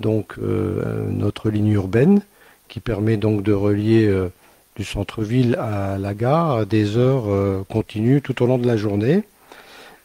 donc 0.00 0.36
notre 0.36 1.48
ligne 1.48 1.70
urbaine, 1.72 2.20
qui 2.68 2.80
permet 2.80 3.16
donc 3.16 3.42
de 3.42 3.54
relier 3.54 4.28
du 4.76 4.84
centre-ville 4.84 5.56
à 5.56 5.98
la 5.98 6.14
gare 6.14 6.66
des 6.66 6.96
heures 6.96 7.24
euh, 7.28 7.62
continues 7.68 8.22
tout 8.22 8.42
au 8.42 8.46
long 8.46 8.58
de 8.58 8.66
la 8.66 8.76
journée. 8.76 9.22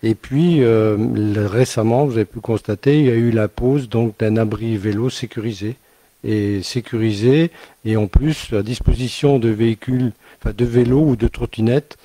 Et 0.03 0.15
puis 0.15 0.63
euh, 0.63 0.97
récemment, 1.35 2.05
vous 2.05 2.13
avez 2.13 2.25
pu 2.25 2.39
constater, 2.39 2.99
il 2.99 3.05
y 3.05 3.11
a 3.11 3.15
eu 3.15 3.31
la 3.31 3.47
pose 3.47 3.89
donc 3.89 4.17
d'un 4.19 4.37
abri 4.37 4.77
vélo 4.77 5.09
sécurisé 5.09 5.75
et 6.23 6.61
sécurisé 6.63 7.51
et 7.85 7.97
en 7.97 8.07
plus 8.07 8.53
à 8.53 8.63
disposition 8.63 9.39
de 9.39 9.49
véhicules, 9.49 10.11
enfin 10.39 10.53
de 10.55 10.65
vélos 10.65 11.03
ou 11.05 11.15
de 11.15 11.27
trottinettes 11.27 11.97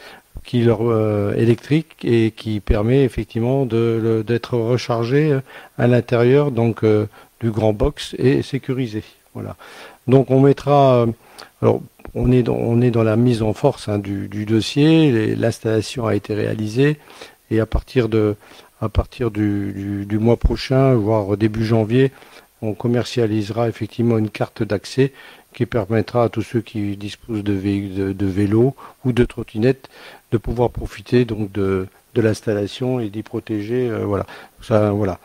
qui 0.46 0.62
leur 0.62 0.78
euh, 0.82 1.34
électriques 1.34 1.96
et 2.04 2.30
qui 2.30 2.60
permet 2.60 3.02
effectivement 3.02 3.66
de 3.66 4.24
d'être 4.26 4.56
rechargé 4.56 5.32
euh, 5.32 5.40
à 5.76 5.86
l'intérieur 5.88 6.52
donc 6.52 6.84
euh, 6.84 7.06
du 7.40 7.50
grand 7.50 7.74
box 7.74 8.14
et 8.18 8.42
sécurisé. 8.42 9.02
Voilà. 9.34 9.56
Donc 10.06 10.30
on 10.30 10.40
mettra 10.40 11.04
alors 11.60 11.82
on 12.16 12.32
est 12.32 12.42
dans, 12.42 13.02
la 13.02 13.16
mise 13.16 13.42
en 13.42 13.52
force 13.52 13.88
hein, 13.88 13.98
du, 13.98 14.46
dossier, 14.46 15.36
l'installation 15.36 16.06
a 16.06 16.14
été 16.14 16.34
réalisée 16.34 16.98
et 17.50 17.60
à 17.60 17.66
partir 17.66 18.08
du, 18.08 18.34
mois 20.18 20.36
prochain, 20.38 20.94
voire 20.94 21.36
début 21.36 21.64
janvier, 21.64 22.10
on 22.62 22.72
commercialisera 22.72 23.68
effectivement 23.68 24.16
une 24.16 24.30
carte 24.30 24.62
d'accès 24.62 25.12
qui 25.54 25.66
permettra 25.66 26.24
à 26.24 26.28
tous 26.30 26.42
ceux 26.42 26.62
qui 26.62 26.96
disposent 26.96 27.44
de, 27.44 27.52
vé- 27.52 27.94
de, 27.94 28.12
de 28.12 28.26
vélos 28.26 28.74
ou 29.04 29.12
de 29.12 29.24
trottinettes 29.24 29.88
de 30.32 30.38
pouvoir 30.38 30.70
profiter 30.70 31.26
donc 31.26 31.52
de, 31.52 31.86
de 32.14 32.20
l'installation 32.22 32.98
et 32.98 33.10
d'y 33.10 33.22
protéger. 33.22 33.88
euh, 33.88 34.04
voilà. 34.06 34.26
Ça, 34.62 34.90
voilà. 34.90 35.18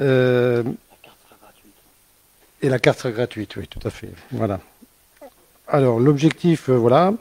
Euh, 0.00 0.62
et 2.60 2.68
la 2.68 2.78
carte 2.78 2.98
sera 2.98 3.12
gratuite, 3.12 3.56
oui, 3.56 3.66
tout 3.66 3.80
à 3.86 3.90
fait. 3.90 4.10
Voilà. 4.30 4.60
Alors, 5.70 6.00
l'objectif, 6.00 6.70
euh, 6.70 6.76
voilà. 6.76 7.12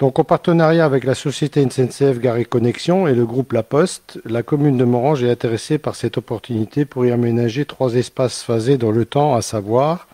Donc, 0.00 0.18
en 0.18 0.24
partenariat 0.24 0.84
avec 0.84 1.04
la 1.04 1.14
société 1.14 1.66
SNCF 1.68 2.18
Gare 2.18 2.46
Connexion 2.48 3.08
et 3.08 3.14
le 3.14 3.24
groupe 3.24 3.52
La 3.52 3.62
Poste, 3.62 4.20
la 4.26 4.42
commune 4.42 4.76
de 4.76 4.84
Morange 4.84 5.22
est 5.22 5.30
intéressée 5.30 5.78
par 5.78 5.94
cette 5.94 6.18
opportunité 6.18 6.84
pour 6.84 7.06
y 7.06 7.10
aménager 7.10 7.64
trois 7.64 7.94
espaces 7.94 8.42
phasés 8.42 8.76
dans 8.76 8.90
le 8.90 9.06
temps, 9.06 9.34
à 9.34 9.40
savoir. 9.40 10.08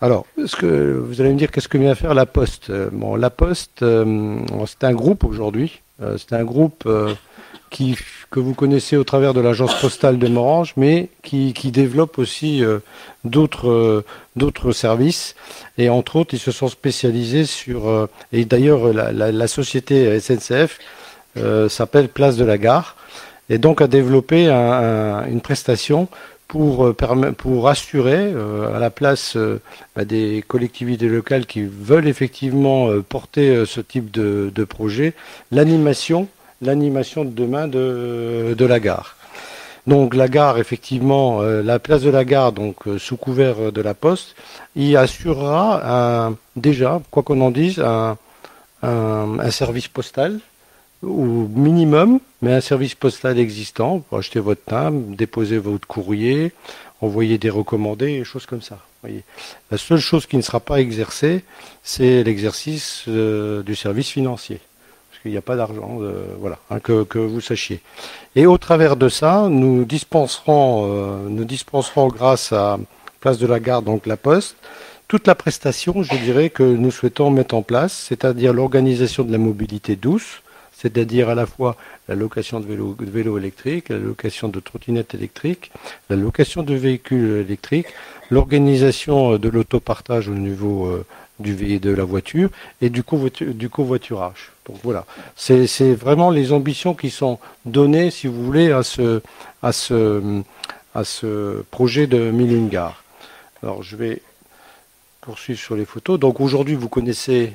Alors, 0.00 0.24
ce 0.46 0.56
que 0.56 0.98
vous 0.98 1.20
allez 1.20 1.32
me 1.32 1.38
dire, 1.38 1.50
qu'est-ce 1.50 1.68
que 1.68 1.76
vient 1.76 1.94
faire 1.94 2.14
La 2.14 2.26
Poste 2.26 2.70
Euh, 2.70 2.88
Bon, 2.90 3.16
La 3.16 3.30
Poste, 3.30 3.82
euh, 3.82 4.40
c'est 4.66 4.84
un 4.84 4.94
groupe 4.94 5.24
aujourd'hui. 5.24 5.82
C'est 6.16 6.32
un 6.32 6.44
groupe 6.44 6.88
qui, 7.70 7.96
que 8.30 8.38
vous 8.38 8.54
connaissez 8.54 8.96
au 8.96 9.02
travers 9.02 9.34
de 9.34 9.40
l'agence 9.40 9.74
postale 9.80 10.18
de 10.18 10.28
Morange, 10.28 10.74
mais 10.76 11.08
qui, 11.24 11.52
qui 11.52 11.72
développe 11.72 12.18
aussi 12.18 12.62
d'autres 13.24 13.68
euh, 13.68 14.04
d'autres 14.36 14.72
services. 14.72 15.34
Et 15.78 15.88
entre 15.88 16.16
autres, 16.16 16.34
ils 16.34 16.40
se 16.40 16.50
sont 16.50 16.68
spécialisés 16.68 17.44
sur. 17.46 17.88
euh, 17.88 18.06
et 18.32 18.44
d'ailleurs, 18.44 18.92
la, 18.92 19.46
société 19.48 20.18
SNCF 20.20 20.78
euh, 21.36 21.68
s'appelle 21.68 22.08
Place 22.08 22.36
de 22.36 22.44
la 22.44 22.58
Gare, 22.58 22.96
et 23.48 23.58
donc 23.58 23.80
a 23.80 23.86
développé 23.86 24.48
un- 24.48 24.54
un- 24.56 25.26
une 25.28 25.40
prestation 25.40 26.08
pour, 26.48 26.86
euh, 26.86 26.92
pour 27.36 27.68
assurer 27.68 28.32
à 28.74 28.78
la 28.78 28.90
place 28.90 29.36
bah, 29.94 30.04
des 30.04 30.42
collectivités 30.48 31.06
locales 31.08 31.46
qui 31.46 31.62
veulent 31.62 32.08
effectivement 32.08 32.88
porter 33.02 33.64
ce 33.66 33.80
type 33.80 34.10
de, 34.10 34.50
de 34.54 34.64
projet, 34.64 35.12
l'animation, 35.52 36.26
l'animation 36.62 37.24
de 37.24 37.30
demain 37.30 37.68
de, 37.68 38.54
de 38.56 38.64
la 38.64 38.80
gare. 38.80 39.17
Donc 39.88 40.14
la 40.14 40.28
gare, 40.28 40.58
effectivement, 40.58 41.40
euh, 41.40 41.62
la 41.62 41.78
place 41.78 42.02
de 42.02 42.10
la 42.10 42.26
gare, 42.26 42.52
donc 42.52 42.86
euh, 42.86 42.98
sous 42.98 43.16
couvert 43.16 43.72
de 43.72 43.80
la 43.80 43.94
poste, 43.94 44.36
y 44.76 44.96
assurera 44.96 46.30
déjà, 46.56 47.00
quoi 47.10 47.22
qu'on 47.22 47.40
en 47.40 47.50
dise, 47.50 47.82
un, 48.82 49.50
service 49.50 49.88
postal 49.88 50.40
au 51.02 51.24
minimum, 51.24 52.20
mais 52.42 52.52
un 52.52 52.60
service 52.60 52.94
postal 52.94 53.38
existant 53.38 54.00
pour 54.00 54.18
acheter 54.18 54.40
votre 54.40 54.62
timbre, 54.62 55.16
déposer 55.16 55.56
votre 55.56 55.88
courrier, 55.88 56.52
envoyer 57.00 57.38
des 57.38 57.50
recommandés, 57.50 58.22
choses 58.24 58.44
comme 58.44 58.62
ça. 58.62 58.78
La 59.70 59.78
seule 59.78 60.00
chose 60.00 60.26
qui 60.26 60.36
ne 60.36 60.42
sera 60.42 60.60
pas 60.60 60.80
exercée, 60.80 61.44
c'est 61.82 62.22
l'exercice 62.24 63.04
euh, 63.08 63.62
du 63.62 63.74
service 63.74 64.10
financier. 64.10 64.60
Qu'il 65.28 65.34
n'y 65.34 65.38
a 65.38 65.42
pas 65.42 65.56
d'argent, 65.56 65.98
euh, 66.00 66.24
voilà, 66.40 66.58
hein, 66.70 66.80
que, 66.80 67.18
vous 67.18 67.42
sachiez. 67.42 67.82
Et 68.34 68.46
au 68.46 68.56
travers 68.56 68.96
de 68.96 69.10
ça, 69.10 69.46
nous 69.50 69.84
dispenserons, 69.84 70.88
euh, 70.90 71.28
nous 71.28 71.44
dispenserons 71.44 72.08
grâce 72.08 72.50
à 72.54 72.78
Place 73.20 73.36
de 73.36 73.46
la 73.46 73.60
Gare, 73.60 73.82
donc 73.82 74.06
la 74.06 74.16
Poste, 74.16 74.56
toute 75.06 75.26
la 75.26 75.34
prestation, 75.34 76.02
je 76.02 76.16
dirais, 76.16 76.48
que 76.48 76.62
nous 76.62 76.90
souhaitons 76.90 77.30
mettre 77.30 77.54
en 77.54 77.60
place, 77.60 77.92
c'est-à-dire 78.08 78.54
l'organisation 78.54 79.22
de 79.22 79.30
la 79.30 79.36
mobilité 79.36 79.96
douce, 79.96 80.40
c'est-à-dire 80.72 81.28
à 81.28 81.34
la 81.34 81.44
fois 81.44 81.76
la 82.08 82.14
location 82.14 82.58
de 82.58 82.64
vélos 82.64 82.96
de 82.98 83.10
vélos 83.10 83.36
électriques, 83.36 83.90
la 83.90 83.98
location 83.98 84.48
de 84.48 84.60
trottinettes 84.60 85.12
électriques, 85.12 85.70
la 86.08 86.16
location 86.16 86.62
de 86.62 86.74
véhicules 86.74 87.44
électriques, 87.46 87.88
l'organisation 88.30 89.34
euh, 89.34 89.38
de 89.38 89.50
l'autopartage 89.50 90.28
au 90.28 90.34
niveau 90.34 91.04
du 91.38 91.78
de 91.78 91.90
la 91.90 92.04
voiture 92.04 92.50
et 92.80 92.90
du, 92.90 93.02
du 93.40 93.68
covoiturage. 93.68 94.52
Donc 94.66 94.76
voilà, 94.82 95.06
c'est 95.36 95.94
vraiment 95.94 96.30
les 96.30 96.52
ambitions 96.52 96.94
qui 96.94 97.10
sont 97.10 97.38
données, 97.64 98.10
si 98.10 98.26
vous 98.26 98.44
voulez, 98.44 98.70
à 98.70 98.82
ce, 98.82 99.22
à 99.62 99.72
ce, 99.72 100.42
à 100.94 101.04
ce 101.04 101.62
projet 101.70 102.06
de 102.06 102.30
gares. 102.68 103.02
Alors 103.62 103.82
je 103.82 103.96
vais 103.96 104.22
poursuivre 105.20 105.60
sur 105.60 105.76
les 105.76 105.84
photos. 105.84 106.18
Donc 106.18 106.40
aujourd'hui, 106.40 106.74
vous 106.74 106.88
connaissez 106.88 107.52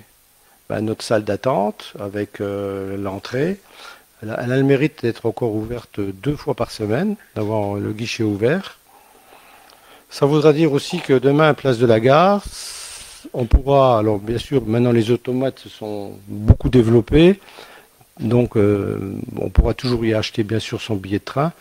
bah, 0.69 0.81
notre 0.81 1.03
salle 1.03 1.23
d'attente 1.23 1.93
avec 1.99 2.41
euh, 2.41 2.97
l'entrée. 2.97 3.59
Elle 4.21 4.31
a, 4.31 4.45
le 4.45 4.63
mérite 4.63 5.01
d'être 5.01 5.25
encore 5.25 5.53
ouverte 5.53 5.99
deux 5.99 6.35
fois 6.35 6.53
par 6.53 6.71
semaine, 6.71 7.15
d'avoir 7.35 7.75
le 7.75 7.91
guichet 7.91 8.23
ouvert. 8.23 8.79
Ça 10.09 10.25
voudra 10.25 10.53
dire 10.53 10.71
aussi 10.71 10.99
que 10.99 11.13
demain, 11.13 11.53
Place 11.53 11.79
de 11.79 11.85
la 11.85 11.99
Gare, 11.99 12.43
on 13.33 13.45
pourra, 13.45 13.99
alors 13.99 14.19
bien 14.19 14.37
sûr, 14.37 14.65
maintenant 14.65 14.91
les 14.91 15.11
automates 15.11 15.59
se 15.59 15.69
sont 15.69 16.13
beaucoup 16.27 16.69
développés, 16.69 17.39
donc 18.19 18.57
euh, 18.57 19.15
on 19.37 19.49
pourra 19.49 19.73
toujours 19.73 20.05
y 20.05 20.13
acheter 20.13 20.43
bien 20.43 20.59
sûr 20.59 20.81
son 20.81 20.95
billet 20.95 21.19
de 21.19 21.23
train, 21.23 21.53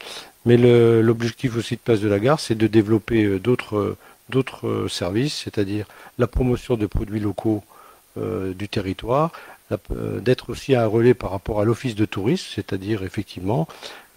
mais 0.45 0.57
l'objectif 0.57 1.57
aussi 1.57 1.77
de 1.77 1.81
Place 1.81 2.01
de 2.01 2.09
la 2.09 2.19
Gare, 2.19 2.41
c'est 2.41 2.57
de 2.57 2.67
développer 2.67 3.25
euh, 3.25 3.39
d'autres 3.39 3.97
euh, 4.67 4.89
services, 4.89 5.43
c'est-à-dire 5.45 5.87
la 6.19 6.27
promotion 6.27 6.77
de 6.77 6.87
produits 6.87 7.21
locaux 7.21 7.63
du 8.15 8.69
territoire, 8.69 9.33
d'être 10.21 10.51
aussi 10.51 10.75
un 10.75 10.87
relais 10.87 11.15
par 11.15 11.31
rapport 11.31 11.61
à 11.61 11.65
l'office 11.65 11.95
de 11.95 12.05
tourisme, 12.05 12.47
c'est-à-dire 12.55 13.03
effectivement 13.03 13.69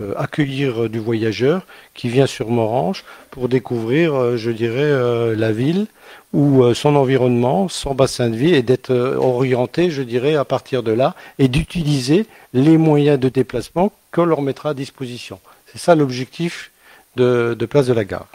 euh, 0.01 0.13
accueillir 0.17 0.83
euh, 0.83 0.89
du 0.89 0.99
voyageur 0.99 1.65
qui 1.93 2.09
vient 2.09 2.27
sur 2.27 2.49
Morange 2.49 3.05
pour 3.31 3.47
découvrir, 3.47 4.13
euh, 4.13 4.37
je 4.37 4.51
dirais, 4.51 4.81
euh, 4.81 5.35
la 5.35 5.53
ville 5.53 5.87
ou 6.33 6.63
euh, 6.63 6.73
son 6.73 6.95
environnement, 6.97 7.69
son 7.69 7.95
bassin 7.95 8.29
de 8.29 8.35
vie 8.35 8.53
et 8.53 8.61
d'être 8.61 8.91
euh, 8.91 9.15
orienté, 9.15 9.89
je 9.91 10.01
dirais, 10.01 10.35
à 10.35 10.43
partir 10.43 10.83
de 10.83 10.91
là 10.91 11.15
et 11.39 11.47
d'utiliser 11.47 12.25
les 12.53 12.77
moyens 12.77 13.19
de 13.19 13.29
déplacement 13.29 13.93
qu'on 14.11 14.25
leur 14.25 14.41
mettra 14.41 14.71
à 14.71 14.73
disposition. 14.73 15.39
C'est 15.67 15.79
ça 15.79 15.95
l'objectif 15.95 16.71
de 17.15 17.65
Place 17.69 17.87
de 17.87 17.93
la 17.93 18.03
Gare. 18.03 18.27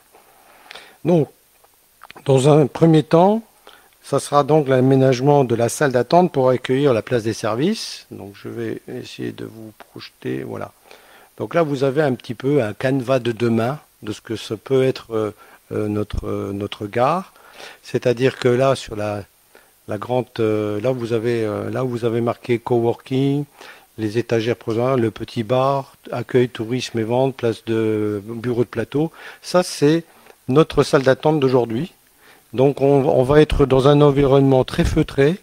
Donc, 1.05 1.29
dans 2.25 2.49
un 2.49 2.67
premier 2.67 3.03
temps, 3.03 3.43
ça 4.11 4.19
sera 4.19 4.43
donc 4.43 4.67
l'aménagement 4.67 5.45
de 5.45 5.55
la 5.55 5.69
salle 5.69 5.93
d'attente 5.93 6.33
pour 6.33 6.49
accueillir 6.49 6.93
la 6.93 7.01
place 7.01 7.23
des 7.23 7.33
services. 7.33 8.07
Donc 8.11 8.33
je 8.35 8.49
vais 8.49 8.83
essayer 8.89 9.31
de 9.31 9.45
vous 9.45 9.73
projeter. 9.79 10.43
Voilà. 10.43 10.73
Donc 11.37 11.55
là, 11.55 11.63
vous 11.63 11.85
avez 11.85 12.03
un 12.03 12.15
petit 12.15 12.35
peu 12.35 12.61
un 12.61 12.73
canevas 12.73 13.21
de 13.21 13.31
demain 13.31 13.79
de 14.03 14.11
ce 14.11 14.21
que 14.21 14.35
ça 14.35 14.57
peut 14.57 14.83
être 14.83 15.15
euh, 15.15 15.31
euh, 15.71 15.87
notre, 15.87 16.27
euh, 16.27 16.53
notre 16.53 16.89
gare. 16.89 17.33
C'est-à-dire 17.85 18.41
que 18.41 18.49
là, 18.49 18.75
sur 18.75 18.97
la, 18.97 19.23
la 19.87 19.97
grande, 19.97 20.27
là 20.39 20.91
vous 20.91 21.13
avez, 21.13 21.45
là 21.71 21.85
vous 21.85 22.05
avez 22.05 22.21
marqué 22.21 22.59
coworking, 22.59 23.45
les 23.97 24.19
étagères 24.19 24.57
provisoires, 24.57 24.97
le 24.97 25.13
petit 25.13 25.45
bar, 25.45 25.95
accueil, 26.11 26.49
tourisme 26.49 26.99
et 26.99 27.05
vente, 27.05 27.37
place 27.37 27.65
de 27.65 28.21
bureau 28.27 28.65
de 28.65 28.69
plateau. 28.69 29.13
Ça, 29.41 29.63
c'est 29.63 30.03
notre 30.49 30.83
salle 30.83 31.03
d'attente 31.03 31.39
d'aujourd'hui. 31.39 31.93
Donc 32.53 32.81
on, 32.81 33.23
va 33.23 33.41
être 33.41 33.65
dans 33.67 33.89
un 33.89 34.01
environnement 34.01 34.65
très 34.65 34.85
feutré. 34.85 35.37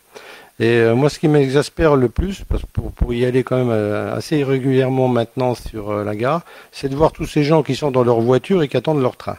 Et 0.59 0.69
euh, 0.69 0.95
moi, 0.95 1.09
ce 1.09 1.19
qui 1.19 1.27
m'exaspère 1.27 1.95
le 1.95 2.09
plus, 2.09 2.43
parce 2.43 2.63
que 2.63 2.81
pour, 2.81 3.13
y 3.13 3.25
aller 3.25 3.43
quand 3.43 3.57
même 3.57 3.69
euh, 3.69 4.15
assez 4.15 4.43
régulièrement 4.43 5.07
maintenant 5.07 5.53
sur 5.53 5.91
euh, 5.91 6.03
la 6.03 6.15
gare, 6.15 6.41
c'est 6.71 6.89
de 6.89 6.95
voir 6.95 7.11
tous 7.11 7.25
ces 7.25 7.43
gens 7.43 7.61
qui 7.61 7.75
sont 7.75 7.91
dans 7.91 8.03
leur 8.03 8.19
voiture 8.19 8.63
et 8.63 8.67
qui 8.67 8.75
attendent 8.75 9.01
leur 9.01 9.17
train. 9.17 9.37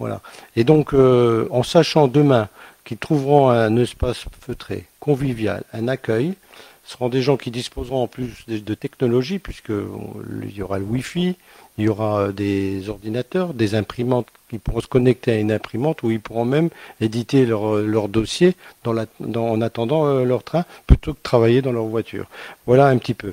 Voilà. 0.00 0.20
Et 0.56 0.64
donc, 0.64 0.94
en 0.94 1.62
sachant 1.62 2.08
demain 2.08 2.48
qu'ils 2.84 2.98
trouveront 2.98 3.50
un 3.50 3.76
espace 3.76 4.24
feutré, 4.40 4.86
convivial, 4.98 5.62
un 5.72 5.86
accueil, 5.86 6.34
seront 6.82 7.08
des 7.08 7.22
gens 7.22 7.36
qui 7.36 7.52
disposeront 7.52 8.02
en 8.02 8.08
plus 8.08 8.32
de, 8.48 8.58
de 8.58 8.74
technologie, 8.74 9.38
puisque 9.38 9.70
il 9.70 10.56
y 10.56 10.60
aura 10.60 10.80
le 10.80 10.84
Wi-Fi, 10.86 11.36
il 11.78 11.84
y 11.84 11.88
aura 11.88 12.32
des 12.32 12.88
ordinateurs, 12.88 13.54
des 13.54 13.74
imprimantes 13.74 14.26
qui 14.50 14.58
pourront 14.58 14.80
se 14.80 14.86
connecter 14.86 15.32
à 15.32 15.36
une 15.36 15.50
imprimante, 15.50 16.02
où 16.02 16.10
ils 16.10 16.20
pourront 16.20 16.44
même 16.44 16.68
éditer 17.00 17.46
leur, 17.46 17.76
leur 17.76 18.08
dossier 18.08 18.54
en 18.84 19.60
attendant 19.62 20.06
euh, 20.06 20.24
leur 20.24 20.44
train, 20.44 20.64
plutôt 20.86 21.14
que 21.14 21.22
travailler 21.22 21.62
dans 21.62 21.72
leur 21.72 21.84
voiture. 21.84 22.26
Voilà 22.66 22.86
un 22.86 22.98
petit 22.98 23.14
peu 23.14 23.32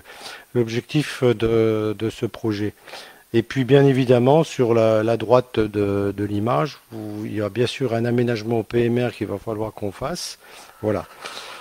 l'objectif 0.53 1.23
de, 1.23 2.09
ce 2.09 2.25
projet. 2.25 2.73
Et 3.33 3.43
puis 3.43 3.63
bien 3.63 3.85
évidemment, 3.85 4.43
sur 4.43 4.73
la, 4.73 5.17
droite 5.17 5.59
de, 5.59 6.23
l'image, 6.23 6.79
il 7.23 7.35
y 7.35 7.41
a 7.41 7.49
bien 7.49 7.67
sûr 7.67 7.93
un 7.93 8.05
aménagement 8.05 8.59
au 8.59 8.63
PMR 8.63 9.09
qu'il 9.15 9.27
va 9.27 9.37
falloir 9.37 9.73
qu'on 9.73 9.91
fasse. 9.91 10.39
Voilà. 10.81 11.05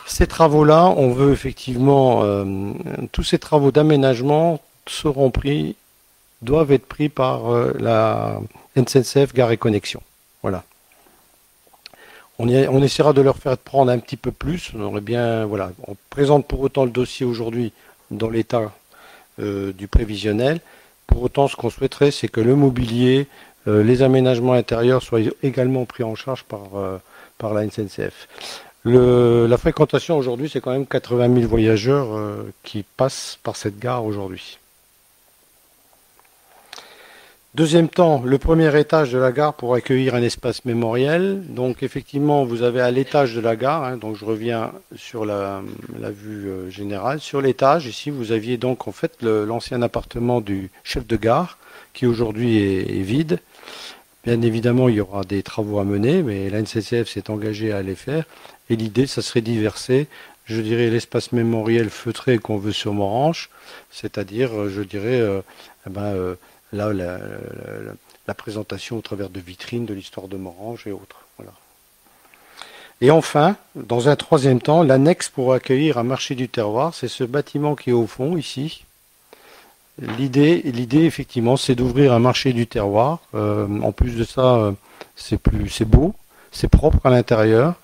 Ces 0.06 0.26
travaux-là, 0.26 0.86
on 0.96 1.10
veut 1.10 1.32
effectivement, 1.32 2.22
euh, 2.22 2.72
tous 3.12 3.24
ces 3.24 3.38
travaux 3.38 3.70
d'aménagement 3.70 4.60
seront 4.86 5.30
pris, 5.30 5.76
doivent 6.42 6.72
être 6.72 6.86
pris 6.86 7.08
par 7.08 7.52
euh, 7.52 7.72
la 7.78 8.40
NCNCF 8.76 9.34
Gare 9.34 9.52
et 9.52 9.56
Connexion. 9.56 10.02
Voilà. 10.42 10.64
On, 12.40 12.46
essaiera 12.82 13.12
de 13.12 13.20
leur 13.20 13.36
faire 13.36 13.58
prendre 13.58 13.90
un 13.90 13.98
petit 13.98 14.16
peu 14.16 14.30
plus. 14.30 14.70
On 14.76 14.80
aurait 14.82 15.00
bien, 15.00 15.44
voilà. 15.44 15.72
On 15.88 15.96
présente 16.08 16.46
pour 16.46 16.60
autant 16.60 16.84
le 16.84 16.90
dossier 16.92 17.26
aujourd'hui 17.26 17.72
dans 18.12 18.30
l'état 18.30 18.72
euh, 19.40 19.72
du 19.72 19.88
prévisionnel. 19.88 20.60
Pour 21.08 21.22
autant, 21.22 21.48
ce 21.48 21.56
qu'on 21.56 21.68
souhaiterait, 21.68 22.12
c'est 22.12 22.28
que 22.28 22.40
le 22.40 22.54
mobilier, 22.54 23.26
euh, 23.66 23.82
les 23.82 24.02
aménagements 24.02 24.52
intérieurs 24.52 25.02
soient 25.02 25.18
également 25.42 25.84
pris 25.84 26.04
en 26.04 26.14
charge 26.14 26.44
par, 26.44 26.60
par 27.38 27.54
la. 27.54 27.64
Le- 28.84 29.46
la 29.48 29.58
fréquentation 29.58 30.16
aujourd'hui, 30.16 30.48
c'est 30.48 30.60
quand 30.60 30.70
même 30.70 30.86
80 30.86 31.34
000 31.34 31.48
voyageurs 31.48 32.06
qui 32.62 32.84
passent 32.96 33.40
par 33.42 33.56
cette 33.56 33.80
gare 33.80 34.04
aujourd'hui. 34.04 34.58
Deuxième 37.58 37.88
temps, 37.88 38.22
le 38.24 38.38
premier 38.38 38.78
étage 38.78 39.10
de 39.10 39.18
la 39.18 39.32
gare 39.32 39.52
pour 39.52 39.74
accueillir 39.74 40.14
un 40.14 40.22
espace 40.22 40.64
mémoriel. 40.64 41.42
Donc 41.48 41.82
effectivement, 41.82 42.44
vous 42.44 42.62
avez 42.62 42.80
à 42.80 42.92
l'étage 42.92 43.34
de 43.34 43.40
la 43.40 43.56
gare, 43.56 43.82
hein, 43.82 43.96
donc 43.96 44.16
je 44.16 44.24
reviens 44.24 44.70
sur 44.94 45.24
la, 45.24 45.60
vue 46.00 46.48
euh, 46.48 46.70
générale, 46.70 47.18
sur 47.18 47.40
l'étage, 47.40 47.86
ici 47.86 48.10
vous 48.10 48.30
aviez 48.30 48.58
donc 48.58 48.86
en 48.86 48.92
fait 48.92 49.22
l'ancien 49.22 49.82
appartement 49.82 50.40
du 50.40 50.70
chef 50.84 51.04
de 51.04 51.16
gare 51.16 51.58
qui 51.94 52.06
aujourd'hui 52.06 52.58
est, 52.58 53.02
vide. 53.02 53.40
Bien 54.24 54.40
évidemment, 54.40 54.88
il 54.88 54.94
y 54.94 55.00
aura 55.00 55.24
des 55.24 55.42
travaux 55.42 55.80
à 55.80 55.84
mener, 55.84 56.22
mais 56.22 56.50
la 56.50 56.62
NCCF 56.62 57.08
s'est 57.08 57.28
engagée 57.28 57.72
à 57.72 57.82
les 57.82 57.96
faire. 57.96 58.22
Et 58.70 58.76
l'idée, 58.76 59.08
ça 59.08 59.20
serait 59.20 59.40
d'y 59.40 59.58
verser, 59.58 60.06
je 60.44 60.60
dirais, 60.60 60.90
l'espace 60.90 61.32
mémoriel 61.32 61.90
feutré 61.90 62.38
qu'on 62.38 62.56
veut 62.56 62.70
sur 62.70 62.94
Moranche, 62.94 63.50
c'est-à-dire, 63.90 64.56
euh, 64.56 64.68
je 64.68 64.82
dirais, 64.82 65.20
euh, 65.20 65.40
eh 65.88 65.90
ben, 65.90 66.02
euh, 66.02 66.36
là, 66.72 66.92
la, 66.92 68.34
présentation 68.34 68.98
au 68.98 69.00
travers 69.00 69.30
de 69.30 69.40
vitrines 69.40 69.86
de 69.86 69.94
l'histoire 69.94 70.28
de 70.28 70.36
Morange 70.36 70.86
et 70.86 70.92
autres. 70.92 71.24
Voilà. 71.38 71.52
Et 73.00 73.10
enfin, 73.10 73.56
dans 73.74 74.08
un 74.08 74.16
troisième 74.16 74.60
temps, 74.60 74.82
l'annexe 74.82 75.28
pour 75.28 75.52
accueillir 75.52 75.98
un 75.98 76.02
marché 76.02 76.34
du 76.34 76.48
terroir, 76.48 76.94
c'est 76.94 77.08
ce 77.08 77.24
bâtiment 77.24 77.74
qui 77.74 77.90
est 77.90 77.94
au 77.94 78.06
fond, 78.06 78.36
ici. 78.36 78.84
L'idée, 80.00 80.62
effectivement, 81.04 81.56
c'est 81.56 81.74
d'ouvrir 81.74 82.12
un 82.12 82.20
marché 82.20 82.52
du 82.52 82.66
terroir. 82.66 83.20
Euh, 83.34 83.66
en 83.80 83.92
plus 83.92 84.12
de 84.12 84.24
ça, 84.24 84.56
euh, 84.56 84.72
c'est 85.16 85.84
beau, 85.84 86.14
c'est 86.52 86.68
propre 86.68 87.04
à 87.06 87.10
l'intérieur. 87.10 87.74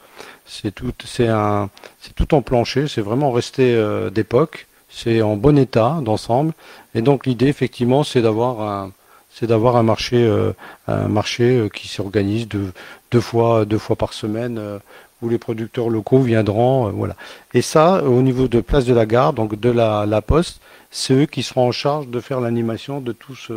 C'est 0.46 0.72
tout 0.72 2.34
en 2.34 2.42
plancher. 2.42 2.86
C'est 2.86 3.00
vraiment 3.00 3.32
resté 3.32 3.74
euh, 3.74 4.10
d'époque. 4.10 4.66
C'est 4.94 5.22
en 5.22 5.36
bon 5.36 5.58
état 5.58 5.98
d'ensemble. 6.02 6.52
Et 6.94 7.02
donc 7.02 7.26
l'idée, 7.26 7.48
effectivement, 7.48 8.04
c'est 8.04 8.22
d'avoir 8.22 8.60
un, 8.60 8.92
c'est 9.34 9.48
d'avoir 9.48 9.76
un 9.76 9.82
marché, 9.82 10.24
euh, 10.24 10.52
un 10.86 11.08
marché 11.08 11.58
euh, 11.58 11.68
qui 11.68 11.88
s'organise 11.88 12.46
deux, 12.46 12.72
deux 13.10 13.20
fois, 13.20 13.64
deux 13.64 13.78
fois 13.78 13.96
par 13.96 14.12
semaine, 14.12 14.58
euh, 14.58 14.78
où 15.22 15.28
les 15.28 15.38
producteurs 15.38 15.90
locaux 15.90 16.20
viendront, 16.20 16.90
voilà. 16.90 17.16
Et 17.52 17.62
ça, 17.62 18.04
au 18.04 18.22
niveau 18.22 18.46
de 18.46 18.60
place 18.60 18.84
de 18.84 18.94
la 18.94 19.06
gare, 19.06 19.32
donc 19.32 19.58
de 19.58 19.70
la, 19.70 20.06
la 20.06 20.22
poste, 20.22 20.60
c'est 20.90 21.14
eux 21.14 21.26
qui 21.26 21.42
seront 21.42 21.68
en 21.68 21.72
charge 21.72 22.08
de 22.08 22.20
faire 22.20 22.40
l'animation 22.40 23.00
de 23.00 23.12
tout 23.12 23.34
ce, 23.34 23.52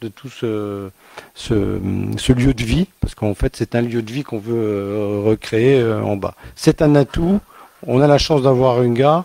de 0.00 0.08
tout 0.08 0.28
ce, 0.30 0.88
ce, 1.34 2.32
lieu 2.32 2.54
de 2.54 2.62
vie, 2.62 2.86
parce 3.00 3.14
qu'en 3.14 3.34
fait, 3.34 3.56
c'est 3.56 3.74
un 3.74 3.82
lieu 3.82 4.02
de 4.02 4.12
vie 4.12 4.22
qu'on 4.22 4.38
veut 4.38 5.20
recréer 5.26 5.84
en 5.84 6.16
bas. 6.16 6.34
C'est 6.54 6.80
un 6.80 6.94
atout. 6.94 7.40
On 7.86 8.00
a 8.00 8.06
la 8.06 8.18
chance 8.18 8.42
d'avoir 8.42 8.82
une 8.82 8.94
gare. 8.94 9.24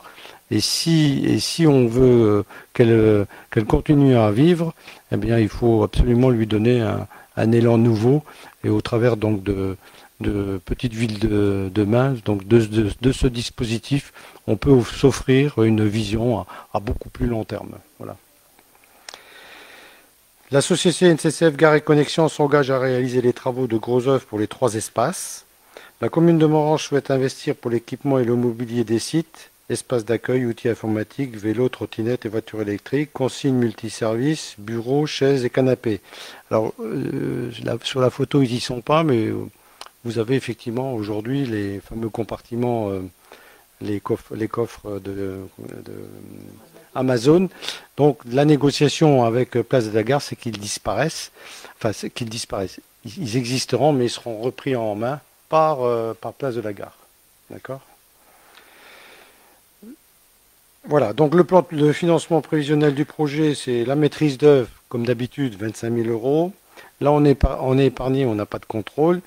Et 0.51 0.59
si, 0.59 1.23
et 1.25 1.39
si 1.39 1.65
on 1.65 1.87
veut 1.87 2.03
euh, 2.03 2.43
qu'elle 2.73 2.91
euh, 2.91 3.25
qu'elle 3.51 3.65
continue 3.65 4.15
à 4.15 4.31
vivre, 4.31 4.73
eh 5.11 5.17
bien, 5.17 5.39
il 5.39 5.49
faut 5.49 5.83
absolument 5.83 6.29
lui 6.29 6.45
donner 6.45 6.81
un, 6.81 7.07
un 7.35 7.51
élan 7.51 7.77
nouveau 7.77 8.23
et 8.63 8.69
au 8.69 8.81
travers 8.81 9.17
donc 9.17 9.43
de, 9.43 9.75
de 10.19 10.59
petites 10.65 10.93
villes 10.93 11.19
de, 11.19 11.69
demain, 11.73 12.15
donc 12.25 12.47
de, 12.47 12.59
de, 12.59 12.91
de 13.01 13.11
ce 13.11 13.27
dispositif, 13.27 14.13
on 14.47 14.55
peut 14.55 14.79
s'offrir 14.83 15.61
une 15.63 15.87
vision 15.87 16.39
à, 16.39 16.47
à 16.73 16.79
beaucoup 16.79 17.09
plus 17.09 17.27
long 17.27 17.43
terme. 17.43 17.75
Voilà. 17.99 18.15
La 20.51 20.61
société 20.61 21.11
NCCF 21.11 21.55
Gare 21.55 21.75
et 21.75 21.81
Connexion 21.81 22.29
s'engage 22.29 22.69
à 22.69 22.77
réaliser 22.77 23.21
les 23.21 23.33
travaux 23.33 23.65
de 23.65 23.77
gros 23.77 24.07
œuvres 24.07 24.25
pour 24.25 24.37
les 24.37 24.47
trois 24.47 24.75
espaces. 24.75 25.45
La 26.01 26.09
commune 26.09 26.37
de 26.37 26.45
Morange 26.45 26.83
souhaite 26.83 27.09
investir 27.09 27.55
pour 27.55 27.71
l'équipement 27.71 28.19
et 28.19 28.25
le 28.25 28.35
mobilier 28.35 28.83
des 28.83 28.99
sites, 28.99 29.49
espaces 29.69 30.05
d'accueil, 30.05 30.45
outils 30.45 30.69
informatiques, 30.69 31.35
vélos, 31.35 31.69
trottinettes 31.69 32.25
et 32.25 32.29
voitures 32.29 32.61
électriques, 32.61 33.11
consignes 33.13 33.55
multiservices, 33.55 34.55
bureaux, 34.57 35.05
chaises 35.05 35.43
et 35.43 35.49
canapés. 35.49 36.01
Alors, 36.51 36.73
euh, 36.79 37.51
sur 37.83 37.99
la 37.99 38.09
photo, 38.09 38.41
ils 38.41 38.51
n'y 38.51 38.59
sont 38.59 38.81
pas, 38.81 39.03
mais 39.03 39.25
euh, 39.25 39.45
vous 40.03 40.19
avez 40.19 40.35
effectivement 40.35 40.93
aujourd'hui 40.93 41.45
les 41.45 41.79
fameux 41.79 42.09
compartiments, 42.09 42.91
euh, 42.91 43.01
les, 43.81 43.99
coffres, 43.99 44.35
les 44.35 44.49
de, 44.99 45.39
Amazon. 46.93 47.49
Donc, 47.97 48.19
la 48.25 48.45
négociation 48.45 49.23
avec 49.23 49.51
Place 49.63 49.85
de 49.85 49.95
la 49.95 50.03
Gare, 50.03 50.21
c'est 50.21 50.35
qu'ils 50.35 50.59
disparaissent. 50.59 51.31
Enfin, 51.77 51.91
qu'ils 52.09 52.29
disparaissent. 52.29 52.79
Ils, 53.17 53.35
existeront, 53.35 53.93
mais 53.93 54.05
ils 54.05 54.09
seront 54.09 54.41
repris 54.41 54.75
en 54.75 54.95
main 54.95 55.19
par, 55.49 55.79
par 56.15 56.33
Place 56.33 56.55
de 56.55 56.61
la 56.61 56.73
Gare. 56.73 56.97
D'accord? 57.49 57.81
Voilà, 60.87 61.13
donc 61.13 61.33
le 61.33 61.43
plan 61.43 61.65
de 61.71 61.91
financement 61.91 62.41
prévisionnel 62.41 62.93
du 62.93 63.05
projet, 63.05 63.55
c'est 63.55 63.85
la 63.85 63.95
maîtrise 63.95 64.37
d'œuvre, 64.37 64.69
comme 64.87 65.05
d'habitude, 65.05 65.55
25 65.59 65.91
000 65.93 66.07
euros. 66.09 66.51
Là, 67.01 67.11
on 67.11 67.25
est, 67.25 67.39
on 67.61 67.77
est 67.79 67.87
épargné, 67.87 68.25
on 68.25 68.35
n'a 68.35 68.45
pas 68.45 68.59
de 68.59 68.65
contrôle. 68.65 69.21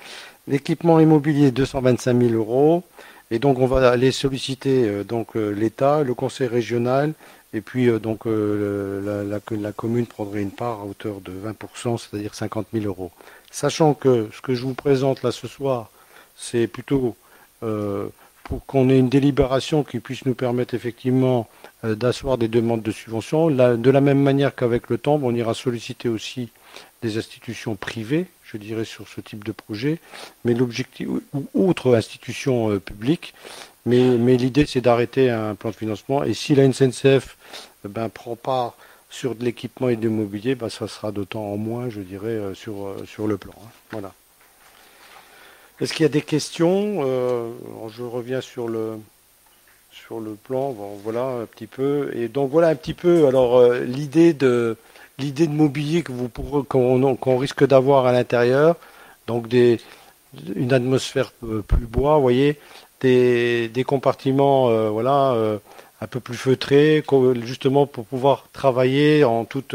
L'équipement 0.46 1.00
immobilier, 1.00 1.50
225 1.50 2.20
000 2.20 2.32
euros. 2.34 2.84
Et 3.30 3.38
donc, 3.38 3.58
on 3.58 3.66
va 3.66 3.90
aller 3.90 4.12
solliciter 4.12 4.88
euh, 4.88 5.04
donc 5.04 5.36
euh, 5.36 5.50
l'État, 5.50 6.02
le 6.02 6.14
Conseil 6.14 6.46
régional, 6.46 7.12
et 7.52 7.60
puis 7.60 7.88
euh, 7.88 7.98
donc 7.98 8.24
la, 8.24 9.24
la- 9.24 9.40
la 9.50 9.72
commune 9.72 10.06
prendrait 10.06 10.40
une 10.42 10.50
part 10.50 10.80
à 10.80 10.84
hauteur 10.84 11.20
de 11.20 11.32
20%, 11.32 11.98
c'est-à-dire 11.98 12.34
50 12.34 12.68
000 12.72 12.86
euros. 12.86 13.10
Sachant 13.50 13.94
que 13.94 14.28
ce 14.34 14.40
que 14.40 14.54
je 14.54 14.62
vous 14.62 14.74
présente 14.74 15.22
là 15.22 15.32
ce 15.32 15.46
soir, 15.48 15.90
c'est 16.36 16.66
plutôt 16.68 17.16
euh, 17.62 18.08
pour 18.48 18.64
qu'on 18.64 18.88
ait 18.88 18.98
une 18.98 19.10
délibération 19.10 19.84
qui 19.84 20.00
puisse 20.00 20.24
nous 20.24 20.34
permettre 20.34 20.72
effectivement 20.74 21.48
euh, 21.84 21.94
d'asseoir 21.94 22.38
des 22.38 22.48
demandes 22.48 22.82
de 22.82 22.90
subvention. 22.90 23.50
De 23.50 23.90
la 23.90 24.00
même 24.00 24.22
manière 24.22 24.54
qu'avec 24.54 24.88
le 24.88 24.96
temps, 24.96 25.20
on 25.22 25.34
ira 25.34 25.52
solliciter 25.52 26.08
aussi 26.08 26.48
des 27.02 27.18
institutions 27.18 27.76
privées, 27.76 28.26
je 28.44 28.56
dirais, 28.56 28.84
sur 28.84 29.06
ce 29.06 29.20
type 29.20 29.44
de 29.44 29.52
projet, 29.52 29.98
mais 30.44 30.54
l'objectif 30.54 31.08
ou 31.08 31.46
autres 31.54 31.94
institutions 31.94 32.70
euh, 32.70 32.80
publiques. 32.80 33.34
Mais, 33.86 34.36
l'idée, 34.36 34.66
c'est 34.66 34.82
d'arrêter 34.82 35.30
un 35.30 35.54
plan 35.54 35.70
de 35.70 35.76
financement. 35.76 36.22
Et 36.24 36.34
si 36.34 36.54
la 36.54 36.66
NCNCF 36.66 37.36
eh 37.84 37.88
ben, 37.88 38.08
prend 38.08 38.36
part 38.36 38.74
sur 39.08 39.34
de 39.34 39.44
l'équipement 39.44 39.88
et 39.88 39.96
de 39.96 40.02
l'immobilier, 40.02 40.54
ben, 40.54 40.68
ça 40.68 40.88
sera 40.88 41.12
d'autant 41.12 41.44
en 41.44 41.56
moins, 41.56 41.88
je 41.88 42.00
dirais, 42.00 42.28
euh, 42.28 42.54
sur, 42.54 42.86
euh, 42.86 43.04
sur 43.06 43.26
le 43.26 43.38
plan. 43.38 43.54
hein. 43.56 43.68
Voilà. 43.90 44.12
Est-ce 45.80 45.92
qu'il 45.92 46.02
y 46.02 46.06
a 46.06 46.10
des 46.10 46.22
questions 46.22 47.04
Euh, 47.04 47.50
Je 47.88 48.02
reviens 48.02 48.40
sur 48.40 48.68
le, 48.68 48.98
sur 49.92 50.18
le 50.18 50.34
plan. 50.34 50.72
Bon, 50.72 50.98
voilà 51.04 51.24
un 51.42 51.46
petit 51.46 51.68
peu. 51.68 52.10
Et 52.14 52.28
donc 52.28 52.50
voilà 52.50 52.68
un 52.68 52.74
petit 52.74 52.94
peu. 52.94 53.26
Alors 53.26 53.58
euh, 53.58 53.80
l'idée 53.80 54.32
de 54.32 54.76
l'idée 55.18 55.46
de 55.46 55.52
mobilier 55.52 56.02
que 56.02 56.12
vous 56.12 56.28
qu'on 56.28 57.38
risque 57.38 57.64
d'avoir 57.66 58.06
à 58.06 58.12
l'intérieur. 58.12 58.76
Donc 59.26 59.48
des 59.48 59.80
une 60.54 60.72
atmosphère 60.72 61.32
plus 61.66 61.86
bois, 61.86 62.16
vous 62.16 62.22
voyez, 62.22 62.58
des, 63.00 63.68
des 63.68 63.84
compartiments, 63.84 64.68
euh, 64.68 64.90
voilà, 64.90 65.34
un 66.02 66.06
peu 66.06 66.20
plus 66.20 66.36
feutrés, 66.36 67.02
justement 67.42 67.86
pour 67.86 68.04
pouvoir 68.04 68.46
travailler 68.52 69.24
en 69.24 69.46
toute 69.46 69.74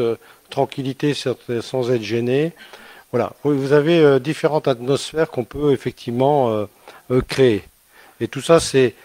tranquillité 0.52 1.16
sans 1.16 1.92
être 1.92 2.04
gêné. 2.04 2.54
Voilà, 3.14 3.32
vous 3.44 3.74
avez 3.74 4.00
euh, 4.00 4.18
différentes 4.18 4.68
atmosphères 4.68 5.30
qu'on 5.30 5.44
peut 5.44 5.72
effectivement 5.72 6.50
euh, 6.50 6.66
euh, 7.12 7.22
créer. 7.22 7.64
Et 8.20 8.28
tout 8.28 8.42
ça, 8.42 8.60
c'est 8.60 8.96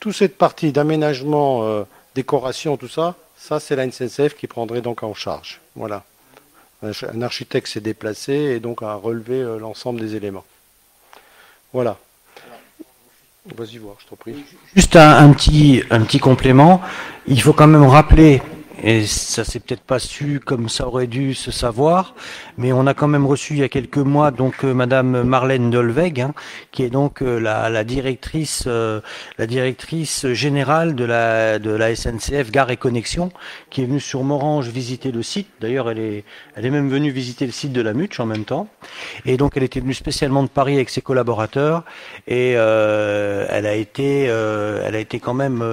toute 0.00 0.14
cette 0.14 0.36
partie 0.36 0.70
d'aménagement 0.70 1.86
décoration, 2.14 2.76
tout 2.76 2.88
ça, 2.88 3.16
ça 3.38 3.58
c'est 3.58 3.74
la 3.74 3.88
qui 3.88 4.46
prendrait 4.46 4.82
donc 4.82 5.02
en 5.02 5.14
charge. 5.14 5.60
Voilà. 5.74 6.04
Un, 6.82 7.22
architecte 7.22 7.68
s'est 7.68 7.80
déplacé 7.80 8.32
et 8.32 8.60
donc 8.60 8.82
a 8.82 8.94
relevé 8.94 9.42
l'ensemble 9.58 10.00
des 10.00 10.14
éléments. 10.14 10.44
Voilà. 11.72 11.96
Vas-y 13.56 13.78
voir, 13.78 13.96
je 14.00 14.06
t'en 14.06 14.16
prie. 14.16 14.44
Juste 14.74 14.96
un 14.96 15.32
petit, 15.32 15.82
un 15.90 16.02
petit 16.02 16.20
complément. 16.20 16.80
Il 17.26 17.40
faut 17.42 17.52
quand 17.52 17.66
même 17.66 17.86
rappeler, 17.86 18.40
et 18.82 19.06
ça 19.06 19.44
s'est 19.44 19.60
peut-être 19.60 19.82
pas 19.82 19.98
su 19.98 20.40
comme 20.44 20.68
ça 20.68 20.86
aurait 20.86 21.06
dû 21.06 21.34
se 21.34 21.50
savoir, 21.50 22.14
mais 22.56 22.72
on 22.72 22.86
a 22.86 22.94
quand 22.94 23.08
même 23.08 23.26
reçu 23.26 23.54
il 23.54 23.60
y 23.60 23.62
a 23.62 23.68
quelques 23.68 23.98
mois 23.98 24.30
donc 24.30 24.64
euh, 24.64 24.72
Madame 24.72 25.22
Marlène 25.22 25.70
Dolveg, 25.70 26.20
hein, 26.20 26.34
qui 26.70 26.82
est 26.84 26.90
donc 26.90 27.22
euh, 27.22 27.38
la, 27.38 27.68
la 27.70 27.84
directrice, 27.84 28.64
euh, 28.66 29.00
la 29.38 29.46
directrice 29.46 30.26
générale 30.32 30.94
de 30.94 31.04
la 31.04 31.58
de 31.58 31.70
la 31.70 31.94
SNCF 31.94 32.50
Gare 32.50 32.70
et 32.70 32.76
Connexion, 32.76 33.30
qui 33.70 33.82
est 33.82 33.86
venue 33.86 34.00
sur 34.00 34.22
Morange 34.22 34.68
visiter 34.68 35.10
le 35.10 35.22
site. 35.22 35.48
D'ailleurs, 35.60 35.90
elle 35.90 35.98
est 35.98 36.24
elle 36.54 36.64
est 36.64 36.70
même 36.70 36.88
venue 36.88 37.10
visiter 37.10 37.46
le 37.46 37.52
site 37.52 37.72
de 37.72 37.82
la 37.82 37.94
Muche 37.94 38.20
en 38.20 38.26
même 38.26 38.44
temps. 38.44 38.68
Et 39.26 39.36
donc, 39.36 39.56
elle 39.56 39.64
était 39.64 39.80
venue 39.80 39.94
spécialement 39.94 40.42
de 40.42 40.48
Paris 40.48 40.74
avec 40.74 40.90
ses 40.90 41.00
collaborateurs, 41.00 41.84
et 42.26 42.54
euh, 42.56 43.46
elle 43.50 43.66
a 43.66 43.74
été 43.74 44.24
elle 44.24 44.94
a 44.94 45.00
été 45.00 45.18
quand 45.18 45.34
même 45.34 45.64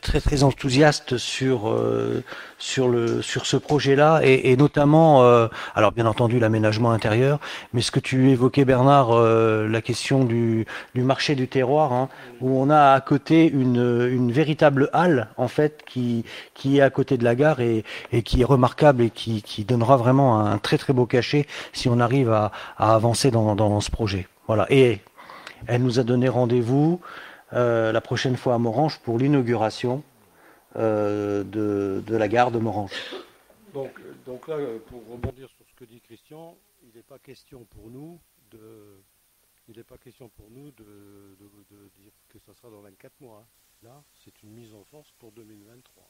très 0.00 0.20
très 0.20 0.42
enthousiaste 0.42 1.16
sur 1.16 1.68
euh, 1.70 2.22
sur 2.58 2.88
le 2.88 3.22
sur 3.22 3.46
ce 3.46 3.56
projet-là 3.56 4.20
et, 4.22 4.52
et 4.52 4.56
notamment 4.56 5.22
euh, 5.22 5.48
alors 5.74 5.92
bien 5.92 6.04
entendu 6.06 6.38
l'aménagement 6.38 6.90
intérieur 6.90 7.40
mais 7.72 7.80
ce 7.80 7.90
que 7.90 8.00
tu 8.00 8.30
évoquais 8.30 8.64
Bernard 8.64 9.10
euh, 9.12 9.66
la 9.68 9.80
question 9.80 10.24
du, 10.24 10.66
du 10.94 11.02
marché 11.02 11.34
du 11.34 11.48
terroir 11.48 11.92
hein, 11.92 12.08
où 12.40 12.60
on 12.60 12.68
a 12.68 12.92
à 12.92 13.00
côté 13.00 13.48
une, 13.48 14.08
une 14.10 14.30
véritable 14.30 14.90
halle 14.92 15.28
en 15.38 15.48
fait 15.48 15.82
qui 15.86 16.24
qui 16.54 16.78
est 16.78 16.82
à 16.82 16.90
côté 16.90 17.16
de 17.16 17.24
la 17.24 17.34
gare 17.34 17.60
et, 17.60 17.84
et 18.12 18.22
qui 18.22 18.42
est 18.42 18.44
remarquable 18.44 19.02
et 19.02 19.10
qui, 19.10 19.42
qui 19.42 19.64
donnera 19.64 19.96
vraiment 19.96 20.40
un 20.40 20.58
très 20.58 20.78
très 20.78 20.92
beau 20.92 21.06
cachet 21.06 21.46
si 21.72 21.88
on 21.88 21.98
arrive 21.98 22.30
à, 22.30 22.52
à 22.76 22.94
avancer 22.94 23.30
dans, 23.30 23.54
dans 23.56 23.80
ce 23.80 23.90
projet. 23.90 24.28
Voilà. 24.46 24.66
Et 24.70 25.00
elle 25.66 25.82
nous 25.82 25.98
a 25.98 26.02
donné 26.02 26.28
rendez-vous 26.28 27.00
euh, 27.02 27.31
la 27.52 28.00
prochaine 28.00 28.36
fois 28.36 28.54
à 28.54 28.58
Morange 28.58 28.98
pour 29.00 29.18
l'inauguration 29.18 30.02
euh, 30.76 31.44
de, 31.44 32.16
la 32.16 32.28
gare 32.28 32.50
de 32.50 32.58
Morange. 32.58 32.92
Donc, 33.74 33.92
donc 34.24 34.48
là, 34.48 34.54
euh, 34.54 34.78
pour 34.78 35.06
rebondir 35.06 35.50
sur 35.50 35.66
ce 35.68 35.74
que 35.74 35.84
dit 35.84 36.00
Christian, 36.00 36.56
il 36.82 36.94
n'est 36.94 37.02
pas 37.02 37.18
question 37.18 37.64
pour 37.64 37.90
nous 37.90 38.18
de, 38.50 39.02
il 39.68 39.76
n'est 39.76 39.84
pas 39.84 39.98
question 39.98 40.30
pour 40.30 40.50
nous 40.50 40.70
de, 40.70 41.36
dire 41.98 42.12
que 42.30 42.38
ça 42.38 42.54
sera 42.54 42.70
dans 42.70 42.80
24 42.80 43.20
mois. 43.20 43.44
hein. 43.44 43.46
Là, 43.82 44.02
c'est 44.24 44.42
une 44.42 44.50
mise 44.50 44.72
en 44.74 44.84
force 44.84 45.12
pour 45.18 45.32
2023. 45.32 46.08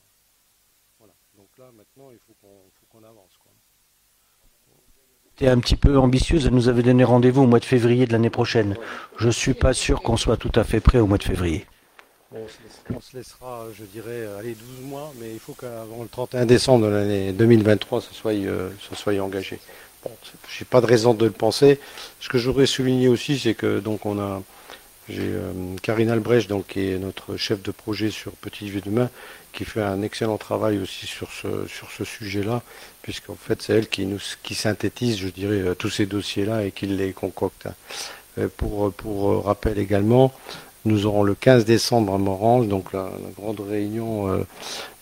Voilà. 0.99 1.15
Donc 1.35 1.49
là, 1.59 1.73
maintenant, 1.73 2.13
il 2.13 2.19
faut 2.19 2.35
qu'on 2.35 3.03
avance. 3.03 3.37
Quoi. 5.43 5.51
C'était 5.51 5.59
un 5.59 5.61
petit 5.61 5.77
peu 5.77 5.99
ambitieuse, 5.99 6.47
elle 6.47 6.55
nous 6.55 6.69
avait 6.69 6.83
donné 6.83 7.05
rendez-vous 7.05 7.43
au 7.43 7.47
mois 7.47 7.59
de 7.59 7.65
février 7.65 8.07
de 8.07 8.13
l'année 8.13 8.31
prochaine. 8.31 8.77
Je 9.19 9.29
suis 9.29 9.55
pas 9.55 9.73
sûr 9.73 10.03
qu'on 10.03 10.17
soit 10.17 10.37
tout 10.37 10.53
à 10.55 10.65
fait 10.65 10.81
prêt 10.81 10.99
au 10.99 11.07
mois 11.07 11.19
de 11.19 11.25
février. 11.25 11.67
On, 12.33 13.01
se 13.01 13.17
laissera, 13.17 13.67
je 13.75 13.85
dirais, 13.85 14.27
allez, 14.39 14.55
12 14.55 14.89
mois, 14.89 15.13
mais 15.21 15.33
il 15.33 15.39
faut 15.39 15.53
qu'avant 15.53 16.03
le 16.03 16.09
31 16.09 16.47
décembre 16.47 16.87
de 16.87 16.91
l'année 16.91 17.33
2023, 17.33 18.01
ça 18.01 18.09
soit, 18.13 18.33
euh, 18.33 18.71
soit 18.95 19.19
engagé. 19.19 19.59
Bon, 20.03 20.11
j'ai 20.49 20.65
pas 20.65 20.81
de 20.81 20.87
raison 20.87 21.13
de 21.13 21.27
le 21.27 21.31
penser. 21.31 21.79
Ce 22.21 22.29
que 22.31 22.39
j'aurais 22.39 22.67
souligné 22.67 23.09
aussi, 23.09 23.39
c'est 23.39 23.55
que 23.55 23.81
donc 23.81 24.07
on 24.07 24.19
a, 24.19 24.43
j'ai 25.09 25.23
euh, 25.23 25.53
Karine 25.83 26.11
Albrecht, 26.11 26.49
donc 26.49 26.69
qui 26.69 26.89
est 26.89 26.99
notre 26.99 27.37
chef 27.37 27.63
de 27.63 27.71
projet 27.71 28.11
sur 28.11 28.33
Petit 28.33 28.71
Vieux 28.71 28.81
Demain, 28.81 29.11
qui 29.53 29.65
fait 29.65 29.83
un 29.83 30.03
excellent 30.03 30.39
travail 30.39 30.79
aussi 30.79 31.07
sur 31.07 31.31
ce 31.31 31.67
sur 31.69 31.91
ce 31.91 32.05
sujet-là, 32.05 32.63
puisqu'en 33.03 33.35
fait 33.35 33.61
c'est 33.63 33.75
elle 33.75 33.89
qui 33.89 34.07
nous 34.07 34.19
qui 34.43 34.55
synthétise, 34.55 35.19
je 35.19 35.29
dirais, 35.29 35.61
euh, 35.61 35.75
tous 35.75 35.91
ces 35.91 36.07
dossiers-là 36.07 36.65
et 36.65 36.71
qui 36.73 36.87
les 36.87 37.13
concocte. 37.13 37.69
Euh, 38.39 38.49
Pour 38.57 38.93
pour 38.93 39.31
euh, 39.31 39.39
rappel 39.41 39.79
également, 39.79 40.33
nous 40.85 41.07
aurons 41.07 41.23
le 41.23 41.35
15 41.35 41.65
décembre 41.65 42.15
à 42.15 42.19
Morange, 42.19 42.67
donc 42.67 42.93
la, 42.93 43.11
grande 43.37 43.61
réunion 43.61 44.45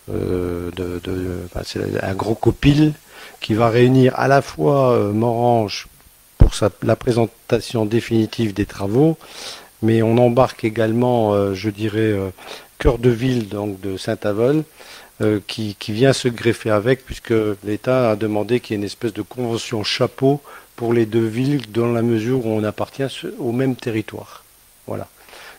de, 0.07 0.71
c'est 1.63 2.03
un 2.03 2.13
gros 2.13 2.35
copil 2.35 2.93
qui 3.39 3.53
va 3.53 3.69
réunir 3.69 4.13
à 4.19 4.27
la 4.27 4.41
fois 4.41 5.11
Morange 5.11 5.87
pour 6.37 6.51
la 6.83 6.95
présentation 6.95 7.85
définitive 7.85 8.53
des 8.53 8.65
travaux, 8.65 9.17
mais 9.81 10.03
on 10.03 10.17
embarque 10.17 10.63
également, 10.63 11.53
je 11.55 11.69
dirais, 11.71 12.15
cœur 12.81 12.97
de 12.97 13.11
ville 13.11 13.47
donc 13.47 13.79
de 13.79 13.95
Saint-Avold, 13.95 14.63
euh, 15.21 15.39
qui, 15.45 15.75
qui 15.79 15.91
vient 15.91 16.13
se 16.13 16.27
greffer 16.27 16.71
avec, 16.71 17.05
puisque 17.05 17.33
l'État 17.63 18.09
a 18.09 18.15
demandé 18.15 18.59
qu'il 18.59 18.73
y 18.73 18.75
ait 18.75 18.81
une 18.81 18.85
espèce 18.85 19.13
de 19.13 19.21
convention 19.21 19.83
chapeau 19.83 20.41
pour 20.75 20.91
les 20.91 21.05
deux 21.05 21.27
villes, 21.27 21.71
dans 21.71 21.91
la 21.91 22.01
mesure 22.01 22.43
où 22.43 22.49
on 22.49 22.63
appartient 22.63 23.03
au 23.37 23.51
même 23.51 23.75
territoire. 23.75 24.43
Voilà. 24.87 25.07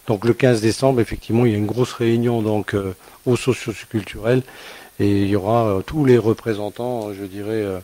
Donc 0.09 0.25
le 0.25 0.35
15 0.35 0.61
décembre, 0.61 1.01
effectivement, 1.01 1.47
il 1.47 1.53
y 1.53 1.55
a 1.55 1.59
une 1.59 1.67
grosse 1.67 1.93
réunion 1.93 2.43
donc 2.43 2.75
euh, 2.75 2.93
au 3.25 3.37
socio-culturel 3.37 4.43
et 4.99 5.23
il 5.23 5.29
y 5.29 5.37
aura 5.37 5.67
euh, 5.67 5.81
tous 5.81 6.05
les 6.05 6.19
représentants, 6.19 7.13
je 7.15 7.25
dirais, 7.25 7.63
euh, 7.63 7.79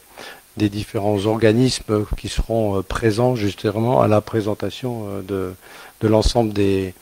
des 0.57 0.69
différents 0.69 1.27
organismes 1.27 2.05
qui 2.17 2.29
seront 2.29 2.83
présents 2.83 3.37
justement 3.37 4.03
à 4.03 4.09
la 4.09 4.21
présentation 4.21 5.23
de, 5.23 5.53
de 6.01 6.09
l'ensemble 6.09 6.53
des, 6.53 6.95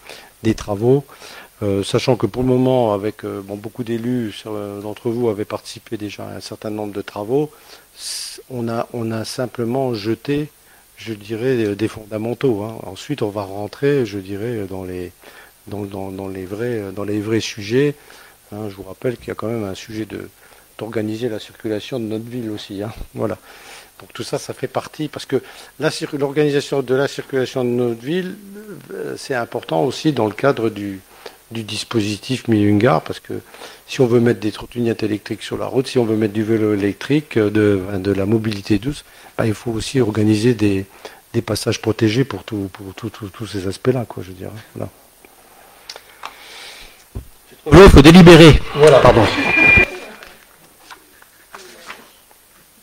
des 0.43 0.55
travaux. 0.55 1.05
Euh, 1.63 1.83
sachant 1.83 2.17
que 2.17 2.27
pour 2.27 2.43
le 2.43 2.49
moment, 2.49 2.93
avec 2.93 3.25
euh, 3.25 3.41
beaucoup 3.41 3.83
d'élus 3.83 4.43
d'entre 4.83 5.09
vous 5.11 5.31
avaient 5.31 5.47
participé 5.47 5.97
déjà 5.97 6.27
à 6.29 6.37
un 6.37 6.41
certain 6.41 6.69
nombre 6.69 6.93
de 6.93 7.01
travaux, 7.01 7.51
on 8.51 8.69
a, 8.69 9.25
simplement 9.25 9.95
jeté, 9.95 10.51
je 10.99 11.15
dirais, 11.15 11.65
euh, 11.65 11.75
des 11.75 11.89
fondamentaux. 11.89 12.63
hein. 12.63 12.77
Ensuite, 12.83 13.23
on 13.23 13.31
va 13.31 13.43
rentrer, 13.43 14.05
je 14.05 14.19
dirais, 14.19 14.67
dans 14.69 14.85
les, 14.85 15.13
vrais, 16.45 17.41
sujets. 17.41 17.95
hein. 18.53 18.69
je 18.69 18.75
vous 18.77 18.83
rappelle 18.83 19.17
qu'il 19.17 19.29
y 19.29 19.31
a 19.31 19.35
quand 19.35 19.49
même 19.49 19.65
un 19.65 19.75
sujet 19.75 20.07
d'organiser 20.77 21.31
la 21.31 21.39
circulation 21.39 21.99
de 21.99 22.05
notre 22.05 22.27
ville 22.29 22.51
aussi. 22.51 22.83
hein. 22.83 22.93
Voilà. 23.15 23.39
Donc 24.01 24.13
tout 24.13 24.25
ça, 24.25 24.39
ça 24.39 24.53
fait 24.53 24.69
partie, 24.69 25.09
parce 25.09 25.25
que 25.25 25.41
l'organisation 26.19 26.83
de 26.83 26.95
la 26.95 27.09
circulation 27.09 27.65
de 27.65 27.71
notre 27.71 28.03
ville, 28.03 28.37
c'est 29.17 29.35
important 29.35 29.85
aussi 29.85 30.13
dans 30.13 30.27
le 30.27 30.35
cadre 30.35 30.69
du, 30.69 31.01
du 31.51 31.63
dispositif 31.63 32.45
gare, 32.49 33.03
parce 33.03 33.21
que 33.21 33.35
si 33.87 34.01
on 34.01 34.07
veut 34.07 34.21
mettre 34.21 34.41
des 34.41 34.51
trottinettes 34.53 35.03
électriques 35.03 35.43
sur 35.43 35.57
la 35.57 35.67
route, 35.67 35.87
si 35.87 35.99
on 35.99 36.05
veut 36.05 36.17
mettre 36.17 36.33
du 36.35 36.43
vélo 36.43 36.75
électrique, 36.75 37.37
euh, 37.37 37.51
de, 37.51 37.81
de 37.99 38.13
la 38.13 38.27
mobilité 38.27 38.79
douce, 38.79 39.05
bah, 39.39 39.47
il 39.47 39.55
faut 39.55 39.71
aussi 39.71 40.01
organiser 40.01 40.55
des, 40.55 40.87
des 41.33 41.43
passages 41.43 41.81
protégés 41.81 42.25
pour, 42.25 42.43
tout, 42.43 42.69
pour 42.73 42.95
tout- 42.95 43.11
tout- 43.11 43.29
tous 43.29 43.47
ces 43.47 43.69
aspects-là, 43.69 44.05
quoi, 44.09 44.23
je 44.27 44.33
dirais. 44.33 44.51
Voilà. 44.75 44.89
Il 47.73 47.91
faut 47.91 48.03
délibérer. 48.03 48.61
Voilà. 48.75 49.01
Pardon. 49.01 49.25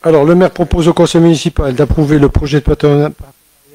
Alors, 0.04 0.26
le 0.26 0.36
maire 0.36 0.52
propose 0.52 0.88
au 0.90 0.94
conseil 0.94 1.22
municipal 1.22 1.74
d'approuver 1.74 2.20
le 2.20 2.28
projet 2.30 2.60
de 2.60 2.66
partenariat 2.66 3.12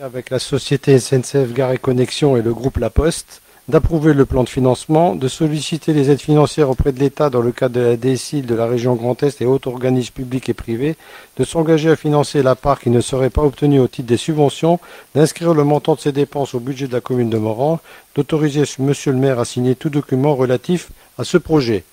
avec 0.03 0.31
la 0.31 0.39
société 0.39 0.99
SNCF 0.99 1.53
Gare 1.55 1.73
et 1.73 1.79
Connexion 1.79 2.37
et 2.37 2.43
le 2.43 2.53
groupe 2.53 2.77
La 2.79 2.91
Poste, 2.91 3.41
d'approuver 3.69 4.15
le 4.15 4.25
plan 4.25 4.45
de 4.45 4.49
financement, 4.49 5.15
de 5.15 5.29
solliciter 5.29 5.93
les 5.93 6.11
aides 6.11 6.23
financières 6.23 6.71
auprès 6.71 6.91
de 6.91 6.99
l'État 6.99 7.29
dans 7.29 7.43
le 7.43 7.53
cadre 7.53 7.75
de 7.75 7.81
la 7.81 7.97
DSI 7.97 8.41
de 8.41 8.55
la 8.55 8.67
région 8.67 8.95
Grand 8.95 9.23
Est 9.23 9.43
et 9.43 9.47
autres 9.47 9.71
organismes 9.71 10.15
publics 10.15 10.49
et 10.49 10.55
privés, 10.55 10.97
de 11.37 11.45
s'engager 11.45 11.91
à 11.91 11.97
financer 11.97 12.43
la 12.43 12.55
part 12.55 12.81
qui 12.81 12.89
ne 12.89 13.03
serait 13.03 13.29
pas 13.29 13.43
obtenue 13.43 13.79
au 13.79 13.87
titre 13.87 14.09
des 14.09 14.17
subventions, 14.17 14.81
d'inscrire 15.15 15.53
le 15.53 15.65
montant 15.65 15.95
de 15.95 16.01
ces 16.01 16.13
dépenses 16.13 16.55
au 16.55 16.61
budget 16.61 16.89
de 16.89 16.95
la 16.95 17.03
commune 17.03 17.29
de 17.29 17.37
Moran, 17.37 17.79
d'autoriser 18.15 18.65
monsieur 18.79 19.13
le 19.13 19.19
maire 19.19 19.39
à 19.39 19.45
signer 19.45 19.75
tout 19.75 19.91
document 19.91 20.35
relatif 20.35 20.89
à 21.19 21.25
ce 21.25 21.37
projet. 21.37 21.85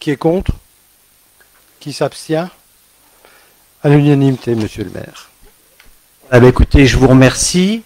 Qui 0.00 0.10
est 0.10 0.16
contre? 0.16 0.52
Qui 1.80 1.94
s'abstient? 1.94 2.50
À 3.82 3.88
l'unanimité, 3.88 4.54
monsieur 4.54 4.84
le 4.84 4.90
maire. 4.90 5.30
Ah 6.30 6.40
bah 6.40 6.48
écoutez, 6.48 6.84
je 6.84 6.98
vous 6.98 7.08
remercie. 7.08 7.82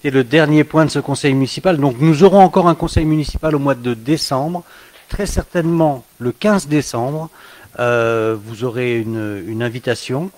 C'était 0.00 0.10
le 0.16 0.22
dernier 0.22 0.62
point 0.62 0.84
de 0.84 0.90
ce 0.92 1.00
conseil 1.00 1.34
municipal. 1.34 1.76
Donc 1.76 1.96
nous 1.98 2.22
aurons 2.22 2.38
encore 2.38 2.68
un 2.68 2.76
conseil 2.76 3.04
municipal 3.04 3.56
au 3.56 3.58
mois 3.58 3.74
de 3.74 3.94
décembre. 3.94 4.62
Très 5.08 5.26
certainement 5.26 6.04
le 6.20 6.30
15 6.30 6.68
décembre, 6.68 7.30
euh, 7.80 8.36
vous 8.40 8.62
aurez 8.62 8.96
une, 9.00 9.42
une 9.48 9.60
invitation. 9.60 10.30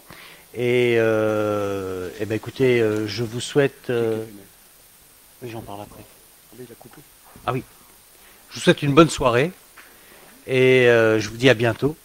Et, 0.54 0.94
euh, 0.96 2.08
eh 2.20 2.24
ben 2.24 2.36
écoutez, 2.36 2.80
euh, 2.80 3.06
je 3.06 3.22
vous 3.22 3.40
souhaite. 3.40 3.90
euh, 3.90 4.24
Oui, 5.42 5.50
j'en 5.50 5.60
parle 5.60 5.82
après. 5.82 6.00
Ah 7.46 7.52
oui. 7.52 7.62
Je 8.48 8.54
vous 8.54 8.60
souhaite 8.62 8.80
une 8.82 8.94
bonne 8.94 9.10
soirée. 9.10 9.52
Et 10.46 10.86
je 10.86 11.28
vous 11.28 11.36
dis 11.36 11.50
à 11.50 11.54
bientôt. 11.54 11.96